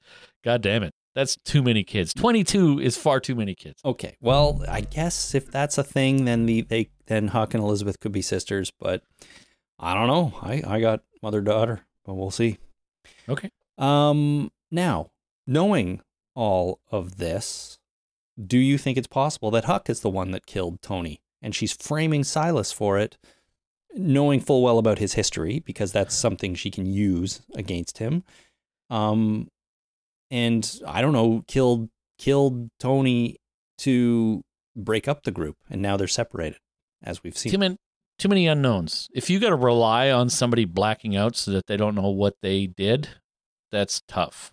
god 0.44 0.61
damn 0.61 0.82
it, 0.82 0.93
that's 1.15 1.36
too 1.36 1.62
many 1.62 1.85
kids. 1.85 2.12
Twenty-two 2.12 2.81
is 2.81 2.98
far 2.98 3.20
too 3.20 3.35
many 3.35 3.55
kids. 3.55 3.81
Okay. 3.85 4.16
Well, 4.20 4.62
I 4.69 4.82
guess 4.82 5.35
if 5.35 5.51
that's 5.51 5.78
a 5.78 5.85
thing, 5.85 6.27
then 6.27 6.47
the 6.47 6.62
they 6.62 6.90
then 7.06 7.28
Huck 7.28 7.55
and 7.55 7.62
Elizabeth 7.62 8.01
could 8.01 8.12
be 8.12 8.23
sisters, 8.23 8.70
but 8.78 9.02
I 9.78 9.94
don't 9.94 10.09
know. 10.09 10.35
I 10.43 10.62
I 10.66 10.81
got 10.81 11.02
mother 11.23 11.40
daughter, 11.40 11.86
but 12.05 12.15
we'll 12.15 12.31
see. 12.31 12.59
Okay. 13.28 13.51
Um. 13.78 14.51
Now, 14.70 15.11
knowing 15.47 16.01
all 16.35 16.81
of 16.90 17.19
this, 17.19 17.78
do 18.44 18.59
you 18.59 18.77
think 18.77 18.98
it's 18.98 19.06
possible 19.06 19.52
that 19.52 19.66
Huck 19.66 19.89
is 19.89 20.01
the 20.01 20.11
one 20.11 20.32
that 20.32 20.47
killed 20.47 20.82
Tony, 20.82 21.20
and 21.40 21.55
she's 21.55 21.73
framing 21.73 22.24
Silas 22.24 22.73
for 22.73 22.98
it, 22.98 23.16
knowing 23.94 24.40
full 24.40 24.62
well 24.62 24.78
about 24.78 24.98
his 24.98 25.14
history 25.14 25.60
because 25.60 25.92
that's 25.92 26.14
something 26.14 26.54
she 26.54 26.70
can 26.70 26.86
use 26.86 27.42
against 27.54 27.98
him. 27.98 28.24
Um, 28.90 29.48
and 30.30 30.80
I 30.86 31.00
don't 31.00 31.12
know, 31.12 31.44
killed 31.46 31.88
killed 32.18 32.68
Tony 32.80 33.36
to 33.78 34.42
break 34.76 35.08
up 35.08 35.22
the 35.22 35.30
group, 35.30 35.56
and 35.70 35.80
now 35.80 35.96
they're 35.96 36.08
separated, 36.08 36.58
as 37.02 37.22
we've 37.22 37.36
seen. 37.36 37.52
Too 37.52 37.58
many, 37.58 37.76
too 38.18 38.28
many 38.28 38.46
unknowns. 38.46 39.08
If 39.14 39.30
you 39.30 39.38
got 39.38 39.50
to 39.50 39.56
rely 39.56 40.10
on 40.10 40.30
somebody 40.30 40.64
blacking 40.64 41.16
out 41.16 41.36
so 41.36 41.50
that 41.52 41.66
they 41.66 41.76
don't 41.76 41.94
know 41.94 42.08
what 42.08 42.34
they 42.42 42.66
did, 42.66 43.08
that's 43.70 44.02
tough. 44.08 44.52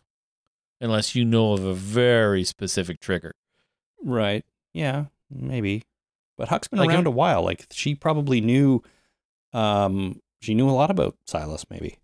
Unless 0.80 1.15
you 1.15 1.26
know 1.26 1.53
of 1.53 1.63
a 1.63 1.73
very 1.73 2.43
specific 2.43 2.99
trigger. 2.99 3.34
Right. 4.03 4.43
Yeah, 4.73 5.05
maybe. 5.30 5.84
But 6.38 6.49
Huck's 6.49 6.68
been 6.68 6.80
Like, 6.80 6.89
around 6.89 7.05
a 7.05 7.11
while. 7.11 7.43
Like 7.43 7.68
she 7.72 7.93
probably 7.93 8.41
knew 8.41 8.81
um 9.53 10.19
she 10.41 10.53
knew 10.53 10.69
a 10.69 10.72
lot 10.72 10.91
about 10.91 11.15
Silas 11.26 11.65
maybe. 11.69 11.98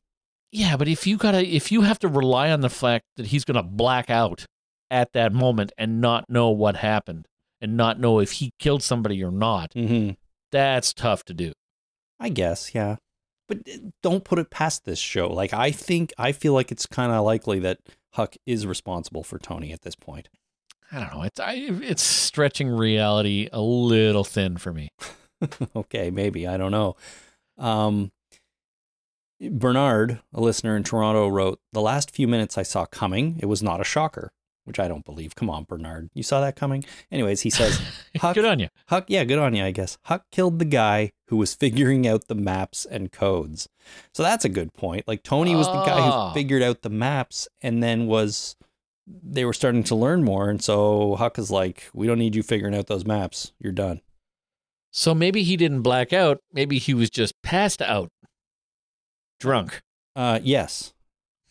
Yeah, 0.52 0.78
but 0.78 0.88
if 0.88 1.06
you 1.06 1.18
gotta, 1.18 1.46
if 1.46 1.72
you 1.72 1.82
have 1.82 2.00
to 2.00 2.08
rely 2.08 2.52
on 2.52 2.62
the 2.62 2.70
fact 2.70 3.06
that 3.18 3.28
he's 3.28 3.44
gonna 3.44 3.64
black 3.64 4.10
out 4.10 4.46
at 4.90 5.14
that 5.14 5.34
moment 5.34 5.72
and 5.78 6.00
not 6.00 6.30
know 6.30 6.50
what 6.50 6.78
happened 6.78 7.28
and 7.60 7.76
not 7.76 8.00
know 8.00 8.20
if 8.20 8.34
he 8.34 8.54
killed 8.60 8.82
somebody 8.82 9.24
or 9.24 9.32
not, 9.32 9.74
mm-hmm. 9.74 10.12
that's 10.52 10.94
tough 10.94 11.24
to 11.26 11.34
do. 11.34 11.52
I 12.20 12.30
guess, 12.30 12.74
yeah. 12.74 12.96
But 13.48 13.60
uh, 13.72 13.78
don't 14.02 14.24
put 14.24 14.40
it 14.40 14.50
past 14.50 14.86
this 14.86 15.00
show. 15.00 15.28
Like 15.28 15.54
I 15.54 15.72
think 15.72 16.14
I 16.18 16.32
feel 16.32 16.54
like 16.54 16.72
it's 16.72 16.86
kind 16.86 17.12
of 17.12 17.26
likely 17.26 17.60
that 17.60 17.80
Huck 18.14 18.36
is 18.46 18.66
responsible 18.66 19.24
for 19.24 19.38
Tony 19.38 19.72
at 19.74 19.82
this 19.82 19.96
point. 19.96 20.30
I 20.92 21.02
don't 21.02 21.14
know. 21.14 21.24
It's 21.24 21.40
I, 21.40 21.56
it's 21.56 22.02
stretching 22.02 22.70
reality 22.70 23.50
a 23.52 23.62
little 23.62 24.24
thin 24.24 24.58
for 24.58 24.72
me. 24.72 24.90
okay, 25.76 26.10
maybe, 26.10 26.48
I 26.48 26.56
don't 26.56 26.72
know. 26.72 26.96
Um 27.58 28.12
Bernard, 29.40 30.20
a 30.34 30.42
listener 30.42 30.76
in 30.76 30.84
Toronto, 30.84 31.28
wrote, 31.28 31.60
The 31.72 31.82
last 31.82 32.10
few 32.12 32.28
minutes 32.28 32.58
I 32.58 32.64
saw 32.64 32.86
coming, 32.86 33.38
it 33.40 33.46
was 33.46 33.62
not 33.62 33.80
a 33.80 33.84
shocker, 33.84 34.32
which 34.66 34.80
I 34.80 34.88
don't 34.88 35.06
believe. 35.06 35.36
Come 35.36 35.48
on, 35.50 35.64
Bernard. 35.64 36.10
You 36.16 36.24
saw 36.24 36.42
that 36.42 36.56
coming? 36.56 36.84
Anyways, 37.12 37.42
he 37.42 37.52
says, 37.52 37.80
Huck- 38.18 38.34
Good 38.34 38.46
on 38.46 38.58
you. 38.60 38.70
Huck, 38.88 39.06
yeah, 39.10 39.24
good 39.26 39.38
on 39.38 39.54
you, 39.54 39.64
I 39.64 39.70
guess. 39.72 40.00
Huck 40.06 40.26
killed 40.32 40.58
the 40.58 40.66
guy 40.66 41.12
who 41.28 41.38
was 41.38 41.54
figuring 41.54 42.08
out 42.08 42.28
the 42.28 42.34
maps 42.36 42.84
and 42.86 43.12
codes. 43.12 43.70
So 44.12 44.24
that's 44.24 44.44
a 44.46 44.50
good 44.50 44.74
point. 44.74 45.08
Like 45.08 45.22
Tony 45.22 45.56
was 45.56 45.68
the 45.68 45.84
guy 45.84 46.00
Ah. 46.00 46.30
who 46.30 46.34
figured 46.34 46.64
out 46.64 46.82
the 46.82 46.90
maps 46.90 47.48
and 47.62 47.84
then 47.84 48.08
was 48.08 48.56
they 49.06 49.46
were 49.46 49.54
starting 49.54 49.84
to 49.84 49.96
learn 49.96 50.24
more 50.24 50.50
and 50.50 50.62
so 50.64 51.16
Huck 51.16 51.38
is 51.40 51.50
like, 51.52 51.90
"We 51.94 52.08
don't 52.08 52.20
need 52.20 52.36
you 52.36 52.44
figuring 52.44 52.76
out 52.76 52.88
those 52.88 53.06
maps. 53.06 53.54
You're 53.60 53.72
done." 53.72 54.02
So 55.00 55.14
maybe 55.14 55.44
he 55.44 55.58
didn't 55.58 55.84
black 55.84 56.12
out. 56.12 56.40
Maybe 56.52 56.80
he 56.80 56.96
was 56.96 57.12
just 57.12 57.40
passed 57.44 57.84
out, 57.84 58.10
drunk. 59.40 59.82
Uh 60.16 60.40
yes. 60.42 60.92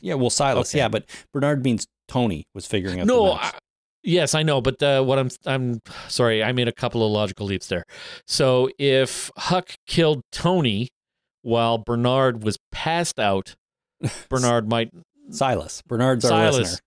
Yeah, 0.00 0.14
well 0.14 0.30
Silas, 0.30 0.70
Okay. 0.72 0.78
yeah, 0.78 0.88
but 0.88 1.04
Bernard 1.32 1.62
means 1.64 1.86
Tony 2.08 2.44
was 2.54 2.66
figuring 2.66 2.98
out 3.00 3.06
No, 3.06 3.34
maps. 3.34 3.54
I, 3.54 3.58
yes, 4.02 4.34
I 4.34 4.42
know, 4.42 4.60
but 4.60 4.82
uh, 4.82 5.02
what 5.04 5.20
I'm 5.20 5.30
I'm 5.46 5.80
sorry, 6.08 6.42
I 6.42 6.50
made 6.50 6.66
a 6.66 6.72
couple 6.72 7.06
of 7.06 7.12
logical 7.12 7.46
leaps 7.46 7.68
there. 7.68 7.84
So 8.26 8.68
if 8.80 9.30
Huck 9.36 9.74
killed 9.86 10.22
Tony 10.32 10.88
while 11.42 11.78
Bernard 11.78 12.42
was 12.42 12.58
passed 12.72 13.20
out, 13.20 13.54
Bernard 14.28 14.68
might. 14.68 14.90
Silas. 15.30 15.82
Bernard's 15.86 16.24
our 16.24 16.52
Silas. 16.52 16.80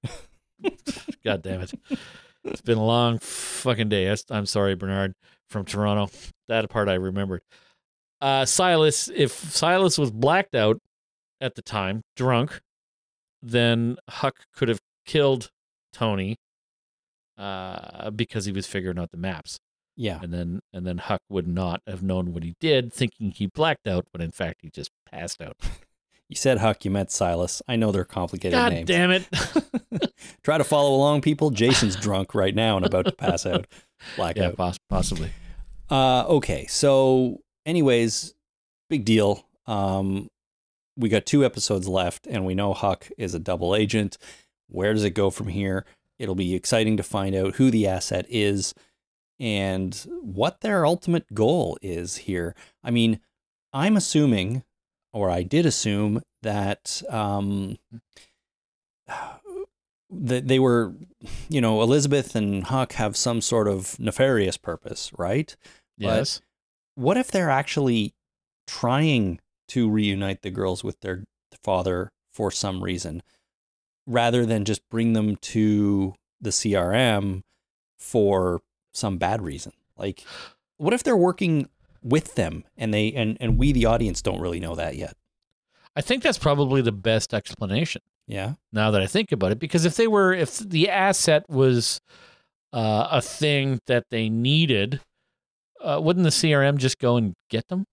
listener. 0.61 0.77
God 1.23 1.41
damn 1.41 1.61
it! 1.61 1.71
It's 2.43 2.61
been 2.61 2.77
a 2.77 2.85
long 2.85 3.19
fucking 3.19 3.87
day. 3.87 4.13
I'm 4.29 4.45
sorry, 4.45 4.75
Bernard 4.75 5.15
from 5.49 5.65
Toronto. 5.65 6.09
That 6.47 6.69
part 6.69 6.89
I 6.89 6.95
remembered. 6.95 7.41
Uh, 8.21 8.45
Silas, 8.45 9.09
if 9.15 9.31
Silas 9.31 9.97
was 9.97 10.11
blacked 10.11 10.53
out 10.55 10.79
at 11.41 11.55
the 11.55 11.61
time, 11.61 12.01
drunk, 12.15 12.59
then 13.41 13.97
Huck 14.09 14.35
could 14.53 14.67
have 14.67 14.79
killed 15.05 15.49
Tony 15.93 16.37
uh, 17.37 18.09
because 18.11 18.45
he 18.45 18.51
was 18.51 18.67
figuring 18.67 18.99
out 18.99 19.11
the 19.11 19.17
maps, 19.17 19.59
Yeah. 19.95 20.19
and 20.21 20.33
then 20.33 20.59
and 20.73 20.85
then 20.85 20.97
Huck 20.97 21.21
would 21.29 21.47
not 21.47 21.81
have 21.87 22.03
known 22.03 22.33
what 22.33 22.43
he 22.43 22.55
did, 22.59 22.91
thinking 22.91 23.31
he 23.31 23.47
blacked 23.47 23.87
out, 23.87 24.05
but 24.11 24.21
in 24.21 24.31
fact 24.31 24.59
he 24.61 24.69
just 24.69 24.91
passed 25.09 25.41
out. 25.41 25.55
You 26.27 26.35
said 26.35 26.59
Huck, 26.59 26.83
you 26.85 26.91
meant 26.91 27.09
Silas. 27.11 27.61
I 27.67 27.75
know 27.75 27.91
they're 27.91 28.03
complicated 28.05 28.51
God 28.57 28.73
names. 28.73 28.87
damn 28.87 29.09
it! 29.11 29.25
Try 30.43 30.57
to 30.59 30.63
follow 30.63 30.93
along, 30.95 31.21
people. 31.21 31.49
Jason's 31.49 31.95
drunk 31.95 32.35
right 32.35 32.53
now 32.53 32.75
and 32.77 32.85
about 32.85 33.05
to 33.05 33.11
pass 33.13 33.45
out. 33.45 33.65
Blackout. 34.15 34.43
yeah, 34.43 34.51
poss- 34.55 34.79
possibly. 34.89 35.31
Uh, 35.89 36.25
okay, 36.27 36.65
so 36.67 37.41
anyways, 37.65 38.33
big 38.89 39.05
deal. 39.05 39.45
Um, 39.65 40.29
we 40.97 41.09
got 41.09 41.25
two 41.25 41.45
episodes 41.45 41.87
left, 41.87 42.27
and 42.27 42.45
we 42.45 42.55
know 42.55 42.73
Huck 42.73 43.09
is 43.17 43.33
a 43.33 43.39
double 43.39 43.75
agent. 43.75 44.17
Where 44.67 44.93
does 44.93 45.03
it 45.03 45.11
go 45.11 45.29
from 45.29 45.47
here? 45.47 45.85
It'll 46.17 46.35
be 46.35 46.53
exciting 46.53 46.97
to 46.97 47.03
find 47.03 47.33
out 47.33 47.55
who 47.55 47.71
the 47.71 47.87
asset 47.87 48.25
is 48.29 48.73
and 49.39 49.95
what 50.21 50.61
their 50.61 50.85
ultimate 50.85 51.33
goal 51.33 51.77
is 51.81 52.17
here. 52.17 52.53
I 52.83 52.91
mean, 52.91 53.19
I'm 53.71 53.95
assuming, 53.95 54.63
or 55.13 55.29
I 55.29 55.43
did 55.43 55.65
assume 55.65 56.21
that 56.43 57.01
um, 57.09 57.77
that 60.09 60.47
they 60.47 60.59
were, 60.59 60.93
you 61.49 61.61
know, 61.61 61.81
Elizabeth 61.81 62.35
and 62.35 62.63
Huck 62.65 62.93
have 62.93 63.15
some 63.15 63.41
sort 63.41 63.67
of 63.67 63.99
nefarious 63.99 64.57
purpose, 64.57 65.11
right? 65.17 65.55
Yes. 65.97 66.41
what 66.95 67.17
if 67.17 67.29
they're 67.29 67.49
actually 67.49 68.13
trying 68.67 69.39
to 69.67 69.89
reunite 69.89 70.41
the 70.41 70.49
girls 70.49 70.83
with 70.83 71.01
their 71.01 71.23
father 71.63 72.11
for 72.31 72.51
some 72.51 72.83
reason 72.83 73.21
rather 74.07 74.45
than 74.45 74.65
just 74.65 74.87
bring 74.89 75.13
them 75.13 75.35
to 75.37 76.13
the 76.41 76.49
CRM 76.51 77.43
for 77.97 78.61
some 78.93 79.17
bad 79.17 79.41
reason? 79.41 79.73
Like 79.97 80.23
what 80.77 80.93
if 80.93 81.03
they're 81.03 81.17
working 81.17 81.69
with 82.01 82.35
them 82.35 82.63
and 82.77 82.93
they 82.93 83.11
and 83.11 83.37
and 83.41 83.57
we 83.57 83.73
the 83.73 83.85
audience 83.85 84.21
don't 84.21 84.39
really 84.39 84.59
know 84.59 84.75
that 84.75 84.95
yet? 84.95 85.15
I 85.95 86.01
think 86.01 86.23
that's 86.23 86.37
probably 86.37 86.81
the 86.81 86.93
best 86.93 87.33
explanation. 87.33 88.01
Yeah. 88.29 88.53
Now 88.71 88.91
that 88.91 89.01
I 89.01 89.07
think 89.07 89.31
about 89.31 89.51
it, 89.51 89.59
because 89.59 89.83
if 89.85 89.95
they 89.95 90.07
were, 90.07 90.31
if 90.31 90.59
the 90.59 90.87
asset 90.89 91.43
was 91.49 91.99
uh, 92.71 93.07
a 93.11 93.21
thing 93.21 93.79
that 93.87 94.05
they 94.11 94.29
needed, 94.29 95.01
uh, 95.81 95.99
wouldn't 96.01 96.23
the 96.23 96.29
CRM 96.29 96.77
just 96.77 96.99
go 96.99 97.17
and 97.17 97.33
get 97.49 97.67
them? 97.69 97.85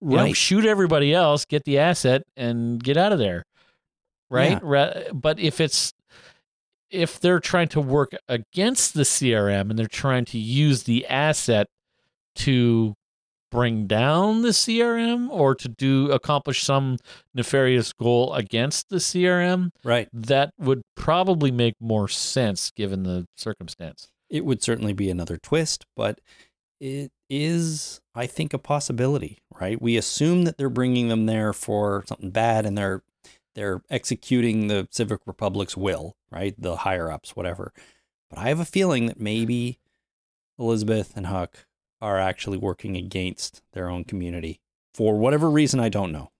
You 0.00 0.16
know, 0.28 0.32
shoot 0.34 0.64
everybody 0.64 1.14
else, 1.14 1.44
get 1.44 1.64
the 1.64 1.78
asset, 1.78 2.22
and 2.36 2.82
get 2.82 2.96
out 2.96 3.12
of 3.12 3.18
there. 3.20 3.44
Right. 4.28 4.62
Ra- 4.62 4.92
But 5.14 5.38
if 5.38 5.60
it's 5.60 5.92
if 6.90 7.20
they're 7.20 7.40
trying 7.40 7.68
to 7.68 7.80
work 7.80 8.12
against 8.28 8.94
the 8.94 9.02
CRM 9.02 9.70
and 9.70 9.78
they're 9.78 9.86
trying 9.86 10.24
to 10.24 10.38
use 10.38 10.82
the 10.84 11.06
asset 11.06 11.66
to 12.36 12.94
bring 13.50 13.86
down 13.86 14.42
the 14.42 14.48
CRM 14.52 15.28
or 15.30 15.54
to 15.54 15.68
do 15.68 16.10
accomplish 16.10 16.62
some 16.62 16.98
nefarious 17.34 17.92
goal 17.92 18.34
against 18.34 18.88
the 18.88 18.96
CRM, 19.00 19.70
Right. 19.84 20.08
that 20.12 20.52
would 20.58 20.82
probably 20.94 21.50
make 21.50 21.74
more 21.80 22.08
sense 22.08 22.70
given 22.70 23.02
the 23.04 23.26
circumstance. 23.36 24.08
It 24.28 24.44
would 24.44 24.62
certainly 24.62 24.92
be 24.92 25.08
another 25.10 25.38
twist, 25.38 25.86
but 25.96 26.20
it 26.80 27.10
is, 27.30 28.00
I 28.14 28.26
think, 28.26 28.52
a 28.54 28.58
possibility, 28.58 29.38
right? 29.58 29.80
We 29.80 29.96
assume 29.96 30.44
that 30.44 30.58
they're 30.58 30.68
bringing 30.68 31.08
them 31.08 31.26
there 31.26 31.52
for 31.52 32.04
something 32.06 32.30
bad 32.30 32.66
and 32.66 32.76
they're 32.76 33.02
they're 33.54 33.82
executing 33.90 34.68
the 34.68 34.86
Civic 34.92 35.20
Republic's 35.26 35.76
will, 35.76 36.14
right? 36.30 36.54
The 36.56 36.76
higher 36.76 37.10
ups, 37.10 37.34
whatever. 37.34 37.72
But 38.30 38.38
I 38.38 38.48
have 38.50 38.60
a 38.60 38.64
feeling 38.64 39.06
that 39.06 39.18
maybe 39.18 39.80
Elizabeth 40.60 41.12
and 41.16 41.26
Huck 41.26 41.66
are 42.00 42.18
actually 42.18 42.58
working 42.58 42.96
against 42.96 43.62
their 43.72 43.88
own 43.88 44.04
community 44.04 44.60
for 44.94 45.16
whatever 45.16 45.50
reason 45.50 45.80
I 45.80 45.88
don't 45.88 46.12
know. 46.12 46.30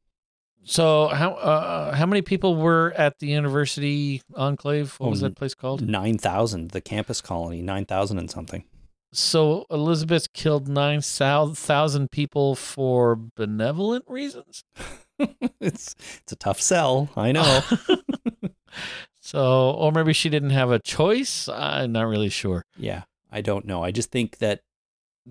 So 0.64 1.08
how 1.08 1.30
uh, 1.32 1.94
how 1.94 2.04
many 2.06 2.20
people 2.20 2.56
were 2.56 2.92
at 2.96 3.18
the 3.20 3.26
university 3.28 4.20
enclave? 4.34 4.94
What 4.98 5.10
was 5.10 5.22
Oh, 5.22 5.28
that 5.28 5.36
place 5.36 5.54
called? 5.54 5.86
Nine 5.88 6.18
thousand, 6.18 6.72
the 6.72 6.80
campus 6.82 7.20
colony, 7.20 7.62
nine 7.62 7.86
thousand 7.86 8.18
and 8.18 8.30
something. 8.30 8.64
So 9.12 9.64
Elizabeth 9.70 10.32
killed 10.34 10.68
nine 10.68 11.00
thousand 11.00 12.10
people 12.10 12.54
for 12.54 13.16
benevolent 13.16 14.04
reasons. 14.08 14.64
it's 15.60 15.94
it's 16.22 16.32
a 16.32 16.36
tough 16.36 16.60
sell, 16.60 17.08
I 17.16 17.32
know. 17.32 17.62
so, 19.20 19.70
or 19.70 19.92
maybe 19.92 20.12
she 20.12 20.28
didn't 20.28 20.50
have 20.50 20.70
a 20.70 20.78
choice. 20.78 21.48
I'm 21.48 21.92
not 21.92 22.06
really 22.06 22.28
sure. 22.28 22.64
Yeah, 22.76 23.04
I 23.32 23.40
don't 23.40 23.64
know. 23.64 23.82
I 23.82 23.90
just 23.90 24.10
think 24.10 24.38
that 24.38 24.60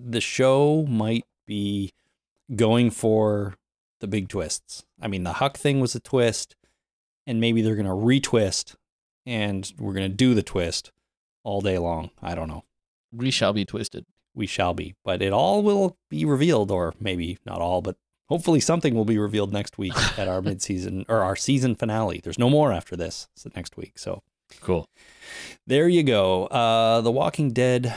the 0.06 0.20
show 0.20 0.84
might 0.88 1.24
be 1.46 1.92
going 2.54 2.90
for 2.90 3.54
the 4.00 4.06
big 4.06 4.28
twists. 4.28 4.84
I 5.00 5.08
mean, 5.08 5.24
the 5.24 5.34
Huck 5.34 5.56
thing 5.56 5.80
was 5.80 5.94
a 5.94 6.00
twist, 6.00 6.54
and 7.26 7.40
maybe 7.40 7.62
they're 7.62 7.76
going 7.76 7.86
to 7.86 7.92
retwist, 7.92 8.76
and 9.26 9.70
we're 9.78 9.92
going 9.92 10.10
to 10.10 10.16
do 10.16 10.34
the 10.34 10.42
twist 10.42 10.92
all 11.42 11.60
day 11.60 11.78
long. 11.78 12.10
I 12.22 12.34
don't 12.34 12.48
know. 12.48 12.64
We 13.12 13.30
shall 13.30 13.52
be 13.52 13.64
twisted. 13.64 14.06
We 14.34 14.46
shall 14.46 14.74
be, 14.74 14.94
but 15.04 15.22
it 15.22 15.32
all 15.32 15.62
will 15.62 15.96
be 16.08 16.24
revealed, 16.24 16.70
or 16.70 16.94
maybe 17.00 17.38
not 17.44 17.60
all, 17.60 17.82
but 17.82 17.96
hopefully 18.28 18.60
something 18.60 18.94
will 18.94 19.04
be 19.04 19.18
revealed 19.18 19.52
next 19.52 19.78
week 19.78 19.96
at 20.18 20.28
our 20.28 20.40
midseason 20.40 21.04
or 21.08 21.22
our 21.22 21.34
season 21.36 21.74
finale. 21.74 22.20
There's 22.22 22.38
no 22.38 22.50
more 22.50 22.72
after 22.72 22.94
this. 22.96 23.28
It's 23.34 23.46
next 23.56 23.76
week, 23.76 23.98
so. 23.98 24.22
Cool. 24.60 24.88
There 25.66 25.88
you 25.88 26.02
go. 26.02 26.46
Uh, 26.46 27.02
the 27.02 27.10
Walking 27.10 27.50
Dead, 27.50 27.94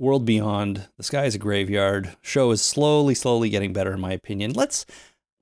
World 0.00 0.24
Beyond, 0.24 0.88
The 0.96 1.02
Sky 1.02 1.26
is 1.26 1.34
a 1.34 1.38
Graveyard 1.38 2.16
show 2.22 2.52
is 2.52 2.62
slowly, 2.62 3.14
slowly 3.14 3.50
getting 3.50 3.74
better, 3.74 3.92
in 3.92 4.00
my 4.00 4.12
opinion. 4.12 4.54
Let's 4.54 4.86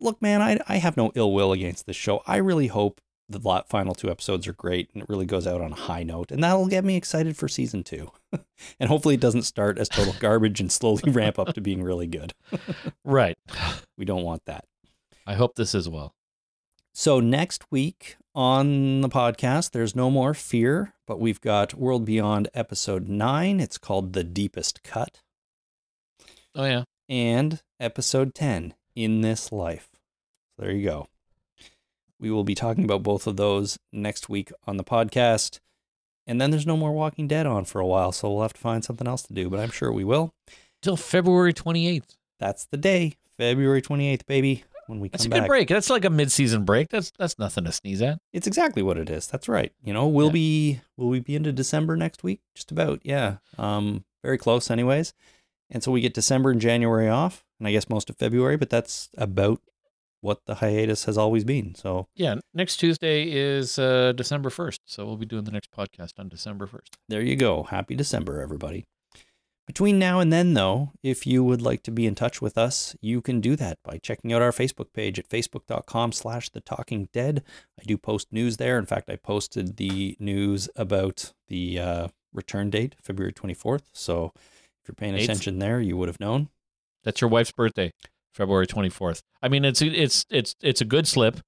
look, 0.01 0.21
man. 0.21 0.43
I 0.43 0.59
I 0.67 0.79
have 0.79 0.97
no 0.97 1.13
ill 1.15 1.33
will 1.33 1.53
against 1.53 1.87
this 1.87 1.95
show. 1.95 2.25
I 2.27 2.39
really 2.39 2.67
hope 2.67 3.01
the 3.29 3.39
final 3.69 3.95
two 3.95 4.11
episodes 4.11 4.49
are 4.49 4.53
great 4.55 4.91
and 4.93 5.03
it 5.03 5.09
really 5.09 5.27
goes 5.27 5.47
out 5.47 5.61
on 5.61 5.71
a 5.71 5.77
high 5.77 6.03
note, 6.03 6.33
and 6.33 6.43
that'll 6.43 6.67
get 6.67 6.85
me 6.85 6.97
excited 6.97 7.37
for 7.37 7.47
season 7.47 7.85
two. 7.85 8.11
and 8.81 8.89
hopefully, 8.91 9.15
it 9.15 9.21
doesn't 9.21 9.43
start 9.43 9.79
as 9.79 9.89
total 9.89 10.17
garbage 10.19 10.59
and 10.59 10.73
slowly 10.73 11.03
ramp 11.13 11.39
up 11.39 11.55
to 11.55 11.61
being 11.61 11.85
really 11.85 12.09
good. 12.09 12.35
Right. 13.05 13.39
We 13.97 14.05
don't 14.05 14.23
want 14.23 14.45
that. 14.47 14.65
I 15.27 15.35
hope 15.35 15.57
this 15.57 15.75
is 15.75 15.89
well. 15.89 16.15
So 16.95 17.19
next 17.19 17.65
week 17.73 18.17
on 18.39 19.01
the 19.01 19.09
podcast, 19.09 19.73
there's 19.73 19.97
no 19.97 20.13
more 20.13 20.33
fear, 20.33 20.95
but 21.09 21.19
we've 21.19 21.41
got 21.41 21.75
World 21.75 22.05
Beyond 22.05 22.47
episode 22.55 23.09
nine. 23.09 23.59
It's 23.59 23.79
called 23.79 24.13
The 24.13 24.23
Deepest 24.23 24.85
Cut. 24.85 25.23
Oh 26.55 26.65
yeah. 26.65 26.85
And 27.09 27.61
episode 27.81 28.37
10, 28.37 28.75
In 28.95 29.23
This 29.23 29.51
Life. 29.51 29.89
So 30.55 30.63
there 30.63 30.71
you 30.71 30.85
go. 30.85 31.09
We 32.21 32.31
will 32.31 32.45
be 32.45 32.55
talking 32.55 32.85
about 32.85 33.03
both 33.03 33.27
of 33.27 33.37
those 33.37 33.77
next 33.93 34.29
week 34.29 34.53
on 34.69 34.77
the 34.77 34.85
podcast. 34.85 35.59
And 36.25 36.41
then 36.41 36.53
there's 36.53 36.67
no 36.67 36.77
more 36.77 36.93
Walking 36.93 37.27
Dead 37.27 37.45
on 37.45 37.65
for 37.65 37.81
a 37.81 37.87
while, 37.87 38.13
so 38.13 38.31
we'll 38.31 38.43
have 38.43 38.53
to 38.53 38.61
find 38.61 38.85
something 38.85 39.09
else 39.09 39.23
to 39.23 39.33
do, 39.33 39.51
but 39.51 39.59
I'm 39.59 39.73
sure 39.73 39.91
we 39.91 40.05
will. 40.05 40.31
Till 40.81 40.97
February 40.97 41.53
28th. 41.53 42.15
That's 42.39 42.67
the 42.67 42.77
day, 42.77 43.17
February 43.37 43.83
28th, 43.83 44.27
baby, 44.27 44.63
when 44.89 44.99
we 45.01 45.09
That's 45.09 45.25
a 45.25 45.29
good 45.29 45.41
back. 45.41 45.49
break. 45.49 45.69
That's 45.69 45.91
like 45.91 46.05
a 46.05 46.11
mid-season 46.11 46.65
break. 46.65 46.89
That's 46.89 47.13
that's 47.19 47.39
nothing 47.39 47.65
to 47.65 47.73
sneeze 47.73 48.03
at. 48.03 48.19
It's 48.33 48.47
exactly 48.47 48.83
what 48.83 48.99
it 48.99 49.09
is. 49.11 49.27
That's 49.29 49.49
right. 49.49 49.73
You 49.85 49.93
know, 49.93 50.09
we'll 50.09 50.27
Yeah. 50.27 50.33
be 50.33 50.81
will 50.97 51.09
we 51.09 51.21
be 51.21 51.37
into 51.37 51.53
December 51.53 51.97
next 51.97 52.23
week? 52.25 52.41
Just 52.55 52.71
about, 52.73 53.01
yeah. 53.05 53.37
Um, 53.57 54.05
very 54.25 54.39
close, 54.39 54.71
anyways. 54.71 55.15
And 55.71 55.83
so 55.83 55.93
we 55.93 56.01
get 56.01 56.15
December 56.15 56.51
and 56.51 56.61
January 56.61 57.09
off, 57.09 57.45
and 57.61 57.69
I 57.69 57.73
guess 57.73 57.89
most 57.89 58.09
of 58.11 58.17
February, 58.17 58.57
but 58.57 58.71
that's 58.71 59.11
about 59.19 59.61
what 60.21 60.41
the 60.47 60.57
hiatus 60.57 61.05
has 61.05 61.17
always 61.17 61.45
been. 61.45 61.75
So 61.77 62.09
Yeah. 62.17 62.37
Next 62.53 62.79
Tuesday 62.79 63.31
is 63.31 63.79
uh, 63.79 64.13
December 64.17 64.51
1st, 64.51 64.79
so 64.87 65.05
we'll 65.07 65.17
be 65.17 65.27
doing 65.27 65.45
the 65.45 65.53
next 65.53 65.71
podcast 65.71 66.19
on 66.19 66.29
December 66.29 66.67
1st. 66.67 66.97
there 67.09 67.21
you 67.23 67.37
go. 67.37 67.63
Happy 67.65 67.95
December, 67.95 68.41
everybody. 68.41 68.87
Between 69.69 69.99
now 69.99 70.19
and 70.19 70.33
then, 70.33 70.55
though, 70.55 70.93
if 71.03 71.27
you 71.27 71.45
would 71.45 71.61
like 71.61 71.83
to 71.83 71.91
be 71.91 72.07
in 72.07 72.15
touch 72.15 72.41
with 72.41 72.57
us, 72.57 72.97
you 73.03 73.21
can 73.21 73.39
do 73.39 73.55
that 73.57 73.79
by 73.85 73.99
checking 73.99 74.33
out 74.33 74.41
our 74.41 74.51
Facebook 74.51 74.95
page 74.95 75.19
at 75.19 75.29
facebook.com 75.29 76.13
slash 76.13 76.49
the 76.49 76.63
talking 76.63 77.11
dead. 77.13 77.43
I 77.79 77.83
do 77.85 77.99
post 77.99 78.33
news 78.33 78.57
there. 78.57 78.79
In 78.79 78.87
fact, 78.87 79.11
I 79.11 79.17
posted 79.17 79.77
the 79.77 80.17
news 80.19 80.71
about 80.75 81.35
the 81.49 81.79
uh, 81.79 82.09
return 82.33 82.71
date, 82.71 82.97
February 83.03 83.35
24th. 83.35 83.83
So 83.93 84.33
if 84.35 84.89
you're 84.89 84.95
paying 84.95 85.15
Eighth. 85.15 85.25
attention 85.25 85.59
there, 85.59 85.83
you 85.83 85.99
would 85.99 86.09
have 86.09 86.19
known. 86.19 86.49
That's 87.05 87.21
your 87.21 87.29
wife's 87.29 87.53
birthday, 87.53 87.93
February 88.33 88.67
24th. 88.67 89.21
I 89.43 89.49
mean, 89.49 89.67
it's 89.67 89.83
it's 89.83 90.25
it's 90.31 90.55
it's 90.63 90.81
a 90.81 90.87
good 90.87 91.07
slip, 91.07 91.41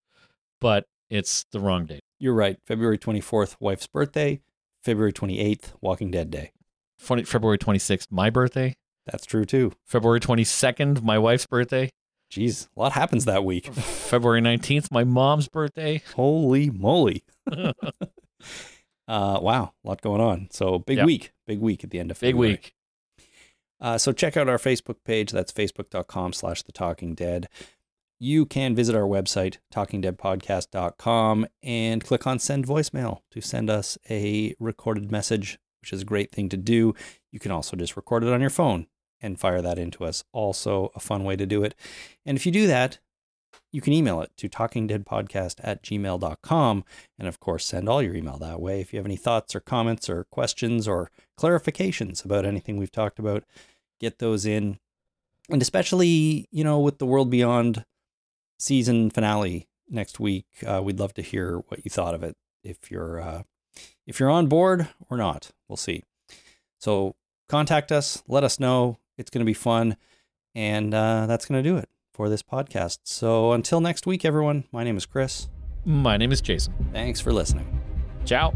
but 0.61 0.85
it's 1.09 1.47
the 1.53 1.59
wrong 1.61 1.87
date. 1.87 2.03
You're 2.19 2.35
right. 2.35 2.59
February 2.67 2.99
24th, 2.99 3.57
wife's 3.61 3.87
birthday. 3.87 4.43
February 4.85 5.15
28th, 5.15 5.73
Walking 5.81 6.11
Dead 6.11 6.31
Day. 6.31 6.53
Funny, 7.01 7.25
February 7.25 7.59
26th, 7.59 8.07
my 8.11 8.29
birthday. 8.31 8.77
That's 9.07 9.25
true 9.27 9.45
too. 9.45 9.73
February 9.87 10.21
22nd, 10.21 11.03
my 11.03 11.19
wife's 11.19 11.47
birthday. 11.47 11.91
Jeez, 12.31 12.69
a 12.77 12.81
lot 12.81 12.93
happens 12.93 13.25
that 13.25 13.45
week. 13.45 13.67
February 13.75 14.41
19th, 14.43 14.93
my 14.93 15.03
mom's 15.03 15.49
birthday. 15.49 16.03
Holy 16.15 16.71
moly. 16.71 17.25
Uh, 19.09 19.41
wow, 19.43 19.73
a 19.85 19.89
lot 19.89 20.01
going 20.03 20.21
on. 20.21 20.47
So 20.53 20.79
big 20.79 20.99
Yep. 20.99 21.07
week, 21.07 21.33
big 21.45 21.59
week 21.59 21.83
at 21.83 21.91
the 21.91 21.99
end 21.99 22.13
of 22.13 22.21
Big 22.21 22.29
February. 22.35 22.53
week. 22.53 22.75
Uh, 23.81 23.99
so 23.99 24.13
check 24.13 24.37
out 24.37 24.49
our 24.49 24.57
Facebook 24.57 24.99
page. 25.05 25.33
That's 25.33 25.51
facebook.com 25.53 26.33
slash 26.33 26.63
the 26.63 26.71
talking 26.71 27.17
dead. 27.17 27.49
You 28.21 28.47
can 28.47 28.77
visit 28.77 28.95
our 28.95 29.03
website, 29.09 29.57
talkingdeadpodcast.com, 29.75 31.47
and 31.63 32.05
click 32.05 32.25
on 32.27 32.39
send 32.39 32.69
voicemail 32.69 33.23
to 33.33 33.41
send 33.41 33.69
us 33.69 33.99
a 34.09 34.55
recorded 34.61 35.11
message, 35.11 35.59
which 35.81 35.93
is 35.93 36.03
a 36.03 36.07
great 36.07 36.31
thing 36.31 36.49
to 36.49 36.57
do. 36.57 36.95
You 37.31 37.39
can 37.39 37.51
also 37.51 37.77
just 37.77 37.97
record 37.97 38.25
it 38.25 38.33
on 38.33 38.41
your 38.41 38.51
phone 38.51 38.87
and 39.21 39.39
fire 39.39 39.63
that 39.63 39.79
into 39.79 40.05
us. 40.05 40.25
Also, 40.33 40.91
a 40.95 41.01
fun 41.01 41.25
way 41.25 41.37
to 41.37 41.47
do 41.47 41.63
it. 41.63 41.75
And 42.25 42.37
if 42.37 42.47
you 42.47 42.53
do 42.53 42.67
that, 42.67 42.99
you 43.73 43.81
can 43.81 43.93
email 43.93 44.21
it 44.21 44.31
to 44.37 44.49
talkingdeadpodcast 44.49 45.61
at 45.63 45.83
gmail.com. 45.83 46.85
And 47.19 47.29
of 47.29 47.41
course, 47.41 47.65
send 47.67 47.89
all 47.89 48.03
your 48.03 48.15
email 48.15 48.37
that 48.39 48.61
way. 48.61 48.81
If 48.81 48.93
you 48.93 48.99
have 48.99 49.07
any 49.07 49.17
thoughts 49.17 49.55
or 49.55 49.61
comments 49.61 50.09
or 50.09 50.25
questions 50.25 50.89
or 50.89 51.11
clarifications 51.39 52.25
about 52.25 52.45
anything 52.45 52.77
we've 52.77 52.91
talked 52.91 53.19
about, 53.19 53.45
get 54.01 54.19
those 54.19 54.45
in. 54.45 54.79
And 55.49 55.63
especially, 55.63 56.49
you 56.51 56.65
know, 56.65 56.81
with 56.81 56.99
the 56.99 57.07
World 57.07 57.31
Beyond 57.31 57.85
season 58.59 59.11
finale 59.11 59.69
next 59.89 60.21
week, 60.21 60.47
uh, 60.67 60.81
we'd 60.83 60.99
love 60.99 61.15
to 61.15 61.23
hear 61.23 61.59
what 61.69 61.85
you 61.85 61.91
thought 61.91 62.15
of 62.15 62.23
it. 62.23 62.37
If 62.63 62.91
you're 62.91 63.21
uh, 63.21 63.43
if 64.07 64.19
you're 64.19 64.31
on 64.31 64.47
board 64.47 64.89
or 65.09 65.17
not, 65.17 65.51
we'll 65.69 65.77
see. 65.77 66.03
So 66.79 67.15
contact 67.49 67.93
us, 67.93 68.23
let 68.27 68.45
us 68.45 68.59
know. 68.59 68.99
It's 69.19 69.31
going 69.31 69.41
to 69.41 69.47
be 69.47 69.55
fun. 69.55 69.97
And 70.55 70.95
uh, 70.95 71.27
that's 71.27 71.47
going 71.47 71.63
to 71.63 71.69
do 71.69 71.77
it 71.77 71.89
for 72.13 72.29
this 72.29 72.43
podcast. 72.43 72.99
So 73.05 73.53
until 73.53 73.81
next 73.81 74.07
week, 74.07 74.25
everyone, 74.25 74.65
my 74.73 74.83
name 74.83 74.97
is 74.97 75.07
Chris. 75.07 75.49
My 75.85 76.17
name 76.17 76.33
is 76.33 76.41
Jason. 76.41 76.75
Thanks 76.93 77.21
for 77.21 77.33
listening. 77.33 77.81
Ciao. 78.25 78.53